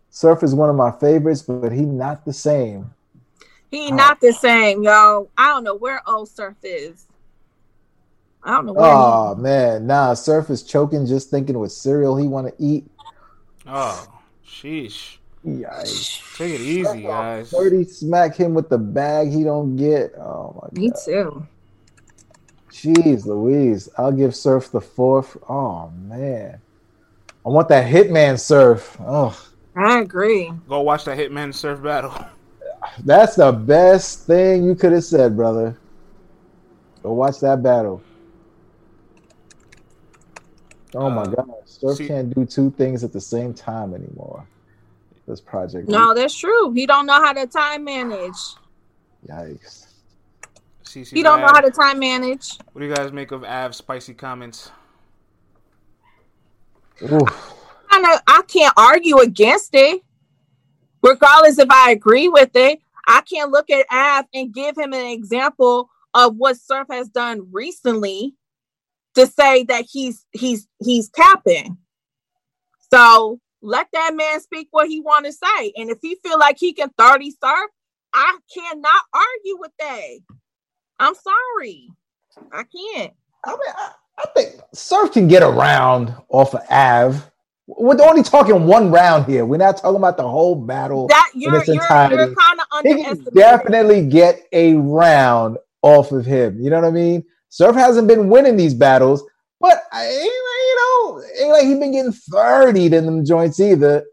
Surf 0.10 0.44
is 0.44 0.56
one 0.56 0.70
of 0.70 0.76
my 0.76 0.92
favorites, 0.92 1.42
but 1.42 1.72
he 1.72 1.82
not 1.82 2.26
the 2.26 2.34
same. 2.34 2.94
He 3.70 3.92
not 3.92 4.22
the 4.22 4.32
same, 4.32 4.84
yo. 4.84 5.30
I 5.38 5.50
don't 5.50 5.64
know 5.64 5.76
where 5.76 6.02
old 6.08 6.30
Surf 6.30 6.56
is. 6.64 7.06
I 8.44 8.52
don't 8.52 8.68
know 8.68 8.74
where. 8.74 8.86
Oh 8.86 9.36
man, 9.36 9.88
nah. 9.88 10.14
Surf 10.14 10.50
is 10.50 10.64
choking 10.64 11.06
just 11.06 11.30
thinking 11.30 11.58
what 11.60 11.72
cereal 11.72 12.16
he 12.16 12.28
want 12.28 12.48
to 12.48 12.54
eat. 12.64 12.86
Oh, 13.68 14.08
sheesh. 14.48 15.18
Yikes! 15.46 16.38
Take 16.38 16.56
it 16.56 16.62
easy, 16.62 17.04
guys. 17.04 17.52
Thirty 17.52 17.84
smack 17.84 18.36
him 18.36 18.54
with 18.56 18.68
the 18.70 18.78
bag 18.80 19.30
he 19.32 19.44
don't 19.44 19.76
get. 19.76 20.14
Oh 20.18 20.60
my 20.62 20.70
he. 20.80 20.88
Me 20.88 20.94
too. 21.06 21.46
Jeez, 22.72 23.26
Louise. 23.26 23.88
I'll 23.98 24.12
give 24.12 24.36
Surf 24.36 24.72
the 24.72 24.82
fourth. 24.82 25.38
Oh 25.48 25.90
man, 26.08 26.60
I 27.46 27.50
want 27.50 27.70
that 27.70 27.86
Hitman 27.92 28.40
Surf. 28.40 28.98
Oh, 29.00 29.40
I 29.76 30.00
agree. 30.00 30.52
Go 30.68 30.82
watch 30.82 31.06
that 31.06 31.18
Hitman 31.18 31.54
Surf 31.54 31.82
battle. 31.82 32.14
that's 33.06 33.36
the 33.36 33.52
best 33.52 34.26
thing 34.26 34.64
you 34.66 34.74
could 34.76 34.92
have 34.94 35.04
said, 35.06 35.36
brother. 35.38 35.78
Go 37.04 37.14
watch 37.14 37.40
that 37.42 37.62
battle. 37.62 38.02
Oh 40.96 41.10
my 41.10 41.22
Uh, 41.24 41.26
god, 41.28 41.50
Surf 41.66 41.98
see- 41.98 42.08
can't 42.08 42.34
do 42.34 42.46
two 42.46 42.72
things 42.72 43.04
at 43.04 43.14
the 43.14 43.22
same 43.22 43.54
time 43.54 43.94
anymore. 43.94 44.48
This 45.28 45.42
project. 45.42 45.90
No, 45.90 46.14
that's 46.14 46.38
true. 46.38 46.72
He 46.72 46.86
don't 46.86 47.06
know 47.06 47.14
how 47.14 47.34
to 47.34 47.48
time 47.48 47.84
manage. 47.84 48.38
Yikes. 49.28 49.88
CC 50.84 51.14
He 51.14 51.24
don't 51.24 51.42
know 51.42 51.48
how 51.48 51.62
to 51.62 51.72
time 51.72 52.00
manage. 52.00 52.58
What 52.72 52.82
do 52.82 52.88
you 52.88 52.94
guys 52.94 53.12
make 53.12 53.32
of 53.32 53.44
Av's 53.44 53.78
spicy 53.78 54.14
comments? 54.14 54.72
Oof. 57.02 57.54
I 57.90 58.00
know 58.00 58.18
I 58.28 58.42
can't 58.48 58.74
argue 58.78 59.18
against 59.18 59.72
it, 59.74 60.02
regardless 61.02 61.58
if 61.60 61.70
I 61.70 61.92
agree 61.92 62.28
with 62.28 62.52
it. 62.56 62.80
I 63.08 63.22
can't 63.22 63.52
look 63.52 63.70
at 63.70 63.86
Av 63.92 64.26
and 64.34 64.54
give 64.54 64.78
him 64.78 64.94
an 64.94 65.06
example 65.06 65.90
of 66.14 66.36
what 66.38 66.58
Surf 66.58 66.88
has 66.90 67.10
done 67.10 67.48
recently 67.52 68.36
to 69.16 69.28
say 69.28 69.64
that 69.64 69.86
he's 69.92 70.26
he's 70.32 70.68
he's 70.84 71.10
capping. 71.10 71.78
So 72.92 73.40
let 73.66 73.88
that 73.94 74.14
man 74.16 74.42
speak 74.42 74.70
what 74.72 74.88
he 74.88 75.02
want 75.02 75.26
to 75.26 75.34
say, 75.34 75.74
and 75.78 75.90
if 75.90 76.00
he 76.02 76.18
feel 76.24 76.40
like 76.40 76.58
he 76.60 76.74
can 76.74 76.90
thirty 76.98 77.32
Surf, 77.32 77.72
I 78.14 78.38
cannot 78.54 79.02
argue 79.14 79.58
with 79.60 79.72
that. 79.80 80.20
I'm 81.00 81.16
sorry, 81.16 81.90
I 82.54 82.64
can't. 82.64 83.14
I 83.46 83.52
mean, 83.52 83.60
I, 83.78 83.92
I 84.20 84.26
think 84.36 84.56
Surf 84.74 85.14
can 85.14 85.28
get 85.28 85.44
around 85.44 86.16
off 86.30 86.56
of 86.56 86.62
Av. 86.72 87.32
We're 87.68 88.02
only 88.02 88.24
talking 88.24 88.68
one 88.68 88.92
round 88.92 89.26
here. 89.26 89.46
We're 89.46 89.58
not 89.58 89.78
talking 89.78 89.98
about 89.98 90.18
the 90.18 90.28
whole 90.30 90.56
battle. 90.56 91.08
That 91.08 91.32
you're 91.36 91.64
you're, 91.66 91.66
you're 91.66 91.88
kind 91.88 92.14
of 92.14 92.68
He 92.84 92.96
can 92.96 93.00
underestimating. 93.08 93.34
definitely 93.34 94.08
get 94.08 94.44
a 94.54 94.76
round 94.76 95.58
off 95.84 96.12
of 96.12 96.26
him. 96.26 96.60
You 96.62 96.70
know 96.70 96.78
what 96.82 96.88
I 96.88 96.92
mean? 96.92 97.24
Surf 97.50 97.76
hasn't 97.76 98.08
been 98.08 98.30
winning 98.30 98.58
these 98.58 98.74
battles, 98.76 99.24
but 99.62 99.84
I, 99.92 100.06
know, 101.16 101.24
ain't 101.42 101.52
like 101.52 101.64
he's 101.64 101.80
been 101.80 101.92
getting 101.92 102.12
30 102.12 102.86
in 102.86 103.06
them 103.06 103.26
joints 103.26 103.60
either. 103.60 104.04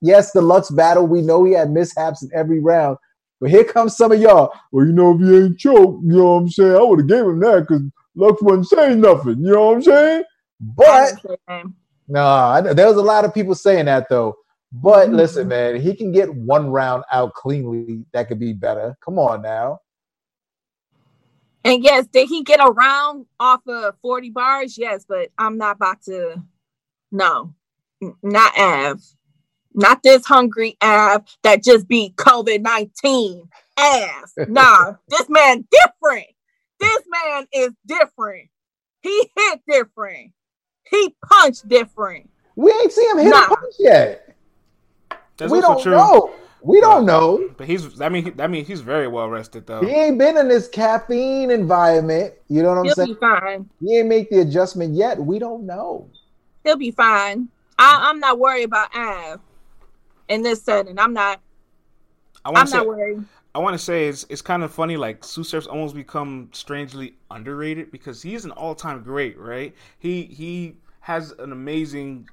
Yes, 0.00 0.32
the 0.32 0.40
Lux 0.42 0.70
battle, 0.70 1.06
we 1.06 1.22
know 1.22 1.44
he 1.44 1.52
had 1.52 1.70
mishaps 1.70 2.22
in 2.22 2.30
every 2.34 2.60
round. 2.60 2.98
But 3.40 3.50
here 3.50 3.64
comes 3.64 3.96
some 3.96 4.12
of 4.12 4.20
y'all. 4.20 4.52
Well, 4.72 4.86
you 4.86 4.92
know, 4.92 5.14
if 5.14 5.20
he 5.20 5.36
ain't 5.36 5.58
choked, 5.58 6.04
you 6.04 6.18
know 6.18 6.34
what 6.34 6.40
I'm 6.40 6.48
saying? 6.48 6.76
I 6.76 6.82
would 6.82 7.00
have 7.00 7.08
gave 7.08 7.24
him 7.24 7.40
that 7.40 7.60
because 7.60 7.82
Lux 8.14 8.42
wasn't 8.42 8.66
saying 8.68 9.00
nothing. 9.00 9.38
You 9.38 9.52
know 9.52 9.66
what 9.66 9.76
I'm 9.76 9.82
saying? 9.82 10.24
But 10.60 11.12
no, 12.08 12.24
I 12.24 12.60
there 12.60 12.88
was 12.88 12.96
a 12.96 13.02
lot 13.02 13.24
of 13.24 13.34
people 13.34 13.54
saying 13.54 13.86
that 13.86 14.08
though. 14.08 14.34
But 14.72 15.10
Mhm. 15.10 15.14
listen, 15.16 15.48
man, 15.48 15.80
he 15.80 15.94
can 15.94 16.12
get 16.12 16.34
one 16.34 16.70
round 16.70 17.04
out 17.12 17.34
cleanly. 17.34 18.04
That 18.12 18.28
could 18.28 18.40
be 18.40 18.52
better. 18.52 18.96
Come 19.04 19.18
on 19.18 19.42
now. 19.42 19.80
And 21.64 21.82
yes, 21.82 22.06
did 22.06 22.28
he 22.28 22.42
get 22.44 22.60
around 22.62 23.26
off 23.40 23.60
of 23.66 23.94
40 24.02 24.30
bars? 24.30 24.78
Yes, 24.78 25.04
but 25.08 25.30
I'm 25.38 25.58
not 25.58 25.76
about 25.76 26.02
to. 26.02 26.42
No, 27.10 27.54
not 28.22 28.58
Av. 28.58 29.00
Not 29.74 30.02
this 30.02 30.24
hungry 30.26 30.76
Av 30.82 31.24
that 31.42 31.62
just 31.62 31.88
beat 31.88 32.16
COVID 32.16 32.62
19 32.62 33.48
ass. 33.78 34.34
Nah, 34.48 34.94
this 35.08 35.28
man 35.28 35.66
different. 35.70 36.26
This 36.80 37.02
man 37.08 37.46
is 37.52 37.70
different. 37.86 38.48
He 39.02 39.30
hit 39.36 39.60
different. 39.68 40.32
He 40.90 41.14
punched 41.24 41.68
different. 41.68 42.30
We 42.56 42.70
ain't 42.72 42.92
seen 42.92 43.10
him 43.10 43.18
hit 43.18 43.30
Nah. 43.30 43.44
a 43.44 43.48
punch 43.48 43.74
yet. 43.78 44.36
That's 45.36 45.52
we 45.52 45.60
don't 45.60 45.80
true. 45.82 45.92
know. 45.92 46.30
We 46.62 46.80
don't 46.80 47.06
know. 47.06 47.50
But 47.56 47.66
he's, 47.66 48.00
I 48.00 48.08
mean, 48.08 48.24
he, 48.24 48.42
I 48.42 48.46
mean, 48.46 48.64
he's 48.64 48.80
very 48.80 49.08
well 49.08 49.28
rested 49.28 49.66
though. 49.66 49.82
He 49.82 49.90
ain't 49.90 50.18
been 50.18 50.36
in 50.36 50.48
this 50.48 50.68
caffeine 50.68 51.50
environment. 51.50 52.34
You 52.48 52.62
know 52.62 52.70
what 52.70 52.78
I'm 52.78 52.84
He'll 52.84 52.94
saying? 52.94 53.08
be 53.08 53.14
fine. 53.14 53.70
He 53.80 53.98
ain't 53.98 54.08
make 54.08 54.30
the 54.30 54.40
adjustment 54.40 54.94
yet. 54.94 55.18
We 55.18 55.38
don't 55.38 55.64
know. 55.64 56.08
He'll 56.64 56.76
be 56.76 56.90
fine. 56.90 57.48
I, 57.78 58.08
I'm 58.08 58.18
not 58.18 58.38
worried 58.38 58.64
about 58.64 58.94
Av 58.94 59.40
in 60.28 60.42
this 60.42 60.62
setting. 60.62 60.98
I'm 60.98 61.12
not. 61.12 61.40
I 62.44 62.50
I'm 62.54 62.54
want 62.54 62.68
to 62.68 62.74
not 62.74 62.82
say, 62.82 62.86
worried. 62.86 63.24
I 63.54 63.58
want 63.60 63.74
to 63.74 63.78
say 63.78 64.08
it's 64.08 64.26
it's 64.28 64.42
kind 64.42 64.62
of 64.62 64.72
funny. 64.72 64.96
Like 64.96 65.24
Sue 65.24 65.44
Surf's 65.44 65.66
almost 65.66 65.94
become 65.94 66.48
strangely 66.52 67.14
underrated 67.30 67.90
because 67.90 68.22
he's 68.22 68.44
an 68.44 68.50
all 68.52 68.74
time 68.74 69.02
great, 69.02 69.38
right? 69.38 69.74
He 69.98 70.24
he 70.24 70.76
has 71.00 71.32
an 71.38 71.52
amazing 71.52 72.28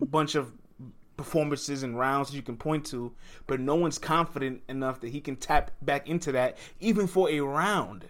bunch 0.00 0.34
of 0.34 0.52
performances 1.16 1.82
and 1.82 1.98
rounds 1.98 2.34
you 2.34 2.42
can 2.42 2.56
point 2.56 2.84
to, 2.86 3.12
but 3.46 3.60
no 3.60 3.74
one's 3.74 3.98
confident 3.98 4.62
enough 4.68 5.00
that 5.00 5.08
he 5.08 5.20
can 5.20 5.36
tap 5.36 5.70
back 5.82 6.08
into 6.08 6.32
that 6.32 6.58
even 6.80 7.06
for 7.06 7.30
a 7.30 7.40
round. 7.40 8.06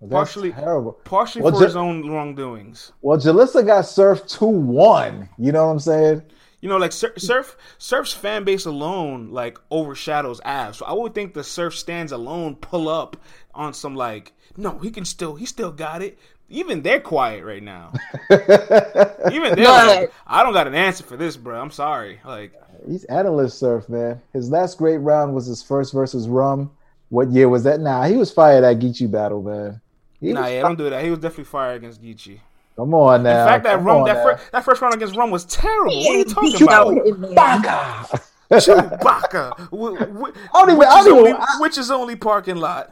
That's 0.00 0.12
partially 0.12 0.52
terrible. 0.52 0.92
partially 1.04 1.42
Well, 1.42 1.56
for 1.56 1.64
his 1.64 1.76
own 1.76 2.10
wrongdoings. 2.10 2.92
Well, 3.00 3.18
Jalissa 3.18 3.64
got 3.64 3.84
surfed 3.84 4.28
two 4.28 4.46
one. 4.46 5.28
You 5.38 5.52
know 5.52 5.66
what 5.66 5.72
I'm 5.72 5.78
saying? 5.78 6.22
You 6.60 6.68
know, 6.68 6.76
like 6.78 6.92
Sur- 6.92 7.18
Surf, 7.18 7.56
Surf's 7.78 8.12
fan 8.12 8.44
base 8.44 8.64
alone 8.64 9.30
like 9.30 9.58
overshadows 9.70 10.40
Av. 10.44 10.74
So 10.74 10.86
I 10.86 10.92
would 10.92 11.14
think 11.14 11.34
the 11.34 11.44
Surf 11.44 11.76
stands 11.76 12.10
alone 12.10 12.56
pull 12.56 12.88
up 12.88 13.18
on 13.54 13.74
some 13.74 13.94
like, 13.94 14.32
no, 14.56 14.78
he 14.78 14.90
can 14.90 15.04
still, 15.04 15.34
he 15.34 15.46
still 15.46 15.72
got 15.72 16.02
it. 16.02 16.18
Even 16.50 16.82
they're 16.82 17.00
quiet 17.00 17.44
right 17.44 17.62
now. 17.62 17.92
Even 18.30 19.54
they're 19.54 19.64
like, 19.64 20.12
I 20.26 20.42
don't 20.42 20.52
got 20.52 20.66
an 20.66 20.74
answer 20.74 21.02
for 21.02 21.16
this, 21.16 21.36
bro. 21.36 21.60
I'm 21.60 21.70
sorry. 21.70 22.20
Like, 22.24 22.52
He's 22.86 23.04
analyst 23.04 23.58
surf, 23.58 23.88
man. 23.88 24.20
His 24.32 24.50
last 24.50 24.76
great 24.78 24.98
round 24.98 25.34
was 25.34 25.46
his 25.46 25.62
first 25.62 25.92
versus 25.92 26.28
Rum. 26.28 26.70
What 27.08 27.30
year 27.30 27.48
was 27.48 27.64
that? 27.64 27.80
Nah, 27.80 28.04
he 28.04 28.16
was 28.16 28.30
fired 28.30 28.62
at 28.64 28.78
Geechi 28.78 29.10
battle, 29.10 29.42
man. 29.42 29.80
He 30.20 30.32
nah, 30.32 30.46
yeah, 30.46 30.62
fi- 30.62 30.68
don't 30.68 30.78
do 30.78 30.90
that. 30.90 31.02
He 31.02 31.10
was 31.10 31.18
definitely 31.18 31.44
fired 31.44 31.76
against 31.76 32.02
Geechi. 32.02 32.40
Come 32.76 32.92
on 32.94 33.22
now. 33.22 33.42
In 33.42 33.48
fact, 33.48 33.64
that 33.64 33.76
come 33.76 33.84
rum, 33.86 34.04
that, 34.04 34.14
now. 34.16 34.22
fir- 34.36 34.40
that 34.52 34.64
first 34.64 34.82
round 34.82 34.94
against 34.94 35.16
Rum 35.16 35.30
was 35.30 35.44
terrible. 35.46 35.96
What 35.96 36.14
are 36.14 36.18
you 36.18 36.24
talking 36.24 36.50
you 36.58 36.66
about? 36.66 36.88
out, 36.88 37.18
man. 37.20 37.34
Baka. 37.34 38.20
Chewbacca, 38.50 39.56
wh- 39.70 39.98
wh- 39.98 40.54
I 40.54 40.66
don't 40.66 40.70
even- 40.70 40.78
which, 40.78 40.88
is 40.88 41.04
don't 41.06 41.18
only, 41.18 41.34
which 41.60 41.78
is 41.78 41.90
only 41.90 42.16
parking 42.16 42.56
lot. 42.56 42.90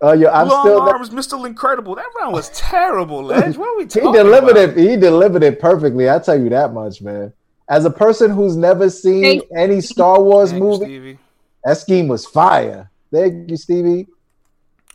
Oh, 0.00 0.12
yo, 0.12 0.28
I'm 0.28 0.48
Long 0.48 0.66
still. 0.66 0.80
arms, 0.80 1.10
Mr. 1.10 1.46
Incredible. 1.46 1.94
That 1.94 2.06
round 2.18 2.32
was 2.34 2.50
terrible, 2.50 3.22
Ledge. 3.24 3.56
What 3.56 3.68
are 3.68 3.76
we 3.78 3.86
talking 3.86 4.08
He 4.10 4.16
delivered 4.18 4.56
about? 4.56 4.76
it. 4.76 4.90
He 4.90 4.96
delivered 4.96 5.42
it 5.42 5.58
perfectly. 5.60 6.10
I 6.10 6.18
tell 6.18 6.38
you 6.40 6.48
that 6.50 6.72
much, 6.74 7.00
man. 7.00 7.32
As 7.68 7.84
a 7.86 7.90
person 7.90 8.30
who's 8.30 8.56
never 8.56 8.90
seen 8.90 9.22
Thank 9.22 9.44
any 9.56 9.80
Star 9.80 10.20
Wars 10.20 10.50
Thank 10.50 10.62
movie, 10.62 10.84
Stevie. 10.84 11.18
that 11.64 11.78
scheme 11.78 12.08
was 12.08 12.26
fire. 12.26 12.90
Thank 13.12 13.50
you, 13.50 13.56
Stevie. 13.56 14.08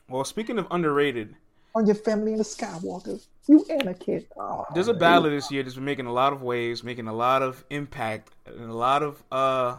Well, 0.09 0.23
speaking 0.25 0.59
of 0.59 0.67
underrated, 0.69 1.35
On 1.75 1.85
your 1.85 1.95
family 1.95 2.33
in 2.33 2.37
the 2.37 2.43
Skywalker, 2.43 3.25
you 3.47 3.65
and 3.69 3.81
Anakin. 3.83 4.25
Oh, 4.37 4.65
there's 4.73 4.87
a 4.89 4.93
man. 4.93 4.99
battler 4.99 5.29
this 5.31 5.49
year 5.51 5.63
that's 5.63 5.75
been 5.75 5.85
making 5.85 6.05
a 6.05 6.13
lot 6.13 6.33
of 6.33 6.43
waves, 6.43 6.83
making 6.83 7.07
a 7.07 7.13
lot 7.13 7.41
of 7.41 7.63
impact, 7.71 8.29
and 8.45 8.69
a 8.69 8.73
lot 8.75 9.01
of 9.01 9.23
uh, 9.31 9.77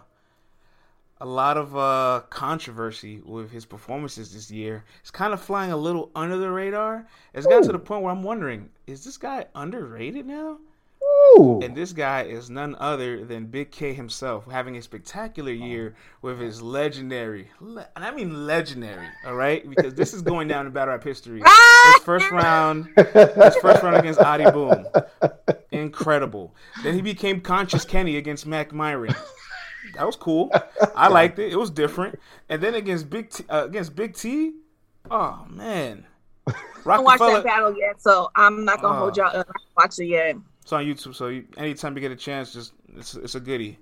a 1.20 1.26
lot 1.26 1.56
of 1.56 1.76
uh 1.76 2.22
controversy 2.30 3.20
with 3.24 3.50
his 3.50 3.64
performances 3.64 4.32
this 4.32 4.50
year. 4.50 4.84
It's 5.00 5.10
kind 5.10 5.32
of 5.32 5.40
flying 5.40 5.72
a 5.72 5.76
little 5.76 6.10
under 6.14 6.38
the 6.38 6.50
radar. 6.50 7.06
It's 7.34 7.46
gotten 7.46 7.64
to 7.64 7.72
the 7.72 7.78
point 7.78 8.02
where 8.02 8.12
I'm 8.12 8.22
wondering, 8.22 8.70
is 8.86 9.04
this 9.04 9.16
guy 9.16 9.46
underrated 9.54 10.26
now? 10.26 10.58
Ooh. 11.02 11.60
And 11.62 11.76
this 11.76 11.92
guy 11.92 12.22
is 12.22 12.50
none 12.50 12.76
other 12.78 13.24
than 13.24 13.46
Big 13.46 13.70
K 13.70 13.92
himself, 13.92 14.50
having 14.50 14.76
a 14.76 14.82
spectacular 14.82 15.52
year 15.52 15.94
with 16.22 16.38
his 16.38 16.60
legendary, 16.60 17.48
le- 17.60 17.88
and 17.94 18.04
I 18.04 18.10
mean 18.10 18.46
legendary, 18.46 19.06
all 19.26 19.34
right? 19.34 19.68
Because 19.68 19.94
this 19.94 20.12
is 20.12 20.22
going 20.22 20.48
down 20.48 20.66
in 20.66 20.72
battle 20.72 20.92
rap 20.92 21.04
history. 21.04 21.42
His 21.94 22.02
first 22.04 22.30
round, 22.30 22.90
his 22.94 23.56
first 23.56 23.82
round 23.82 23.96
against 23.96 24.20
Adi 24.20 24.50
Boom, 24.50 24.86
incredible. 25.72 26.54
Then 26.82 26.94
he 26.94 27.00
became 27.00 27.40
Conscious 27.40 27.86
Kenny 27.86 28.18
against 28.18 28.46
Mac 28.46 28.72
Myron. 28.72 29.14
That 29.94 30.06
was 30.06 30.16
cool. 30.16 30.50
I 30.94 31.08
liked 31.18 31.38
it. 31.38 31.52
It 31.52 31.56
was 31.56 31.70
different. 31.70 32.18
And 32.48 32.62
then 32.62 32.74
against 32.74 33.10
Big 33.10 33.30
T, 33.30 33.44
uh, 33.48 33.64
against 33.66 33.94
Big 33.96 34.14
T, 34.14 34.52
oh 35.10 35.44
man, 35.48 36.06
I 36.46 36.52
haven't 36.84 37.04
watched 37.04 37.20
that 37.20 37.44
battle 37.44 37.76
yet, 37.76 38.00
so 38.00 38.30
I'm 38.34 38.64
not 38.64 38.80
gonna 38.82 38.96
Oh. 38.96 39.00
hold 39.00 39.16
y'all 39.16 39.26
up. 39.36 39.48
I 39.48 39.52
haven't 39.82 39.98
it 39.98 40.06
yet. 40.06 40.36
It's 40.62 40.72
on 40.72 40.84
YouTube, 40.84 41.14
so 41.14 41.28
you, 41.28 41.46
anytime 41.56 41.94
you 41.96 42.00
get 42.00 42.12
a 42.12 42.16
chance, 42.16 42.52
just 42.52 42.72
it's 42.96 43.14
it's 43.14 43.34
a 43.34 43.40
goodie. 43.40 43.78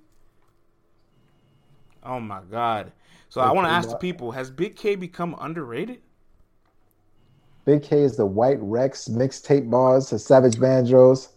Oh 2.03 2.19
my 2.19 2.41
god! 2.49 2.91
So 3.29 3.41
I 3.41 3.51
want 3.51 3.67
to 3.67 3.71
ask 3.71 3.89
the 3.89 3.97
people: 3.97 4.31
Has 4.31 4.49
Big 4.49 4.75
K 4.75 4.95
become 4.95 5.35
underrated? 5.39 5.99
Big 7.65 7.83
K 7.83 8.01
is 8.01 8.15
the 8.15 8.25
White 8.25 8.57
Rex 8.61 9.07
mixtape 9.09 9.69
bars, 9.69 10.09
the 10.09 10.17
Savage 10.17 10.59
Banjos. 10.59 11.29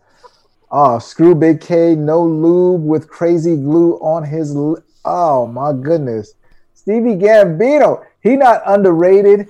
Oh, 0.74 0.99
screw 0.99 1.35
Big 1.35 1.61
K, 1.61 1.94
no 1.94 2.24
lube 2.24 2.82
with 2.82 3.09
crazy 3.09 3.57
glue 3.57 3.94
on 3.99 4.24
his. 4.24 4.57
Li- 4.57 4.81
oh 5.05 5.47
my 5.47 5.73
goodness, 5.73 6.32
Stevie 6.73 7.16
Gambino, 7.16 8.03
he 8.23 8.36
not 8.36 8.62
underrated. 8.66 9.49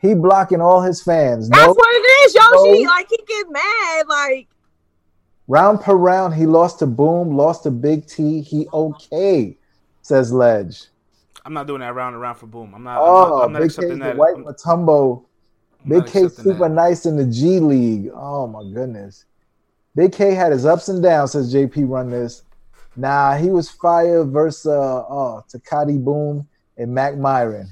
He 0.00 0.14
blocking 0.14 0.60
all 0.62 0.80
his 0.82 1.02
fans. 1.02 1.48
That's 1.50 1.66
No 1.66 1.72
what 1.74 1.88
it 1.94 1.98
is, 2.26 2.34
Yoshi. 2.34 2.84
No. 2.84 2.90
Like 2.90 3.08
he 3.10 3.18
get 3.26 3.50
mad. 3.50 4.06
Like 4.08 4.48
round 5.46 5.80
per 5.82 5.94
round, 5.94 6.34
he 6.34 6.46
lost 6.46 6.78
to 6.78 6.86
Boom, 6.86 7.36
lost 7.36 7.64
to 7.64 7.70
Big 7.70 8.06
T. 8.06 8.40
He 8.40 8.66
okay, 8.72 9.56
says 10.02 10.32
Ledge. 10.32 10.84
I'm 11.44 11.52
not 11.52 11.66
doing 11.66 11.80
that 11.80 11.94
round 11.94 12.14
and 12.14 12.22
round 12.22 12.38
for 12.38 12.46
Boom. 12.46 12.72
I'm 12.74 12.82
not. 12.82 12.96
I'm 12.96 13.02
Oh, 13.02 13.28
not, 13.38 13.44
I'm 13.44 13.52
not 13.52 13.58
Big 13.60 13.68
K's 13.68 13.78
accepting 13.78 13.98
the 13.98 14.04
that. 14.06 14.16
White 14.16 14.36
I'm- 14.36 14.44
Matumbo. 14.44 15.24
Big 15.86 16.06
K 16.06 16.28
super 16.28 16.68
that. 16.68 16.70
nice 16.70 17.04
in 17.06 17.16
the 17.16 17.26
G 17.26 17.60
League. 17.60 18.10
Oh 18.14 18.46
my 18.46 18.62
goodness. 18.72 19.24
Big 19.96 20.12
K 20.12 20.34
had 20.34 20.52
his 20.52 20.66
ups 20.66 20.88
and 20.88 21.02
downs 21.02 21.32
since 21.32 21.52
JP 21.52 21.88
run 21.88 22.10
this. 22.10 22.42
Nah, 22.96 23.36
he 23.36 23.48
was 23.48 23.70
fire 23.70 24.24
versus 24.24 24.66
uh, 24.66 25.04
oh, 25.08 25.44
Takati 25.52 26.02
Boom 26.02 26.46
and 26.76 26.94
Mac 26.94 27.16
Myron. 27.16 27.68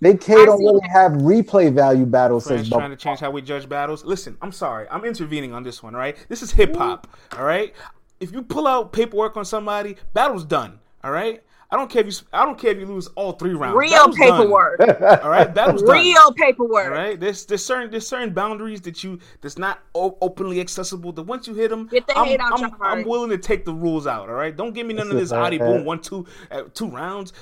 Big 0.00 0.20
K 0.20 0.32
I 0.32 0.44
don't 0.44 0.58
see 0.58 0.64
really 0.64 0.88
have 0.92 1.12
replay 1.12 1.72
value 1.72 2.06
battles. 2.06 2.46
Friends 2.46 2.62
Says 2.62 2.68
trying 2.70 2.90
Bubba. 2.90 2.94
to 2.94 2.96
change 2.96 3.20
how 3.20 3.30
we 3.30 3.40
judge 3.40 3.68
battles. 3.68 4.04
Listen, 4.04 4.36
I'm 4.42 4.52
sorry. 4.52 4.86
I'm 4.90 5.04
intervening 5.04 5.54
on 5.54 5.62
this 5.62 5.82
one. 5.82 5.94
Right, 5.94 6.16
this 6.28 6.42
is 6.42 6.50
hip 6.50 6.74
hop. 6.76 7.08
All 7.36 7.44
right, 7.44 7.72
if 8.20 8.32
you 8.32 8.42
pull 8.42 8.66
out 8.66 8.92
paperwork 8.92 9.36
on 9.36 9.44
somebody, 9.44 9.96
battle's 10.12 10.44
done. 10.44 10.80
All 11.04 11.12
right. 11.12 11.42
I 11.70 11.76
don't 11.76 11.90
care 11.90 12.00
if 12.00 12.06
you. 12.06 12.26
I 12.32 12.46
don't 12.46 12.58
care 12.58 12.70
if 12.70 12.78
you 12.78 12.86
lose 12.86 13.08
all 13.08 13.32
three 13.32 13.52
rounds. 13.52 13.76
real 13.76 13.90
Battle's 13.90 14.16
done. 14.16 14.38
paperwork. 14.38 14.80
All 15.22 15.30
right, 15.30 15.52
battle's 15.52 15.82
done. 15.82 15.98
real 15.98 16.32
paperwork. 16.32 16.86
All 16.86 16.92
right, 16.92 17.20
there's 17.20 17.44
there's 17.44 17.62
certain 17.62 17.90
there's 17.90 18.08
certain 18.08 18.32
boundaries 18.32 18.80
that 18.82 19.04
you 19.04 19.18
that's 19.42 19.58
not 19.58 19.80
o- 19.94 20.16
openly 20.22 20.60
accessible. 20.60 21.12
That 21.12 21.24
once 21.24 21.46
you 21.46 21.52
hit 21.52 21.68
them, 21.68 21.86
Get 21.88 22.06
the 22.06 22.18
I'm, 22.18 22.26
hate 22.26 22.40
out 22.40 22.54
I'm, 22.54 22.60
your 22.60 22.70
heart. 22.70 22.98
I'm 22.98 23.04
willing 23.06 23.28
to 23.30 23.36
take 23.38 23.66
the 23.66 23.74
rules 23.74 24.06
out. 24.06 24.30
All 24.30 24.34
right, 24.34 24.56
don't 24.56 24.72
give 24.72 24.86
me 24.86 24.94
none 24.94 25.10
of 25.10 25.18
this 25.18 25.30
it, 25.30 25.36
Adi 25.36 25.58
boom 25.58 25.84
one 25.84 26.00
two 26.00 26.26
uh, 26.50 26.62
two 26.72 26.88
rounds. 26.88 27.34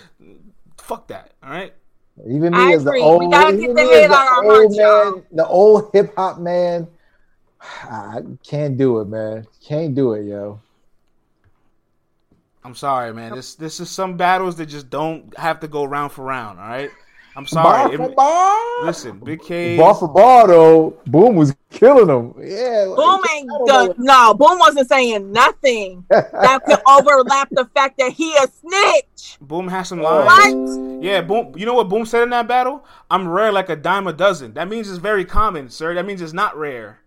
Fuck 0.76 1.06
that. 1.08 1.34
All 1.44 1.50
right. 1.50 1.72
Even 2.28 2.52
I 2.52 2.68
me 2.68 2.74
as 2.74 2.82
the 2.82 2.90
agree. 2.90 3.02
Old, 3.02 3.22
even 3.22 3.74
the 3.74 3.82
as 3.82 4.08
the 4.08 4.40
old 4.42 4.76
man, 4.76 5.24
the 5.30 5.46
old 5.46 5.90
hip 5.92 6.14
hop 6.16 6.38
man. 6.40 6.88
I 7.60 8.22
can't 8.42 8.76
do 8.76 8.98
it, 9.00 9.08
man. 9.08 9.46
Can't 9.62 9.94
do 9.94 10.14
it, 10.14 10.24
yo. 10.24 10.60
I'm 12.66 12.74
sorry, 12.74 13.14
man. 13.14 13.32
This 13.32 13.54
this 13.54 13.78
is 13.78 13.88
some 13.88 14.16
battles 14.16 14.56
that 14.56 14.66
just 14.66 14.90
don't 14.90 15.36
have 15.38 15.60
to 15.60 15.68
go 15.68 15.84
round 15.84 16.10
for 16.10 16.24
round. 16.24 16.58
All 16.58 16.66
right. 16.66 16.90
I'm 17.36 17.46
sorry. 17.46 17.96
Bar 17.96 18.08
for 18.08 18.14
bar. 18.14 18.84
listen, 18.86 19.20
Big 19.20 19.40
K. 19.40 19.76
Bar 19.76 19.94
for 19.94 20.08
bar 20.08 20.48
though, 20.48 20.96
Boom 21.06 21.36
was 21.36 21.54
killing 21.70 22.08
him. 22.08 22.34
Yeah, 22.42 22.86
Boom 22.86 23.20
like, 23.20 23.30
ain't 23.36 23.50
I 23.52 23.64
done. 23.66 23.94
No, 23.98 24.34
Boom 24.34 24.58
wasn't 24.58 24.88
saying 24.88 25.30
nothing 25.30 26.04
that 26.08 26.60
could 26.66 26.80
overlap 26.88 27.48
the 27.52 27.66
fact 27.72 27.98
that 27.98 28.10
he 28.10 28.34
a 28.36 28.48
snitch. 28.48 29.38
Boom 29.40 29.68
has 29.68 29.88
some 29.88 30.00
lines. 30.00 30.76
What? 30.76 31.04
Yeah, 31.04 31.20
Boom. 31.20 31.52
You 31.56 31.66
know 31.66 31.74
what 31.74 31.88
Boom 31.88 32.04
said 32.04 32.24
in 32.24 32.30
that 32.30 32.48
battle? 32.48 32.84
I'm 33.12 33.28
rare 33.28 33.52
like 33.52 33.68
a 33.68 33.76
dime 33.76 34.08
a 34.08 34.12
dozen. 34.12 34.54
That 34.54 34.66
means 34.66 34.90
it's 34.90 34.98
very 34.98 35.24
common, 35.24 35.70
sir. 35.70 35.94
That 35.94 36.04
means 36.04 36.20
it's 36.20 36.32
not 36.32 36.56
rare. 36.58 36.98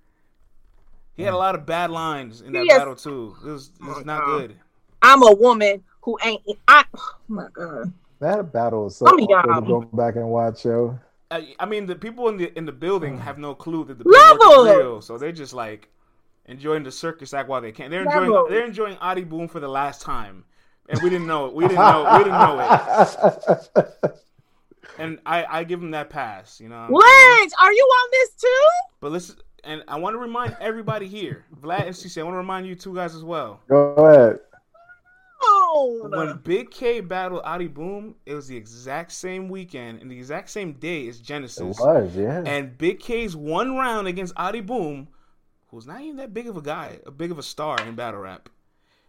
He 1.18 1.24
had 1.24 1.34
a 1.34 1.36
mm. 1.36 1.40
lot 1.40 1.56
of 1.56 1.66
bad 1.66 1.92
lines 1.92 2.40
in 2.40 2.54
that 2.54 2.66
Yes. 2.66 2.78
battle 2.78 2.96
too. 2.96 3.36
It 3.44 3.50
was, 3.50 3.72
it 3.78 3.86
was 3.86 4.06
not 4.06 4.24
good. 4.24 4.56
I'm 5.02 5.24
a 5.24 5.34
woman 5.34 5.84
who 6.02 6.18
ain't. 6.24 6.42
I. 6.68 6.84
Oh 6.96 7.16
my 7.28 7.48
god. 7.54 7.94
That 8.20 8.52
battle 8.52 8.88
is 8.88 8.98
so 8.98 9.06
Some 9.06 9.20
of 9.20 9.30
awkward 9.30 9.68
y'all. 9.68 9.82
to 9.82 9.88
go 9.88 9.98
back 9.98 10.16
and 10.16 10.28
watch, 10.28 10.66
yo. 10.66 11.00
I, 11.32 11.54
I 11.60 11.66
mean, 11.66 11.86
the 11.86 11.96
people 11.96 12.28
in 12.28 12.38
the 12.38 12.58
in 12.58 12.66
the 12.66 12.72
building 12.72 13.18
have 13.20 13.38
no 13.38 13.54
clue 13.56 13.86
that 13.86 13.98
the 13.98 14.04
Level. 14.10 14.38
paperwork 14.38 14.68
is 14.72 14.78
real, 14.78 15.02
so 15.02 15.18
they're 15.18 15.32
just 15.32 15.54
like 15.54 15.90
enjoying 16.48 16.84
the 16.84 16.92
circus 16.92 17.34
act 17.34 17.48
while 17.48 17.62
they 17.62 17.72
can. 17.72 17.92
They're 17.92 18.02
enjoying 18.04 18.32
Level. 18.32 18.48
they're 18.50 18.66
enjoying 18.66 18.98
Adi 18.98 19.24
Boom 19.24 19.48
for 19.48 19.60
the 19.60 19.68
last 19.68 20.02
time, 20.02 20.44
and 20.90 21.00
we 21.04 21.10
didn't 21.10 21.28
know 21.28 21.46
it. 21.46 21.54
We 21.54 21.64
didn't 21.66 21.78
know. 21.78 22.10
We 22.18 22.24
didn't 22.24 22.40
know 22.40 23.68
it. 23.76 24.16
And 24.98 25.20
I 25.26 25.46
I 25.60 25.64
give 25.64 25.82
him 25.82 25.92
that 25.92 26.10
pass. 26.10 26.60
You 26.60 26.68
know. 26.68 26.88
Ledge, 26.90 27.52
are 27.62 27.72
you 27.72 27.84
on 27.84 28.10
this 28.12 28.30
too? 28.42 28.68
But 29.00 29.12
listen, 29.14 29.38
and 29.64 29.84
I 29.88 29.98
want 29.98 30.14
to 30.16 30.18
remind 30.18 30.58
everybody 30.60 31.08
here, 31.08 31.46
Vlad 31.62 31.86
and 31.86 31.96
CC, 31.96 32.20
I 32.20 32.24
want 32.24 32.34
to 32.34 32.40
remind 32.40 32.68
you 32.68 32.76
two 32.76 32.94
guys 32.94 33.16
as 33.16 33.24
well. 33.24 33.62
Go 33.70 33.94
ahead. 33.94 34.40
When 35.42 36.40
Big 36.44 36.72
K 36.72 37.00
battled 37.00 37.42
Adi 37.46 37.68
Boom, 37.68 38.16
it 38.26 38.34
was 38.34 38.48
the 38.48 38.58
exact 38.58 39.12
same 39.12 39.50
weekend 39.50 40.02
and 40.02 40.10
the 40.12 40.18
exact 40.18 40.50
same 40.50 40.74
day 40.74 41.08
as 41.08 41.20
Genesis. 41.20 41.60
It 41.80 41.84
was, 41.86 42.16
yeah. 42.16 42.44
And 42.46 42.78
Big 42.78 43.00
K's 43.00 43.36
one 43.36 43.76
round 43.76 44.08
against 44.08 44.34
Adi 44.36 44.62
Boom, 44.62 45.08
who's 45.68 45.86
not 45.88 46.02
even 46.02 46.18
that 46.18 46.34
big 46.34 46.48
of 46.48 46.58
a 46.58 46.62
guy, 46.62 47.00
a 47.06 47.12
big 47.12 47.32
of 47.32 47.40
a 47.40 47.44
star 47.44 47.80
in 47.86 47.96
battle 47.96 48.20
rap, 48.22 48.50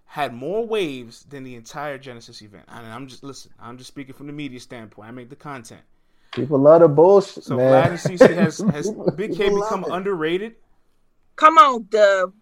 had 0.05 0.32
more 0.35 0.66
waves 0.66 1.24
than 1.24 1.44
the 1.44 1.55
entire 1.55 1.98
Genesis 1.98 2.43
event. 2.43 2.65
And 2.69 2.86
I'm 2.86 3.07
just 3.07 3.24
listen, 3.24 3.52
I'm 3.61 3.78
just 3.78 3.89
speaking 3.89 4.15
from 4.15 4.27
the 4.27 4.32
media 4.32 4.61
standpoint. 4.61 5.09
I 5.09 5.12
make 5.12 5.31
the 5.31 5.36
content. 5.36 5.82
People 6.32 6.59
love 6.61 6.82
the 6.82 6.89
bullshit, 6.89 7.43
So 7.44 7.57
man. 7.57 7.73
Vlad 7.73 7.90
and 7.90 8.20
CC 8.20 8.35
has 8.36 8.59
has 8.59 8.90
Big 9.16 9.35
K 9.36 9.48
become 9.48 9.85
it. 9.85 9.90
underrated. 9.90 10.55
come 11.36 11.59
on, 11.59 11.86
Dub. 11.90 12.32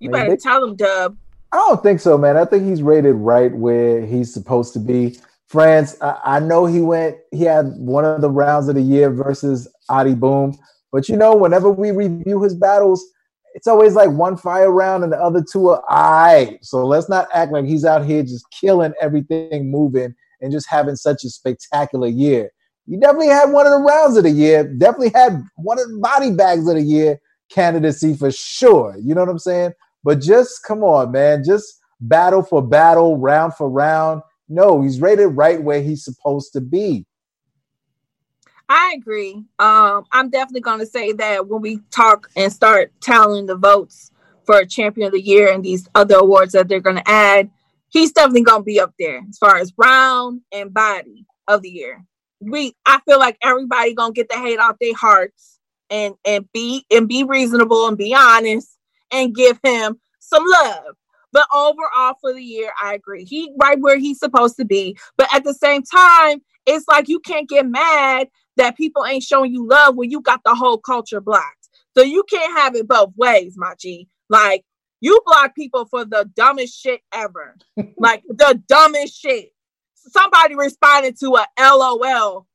You 0.00 0.10
Man, 0.10 0.22
better 0.22 0.30
they- 0.32 0.36
tell 0.36 0.62
him, 0.64 0.76
Dub. 0.76 1.16
I 1.54 1.58
don't 1.58 1.82
think 1.82 2.00
so, 2.00 2.18
man. 2.18 2.36
I 2.36 2.44
think 2.44 2.66
he's 2.66 2.82
rated 2.82 3.14
right 3.14 3.54
where 3.54 4.04
he's 4.04 4.34
supposed 4.34 4.72
to 4.72 4.80
be 4.80 5.16
France, 5.54 5.96
I, 6.00 6.18
I, 6.24 6.40
know 6.40 6.66
he 6.66 6.80
went, 6.80 7.16
he 7.30 7.42
had 7.42 7.66
one 7.76 8.04
of 8.04 8.20
the 8.20 8.28
rounds 8.28 8.68
of 8.68 8.74
the 8.74 8.82
year 8.82 9.08
versus 9.08 9.68
Adi 9.88 10.14
Boom. 10.14 10.58
But 10.90 11.08
you 11.08 11.16
know, 11.16 11.36
whenever 11.36 11.70
we 11.70 11.92
review 11.92 12.42
his 12.42 12.56
battles, 12.56 13.04
it's 13.54 13.68
always 13.68 13.94
like 13.94 14.10
one 14.10 14.36
fire 14.36 14.72
round 14.72 15.04
and 15.04 15.12
the 15.12 15.16
other 15.16 15.44
two 15.48 15.68
are 15.68 15.84
right. 15.88 16.58
So 16.62 16.84
let's 16.84 17.08
not 17.08 17.28
act 17.32 17.52
like 17.52 17.66
he's 17.66 17.84
out 17.84 18.04
here 18.04 18.24
just 18.24 18.44
killing 18.50 18.94
everything 19.00 19.70
moving 19.70 20.12
and 20.40 20.50
just 20.50 20.68
having 20.68 20.96
such 20.96 21.22
a 21.22 21.30
spectacular 21.30 22.08
year. 22.08 22.50
He 22.86 22.96
definitely 22.96 23.28
had 23.28 23.52
one 23.52 23.66
of 23.66 23.72
the 23.72 23.78
rounds 23.78 24.16
of 24.16 24.24
the 24.24 24.30
year, 24.30 24.64
definitely 24.64 25.12
had 25.14 25.40
one 25.56 25.78
of 25.78 25.88
the 25.88 25.98
body 25.98 26.32
bags 26.32 26.66
of 26.68 26.74
the 26.74 26.82
year 26.82 27.20
candidacy 27.48 28.16
for 28.16 28.32
sure. 28.32 28.96
You 29.00 29.14
know 29.14 29.20
what 29.20 29.30
I'm 29.30 29.38
saying? 29.38 29.72
But 30.04 30.20
just 30.20 30.62
come 30.62 30.84
on, 30.84 31.10
man. 31.10 31.42
Just 31.42 31.80
battle 32.00 32.42
for 32.42 32.62
battle, 32.62 33.16
round 33.16 33.54
for 33.54 33.68
round. 33.68 34.22
No, 34.48 34.82
he's 34.82 35.00
rated 35.00 35.36
right 35.36 35.60
where 35.60 35.82
he's 35.82 36.04
supposed 36.04 36.52
to 36.52 36.60
be. 36.60 37.06
I 38.68 38.94
agree. 38.96 39.42
Um, 39.58 40.04
I'm 40.12 40.30
definitely 40.30 40.60
going 40.60 40.80
to 40.80 40.86
say 40.86 41.12
that 41.12 41.48
when 41.48 41.60
we 41.60 41.80
talk 41.90 42.28
and 42.36 42.52
start 42.52 42.92
tallying 43.00 43.46
the 43.46 43.56
votes 43.56 44.10
for 44.44 44.64
champion 44.64 45.06
of 45.06 45.12
the 45.12 45.20
year 45.20 45.52
and 45.52 45.64
these 45.64 45.88
other 45.94 46.16
awards 46.16 46.52
that 46.52 46.68
they're 46.68 46.80
going 46.80 46.96
to 46.96 47.08
add, 47.08 47.50
he's 47.88 48.12
definitely 48.12 48.42
going 48.42 48.60
to 48.60 48.64
be 48.64 48.80
up 48.80 48.94
there 48.98 49.22
as 49.28 49.38
far 49.38 49.56
as 49.56 49.72
round 49.76 50.42
and 50.52 50.72
body 50.72 51.26
of 51.48 51.62
the 51.62 51.70
year. 51.70 52.04
We, 52.40 52.74
I 52.84 53.00
feel 53.06 53.18
like 53.18 53.38
everybody 53.42 53.94
going 53.94 54.12
to 54.12 54.16
get 54.16 54.28
the 54.28 54.36
hate 54.36 54.58
off 54.58 54.76
their 54.80 54.94
hearts 54.94 55.58
and 55.90 56.14
and 56.24 56.50
be 56.52 56.84
and 56.90 57.06
be 57.06 57.24
reasonable 57.24 57.86
and 57.86 57.98
be 57.98 58.14
honest 58.14 58.73
and 59.14 59.34
give 59.34 59.58
him 59.62 59.98
some 60.18 60.44
love. 60.46 60.96
But 61.32 61.46
overall 61.52 62.14
for 62.20 62.32
the 62.32 62.42
year, 62.42 62.70
I 62.80 62.94
agree. 62.94 63.24
He 63.24 63.52
right 63.60 63.78
where 63.80 63.98
he's 63.98 64.18
supposed 64.18 64.56
to 64.56 64.64
be. 64.64 64.96
But 65.16 65.28
at 65.34 65.44
the 65.44 65.54
same 65.54 65.82
time, 65.82 66.42
it's 66.66 66.86
like 66.88 67.08
you 67.08 67.20
can't 67.20 67.48
get 67.48 67.66
mad 67.66 68.28
that 68.56 68.76
people 68.76 69.04
ain't 69.04 69.22
showing 69.22 69.52
you 69.52 69.66
love 69.66 69.96
when 69.96 70.10
you 70.10 70.20
got 70.20 70.42
the 70.44 70.54
whole 70.54 70.78
culture 70.78 71.20
blocked. 71.20 71.68
So 71.96 72.02
you 72.02 72.24
can't 72.30 72.56
have 72.58 72.74
it 72.74 72.88
both 72.88 73.12
ways, 73.16 73.54
my 73.56 73.74
G. 73.78 74.08
Like 74.28 74.64
you 75.00 75.20
block 75.26 75.54
people 75.54 75.86
for 75.86 76.04
the 76.04 76.30
dumbest 76.34 76.80
shit 76.80 77.00
ever. 77.12 77.56
like 77.98 78.22
the 78.28 78.60
dumbest 78.68 79.20
shit. 79.20 79.50
Somebody 79.94 80.54
responded 80.54 81.18
to 81.20 81.36
a 81.36 81.46
LOL 81.58 82.46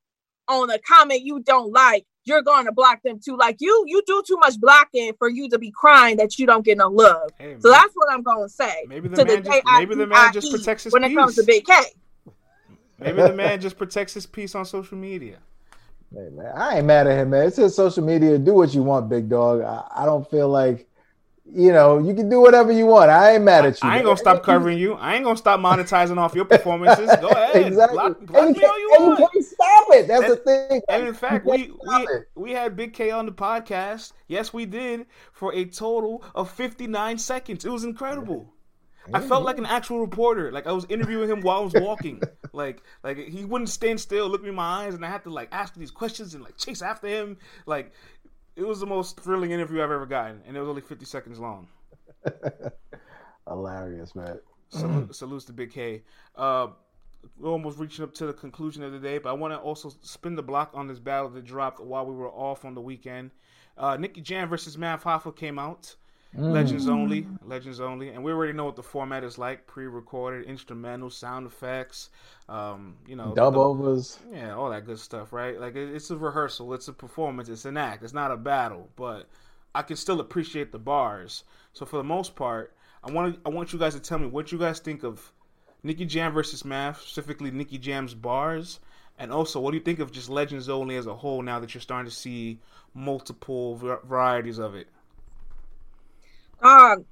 on 0.47 0.69
a 0.69 0.79
comment 0.79 1.21
you 1.21 1.41
don't 1.41 1.71
like, 1.71 2.05
you're 2.29 2.41
going 2.41 2.65
to 2.65 2.71
block 2.71 3.03
them 3.03 3.19
too. 3.19 3.35
Like 3.35 3.57
you, 3.59 3.83
you 3.87 4.01
do 4.07 4.23
too 4.25 4.37
much 4.37 4.57
blocking 4.59 5.11
for 5.19 5.27
you 5.27 5.49
to 5.49 5.59
be 5.59 5.71
crying 5.71 6.15
that 6.17 6.39
you 6.39 6.45
don't 6.45 6.63
get 6.63 6.77
no 6.77 6.87
love. 6.87 7.31
Hey, 7.37 7.57
so 7.59 7.69
that's 7.69 7.93
what 7.93 8.09
I'm 8.09 8.23
going 8.23 8.47
to 8.47 8.53
say. 8.53 8.85
Maybe 8.87 9.09
the 9.09 9.17
to 9.17 9.25
man, 9.25 9.43
just, 9.43 9.63
maybe 9.65 9.95
the 9.95 10.07
man 10.07 10.31
just 10.31 10.51
protects 10.51 10.85
his 10.85 10.93
when 10.93 11.01
peace. 11.01 11.11
it 11.11 11.15
comes 11.15 11.35
to 11.35 11.43
Big 11.43 11.65
K. 11.65 11.73
Maybe 12.99 13.21
the 13.21 13.33
man 13.33 13.59
just 13.59 13.77
protects 13.77 14.13
his 14.13 14.25
peace 14.25 14.55
on 14.55 14.65
social 14.65 14.97
media. 14.97 15.39
Hey 16.13 16.29
man, 16.31 16.51
I 16.55 16.77
ain't 16.77 16.87
mad 16.87 17.05
at 17.07 17.19
him, 17.19 17.29
man. 17.29 17.47
It's 17.47 17.57
his 17.57 17.75
social 17.75 18.03
media. 18.03 18.37
Do 18.39 18.55
what 18.55 18.73
you 18.73 18.81
want, 18.81 19.09
big 19.09 19.29
dog. 19.29 19.61
I, 19.61 19.83
I 20.03 20.05
don't 20.05 20.29
feel 20.29 20.49
like 20.49 20.88
you 21.53 21.71
know, 21.71 21.97
you 21.97 22.13
can 22.13 22.29
do 22.29 22.39
whatever 22.39 22.71
you 22.71 22.85
want. 22.85 23.09
I 23.09 23.33
ain't 23.33 23.43
mad 23.43 23.65
at 23.65 23.81
you. 23.81 23.89
I 23.89 23.97
ain't 23.97 24.05
gonna 24.05 24.17
stop 24.17 24.43
covering 24.49 24.77
you. 24.77 24.93
I 24.93 25.15
ain't 25.15 25.23
gonna 25.23 25.37
stop 25.37 25.59
monetizing 25.59 26.17
off 26.17 26.35
your 26.35 26.45
performances. 26.45 27.09
Go 27.21 27.29
ahead. 27.29 27.67
exactly. 27.67 27.95
Block, 27.95 28.19
block 28.21 28.43
and, 28.43 28.55
you 28.55 28.61
can, 28.61 28.79
you, 28.79 28.95
and 28.97 29.19
you 29.19 29.27
can't 29.33 29.45
stop 29.45 29.85
it. 29.89 30.07
That's 30.07 30.23
and, 30.23 30.31
the 30.31 30.37
thing. 30.37 30.81
And 30.89 31.07
in 31.07 31.13
fact, 31.13 31.45
we 31.45 31.71
we, 31.87 32.07
we 32.35 32.51
had 32.51 32.75
Big 32.75 32.93
K 32.93 33.11
on 33.11 33.25
the 33.25 33.31
podcast. 33.31 34.13
Yes, 34.27 34.53
we 34.53 34.65
did 34.65 35.07
for 35.31 35.53
a 35.53 35.65
total 35.65 36.23
of 36.35 36.51
59 36.51 37.17
seconds. 37.17 37.65
It 37.65 37.71
was 37.71 37.83
incredible. 37.83 38.53
I 39.13 39.21
felt 39.21 39.43
like 39.43 39.57
an 39.57 39.65
actual 39.65 40.01
reporter. 40.01 40.51
Like 40.51 40.67
I 40.67 40.71
was 40.71 40.85
interviewing 40.89 41.29
him 41.29 41.41
while 41.41 41.57
I 41.57 41.63
was 41.63 41.73
walking. 41.73 42.21
like 42.53 42.83
like 43.03 43.17
he 43.17 43.45
wouldn't 43.45 43.69
stand 43.69 43.99
still, 43.99 44.27
look 44.27 44.43
me 44.43 44.49
in 44.49 44.55
my 44.55 44.85
eyes, 44.85 44.93
and 44.93 45.05
I 45.05 45.09
had 45.09 45.23
to 45.23 45.29
like 45.29 45.49
ask 45.51 45.73
these 45.75 45.91
questions 45.91 46.33
and 46.33 46.43
like 46.43 46.57
chase 46.57 46.81
after 46.81 47.07
him. 47.07 47.37
Like 47.65 47.91
it 48.59 48.67
was 48.67 48.81
the 48.81 48.85
most 48.85 49.19
thrilling 49.19 49.51
interview 49.51 49.81
I've 49.81 49.89
ever 49.89 50.05
gotten, 50.05 50.41
and 50.45 50.55
it 50.55 50.59
was 50.59 50.67
only 50.67 50.81
fifty 50.81 51.05
seconds 51.05 51.39
long. 51.39 51.67
Hilarious, 53.47 54.13
man. 54.15 54.39
Salute, 54.67 55.15
salutes 55.15 55.45
to 55.45 55.53
Big 55.53 55.71
K. 55.71 56.03
Uh, 56.35 56.67
we're 57.37 57.49
almost 57.49 57.79
reaching 57.79 58.03
up 58.03 58.13
to 58.15 58.27
the 58.27 58.33
conclusion 58.33 58.83
of 58.83 58.91
the 58.91 58.99
day, 58.99 59.17
but 59.17 59.29
I 59.29 59.33
want 59.33 59.53
to 59.53 59.57
also 59.57 59.91
spin 60.01 60.35
the 60.35 60.43
block 60.43 60.71
on 60.73 60.87
this 60.87 60.99
battle 60.99 61.29
that 61.29 61.45
dropped 61.45 61.79
while 61.79 62.05
we 62.05 62.13
were 62.13 62.29
off 62.29 62.65
on 62.65 62.75
the 62.75 62.81
weekend. 62.81 63.31
Uh, 63.77 63.95
Nicky 63.97 64.21
Jam 64.21 64.49
versus 64.49 64.77
Math 64.77 65.05
Hoffa 65.05 65.35
came 65.35 65.57
out. 65.57 65.95
Mm. 66.37 66.51
Legends 66.53 66.87
only, 66.87 67.27
legends 67.43 67.79
only, 67.79 68.09
and 68.09 68.23
we 68.23 68.31
already 68.31 68.53
know 68.53 68.65
what 68.65 68.75
the 68.75 68.83
format 68.83 69.23
is 69.23 69.39
like: 69.39 69.65
pre-recorded, 69.65 70.45
instrumental, 70.45 71.09
sound 71.09 71.47
effects, 71.47 72.11
um, 72.47 72.97
you 73.07 73.15
know, 73.15 73.33
dub 73.33 73.57
overs, 73.57 74.19
yeah, 74.31 74.53
all 74.53 74.69
that 74.69 74.85
good 74.85 74.99
stuff, 74.99 75.33
right? 75.33 75.59
Like 75.59 75.75
it's 75.75 76.11
a 76.11 76.17
rehearsal, 76.17 76.71
it's 76.75 76.87
a 76.87 76.93
performance, 76.93 77.49
it's 77.49 77.65
an 77.65 77.77
act, 77.77 78.03
it's 78.03 78.13
not 78.13 78.31
a 78.31 78.37
battle, 78.37 78.89
but 78.95 79.27
I 79.73 79.81
can 79.81 79.95
still 79.95 80.19
appreciate 80.19 80.71
the 80.71 80.77
bars. 80.77 81.45
So 81.73 81.83
for 81.83 81.97
the 81.97 82.03
most 82.03 82.35
part, 82.35 82.75
I 83.03 83.11
want 83.11 83.39
I 83.43 83.49
want 83.49 83.73
you 83.73 83.79
guys 83.79 83.95
to 83.95 83.99
tell 83.99 84.19
me 84.19 84.27
what 84.27 84.51
you 84.51 84.59
guys 84.59 84.79
think 84.79 85.03
of 85.03 85.31
Nicky 85.81 86.05
Jam 86.05 86.31
versus 86.31 86.63
Math, 86.63 87.01
specifically 87.01 87.49
Nicky 87.49 87.79
Jam's 87.79 88.13
bars, 88.13 88.79
and 89.17 89.31
also 89.31 89.59
what 89.59 89.71
do 89.71 89.77
you 89.77 89.83
think 89.83 89.97
of 89.97 90.11
just 90.11 90.29
Legends 90.29 90.69
only 90.69 90.95
as 90.95 91.07
a 91.07 91.15
whole 91.15 91.41
now 91.41 91.59
that 91.59 91.73
you're 91.73 91.81
starting 91.81 92.07
to 92.07 92.15
see 92.15 92.59
multiple 92.93 93.77
varieties 93.77 94.59
of 94.59 94.75
it. 94.75 94.87
Dog. 96.61 97.05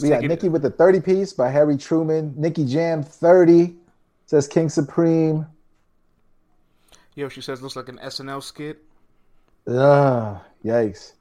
we 0.00 0.08
got 0.08 0.22
Nicky 0.22 0.48
with 0.48 0.62
the 0.62 0.70
30 0.70 1.00
piece 1.00 1.32
by 1.32 1.50
Harry 1.50 1.76
Truman. 1.76 2.34
Nicky 2.36 2.66
Jam 2.66 3.02
30 3.02 3.74
says 4.26 4.48
King 4.48 4.68
Supreme. 4.68 5.46
Yo, 7.14 7.28
she 7.28 7.40
says 7.40 7.62
looks 7.62 7.76
like 7.76 7.88
an 7.88 7.98
SNL 7.98 8.42
skit. 8.42 8.82
Ugh, 9.66 10.38
yikes. 10.64 11.12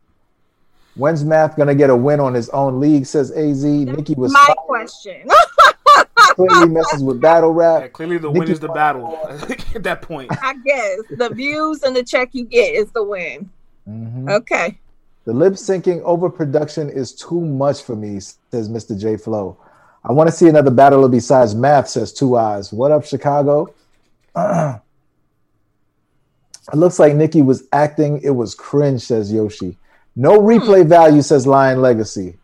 When's 0.96 1.24
Math 1.24 1.56
gonna 1.58 1.76
get 1.76 1.90
a 1.90 1.96
win 1.96 2.20
on 2.20 2.34
his 2.34 2.50
own 2.50 2.80
league? 2.80 3.06
Says 3.06 3.32
AZ. 3.32 3.62
That's 3.64 3.98
Nicky 3.98 4.14
was 4.16 4.32
my 4.34 4.44
fired. 4.46 4.58
question. 4.58 5.28
clearly 6.36 6.70
messes 6.70 7.04
with 7.04 7.22
battle 7.22 7.52
rap. 7.52 7.82
Yeah, 7.82 7.88
clearly 7.90 8.18
the 8.18 8.30
Nicky 8.30 8.40
win 8.40 8.52
is 8.52 8.60
the 8.60 8.70
battle 8.70 9.18
at 9.30 9.84
that 9.84 10.02
point. 10.02 10.32
I 10.32 10.56
guess 10.66 11.00
the 11.18 11.30
views 11.34 11.84
and 11.84 11.96
the 11.96 12.04
check 12.04 12.30
you 12.34 12.46
get 12.46 12.74
is 12.76 12.92
the 12.92 13.04
win. 13.04 13.50
Mm-hmm. 14.26 14.36
Okay. 14.36 14.80
The 15.26 15.34
lip 15.34 15.54
syncing 15.54 16.02
overproduction 16.04 16.90
is 16.90 17.14
too 17.14 17.42
much 17.42 17.84
for 17.84 17.96
me, 17.96 18.20
says 18.20 18.70
Mr. 18.70 19.00
J 19.00 19.18
Flow. 19.18 19.58
I 20.04 20.12
want 20.12 20.30
to 20.30 20.36
see 20.36 20.48
another 20.48 20.70
battle 20.70 21.08
besides 21.10 21.56
math, 21.56 21.90
says 21.90 22.14
Two 22.14 22.38
Eyes. 22.38 22.72
What 22.72 22.92
up, 22.92 23.06
Chicago? 23.06 23.74
it 24.36 24.82
looks 26.74 27.00
like 27.00 27.16
Nicky 27.16 27.42
was 27.42 27.64
acting. 27.72 28.22
It 28.22 28.30
was 28.30 28.54
cringe, 28.54 29.02
says 29.02 29.34
Yoshi. 29.34 29.78
No 30.16 30.40
replay 30.40 30.84
hmm. 30.84 30.90
value, 30.90 31.22
says 31.22 31.48
Lion 31.48 31.82
Legacy. 31.82 32.38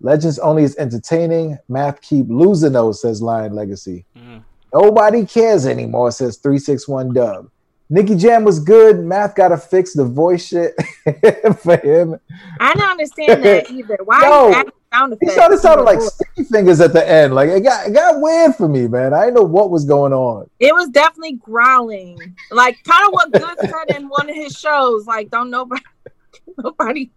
Legends 0.00 0.38
only 0.38 0.62
is 0.64 0.76
entertaining. 0.76 1.58
Math 1.68 2.00
keep 2.02 2.26
losing 2.28 2.72
those, 2.72 3.00
says 3.00 3.20
Lion 3.20 3.54
Legacy. 3.54 4.04
Mm. 4.16 4.44
Nobody 4.72 5.26
cares 5.26 5.66
anymore, 5.66 6.12
says 6.12 6.36
361 6.36 7.14
Dub. 7.14 7.50
Nicky 7.90 8.16
Jam 8.16 8.44
was 8.44 8.60
good. 8.60 9.00
Math 9.00 9.34
got 9.34 9.48
to 9.48 9.56
fix 9.56 9.94
the 9.94 10.04
voice 10.04 10.46
shit 10.46 10.74
for 11.62 11.76
him. 11.78 12.18
I 12.60 12.74
don't 12.74 12.90
understand 12.90 13.42
that 13.44 13.70
either. 13.70 13.98
Why 14.04 14.22
Yo, 14.22 14.52
sound 14.92 15.12
effects? 15.14 15.32
He 15.32 15.34
started 15.34 15.58
sounding 15.58 15.86
like 15.86 16.00
sticky 16.00 16.44
fingers 16.44 16.80
at 16.80 16.92
the 16.92 17.08
end. 17.08 17.34
Like 17.34 17.48
it 17.48 17.60
got 17.62 17.88
it 17.88 17.94
got 17.94 18.20
weird 18.20 18.54
for 18.56 18.68
me, 18.68 18.88
man. 18.88 19.14
I 19.14 19.24
didn't 19.24 19.36
know 19.36 19.42
what 19.42 19.70
was 19.70 19.86
going 19.86 20.12
on. 20.12 20.50
It 20.60 20.74
was 20.74 20.90
definitely 20.90 21.34
growling, 21.34 22.18
like 22.50 22.82
kind 22.84 23.06
of 23.06 23.12
what 23.12 23.32
Good 23.32 23.58
said 23.60 23.96
in 23.96 24.08
one 24.08 24.28
of 24.28 24.36
his 24.36 24.52
shows. 24.52 25.06
Like, 25.06 25.30
don't 25.30 25.50
nobody, 25.50 25.82
nobody. 26.58 27.10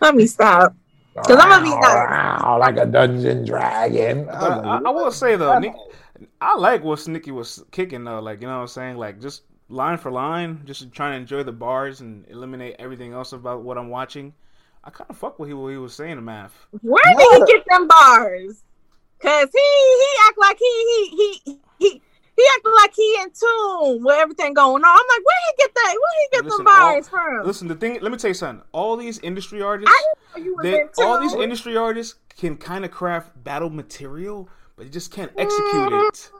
Let 0.00 0.16
me 0.16 0.26
stop. 0.26 0.74
Because 1.14 1.38
I'm 1.38 1.48
gonna 1.48 1.64
be 1.64 1.70
nice. 1.70 2.42
like 2.60 2.76
a 2.76 2.86
dungeon 2.86 3.44
dragon. 3.44 4.28
I, 4.28 4.46
I, 4.46 4.76
I 4.78 4.90
will 4.90 5.10
say 5.10 5.36
though, 5.36 5.58
Nick, 5.58 5.74
I 6.40 6.56
like 6.56 6.84
what 6.84 7.06
Nicky 7.08 7.30
was 7.30 7.64
kicking 7.70 8.04
though. 8.04 8.20
Like 8.20 8.40
you 8.40 8.46
know 8.46 8.56
what 8.56 8.62
I'm 8.62 8.68
saying, 8.68 8.96
like 8.96 9.20
just 9.20 9.42
line 9.68 9.98
for 9.98 10.10
line, 10.10 10.62
just 10.64 10.90
trying 10.92 11.12
to 11.12 11.20
enjoy 11.20 11.42
the 11.42 11.52
bars 11.52 12.00
and 12.00 12.24
eliminate 12.28 12.76
everything 12.78 13.12
else 13.12 13.32
about 13.32 13.62
what 13.62 13.78
I'm 13.78 13.88
watching. 13.88 14.32
I 14.84 14.90
kind 14.90 15.10
of 15.10 15.16
fuck 15.16 15.38
with 15.38 15.52
what 15.52 15.68
he 15.68 15.76
was 15.76 15.94
saying 15.94 16.16
to 16.16 16.22
Math. 16.22 16.66
Where 16.82 17.02
did 17.04 17.48
he 17.48 17.52
get 17.52 17.64
them 17.68 17.88
bars? 17.88 18.62
Cause 19.20 19.48
he 19.52 19.58
he 19.58 20.06
act 20.28 20.38
like 20.38 20.58
he 20.58 21.10
he 21.10 21.40
he 21.44 21.58
he 21.78 22.02
he 22.36 22.46
acted 22.54 22.70
like 22.70 22.94
he 22.94 23.18
in 23.20 23.30
tune 23.30 24.04
with 24.04 24.16
everything 24.16 24.54
going 24.54 24.84
on. 24.84 24.90
I'm 24.90 25.06
like, 25.08 25.24
where 25.24 25.36
he 25.48 25.56
get 25.58 25.74
that? 25.74 25.94
Where 25.94 26.22
he 26.22 26.36
get 26.36 26.44
listen, 26.44 26.58
the 26.58 26.64
bars 26.64 27.08
all, 27.12 27.18
from? 27.18 27.46
Listen, 27.46 27.68
the 27.68 27.74
thing. 27.74 27.98
Let 28.00 28.12
me 28.12 28.18
tell 28.18 28.28
you 28.28 28.34
something. 28.34 28.64
All 28.70 28.96
these 28.96 29.18
industry 29.18 29.60
artists, 29.60 29.92
they, 30.62 30.84
all 30.98 31.20
these 31.20 31.34
industry 31.34 31.76
artists 31.76 32.14
can 32.36 32.56
kind 32.56 32.84
of 32.84 32.92
craft 32.92 33.42
battle 33.42 33.70
material, 33.70 34.48
but 34.78 34.86
you 34.86 34.92
just 34.92 35.10
can't 35.12 35.32
execute 35.36 35.92
it. 35.92 36.30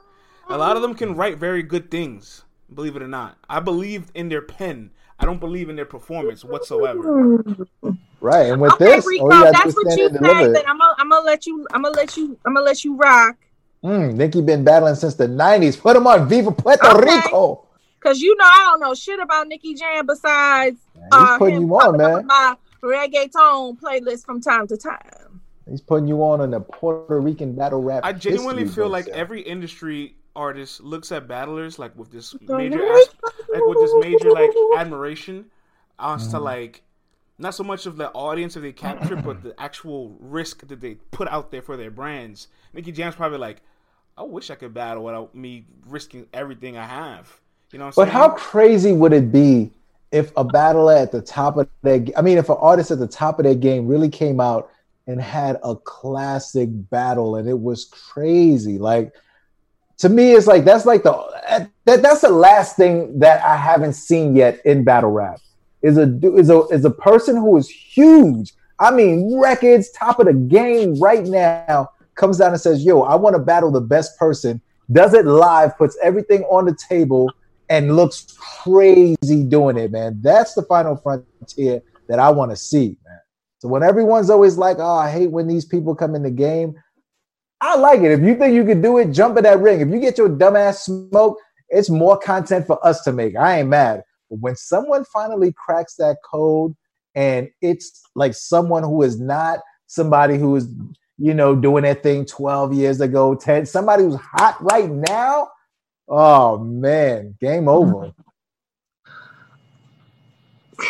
A 0.49 0.57
lot 0.57 0.77
of 0.77 0.81
them 0.81 0.95
can 0.95 1.15
write 1.15 1.37
very 1.37 1.61
good 1.61 1.91
things, 1.91 2.45
believe 2.73 2.95
it 2.95 3.01
or 3.03 3.07
not. 3.07 3.37
I 3.49 3.59
believe 3.59 4.09
in 4.15 4.29
their 4.29 4.41
pen. 4.41 4.91
I 5.19 5.25
don't 5.25 5.39
believe 5.41 5.67
in 5.69 5.75
their 5.75 5.85
performance 5.85 6.45
whatsoever. 6.45 7.43
Right, 8.21 8.47
and 8.49 8.61
with 8.61 8.71
okay, 8.73 8.85
this, 8.85 9.05
Rico, 9.05 9.25
all 9.25 9.33
you 9.37 9.43
gotta 9.43 9.51
do 9.51 9.63
that's 9.63 9.75
what 9.75 9.97
you 9.97 10.09
said. 10.09 10.55
it. 10.55 10.65
I'm 10.67 10.77
gonna 10.77 10.95
I'm 10.97 11.09
gonna 11.09 11.25
let 11.25 11.45
you 11.45 11.67
I'm 11.73 11.81
gonna 11.83 11.95
let 11.95 12.15
you 12.17 12.37
I'm 12.45 12.53
gonna 12.53 12.65
let 12.65 12.83
you 12.83 12.95
rock. 12.95 13.35
Mm, 13.83 14.15
Nicky 14.15 14.41
been 14.41 14.63
battling 14.63 14.95
since 14.95 15.15
the 15.15 15.27
'90s. 15.27 15.79
Put 15.79 15.95
him 15.97 16.07
on 16.07 16.27
Viva 16.27 16.51
Puerto 16.51 16.87
Okay. 16.97 17.15
Rico. 17.15 17.65
Cause 17.99 18.19
you 18.21 18.35
know 18.37 18.45
I 18.45 18.69
don't 18.71 18.79
know 18.79 18.93
shit 18.93 19.19
about 19.19 19.47
Nicky 19.49 19.73
Jam 19.73 20.05
besides 20.05 20.79
He's 20.93 21.03
uh, 21.11 21.37
putting 21.37 21.55
him 21.57 21.63
you 21.63 21.75
on, 21.75 21.97
man. 21.97 22.11
on 22.11 22.25
my 22.27 22.55
reggaeton 22.81 23.77
playlist 23.79 24.25
from 24.25 24.39
time 24.41 24.67
to 24.67 24.77
time. 24.77 25.18
He's 25.69 25.81
putting 25.81 26.07
you 26.07 26.23
on 26.23 26.41
on 26.41 26.51
the 26.51 26.59
Puerto 26.59 27.19
Rican 27.19 27.55
battle 27.55 27.81
rap. 27.81 28.03
I 28.03 28.13
genuinely 28.13 28.63
history 28.63 28.75
feel 28.83 28.89
like 28.89 29.07
yo. 29.07 29.13
every 29.13 29.41
industry 29.41 30.15
artist 30.35 30.81
looks 30.81 31.11
at 31.11 31.27
battlers 31.27 31.79
like 31.79 31.95
with 31.97 32.11
this 32.11 32.35
major, 32.47 32.83
as- 32.85 33.09
like 33.51 33.65
with 33.65 33.79
this 33.79 33.93
major 33.95 34.31
like 34.31 34.51
admiration, 34.77 35.45
as 35.99 36.21
Mm-hmm. 36.21 36.31
to 36.31 36.39
like 36.39 36.83
not 37.37 37.55
so 37.55 37.63
much 37.63 37.85
of 37.85 37.97
the 37.97 38.11
audience 38.11 38.53
that 38.55 38.61
they 38.61 38.73
capture, 38.73 39.15
but 39.15 39.41
the 39.43 39.53
actual 39.59 40.17
risk 40.19 40.67
that 40.67 40.81
they 40.81 40.95
put 41.11 41.27
out 41.29 41.51
there 41.51 41.61
for 41.61 41.77
their 41.77 41.91
brands. 41.91 42.47
Nicky 42.73 42.91
Jam's 42.91 43.15
probably 43.15 43.37
like, 43.37 43.61
I 44.17 44.23
wish 44.23 44.49
I 44.49 44.55
could 44.55 44.73
battle 44.73 45.03
without 45.05 45.33
me 45.35 45.65
risking 45.87 46.27
everything 46.33 46.77
I 46.77 46.85
have. 46.85 47.39
You 47.71 47.79
know 47.79 47.85
what 47.85 47.89
I'm 47.89 47.93
But 47.95 48.05
saying? 48.07 48.13
how 48.13 48.29
crazy 48.29 48.91
would 48.91 49.13
it 49.13 49.31
be 49.31 49.71
if 50.11 50.31
a 50.35 50.43
battler 50.43 50.93
at 50.95 51.11
the 51.11 51.21
top 51.21 51.57
of 51.57 51.69
their 51.81 52.03
I 52.17 52.21
mean, 52.21 52.37
if 52.37 52.49
an 52.49 52.57
artist 52.59 52.91
at 52.91 52.99
the 52.99 53.07
top 53.07 53.39
of 53.39 53.45
their 53.45 53.55
game 53.55 53.87
really 53.87 54.09
came 54.09 54.39
out 54.39 54.69
and 55.09 55.21
had 55.21 55.57
a 55.63 55.75
classic 55.75 56.69
battle 56.71 57.35
and 57.35 57.49
it 57.49 57.59
was 57.59 57.85
crazy? 57.85 58.77
Like 58.77 59.13
to 59.99 60.09
me, 60.09 60.33
it's 60.33 60.47
like 60.47 60.63
that's 60.63 60.85
like 60.85 61.03
the 61.03 61.69
that, 61.85 62.01
that's 62.01 62.21
the 62.21 62.29
last 62.29 62.77
thing 62.77 63.19
that 63.19 63.43
I 63.43 63.57
haven't 63.57 63.93
seen 63.93 64.35
yet 64.35 64.61
in 64.65 64.83
battle 64.83 65.11
rap. 65.11 65.39
Is 65.81 65.97
a 65.97 66.17
is 66.35 66.49
a 66.49 66.61
is 66.67 66.85
a 66.85 66.89
person 66.89 67.35
who 67.35 67.57
is 67.57 67.69
huge. 67.69 68.53
I 68.79 68.91
mean, 68.91 69.37
records, 69.37 69.91
top 69.91 70.19
of 70.19 70.27
the 70.27 70.33
game 70.33 70.97
right 70.99 71.25
now, 71.25 71.89
comes 72.15 72.37
down 72.37 72.53
and 72.53 72.61
says, 72.61 72.85
"Yo, 72.85 73.01
I 73.01 73.15
want 73.15 73.35
to 73.35 73.39
battle 73.39 73.71
the 73.71 73.81
best 73.81 74.17
person." 74.17 74.61
Does 74.91 75.13
it 75.13 75.25
live, 75.25 75.77
puts 75.77 75.97
everything 76.01 76.43
on 76.43 76.65
the 76.65 76.75
table, 76.89 77.29
and 77.69 77.95
looks 77.95 78.35
crazy 78.63 79.43
doing 79.43 79.77
it, 79.77 79.91
man. 79.91 80.19
That's 80.21 80.53
the 80.53 80.63
final 80.63 80.95
frontier 80.95 81.81
that 82.07 82.19
I 82.19 82.29
want 82.29 82.51
to 82.51 82.57
see, 82.57 82.97
man. 83.05 83.19
So 83.59 83.67
when 83.67 83.83
everyone's 83.83 84.29
always 84.29 84.57
like, 84.57 84.77
"Oh, 84.79 84.95
I 84.95 85.11
hate 85.11 85.31
when 85.31 85.47
these 85.47 85.65
people 85.65 85.95
come 85.95 86.15
in 86.15 86.23
the 86.23 86.31
game," 86.31 86.75
I 87.61 87.75
like 87.75 88.01
it. 88.01 88.11
If 88.11 88.21
you 88.21 88.35
think 88.35 88.53
you 88.53 88.65
can 88.65 88.81
do 88.81 88.97
it, 88.97 89.11
jump 89.11 89.37
in 89.37 89.43
that 89.43 89.59
ring. 89.59 89.81
If 89.81 89.89
you 89.89 89.99
get 89.99 90.17
your 90.17 90.29
dumbass 90.29 90.77
smoke, 90.77 91.37
it's 91.69 91.89
more 91.89 92.17
content 92.17 92.65
for 92.65 92.85
us 92.85 93.01
to 93.03 93.11
make. 93.11 93.35
I 93.35 93.59
ain't 93.59 93.69
mad. 93.69 94.03
But 94.29 94.39
when 94.39 94.55
someone 94.55 95.03
finally 95.05 95.53
cracks 95.53 95.95
that 95.95 96.17
code 96.29 96.75
and 97.15 97.49
it's 97.61 98.01
like 98.15 98.33
someone 98.33 98.83
who 98.83 99.01
is 99.03 99.19
not 99.19 99.59
somebody 99.87 100.37
who 100.37 100.55
is, 100.55 100.67
you 101.17 101.33
know, 101.33 101.55
doing 101.55 101.83
that 101.83 102.03
thing 102.03 102.25
12 102.25 102.73
years 102.73 103.01
ago, 103.01 103.35
10, 103.35 103.65
somebody 103.65 104.03
who's 104.03 104.15
hot 104.15 104.55
right 104.61 104.89
now, 104.89 105.49
oh 106.07 106.59
man, 106.59 107.35
game 107.41 107.67
over. 107.67 108.13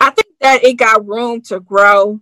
I 0.00 0.10
think 0.10 0.26
that 0.42 0.64
it 0.64 0.74
got 0.74 1.06
room 1.06 1.40
to 1.42 1.60
grow. 1.60 2.20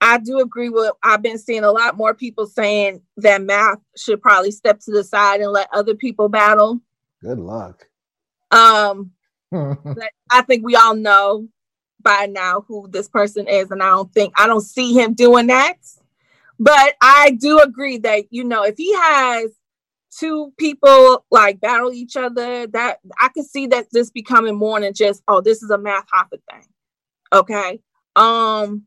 I 0.00 0.18
do 0.18 0.40
agree 0.40 0.68
with 0.68 0.92
I've 1.02 1.22
been 1.22 1.38
seeing 1.38 1.64
a 1.64 1.72
lot 1.72 1.96
more 1.96 2.14
people 2.14 2.46
saying 2.46 3.02
that 3.18 3.42
math 3.42 3.78
should 3.96 4.22
probably 4.22 4.50
step 4.50 4.80
to 4.80 4.92
the 4.92 5.04
side 5.04 5.40
and 5.40 5.50
let 5.50 5.68
other 5.72 5.94
people 5.94 6.28
battle. 6.28 6.80
Good 7.20 7.38
luck. 7.38 7.88
Um 8.50 9.10
but 9.50 10.10
I 10.30 10.42
think 10.42 10.64
we 10.64 10.76
all 10.76 10.94
know 10.94 11.48
by 12.00 12.26
now 12.26 12.64
who 12.68 12.88
this 12.88 13.08
person 13.08 13.48
is, 13.48 13.70
and 13.70 13.82
I 13.82 13.90
don't 13.90 14.12
think 14.12 14.34
I 14.36 14.46
don't 14.46 14.60
see 14.60 14.94
him 14.94 15.14
doing 15.14 15.48
that. 15.48 15.76
But 16.60 16.94
I 17.00 17.32
do 17.40 17.60
agree 17.60 17.98
that 17.98 18.26
you 18.30 18.44
know 18.44 18.62
if 18.62 18.76
he 18.76 18.94
has 18.94 19.50
two 20.16 20.52
people 20.58 21.24
like 21.30 21.60
battle 21.60 21.92
each 21.92 22.16
other, 22.16 22.66
that 22.68 22.98
I 23.20 23.28
could 23.28 23.46
see 23.46 23.66
that 23.68 23.86
this 23.90 24.10
becoming 24.10 24.54
more 24.54 24.80
than 24.80 24.92
just 24.92 25.22
oh 25.28 25.40
this 25.40 25.62
is 25.62 25.70
a 25.70 25.78
Math 25.78 26.06
Hoffa 26.12 26.38
thing. 26.50 26.66
Okay. 27.34 27.80
Um 28.16 28.84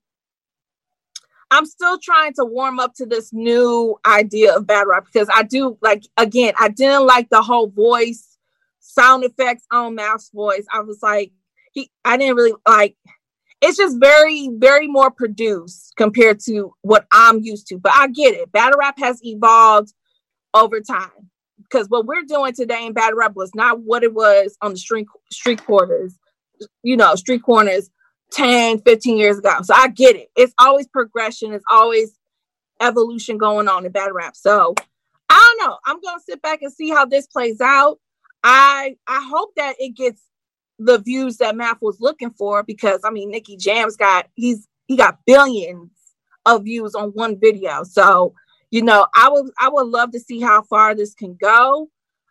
I'm 1.50 1.66
still 1.66 1.98
trying 2.00 2.34
to 2.34 2.46
warm 2.46 2.80
up 2.80 2.94
to 2.96 3.06
this 3.06 3.32
new 3.32 3.98
idea 4.06 4.56
of 4.56 4.68
battle 4.68 4.92
rap 4.92 5.06
because 5.06 5.30
I 5.34 5.44
do 5.44 5.78
like 5.82 6.04
again, 6.18 6.54
I 6.60 6.70
didn't 6.70 7.06
like 7.06 7.30
the 7.30 7.42
whole 7.42 7.70
voice 7.70 8.38
sound 8.80 9.24
effects 9.24 9.66
on 9.72 9.96
Math's 9.96 10.32
voice. 10.34 10.66
I 10.72 10.82
was 10.82 11.00
like, 11.02 11.32
he 11.74 11.92
I 12.04 12.18
didn't 12.18 12.36
really 12.36 12.54
like 12.68 12.96
it's 13.62 13.78
just 13.78 13.98
very, 14.00 14.50
very 14.54 14.88
more 14.88 15.10
produced 15.10 15.94
compared 15.98 16.40
to 16.42 16.74
what 16.82 17.08
I'm 17.12 17.42
used 17.42 17.68
to. 17.68 17.80
But 17.80 17.94
I 17.96 18.08
get 18.08 18.36
it. 18.36 18.52
Battle 18.52 18.80
rap 18.80 19.00
has 19.00 19.20
evolved 19.24 19.94
over 20.54 20.80
time. 20.80 21.32
Because 21.64 21.90
what 21.90 22.06
we're 22.06 22.24
doing 22.24 22.54
today 22.54 22.86
in 22.86 22.94
battle 22.94 23.18
rap 23.18 23.36
was 23.36 23.54
not 23.56 23.82
what 23.82 24.04
it 24.04 24.14
was 24.14 24.56
on 24.62 24.72
the 24.72 24.78
street 24.78 25.08
street 25.32 25.66
corners, 25.66 26.18
you 26.84 26.96
know, 26.96 27.16
street 27.16 27.44
corners 27.44 27.90
10, 28.32 28.82
15 28.82 29.18
years 29.18 29.38
ago. 29.40 29.58
So 29.64 29.74
I 29.76 29.88
get 29.90 30.16
it. 30.16 30.30
It's 30.36 30.54
always 30.60 30.88
progression, 30.88 31.54
it's 31.54 31.66
always 31.72 32.18
evolution 32.82 33.38
going 33.38 33.68
on 33.68 33.86
in 33.86 33.92
battle 33.92 34.14
rap. 34.14 34.36
So 34.36 34.76
I 35.30 35.56
don't 35.58 35.68
know. 35.68 35.78
I'm 35.86 36.00
gonna 36.02 36.22
sit 36.22 36.42
back 36.42 36.62
and 36.62 36.72
see 36.72 36.90
how 36.90 37.06
this 37.06 37.28
plays 37.28 37.62
out. 37.62 38.00
I 38.44 38.96
I 39.08 39.28
hope 39.30 39.54
that 39.56 39.76
it 39.80 39.96
gets 39.96 40.22
the 40.80 41.00
views 41.00 41.38
that 41.38 41.56
Math 41.56 41.82
was 41.82 42.00
looking 42.00 42.32
for 42.32 42.64
because 42.64 43.02
I 43.04 43.10
mean 43.10 43.32
Nicky 43.32 43.58
Jam's 43.58 43.98
got 43.98 44.28
he's 44.36 44.68
he 44.88 44.96
got 44.96 45.20
billions 45.26 45.92
of 46.46 46.64
views 46.64 46.96
on 46.96 47.10
one 47.10 47.40
video. 47.40 47.84
So 47.84 48.34
you 48.72 48.82
know 48.82 49.08
I 49.16 49.30
would 49.30 49.52
I 49.60 49.70
would 49.70 49.88
love 49.88 50.12
to 50.12 50.20
see 50.20 50.40
how 50.40 50.62
far 50.64 50.96
this 50.96 51.14
can 51.14 51.36
go. 51.40 51.90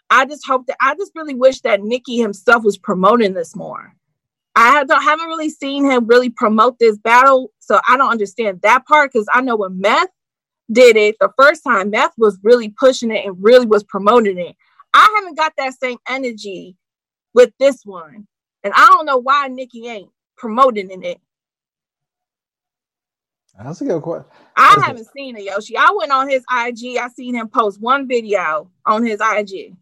I 0.09 0.25
just 0.25 0.47
hope 0.47 0.67
that 0.67 0.77
I 0.81 0.95
just 0.95 1.13
really 1.15 1.35
wish 1.35 1.61
that 1.63 1.83
Nicky 1.83 2.19
himself 2.19 2.63
was 2.63 2.79
promoting 2.79 3.35
this 3.35 3.57
more. 3.57 3.95
I 4.57 4.85
don't, 4.85 5.03
haven't 5.03 5.27
really 5.27 5.51
seen 5.51 5.85
him 5.85 6.07
really 6.07 6.31
promote 6.31 6.79
this 6.79 6.97
battle, 6.97 7.53
so 7.61 7.79
I 7.87 7.99
don't 7.99 8.11
understand 8.11 8.63
that 8.63 8.87
part 8.87 9.13
because 9.13 9.29
I 9.33 9.43
know 9.43 9.57
when 9.57 9.79
Meth 9.79 10.09
did 10.73 10.97
it 10.97 11.17
the 11.21 11.31
first 11.39 11.63
time, 11.63 11.91
Meth 11.91 12.15
was 12.17 12.39
really 12.43 12.71
pushing 12.71 13.11
it 13.11 13.27
and 13.27 13.37
really 13.39 13.67
was 13.67 13.85
promoting 13.85 14.39
it. 14.39 14.57
I 14.95 15.15
haven't 15.17 15.37
got 15.37 15.53
that 15.59 15.79
same 15.79 15.99
energy 16.09 16.75
with 17.35 17.53
this 17.61 17.83
one. 17.85 18.27
And 18.65 18.73
I 18.75 18.87
don't 18.87 19.05
know 19.05 19.19
why 19.19 19.47
Nicky 19.49 19.87
ain't 19.89 20.11
promoting 20.39 20.91
it. 21.05 21.21
That's 23.63 23.81
a 23.81 23.85
good 23.85 24.03
question. 24.03 24.27
I 24.57 24.83
haven't 24.87 25.09
seen 25.15 25.37
it, 25.37 25.45
Yoshi. 25.45 25.77
I 25.77 25.95
went 25.97 26.13
on 26.13 26.29
his 26.29 26.43
IG. 26.51 26.99
I 26.99 27.09
seen 27.15 27.35
him 27.35 27.49
post 27.49 27.81
one 27.81 28.09
video 28.09 28.71
on 28.85 29.05
his 29.05 29.21
IG. 29.21 29.77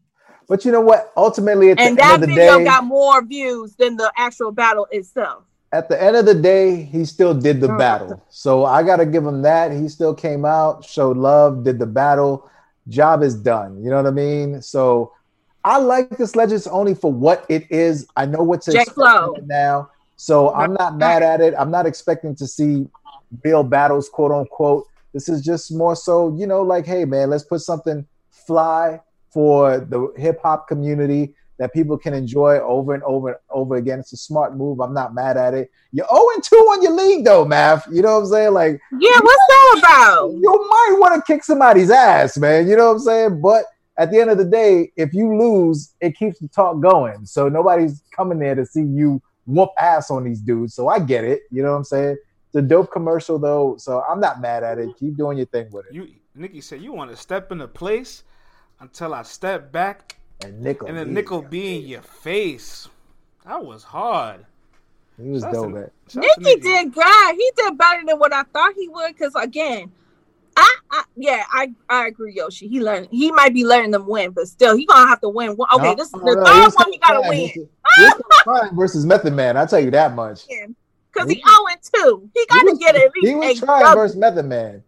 But 0.48 0.64
you 0.64 0.72
know 0.72 0.80
what? 0.80 1.12
Ultimately, 1.16 1.70
at 1.70 1.80
the 1.80 1.82
And 1.84 1.98
end 1.98 1.98
that 1.98 2.14
of 2.16 2.20
the 2.20 2.26
video 2.26 2.58
day, 2.58 2.64
got 2.64 2.84
more 2.84 3.24
views 3.24 3.74
than 3.76 3.96
the 3.96 4.12
actual 4.16 4.52
battle 4.52 4.86
itself. 4.90 5.44
at 5.72 5.88
the 5.88 6.00
end 6.00 6.14
of 6.16 6.24
the 6.24 6.34
day, 6.34 6.82
he 6.82 7.04
still 7.04 7.34
did 7.34 7.60
the 7.60 7.66
battle. 7.68 8.22
So 8.30 8.64
I 8.64 8.84
got 8.84 8.96
to 8.98 9.06
give 9.06 9.26
him 9.26 9.42
that. 9.42 9.72
He 9.72 9.88
still 9.88 10.14
came 10.14 10.44
out, 10.44 10.84
showed 10.84 11.16
love, 11.16 11.64
did 11.64 11.80
the 11.80 11.86
battle. 11.86 12.48
Job 12.88 13.22
is 13.24 13.34
done. 13.34 13.82
You 13.82 13.90
know 13.90 13.96
what 13.96 14.06
I 14.06 14.12
mean? 14.12 14.62
So 14.62 15.12
I 15.64 15.78
like 15.78 16.10
this 16.10 16.36
Legends 16.36 16.68
only 16.68 16.94
for 16.94 17.10
what 17.12 17.44
it 17.48 17.66
is. 17.72 18.06
I 18.16 18.26
know 18.26 18.42
what 18.44 18.62
to 18.62 18.72
J. 18.72 18.82
expect 18.82 19.46
now. 19.46 19.90
So 20.16 20.54
I'm 20.54 20.74
not 20.74 20.96
mad 20.96 21.24
at 21.24 21.40
it. 21.40 21.54
I'm 21.58 21.72
not 21.72 21.86
expecting 21.86 22.36
to 22.36 22.46
see 22.46 22.86
real 23.42 23.64
battles, 23.64 24.08
quote 24.08 24.30
unquote. 24.30 24.86
This 25.12 25.28
is 25.28 25.42
just 25.42 25.72
more 25.72 25.96
so, 25.96 26.36
you 26.36 26.46
know, 26.46 26.62
like, 26.62 26.86
hey, 26.86 27.04
man, 27.04 27.30
let's 27.30 27.44
put 27.44 27.62
something 27.62 28.06
fly 28.30 29.00
for 29.34 29.80
the 29.80 30.12
hip 30.16 30.40
hop 30.42 30.68
community 30.68 31.34
that 31.58 31.72
people 31.72 31.96
can 31.98 32.14
enjoy 32.14 32.58
over 32.60 32.94
and 32.94 33.02
over 33.04 33.28
and 33.28 33.38
over 33.50 33.76
again. 33.76 34.00
It's 34.00 34.12
a 34.12 34.16
smart 34.16 34.56
move. 34.56 34.80
I'm 34.80 34.94
not 34.94 35.14
mad 35.14 35.36
at 35.36 35.54
it. 35.54 35.70
You're 35.92 36.06
0 36.08 36.20
and 36.34 36.42
2 36.42 36.56
on 36.56 36.82
your 36.82 36.92
league, 36.92 37.24
though, 37.24 37.44
Math. 37.44 37.86
You 37.92 38.02
know 38.02 38.14
what 38.14 38.24
I'm 38.24 38.26
saying? 38.26 38.52
Like, 38.54 38.80
Yeah, 38.98 39.18
what's 39.20 39.42
that 39.48 39.76
about? 39.78 40.30
you 40.32 40.66
might 40.68 40.96
want 40.98 41.14
to 41.14 41.32
kick 41.32 41.44
somebody's 41.44 41.90
ass, 41.90 42.36
man. 42.38 42.66
You 42.68 42.76
know 42.76 42.86
what 42.86 42.92
I'm 42.94 42.98
saying? 43.00 43.40
But 43.40 43.66
at 43.96 44.10
the 44.10 44.20
end 44.20 44.30
of 44.30 44.38
the 44.38 44.44
day, 44.44 44.90
if 44.96 45.14
you 45.14 45.36
lose, 45.38 45.94
it 46.00 46.16
keeps 46.16 46.40
the 46.40 46.48
talk 46.48 46.80
going. 46.80 47.24
So 47.26 47.48
nobody's 47.48 48.02
coming 48.10 48.38
there 48.40 48.56
to 48.56 48.66
see 48.66 48.82
you 48.82 49.22
whoop 49.46 49.70
ass 49.78 50.10
on 50.10 50.24
these 50.24 50.40
dudes. 50.40 50.74
So 50.74 50.88
I 50.88 50.98
get 50.98 51.22
it. 51.22 51.42
You 51.52 51.62
know 51.62 51.70
what 51.70 51.78
I'm 51.78 51.84
saying? 51.84 52.16
It's 52.46 52.56
a 52.56 52.62
dope 52.62 52.90
commercial 52.90 53.38
though, 53.38 53.76
so 53.78 54.02
I'm 54.08 54.18
not 54.20 54.40
mad 54.40 54.64
at 54.64 54.78
it. 54.78 54.88
Keep 54.98 55.16
doing 55.16 55.36
your 55.36 55.46
thing 55.46 55.68
with 55.70 55.86
it. 55.86 55.94
You, 55.94 56.08
Nicky 56.34 56.60
said, 56.60 56.80
you 56.82 56.92
want 56.92 57.10
to 57.10 57.16
step 57.16 57.52
in 57.52 57.58
the 57.58 57.68
place 57.68 58.24
until 58.80 59.14
I 59.14 59.22
step 59.22 59.72
back 59.72 60.16
And 60.44 60.60
Nickel, 60.62 60.88
and 60.88 60.96
then 60.96 61.14
nickel 61.14 61.42
be 61.42 61.76
in 61.78 61.86
your 61.88 62.02
face. 62.02 62.88
That 63.46 63.64
was 63.64 63.82
hard. 63.84 64.44
he 65.20 65.28
was 65.30 65.42
Shouts 65.42 65.54
dope. 65.54 65.66
to- 65.68 65.74
Man. 65.74 65.90
shouts 66.08 66.36
did 66.44 66.92
great. 66.92 67.34
He 67.36 67.50
did 67.56 67.78
better 67.78 68.02
than 68.06 68.18
what 68.18 68.32
I 68.32 68.42
thought 68.44 68.72
he 68.76 68.88
would. 68.88 69.08
Because 69.14 69.34
again, 69.36 69.92
I, 70.56 70.76
I 70.90 71.02
yeah, 71.16 71.44
I 71.52 71.72
I 71.88 72.06
agree, 72.06 72.34
Yoshi. 72.34 72.68
He 72.68 72.80
learned. 72.80 73.08
He 73.10 73.30
might 73.32 73.52
be 73.52 73.64
learning 73.64 73.90
them 73.90 74.06
win, 74.06 74.30
but 74.30 74.46
still, 74.48 74.76
he 74.76 74.86
gonna 74.86 75.08
have 75.08 75.20
to 75.22 75.28
win. 75.28 75.50
Okay, 75.50 75.88
No, 75.90 75.94
this 75.94 76.08
is 76.08 76.14
no, 76.14 76.20
the 76.34 76.34
no, 76.36 76.44
third 76.44 76.64
was 76.64 76.74
one. 76.76 76.92
He 76.92 76.98
gotta 76.98 77.20
fine 77.20 77.28
win. 77.28 77.40
versus- 77.48 77.54
he 77.96 78.02
was 78.04 78.22
ah! 78.32 78.42
fine 78.60 78.76
versus 78.76 79.04
Method 79.06 79.32
Man. 79.34 79.56
I 79.56 79.66
tell 79.66 79.80
you 79.80 79.90
that 79.92 80.14
much. 80.14 80.46
because 81.12 81.28
he 81.30 81.36
0 81.36 81.44
and 81.70 81.80
2. 81.94 82.30
He 82.34 82.46
got 82.46 82.62
to 82.62 82.76
get 82.78 82.94
it. 82.96 83.12
He 83.20 83.34
was 83.34 83.58
trying 83.60 83.94
versus 83.94 84.16
Method 84.16 84.46
Man. 84.46 84.82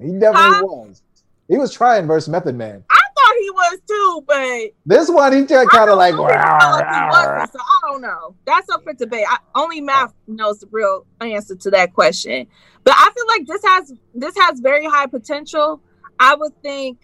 He 0.00 0.12
definitely 0.12 0.34
huh? 0.34 0.62
was. 0.64 1.02
He 1.48 1.56
was 1.58 1.72
trying 1.72 2.06
versus 2.06 2.28
Method 2.30 2.56
Man. 2.56 2.82
I 2.90 2.94
thought 2.94 3.01
he 3.42 3.50
was 3.50 3.78
too, 3.86 4.24
but 4.26 4.70
this 4.86 5.10
one 5.10 5.32
he 5.32 5.44
just 5.44 5.70
kind 5.70 5.90
of 5.90 5.98
like. 5.98 6.14
so 6.14 6.24
I 6.24 7.48
don't 7.86 8.00
know. 8.00 8.34
That's 8.46 8.68
up 8.70 8.84
for 8.84 8.92
debate. 8.92 9.24
I, 9.28 9.38
only 9.54 9.80
math 9.80 10.14
knows 10.26 10.60
the 10.60 10.68
real 10.70 11.06
answer 11.20 11.56
to 11.56 11.70
that 11.70 11.92
question. 11.92 12.46
But 12.84 12.94
I 12.96 13.10
feel 13.14 13.26
like 13.28 13.46
this 13.46 13.62
has 13.64 13.92
this 14.14 14.36
has 14.38 14.60
very 14.60 14.86
high 14.86 15.06
potential. 15.06 15.80
I 16.18 16.34
would 16.34 16.52
think, 16.62 17.00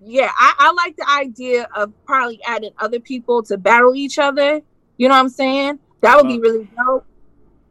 yeah, 0.00 0.30
I, 0.36 0.54
I 0.58 0.72
like 0.72 0.96
the 0.96 1.08
idea 1.08 1.68
of 1.74 1.92
probably 2.04 2.40
adding 2.44 2.72
other 2.78 3.00
people 3.00 3.42
to 3.44 3.58
battle 3.58 3.94
each 3.94 4.18
other. 4.18 4.60
You 4.96 5.08
know 5.08 5.14
what 5.14 5.20
I'm 5.20 5.28
saying? 5.28 5.78
That 6.00 6.16
would 6.16 6.28
be 6.28 6.38
really 6.38 6.68
dope. 6.76 7.06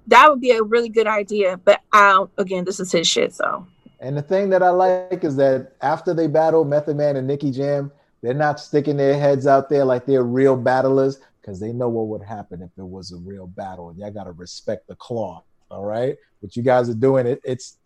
That 0.07 0.29
would 0.29 0.41
be 0.41 0.51
a 0.51 0.63
really 0.63 0.89
good 0.89 1.07
idea. 1.07 1.57
But 1.57 1.81
I 1.93 2.25
again, 2.37 2.65
this 2.65 2.79
is 2.79 2.91
his 2.91 3.07
shit, 3.07 3.33
so 3.33 3.67
and 4.01 4.17
the 4.17 4.21
thing 4.21 4.49
that 4.49 4.63
I 4.63 4.69
like 4.69 5.23
is 5.23 5.35
that 5.35 5.73
after 5.81 6.13
they 6.13 6.25
battle 6.27 6.65
Method 6.65 6.97
Man 6.97 7.15
and 7.15 7.27
Nicky 7.27 7.51
Jam, 7.51 7.91
they're 8.21 8.33
not 8.33 8.59
sticking 8.59 8.97
their 8.97 9.19
heads 9.19 9.47
out 9.47 9.69
there 9.69 9.83
like 9.83 10.05
they're 10.05 10.23
real 10.23 10.55
battlers 10.55 11.19
because 11.41 11.59
they 11.59 11.73
know 11.73 11.89
what 11.89 12.07
would 12.07 12.25
happen 12.25 12.61
if 12.61 12.69
it 12.77 12.87
was 12.87 13.11
a 13.11 13.17
real 13.17 13.47
battle. 13.47 13.89
And 13.89 13.97
y'all 13.97 14.11
got 14.11 14.25
to 14.25 14.31
respect 14.31 14.87
the 14.87 14.95
cloth. 14.95 15.43
All 15.69 15.85
right. 15.85 16.17
What 16.41 16.55
you 16.55 16.63
guys 16.63 16.89
are 16.89 16.95
doing, 16.95 17.25
it, 17.25 17.41
it's 17.43 17.77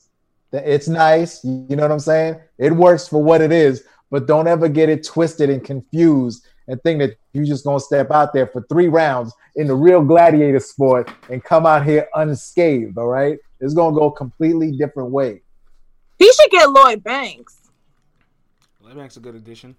it's 0.51 0.87
nice. 0.87 1.43
You 1.43 1.75
know 1.75 1.83
what 1.83 1.91
I'm 1.91 1.99
saying? 1.99 2.39
It 2.57 2.71
works 2.71 3.07
for 3.07 3.21
what 3.21 3.41
it 3.41 3.51
is, 3.51 3.83
but 4.09 4.25
don't 4.25 4.47
ever 4.47 4.69
get 4.69 4.89
it 4.89 5.05
twisted 5.05 5.49
and 5.49 5.63
confused 5.63 6.45
and 6.67 6.81
think 6.81 6.99
that 6.99 7.17
you're 7.33 7.45
just 7.45 7.65
gonna 7.65 7.79
step 7.79 8.11
out 8.11 8.33
there 8.33 8.47
for 8.47 8.65
three 8.69 8.87
rounds 8.87 9.33
in 9.55 9.67
the 9.67 9.75
real 9.75 10.01
gladiator 10.01 10.59
sport 10.59 11.11
and 11.29 11.43
come 11.43 11.65
out 11.65 11.85
here 11.85 12.07
unscathed. 12.15 12.97
All 12.97 13.07
right, 13.07 13.37
it's 13.59 13.73
gonna 13.73 13.95
go 13.95 14.07
a 14.07 14.15
completely 14.15 14.71
different 14.71 15.11
way. 15.11 15.41
He 16.17 16.31
should 16.31 16.51
get 16.51 16.69
Lloyd 16.69 17.03
Banks. 17.03 17.57
Lloyd 18.79 18.95
Banks 18.95 19.17
a 19.17 19.19
good 19.19 19.35
addition. 19.35 19.75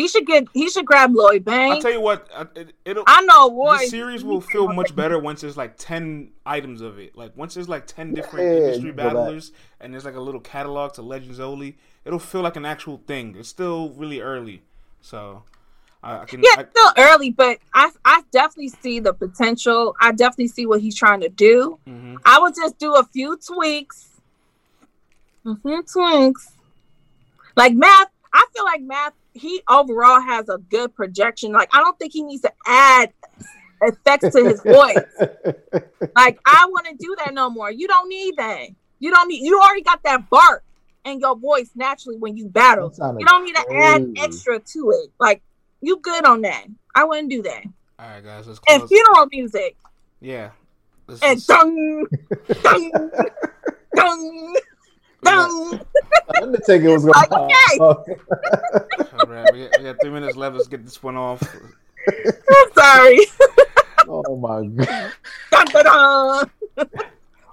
He 0.00 0.08
should 0.08 0.26
get. 0.26 0.46
He 0.52 0.68
should 0.68 0.86
grab 0.86 1.14
Lloyd 1.14 1.44
Banks. 1.44 1.76
I'll 1.76 1.82
tell 1.82 1.92
you 1.92 2.00
what. 2.00 2.28
It, 2.56 2.96
will 2.96 3.04
I 3.06 3.22
know. 3.22 3.50
Boy, 3.50 3.78
the 3.78 3.86
series 3.86 4.24
will 4.24 4.40
feel 4.40 4.72
much 4.72 4.94
better 4.94 5.18
once 5.18 5.40
there's 5.40 5.56
like 5.56 5.76
ten 5.76 6.30
items 6.44 6.80
of 6.80 6.98
it. 6.98 7.16
Like 7.16 7.36
once 7.36 7.54
there's 7.54 7.68
like 7.68 7.86
ten 7.86 8.14
different 8.14 8.46
yeah, 8.46 8.66
industry 8.66 8.92
battlers, 8.92 9.52
and 9.80 9.92
there's 9.92 10.04
like 10.04 10.16
a 10.16 10.20
little 10.20 10.40
catalog 10.40 10.94
to 10.94 11.02
Legends 11.02 11.40
only. 11.40 11.76
It'll 12.04 12.18
feel 12.18 12.42
like 12.42 12.56
an 12.56 12.64
actual 12.64 13.02
thing. 13.06 13.36
It's 13.38 13.48
still 13.48 13.90
really 13.90 14.20
early, 14.20 14.62
so 15.00 15.42
I, 16.02 16.20
I 16.20 16.24
can. 16.24 16.40
Yeah, 16.40 16.62
I, 16.62 16.64
still 16.70 16.92
early, 16.96 17.30
but 17.30 17.58
I 17.74 17.90
I 18.04 18.22
definitely 18.30 18.68
see 18.68 19.00
the 19.00 19.12
potential. 19.12 19.94
I 20.00 20.12
definitely 20.12 20.48
see 20.48 20.66
what 20.66 20.80
he's 20.80 20.96
trying 20.96 21.20
to 21.20 21.28
do. 21.28 21.78
Mm-hmm. 21.86 22.16
I 22.24 22.38
would 22.40 22.54
just 22.54 22.78
do 22.78 22.94
a 22.94 23.04
few 23.04 23.36
tweaks 23.36 24.10
Mm-hmm, 25.44 25.68
twinks. 25.68 26.52
Like 27.56 27.74
math, 27.74 28.10
I 28.32 28.46
feel 28.54 28.64
like 28.64 28.82
math. 28.82 29.14
He 29.32 29.62
overall 29.68 30.20
has 30.20 30.48
a 30.48 30.58
good 30.58 30.94
projection. 30.94 31.52
Like 31.52 31.68
I 31.72 31.78
don't 31.78 31.98
think 31.98 32.12
he 32.12 32.22
needs 32.22 32.42
to 32.42 32.52
add 32.66 33.12
effects 33.82 34.34
to 34.34 34.44
his 34.44 34.62
voice. 34.62 34.98
like 36.16 36.38
I 36.44 36.66
wouldn't 36.68 36.98
do 36.98 37.16
that 37.24 37.34
no 37.34 37.50
more. 37.50 37.70
You 37.70 37.88
don't 37.88 38.08
need 38.08 38.36
that. 38.36 38.68
You 38.98 39.10
don't 39.10 39.28
need. 39.28 39.42
You 39.42 39.60
already 39.60 39.82
got 39.82 40.02
that 40.02 40.28
bark 40.28 40.64
in 41.04 41.20
your 41.20 41.36
voice 41.36 41.70
naturally 41.74 42.18
when 42.18 42.36
you 42.36 42.48
battle. 42.48 42.92
You 43.18 43.24
don't 43.26 43.44
need 43.44 43.56
to 43.56 43.72
add 43.72 44.12
extra 44.18 44.58
to 44.58 44.90
it. 44.90 45.10
Like 45.18 45.42
you 45.80 45.98
good 45.98 46.24
on 46.24 46.42
that. 46.42 46.66
I 46.94 47.04
wouldn't 47.04 47.30
do 47.30 47.42
that. 47.42 47.64
All 47.98 48.06
right, 48.06 48.24
guys. 48.24 48.46
Let's 48.46 48.58
close. 48.58 48.80
And 48.80 48.88
funeral 48.88 49.26
music. 49.26 49.76
Yeah. 50.20 50.50
and 51.22 51.38
is... 51.38 51.46
dung, 51.46 52.06
dung, 52.62 53.10
dung. 55.22 55.80
Undertaker 56.42 56.92
was 56.92 57.04
going 57.04 57.14
to 57.14 57.82
okay. 57.82 59.04
All 59.30 59.36
right, 59.36 59.52
we 59.52 59.60
got, 59.60 59.78
we 59.78 59.84
got 59.84 59.96
three 60.00 60.10
minutes 60.10 60.36
left. 60.36 60.56
Let's 60.56 60.66
get 60.66 60.84
this 60.84 61.00
one 61.00 61.16
off. 61.16 61.40
I'm 62.08 62.72
sorry. 62.74 63.20
oh 64.08 64.36
my 64.36 64.66
god. 64.66 65.12
Dun, 65.52 65.66
dun, 65.66 65.84
dun. 65.84 66.90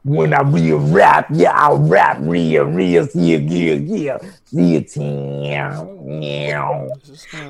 when 0.04 0.34
I 0.34 0.42
real 0.42 0.80
rap, 0.80 1.28
yeah, 1.32 1.52
I'll 1.52 1.78
rap 1.78 2.18
real, 2.22 2.64
real, 2.64 3.08
yeah, 3.14 3.38
yeah, 3.38 3.76
yeah, 3.76 4.26
yeah, 4.52 5.86
yeah. 6.20 6.88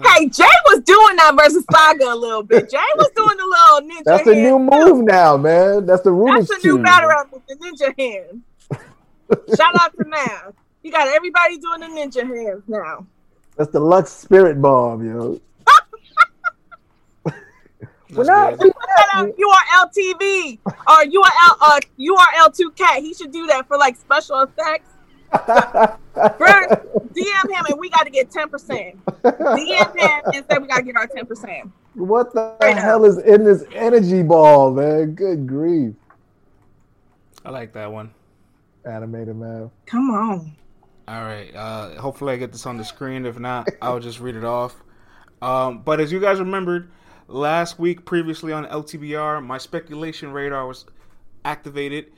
Hey, 0.03 0.27
Jay 0.27 0.43
was 0.65 0.81
doing 0.83 1.15
that 1.15 1.33
versus 1.39 1.63
Saga 1.71 2.13
a 2.13 2.15
little 2.15 2.43
bit. 2.43 2.69
Jay 2.69 2.77
was 2.97 3.09
doing 3.15 3.29
a 3.29 3.45
little 3.45 3.89
ninja. 3.89 4.03
That's 4.03 4.27
a 4.27 4.35
new 4.35 4.59
move 4.59 5.05
now, 5.05 5.37
man. 5.37 5.85
That's 5.85 6.01
the 6.01 6.09
Rubik's 6.09 6.49
That's 6.49 6.65
a 6.65 6.67
new 6.67 6.83
battle 6.83 7.31
with 7.31 7.47
the 7.47 7.55
ninja 7.55 7.97
hand. 7.97 8.41
Shout 9.55 9.73
out 9.79 9.95
to 9.97 10.05
Math. 10.05 10.53
You 10.83 10.91
got 10.91 11.07
everybody 11.07 11.57
doing 11.59 11.79
the 11.79 11.87
ninja 11.87 12.27
hands 12.27 12.63
now. 12.67 13.07
That's 13.57 13.71
the 13.71 13.79
Lux 13.79 14.11
Spirit 14.11 14.61
Bomb, 14.61 15.03
yo. 15.05 15.41
well, 18.11 18.25
now, 18.25 18.51
URL 19.25 19.89
TV 19.97 20.59
or 20.65 21.03
URL 21.03 21.57
uh, 21.61 21.79
URL2 21.99 22.75
cat. 22.75 23.01
He 23.01 23.15
should 23.15 23.31
do 23.31 23.47
that 23.47 23.67
for 23.67 23.77
like 23.77 23.97
special 23.97 24.41
effects. 24.41 24.89
Bro, 25.33 26.67
DM 27.13 27.49
him 27.49 27.65
and 27.69 27.79
we 27.79 27.89
got 27.89 28.03
to 28.03 28.11
get 28.11 28.29
10%. 28.29 28.95
DM 29.23 29.99
him 29.99 30.21
and 30.33 30.45
say 30.49 30.57
we 30.59 30.67
got 30.67 30.77
to 30.77 30.83
get 30.83 30.95
our 30.95 31.07
10%. 31.07 31.71
What 31.95 32.33
the 32.33 32.55
right 32.61 32.77
hell 32.77 32.99
now. 32.99 33.05
is 33.05 33.17
in 33.17 33.43
this 33.43 33.63
energy 33.73 34.21
ball, 34.21 34.71
man? 34.71 35.15
Good 35.15 35.47
grief. 35.47 35.95
I 37.43 37.49
like 37.49 37.73
that 37.73 37.91
one 37.91 38.13
animated 38.85 39.35
man. 39.35 39.71
Come 39.85 40.09
on. 40.11 40.55
All 41.07 41.23
right. 41.23 41.55
Uh, 41.55 42.01
hopefully, 42.01 42.33
I 42.33 42.37
get 42.37 42.51
this 42.51 42.65
on 42.65 42.77
the 42.77 42.83
screen. 42.83 43.25
If 43.25 43.39
not, 43.39 43.69
I'll 43.81 43.99
just 43.99 44.19
read 44.19 44.35
it 44.35 44.43
off. 44.43 44.75
Um, 45.41 45.79
but 45.79 46.01
as 46.01 46.11
you 46.11 46.19
guys 46.19 46.39
remembered, 46.39 46.91
last 47.27 47.79
week, 47.79 48.05
previously 48.05 48.51
on 48.51 48.65
LTBR, 48.65 49.45
my 49.45 49.57
speculation 49.57 50.33
radar 50.33 50.67
was 50.67 50.85
activated. 51.45 52.11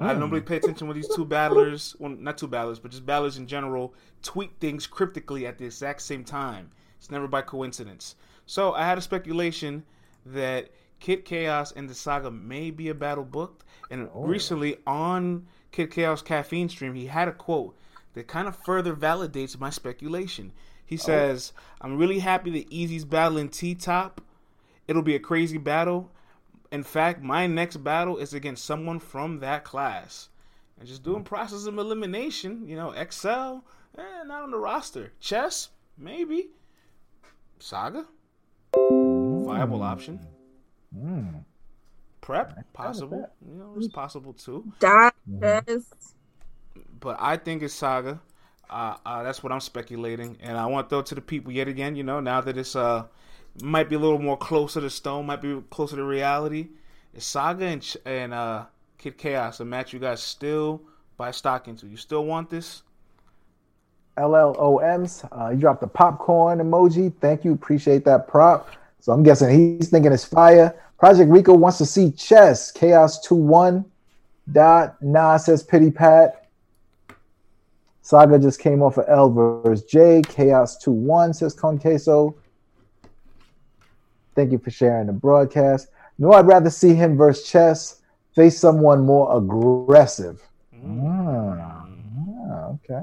Mm. 0.00 0.06
I 0.06 0.12
hmm. 0.12 0.20
normally 0.20 0.40
pay 0.42 0.56
attention 0.56 0.86
when 0.86 0.96
these 0.96 1.08
two 1.14 1.24
battlers, 1.24 1.96
well, 1.98 2.10
not 2.10 2.36
two 2.36 2.46
battlers, 2.46 2.78
but 2.78 2.90
just 2.90 3.06
battlers 3.06 3.38
in 3.38 3.46
general, 3.46 3.94
tweet 4.22 4.50
things 4.60 4.86
cryptically 4.86 5.46
at 5.46 5.56
the 5.56 5.64
exact 5.64 6.02
same 6.02 6.22
time. 6.22 6.70
It's 6.98 7.10
never 7.10 7.26
by 7.26 7.40
coincidence. 7.40 8.16
So 8.44 8.74
I 8.74 8.84
had 8.84 8.98
a 8.98 9.00
speculation 9.00 9.84
that 10.26 10.70
Kid 11.00 11.24
Chaos 11.24 11.72
and 11.72 11.88
the 11.88 11.94
Saga 11.94 12.30
may 12.30 12.70
be 12.70 12.90
a 12.90 12.94
battle 12.94 13.24
booked. 13.24 13.64
And 13.90 14.10
oh. 14.14 14.24
recently 14.24 14.76
on 14.86 15.46
Kid 15.72 15.90
Chaos 15.90 16.20
Caffeine 16.20 16.68
stream, 16.68 16.94
he 16.94 17.06
had 17.06 17.28
a 17.28 17.32
quote 17.32 17.74
that 18.16 18.26
kind 18.26 18.48
of 18.48 18.56
further 18.56 18.96
validates 18.96 19.60
my 19.60 19.68
speculation. 19.68 20.50
He 20.84 20.96
oh. 20.96 20.98
says, 20.98 21.52
oh. 21.54 21.60
I'm 21.82 21.98
really 21.98 22.18
happy 22.18 22.50
that 22.52 22.72
Easy's 22.72 23.04
battling 23.04 23.50
T 23.50 23.74
Top. 23.74 24.22
It'll 24.88 25.02
be 25.02 25.14
a 25.14 25.20
crazy 25.20 25.58
battle. 25.58 26.10
In 26.72 26.82
fact, 26.82 27.22
my 27.22 27.46
next 27.46 27.76
battle 27.76 28.16
is 28.16 28.32
against 28.32 28.64
someone 28.64 29.00
from 29.00 29.40
that 29.40 29.64
class. 29.64 30.30
And 30.78 30.88
just 30.88 31.02
doing 31.02 31.24
process 31.24 31.66
of 31.66 31.76
elimination, 31.76 32.66
you 32.66 32.74
know, 32.74 32.92
Excel, 32.92 33.64
eh, 33.98 34.22
not 34.24 34.42
on 34.42 34.50
the 34.50 34.58
roster. 34.58 35.12
Chess, 35.20 35.68
maybe. 35.98 36.48
Saga, 37.58 38.06
viable 38.72 39.82
option. 39.82 40.20
Mm 40.96 41.44
prep 42.26 42.72
possible. 42.72 43.30
You 43.48 43.54
know, 43.54 43.74
it's 43.76 43.88
possible 43.88 44.32
too. 44.32 44.64
That 44.80 45.14
is. 45.68 45.92
But 47.00 47.16
I 47.20 47.36
think 47.36 47.62
it's 47.62 47.74
Saga. 47.74 48.20
Uh, 48.68 48.96
uh, 49.06 49.22
that's 49.22 49.42
what 49.42 49.52
I'm 49.52 49.60
speculating, 49.60 50.36
and 50.42 50.58
I 50.58 50.66
want 50.66 50.88
to 50.88 50.90
throw 50.90 51.02
to 51.02 51.14
the 51.14 51.20
people 51.20 51.52
yet 51.52 51.68
again. 51.68 51.94
You 51.94 52.02
know, 52.02 52.20
now 52.20 52.40
that 52.40 52.56
it's 52.56 52.74
uh 52.74 53.04
might 53.62 53.88
be 53.88 53.96
a 53.96 53.98
little 53.98 54.18
more 54.18 54.36
closer 54.36 54.80
to 54.80 54.90
stone, 54.90 55.26
might 55.26 55.40
be 55.40 55.62
closer 55.70 55.96
to 55.96 56.04
reality. 56.04 56.68
It's 57.14 57.26
Saga 57.26 57.66
and 57.66 57.96
and 58.04 58.34
uh, 58.34 58.64
Kid 58.98 59.18
Chaos 59.18 59.60
a 59.60 59.64
match 59.64 59.92
you 59.92 59.98
guys 59.98 60.22
still 60.22 60.82
buy 61.16 61.30
stock 61.30 61.68
into? 61.68 61.86
You 61.86 61.96
still 61.96 62.24
want 62.24 62.50
this? 62.50 62.82
LLOMs. 64.16 65.28
Uh, 65.30 65.50
you 65.50 65.58
dropped 65.58 65.80
the 65.80 65.86
popcorn 65.86 66.58
emoji. 66.58 67.12
Thank 67.20 67.44
you. 67.44 67.52
Appreciate 67.52 68.04
that 68.06 68.28
prop. 68.28 68.70
So 69.00 69.12
I'm 69.12 69.22
guessing 69.22 69.78
he's 69.78 69.90
thinking 69.90 70.12
it's 70.12 70.24
fire. 70.24 70.74
Project 70.98 71.30
Rico 71.30 71.54
wants 71.54 71.78
to 71.78 71.86
see 71.86 72.10
chess. 72.12 72.72
Chaos 72.72 73.20
2 73.20 73.34
1. 73.34 73.84
Dot. 74.52 75.02
Nah 75.02 75.36
says 75.36 75.62
Pity 75.62 75.90
Pat. 75.90 76.45
Saga 78.06 78.38
just 78.38 78.60
came 78.60 78.84
off 78.84 78.98
of 78.98 79.04
L 79.08 79.28
versus 79.30 79.84
J. 79.84 80.22
Chaos 80.22 80.78
2 80.78 80.92
1 80.92 81.34
says 81.34 81.56
Conqueso. 81.56 82.36
Thank 84.36 84.52
you 84.52 84.58
for 84.58 84.70
sharing 84.70 85.08
the 85.08 85.12
broadcast. 85.12 85.88
No, 86.16 86.30
I'd 86.30 86.46
rather 86.46 86.70
see 86.70 86.94
him 86.94 87.16
versus 87.16 87.50
chess 87.50 88.02
face 88.32 88.60
someone 88.60 89.04
more 89.04 89.36
aggressive. 89.36 90.40
Mm. 90.72 91.58
Ah, 92.48 92.66
okay. 92.74 93.02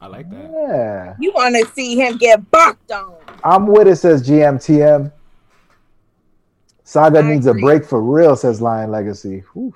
I 0.00 0.06
like 0.06 0.30
that. 0.30 0.50
Yeah. 0.52 1.16
You 1.18 1.32
want 1.32 1.56
to 1.56 1.66
see 1.72 1.96
him 1.96 2.16
get 2.16 2.48
bucked 2.48 2.92
on. 2.92 3.16
I'm 3.42 3.66
with 3.66 3.88
it, 3.88 3.96
says 3.96 4.24
GMTM. 4.24 5.10
Saga 6.84 7.24
needs 7.24 7.46
a 7.46 7.54
break 7.54 7.84
for 7.84 8.00
real, 8.00 8.36
says 8.36 8.60
Lion 8.60 8.92
Legacy. 8.92 9.42
Whew. 9.52 9.74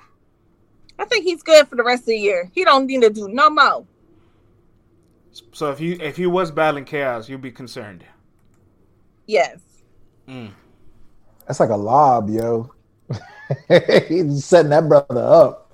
I 1.01 1.05
think 1.05 1.25
he's 1.25 1.43
good 1.43 1.67
for 1.67 1.75
the 1.75 1.83
rest 1.83 2.03
of 2.03 2.07
the 2.07 2.17
year. 2.17 2.49
He 2.55 2.63
don't 2.63 2.87
need 2.87 3.03
to 3.03 3.11
do 3.11 3.27
no 3.27 3.51
more. 3.51 3.85
So 5.53 5.71
if 5.71 5.81
you 5.81 5.99
if 6.01 6.17
he 6.17 6.27
was 6.27 6.51
battling 6.51 6.85
chaos, 6.85 7.29
you'd 7.29 7.41
be 7.41 7.51
concerned. 7.51 8.05
Yes. 9.27 9.59
Mm. 10.29 10.51
That's 11.47 11.61
like 11.61 11.71
a 11.71 11.77
lob, 11.77 12.31
yo. 12.31 12.73
He's 14.09 14.45
setting 14.45 14.71
that 14.71 14.89
brother 14.89 15.23
up. 15.23 15.67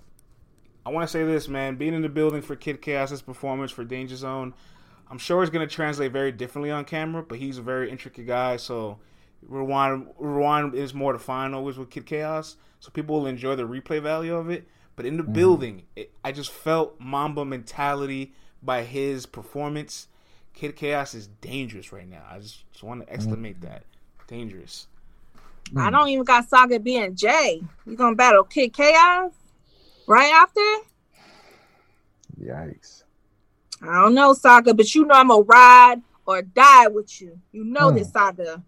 I 0.85 0.91
want 0.91 1.07
to 1.07 1.11
say 1.13 1.25
this, 1.25 1.49
man. 1.49 1.77
Being 1.77 1.95
in 1.95 2.03
the 2.03 2.09
building 2.09 2.43
for 2.43 2.57
Kid 2.57 2.83
Chaos's 2.83 3.23
performance 3.23 3.71
for 3.71 3.85
Danger 3.85 4.17
Zone, 4.17 4.53
I'm 5.09 5.19
sure 5.19 5.43
it's 5.43 5.51
going 5.51 5.67
to 5.67 5.73
translate 5.73 6.13
very 6.13 6.33
differently 6.33 6.71
on 6.71 6.85
camera, 6.85 7.23
but 7.23 7.39
he's 7.39 7.59
a 7.59 7.63
very 7.63 7.91
intricate 7.91 8.27
guy. 8.27 8.57
So 8.57 8.99
rewind, 9.43 10.09
rewind 10.19 10.75
is 10.75 10.93
more 10.93 11.13
defined 11.13 11.55
always 11.55 11.79
with 11.79 11.91
Kid 11.91 12.07
Chaos, 12.07 12.57
so 12.81 12.91
people 12.91 13.21
will 13.21 13.27
enjoy 13.27 13.55
the 13.55 13.67
replay 13.67 14.03
value 14.03 14.35
of 14.35 14.51
it. 14.51 14.67
But 14.97 15.07
in 15.07 15.17
the 15.17 15.23
mm. 15.23 15.33
building, 15.33 15.85
it, 15.97 16.13
I 16.25 16.33
just 16.33 16.51
felt 16.51 17.01
Mamba 17.01 17.45
mentality 17.45 18.35
by 18.63 18.83
his 18.83 19.27
performance. 19.27 20.09
Kid 20.55 20.77
Chaos 20.77 21.15
is 21.15 21.29
dangerous 21.41 21.93
right 21.93 22.09
now. 22.09 22.23
I 22.31 22.39
just, 22.39 22.71
just 22.73 22.85
want 22.85 23.01
to 23.01 23.07
mm. 23.07 23.15
exclamate 23.15 23.61
mm. 23.61 23.65
that 23.65 23.85
dangerous. 24.27 24.87
I 25.77 25.91
don't 25.91 26.09
even 26.09 26.25
got 26.25 26.49
Saga 26.49 26.79
being 26.79 27.15
Jay. 27.15 27.63
You 27.87 27.97
gonna 27.97 28.17
battle 28.17 28.45
Kid 28.45 28.73
Chaos 28.73 29.33
right 30.07 30.33
after? 30.33 30.61
Yikes. 32.41 33.05
I 33.81 34.03
don't 34.03 34.15
know, 34.15 34.33
Saga, 34.35 34.75
but 34.75 34.95
you 34.95 35.05
know 35.07 35.15
I'm 35.15 35.29
gonna 35.29 35.43
ride 35.43 36.03
or 36.27 36.43
die 36.43 36.89
with 36.89 37.21
you. 37.21 37.39
You 37.53 37.65
know 37.65 37.91
hmm. 37.91 37.97
this, 37.97 38.11
Saga. 38.11 38.63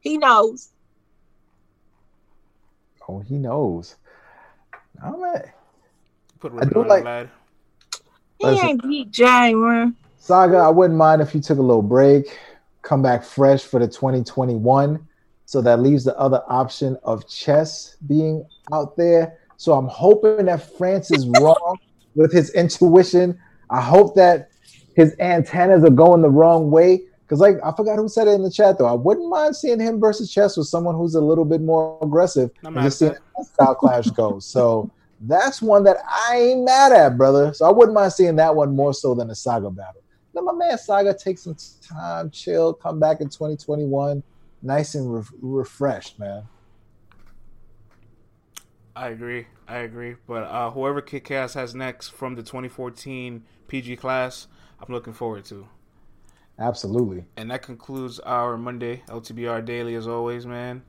He 0.00 0.18
knows. 0.18 0.70
Oh, 3.08 3.20
he 3.20 3.36
knows. 3.36 3.96
All 5.02 5.18
right. 5.18 5.46
Put 6.40 6.52
I 6.60 6.64
do 6.64 6.84
like. 6.84 7.04
Lad. 7.04 7.30
He 8.38 8.46
Listen, 8.46 8.68
ain't 8.68 8.82
beat 8.82 9.10
Jay, 9.10 9.54
man. 9.54 9.96
Saga, 10.18 10.56
I 10.56 10.70
wouldn't 10.70 10.98
mind 10.98 11.22
if 11.22 11.34
you 11.34 11.40
took 11.40 11.58
a 11.58 11.62
little 11.62 11.82
break, 11.82 12.38
come 12.82 13.02
back 13.02 13.24
fresh 13.24 13.62
for 13.62 13.78
the 13.78 13.86
2021 13.86 15.06
so 15.46 15.60
that 15.60 15.80
leaves 15.80 16.04
the 16.04 16.16
other 16.18 16.42
option 16.48 16.96
of 17.04 17.28
chess 17.28 17.96
being 18.06 18.46
out 18.72 18.96
there. 18.96 19.38
So 19.56 19.74
I'm 19.74 19.86
hoping 19.86 20.46
that 20.46 20.76
France 20.78 21.10
is 21.10 21.28
wrong 21.38 21.76
with 22.14 22.32
his 22.32 22.50
intuition. 22.54 23.38
I 23.70 23.80
hope 23.80 24.14
that 24.16 24.48
his 24.96 25.14
antennas 25.20 25.84
are 25.84 25.90
going 25.90 26.22
the 26.22 26.30
wrong 26.30 26.70
way. 26.70 27.02
Because 27.22 27.40
like 27.40 27.56
I 27.64 27.72
forgot 27.72 27.96
who 27.96 28.08
said 28.08 28.28
it 28.28 28.32
in 28.32 28.42
the 28.42 28.50
chat 28.50 28.78
though. 28.78 28.86
I 28.86 28.92
wouldn't 28.92 29.28
mind 29.28 29.56
seeing 29.56 29.80
him 29.80 29.98
versus 29.98 30.32
chess 30.32 30.56
with 30.56 30.66
someone 30.66 30.94
who's 30.94 31.14
a 31.14 31.20
little 31.20 31.44
bit 31.44 31.60
more 31.60 31.98
aggressive 32.02 32.50
and 32.62 32.76
just 32.82 32.98
seeing 32.98 33.14
how 33.36 33.42
style 33.42 33.74
clash 33.74 34.10
goes. 34.10 34.46
So 34.46 34.90
that's 35.28 35.62
one 35.62 35.84
that 35.84 35.98
I 36.06 36.36
ain't 36.36 36.64
mad 36.64 36.92
at, 36.92 37.16
brother. 37.16 37.52
So 37.54 37.66
I 37.66 37.72
wouldn't 37.72 37.94
mind 37.94 38.12
seeing 38.12 38.36
that 38.36 38.54
one 38.54 38.74
more 38.74 38.94
so 38.94 39.14
than 39.14 39.30
a 39.30 39.34
saga 39.34 39.70
battle. 39.70 40.02
Let 40.32 40.44
my 40.44 40.52
man 40.52 40.76
Saga 40.78 41.14
take 41.14 41.38
some 41.38 41.56
time, 41.80 42.28
chill, 42.30 42.74
come 42.74 42.98
back 42.98 43.20
in 43.20 43.28
2021 43.28 44.22
nice 44.64 44.94
and 44.94 45.14
re- 45.14 45.22
refreshed, 45.40 46.18
man. 46.18 46.48
I 48.96 49.08
agree. 49.08 49.46
I 49.68 49.78
agree. 49.78 50.16
But 50.26 50.44
uh, 50.44 50.70
whoever 50.70 51.00
Kick 51.00 51.24
Chaos 51.24 51.54
has 51.54 51.74
next 51.74 52.08
from 52.08 52.34
the 52.34 52.42
2014 52.42 53.44
PG 53.68 53.96
class, 53.96 54.46
I'm 54.80 54.92
looking 54.92 55.12
forward 55.12 55.44
to. 55.46 55.68
Absolutely. 56.58 57.24
And 57.36 57.50
that 57.50 57.62
concludes 57.62 58.20
our 58.20 58.56
Monday 58.56 59.02
LTBR 59.08 59.64
daily, 59.64 59.96
as 59.96 60.06
always, 60.06 60.46
man. 60.46 60.82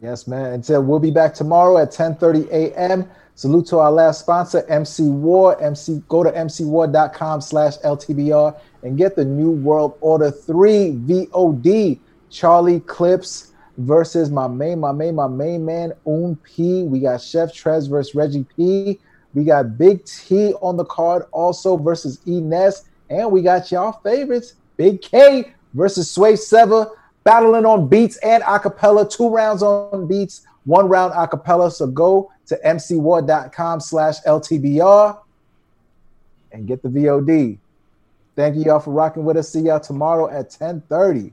Yes, 0.00 0.26
man. 0.26 0.52
Until 0.54 0.82
we'll 0.82 0.98
be 0.98 1.10
back 1.10 1.34
tomorrow 1.34 1.78
at 1.78 1.90
10:30 1.90 2.48
a.m. 2.50 3.08
Salute 3.34 3.66
to 3.66 3.78
our 3.78 3.92
last 3.92 4.20
sponsor, 4.20 4.64
MC 4.68 5.08
War. 5.10 5.60
MC, 5.62 6.02
go 6.08 6.22
to 6.22 6.30
mcwar.com 6.30 7.42
slash 7.42 7.76
LTBR 7.78 8.58
and 8.82 8.96
get 8.96 9.14
the 9.14 9.24
New 9.24 9.50
World 9.50 9.98
Order 10.00 10.30
3 10.30 10.92
VOD 11.04 11.98
Charlie 12.30 12.80
Clips 12.80 13.52
versus 13.76 14.30
my 14.30 14.48
main, 14.48 14.80
my 14.80 14.92
main, 14.92 15.14
my 15.14 15.28
main 15.28 15.66
man, 15.66 15.92
Un 16.06 16.36
P. 16.36 16.84
We 16.84 17.00
got 17.00 17.20
Chef 17.20 17.52
Trez 17.52 17.90
versus 17.90 18.14
Reggie 18.14 18.46
P. 18.56 18.98
We 19.34 19.44
got 19.44 19.76
Big 19.76 20.06
T 20.06 20.54
on 20.62 20.78
the 20.78 20.86
card 20.86 21.24
also 21.32 21.76
versus 21.76 22.20
Ines. 22.26 22.84
And 23.10 23.30
we 23.30 23.42
got 23.42 23.70
y'all 23.70 24.00
favorites, 24.02 24.54
Big 24.78 25.02
K 25.02 25.52
versus 25.74 26.10
Swave 26.10 26.38
Sevah, 26.38 26.90
battling 27.26 27.66
on 27.66 27.88
beats 27.88 28.16
and 28.18 28.40
acapella, 28.44 29.10
two 29.10 29.28
rounds 29.28 29.60
on 29.60 30.06
beats, 30.06 30.46
one 30.64 30.88
round 30.88 31.12
acapella. 31.12 31.72
So 31.72 31.88
go 31.88 32.32
to 32.46 32.58
mcwar.com 32.64 33.80
slash 33.80 34.22
LTBR 34.22 35.18
and 36.52 36.68
get 36.68 36.82
the 36.82 36.88
VOD. 36.88 37.58
Thank 38.36 38.54
you 38.54 38.62
y'all 38.62 38.78
for 38.78 38.92
rocking 38.92 39.24
with 39.24 39.36
us. 39.36 39.50
See 39.50 39.60
y'all 39.60 39.80
tomorrow 39.80 40.28
at 40.28 40.54
1030. 40.54 41.32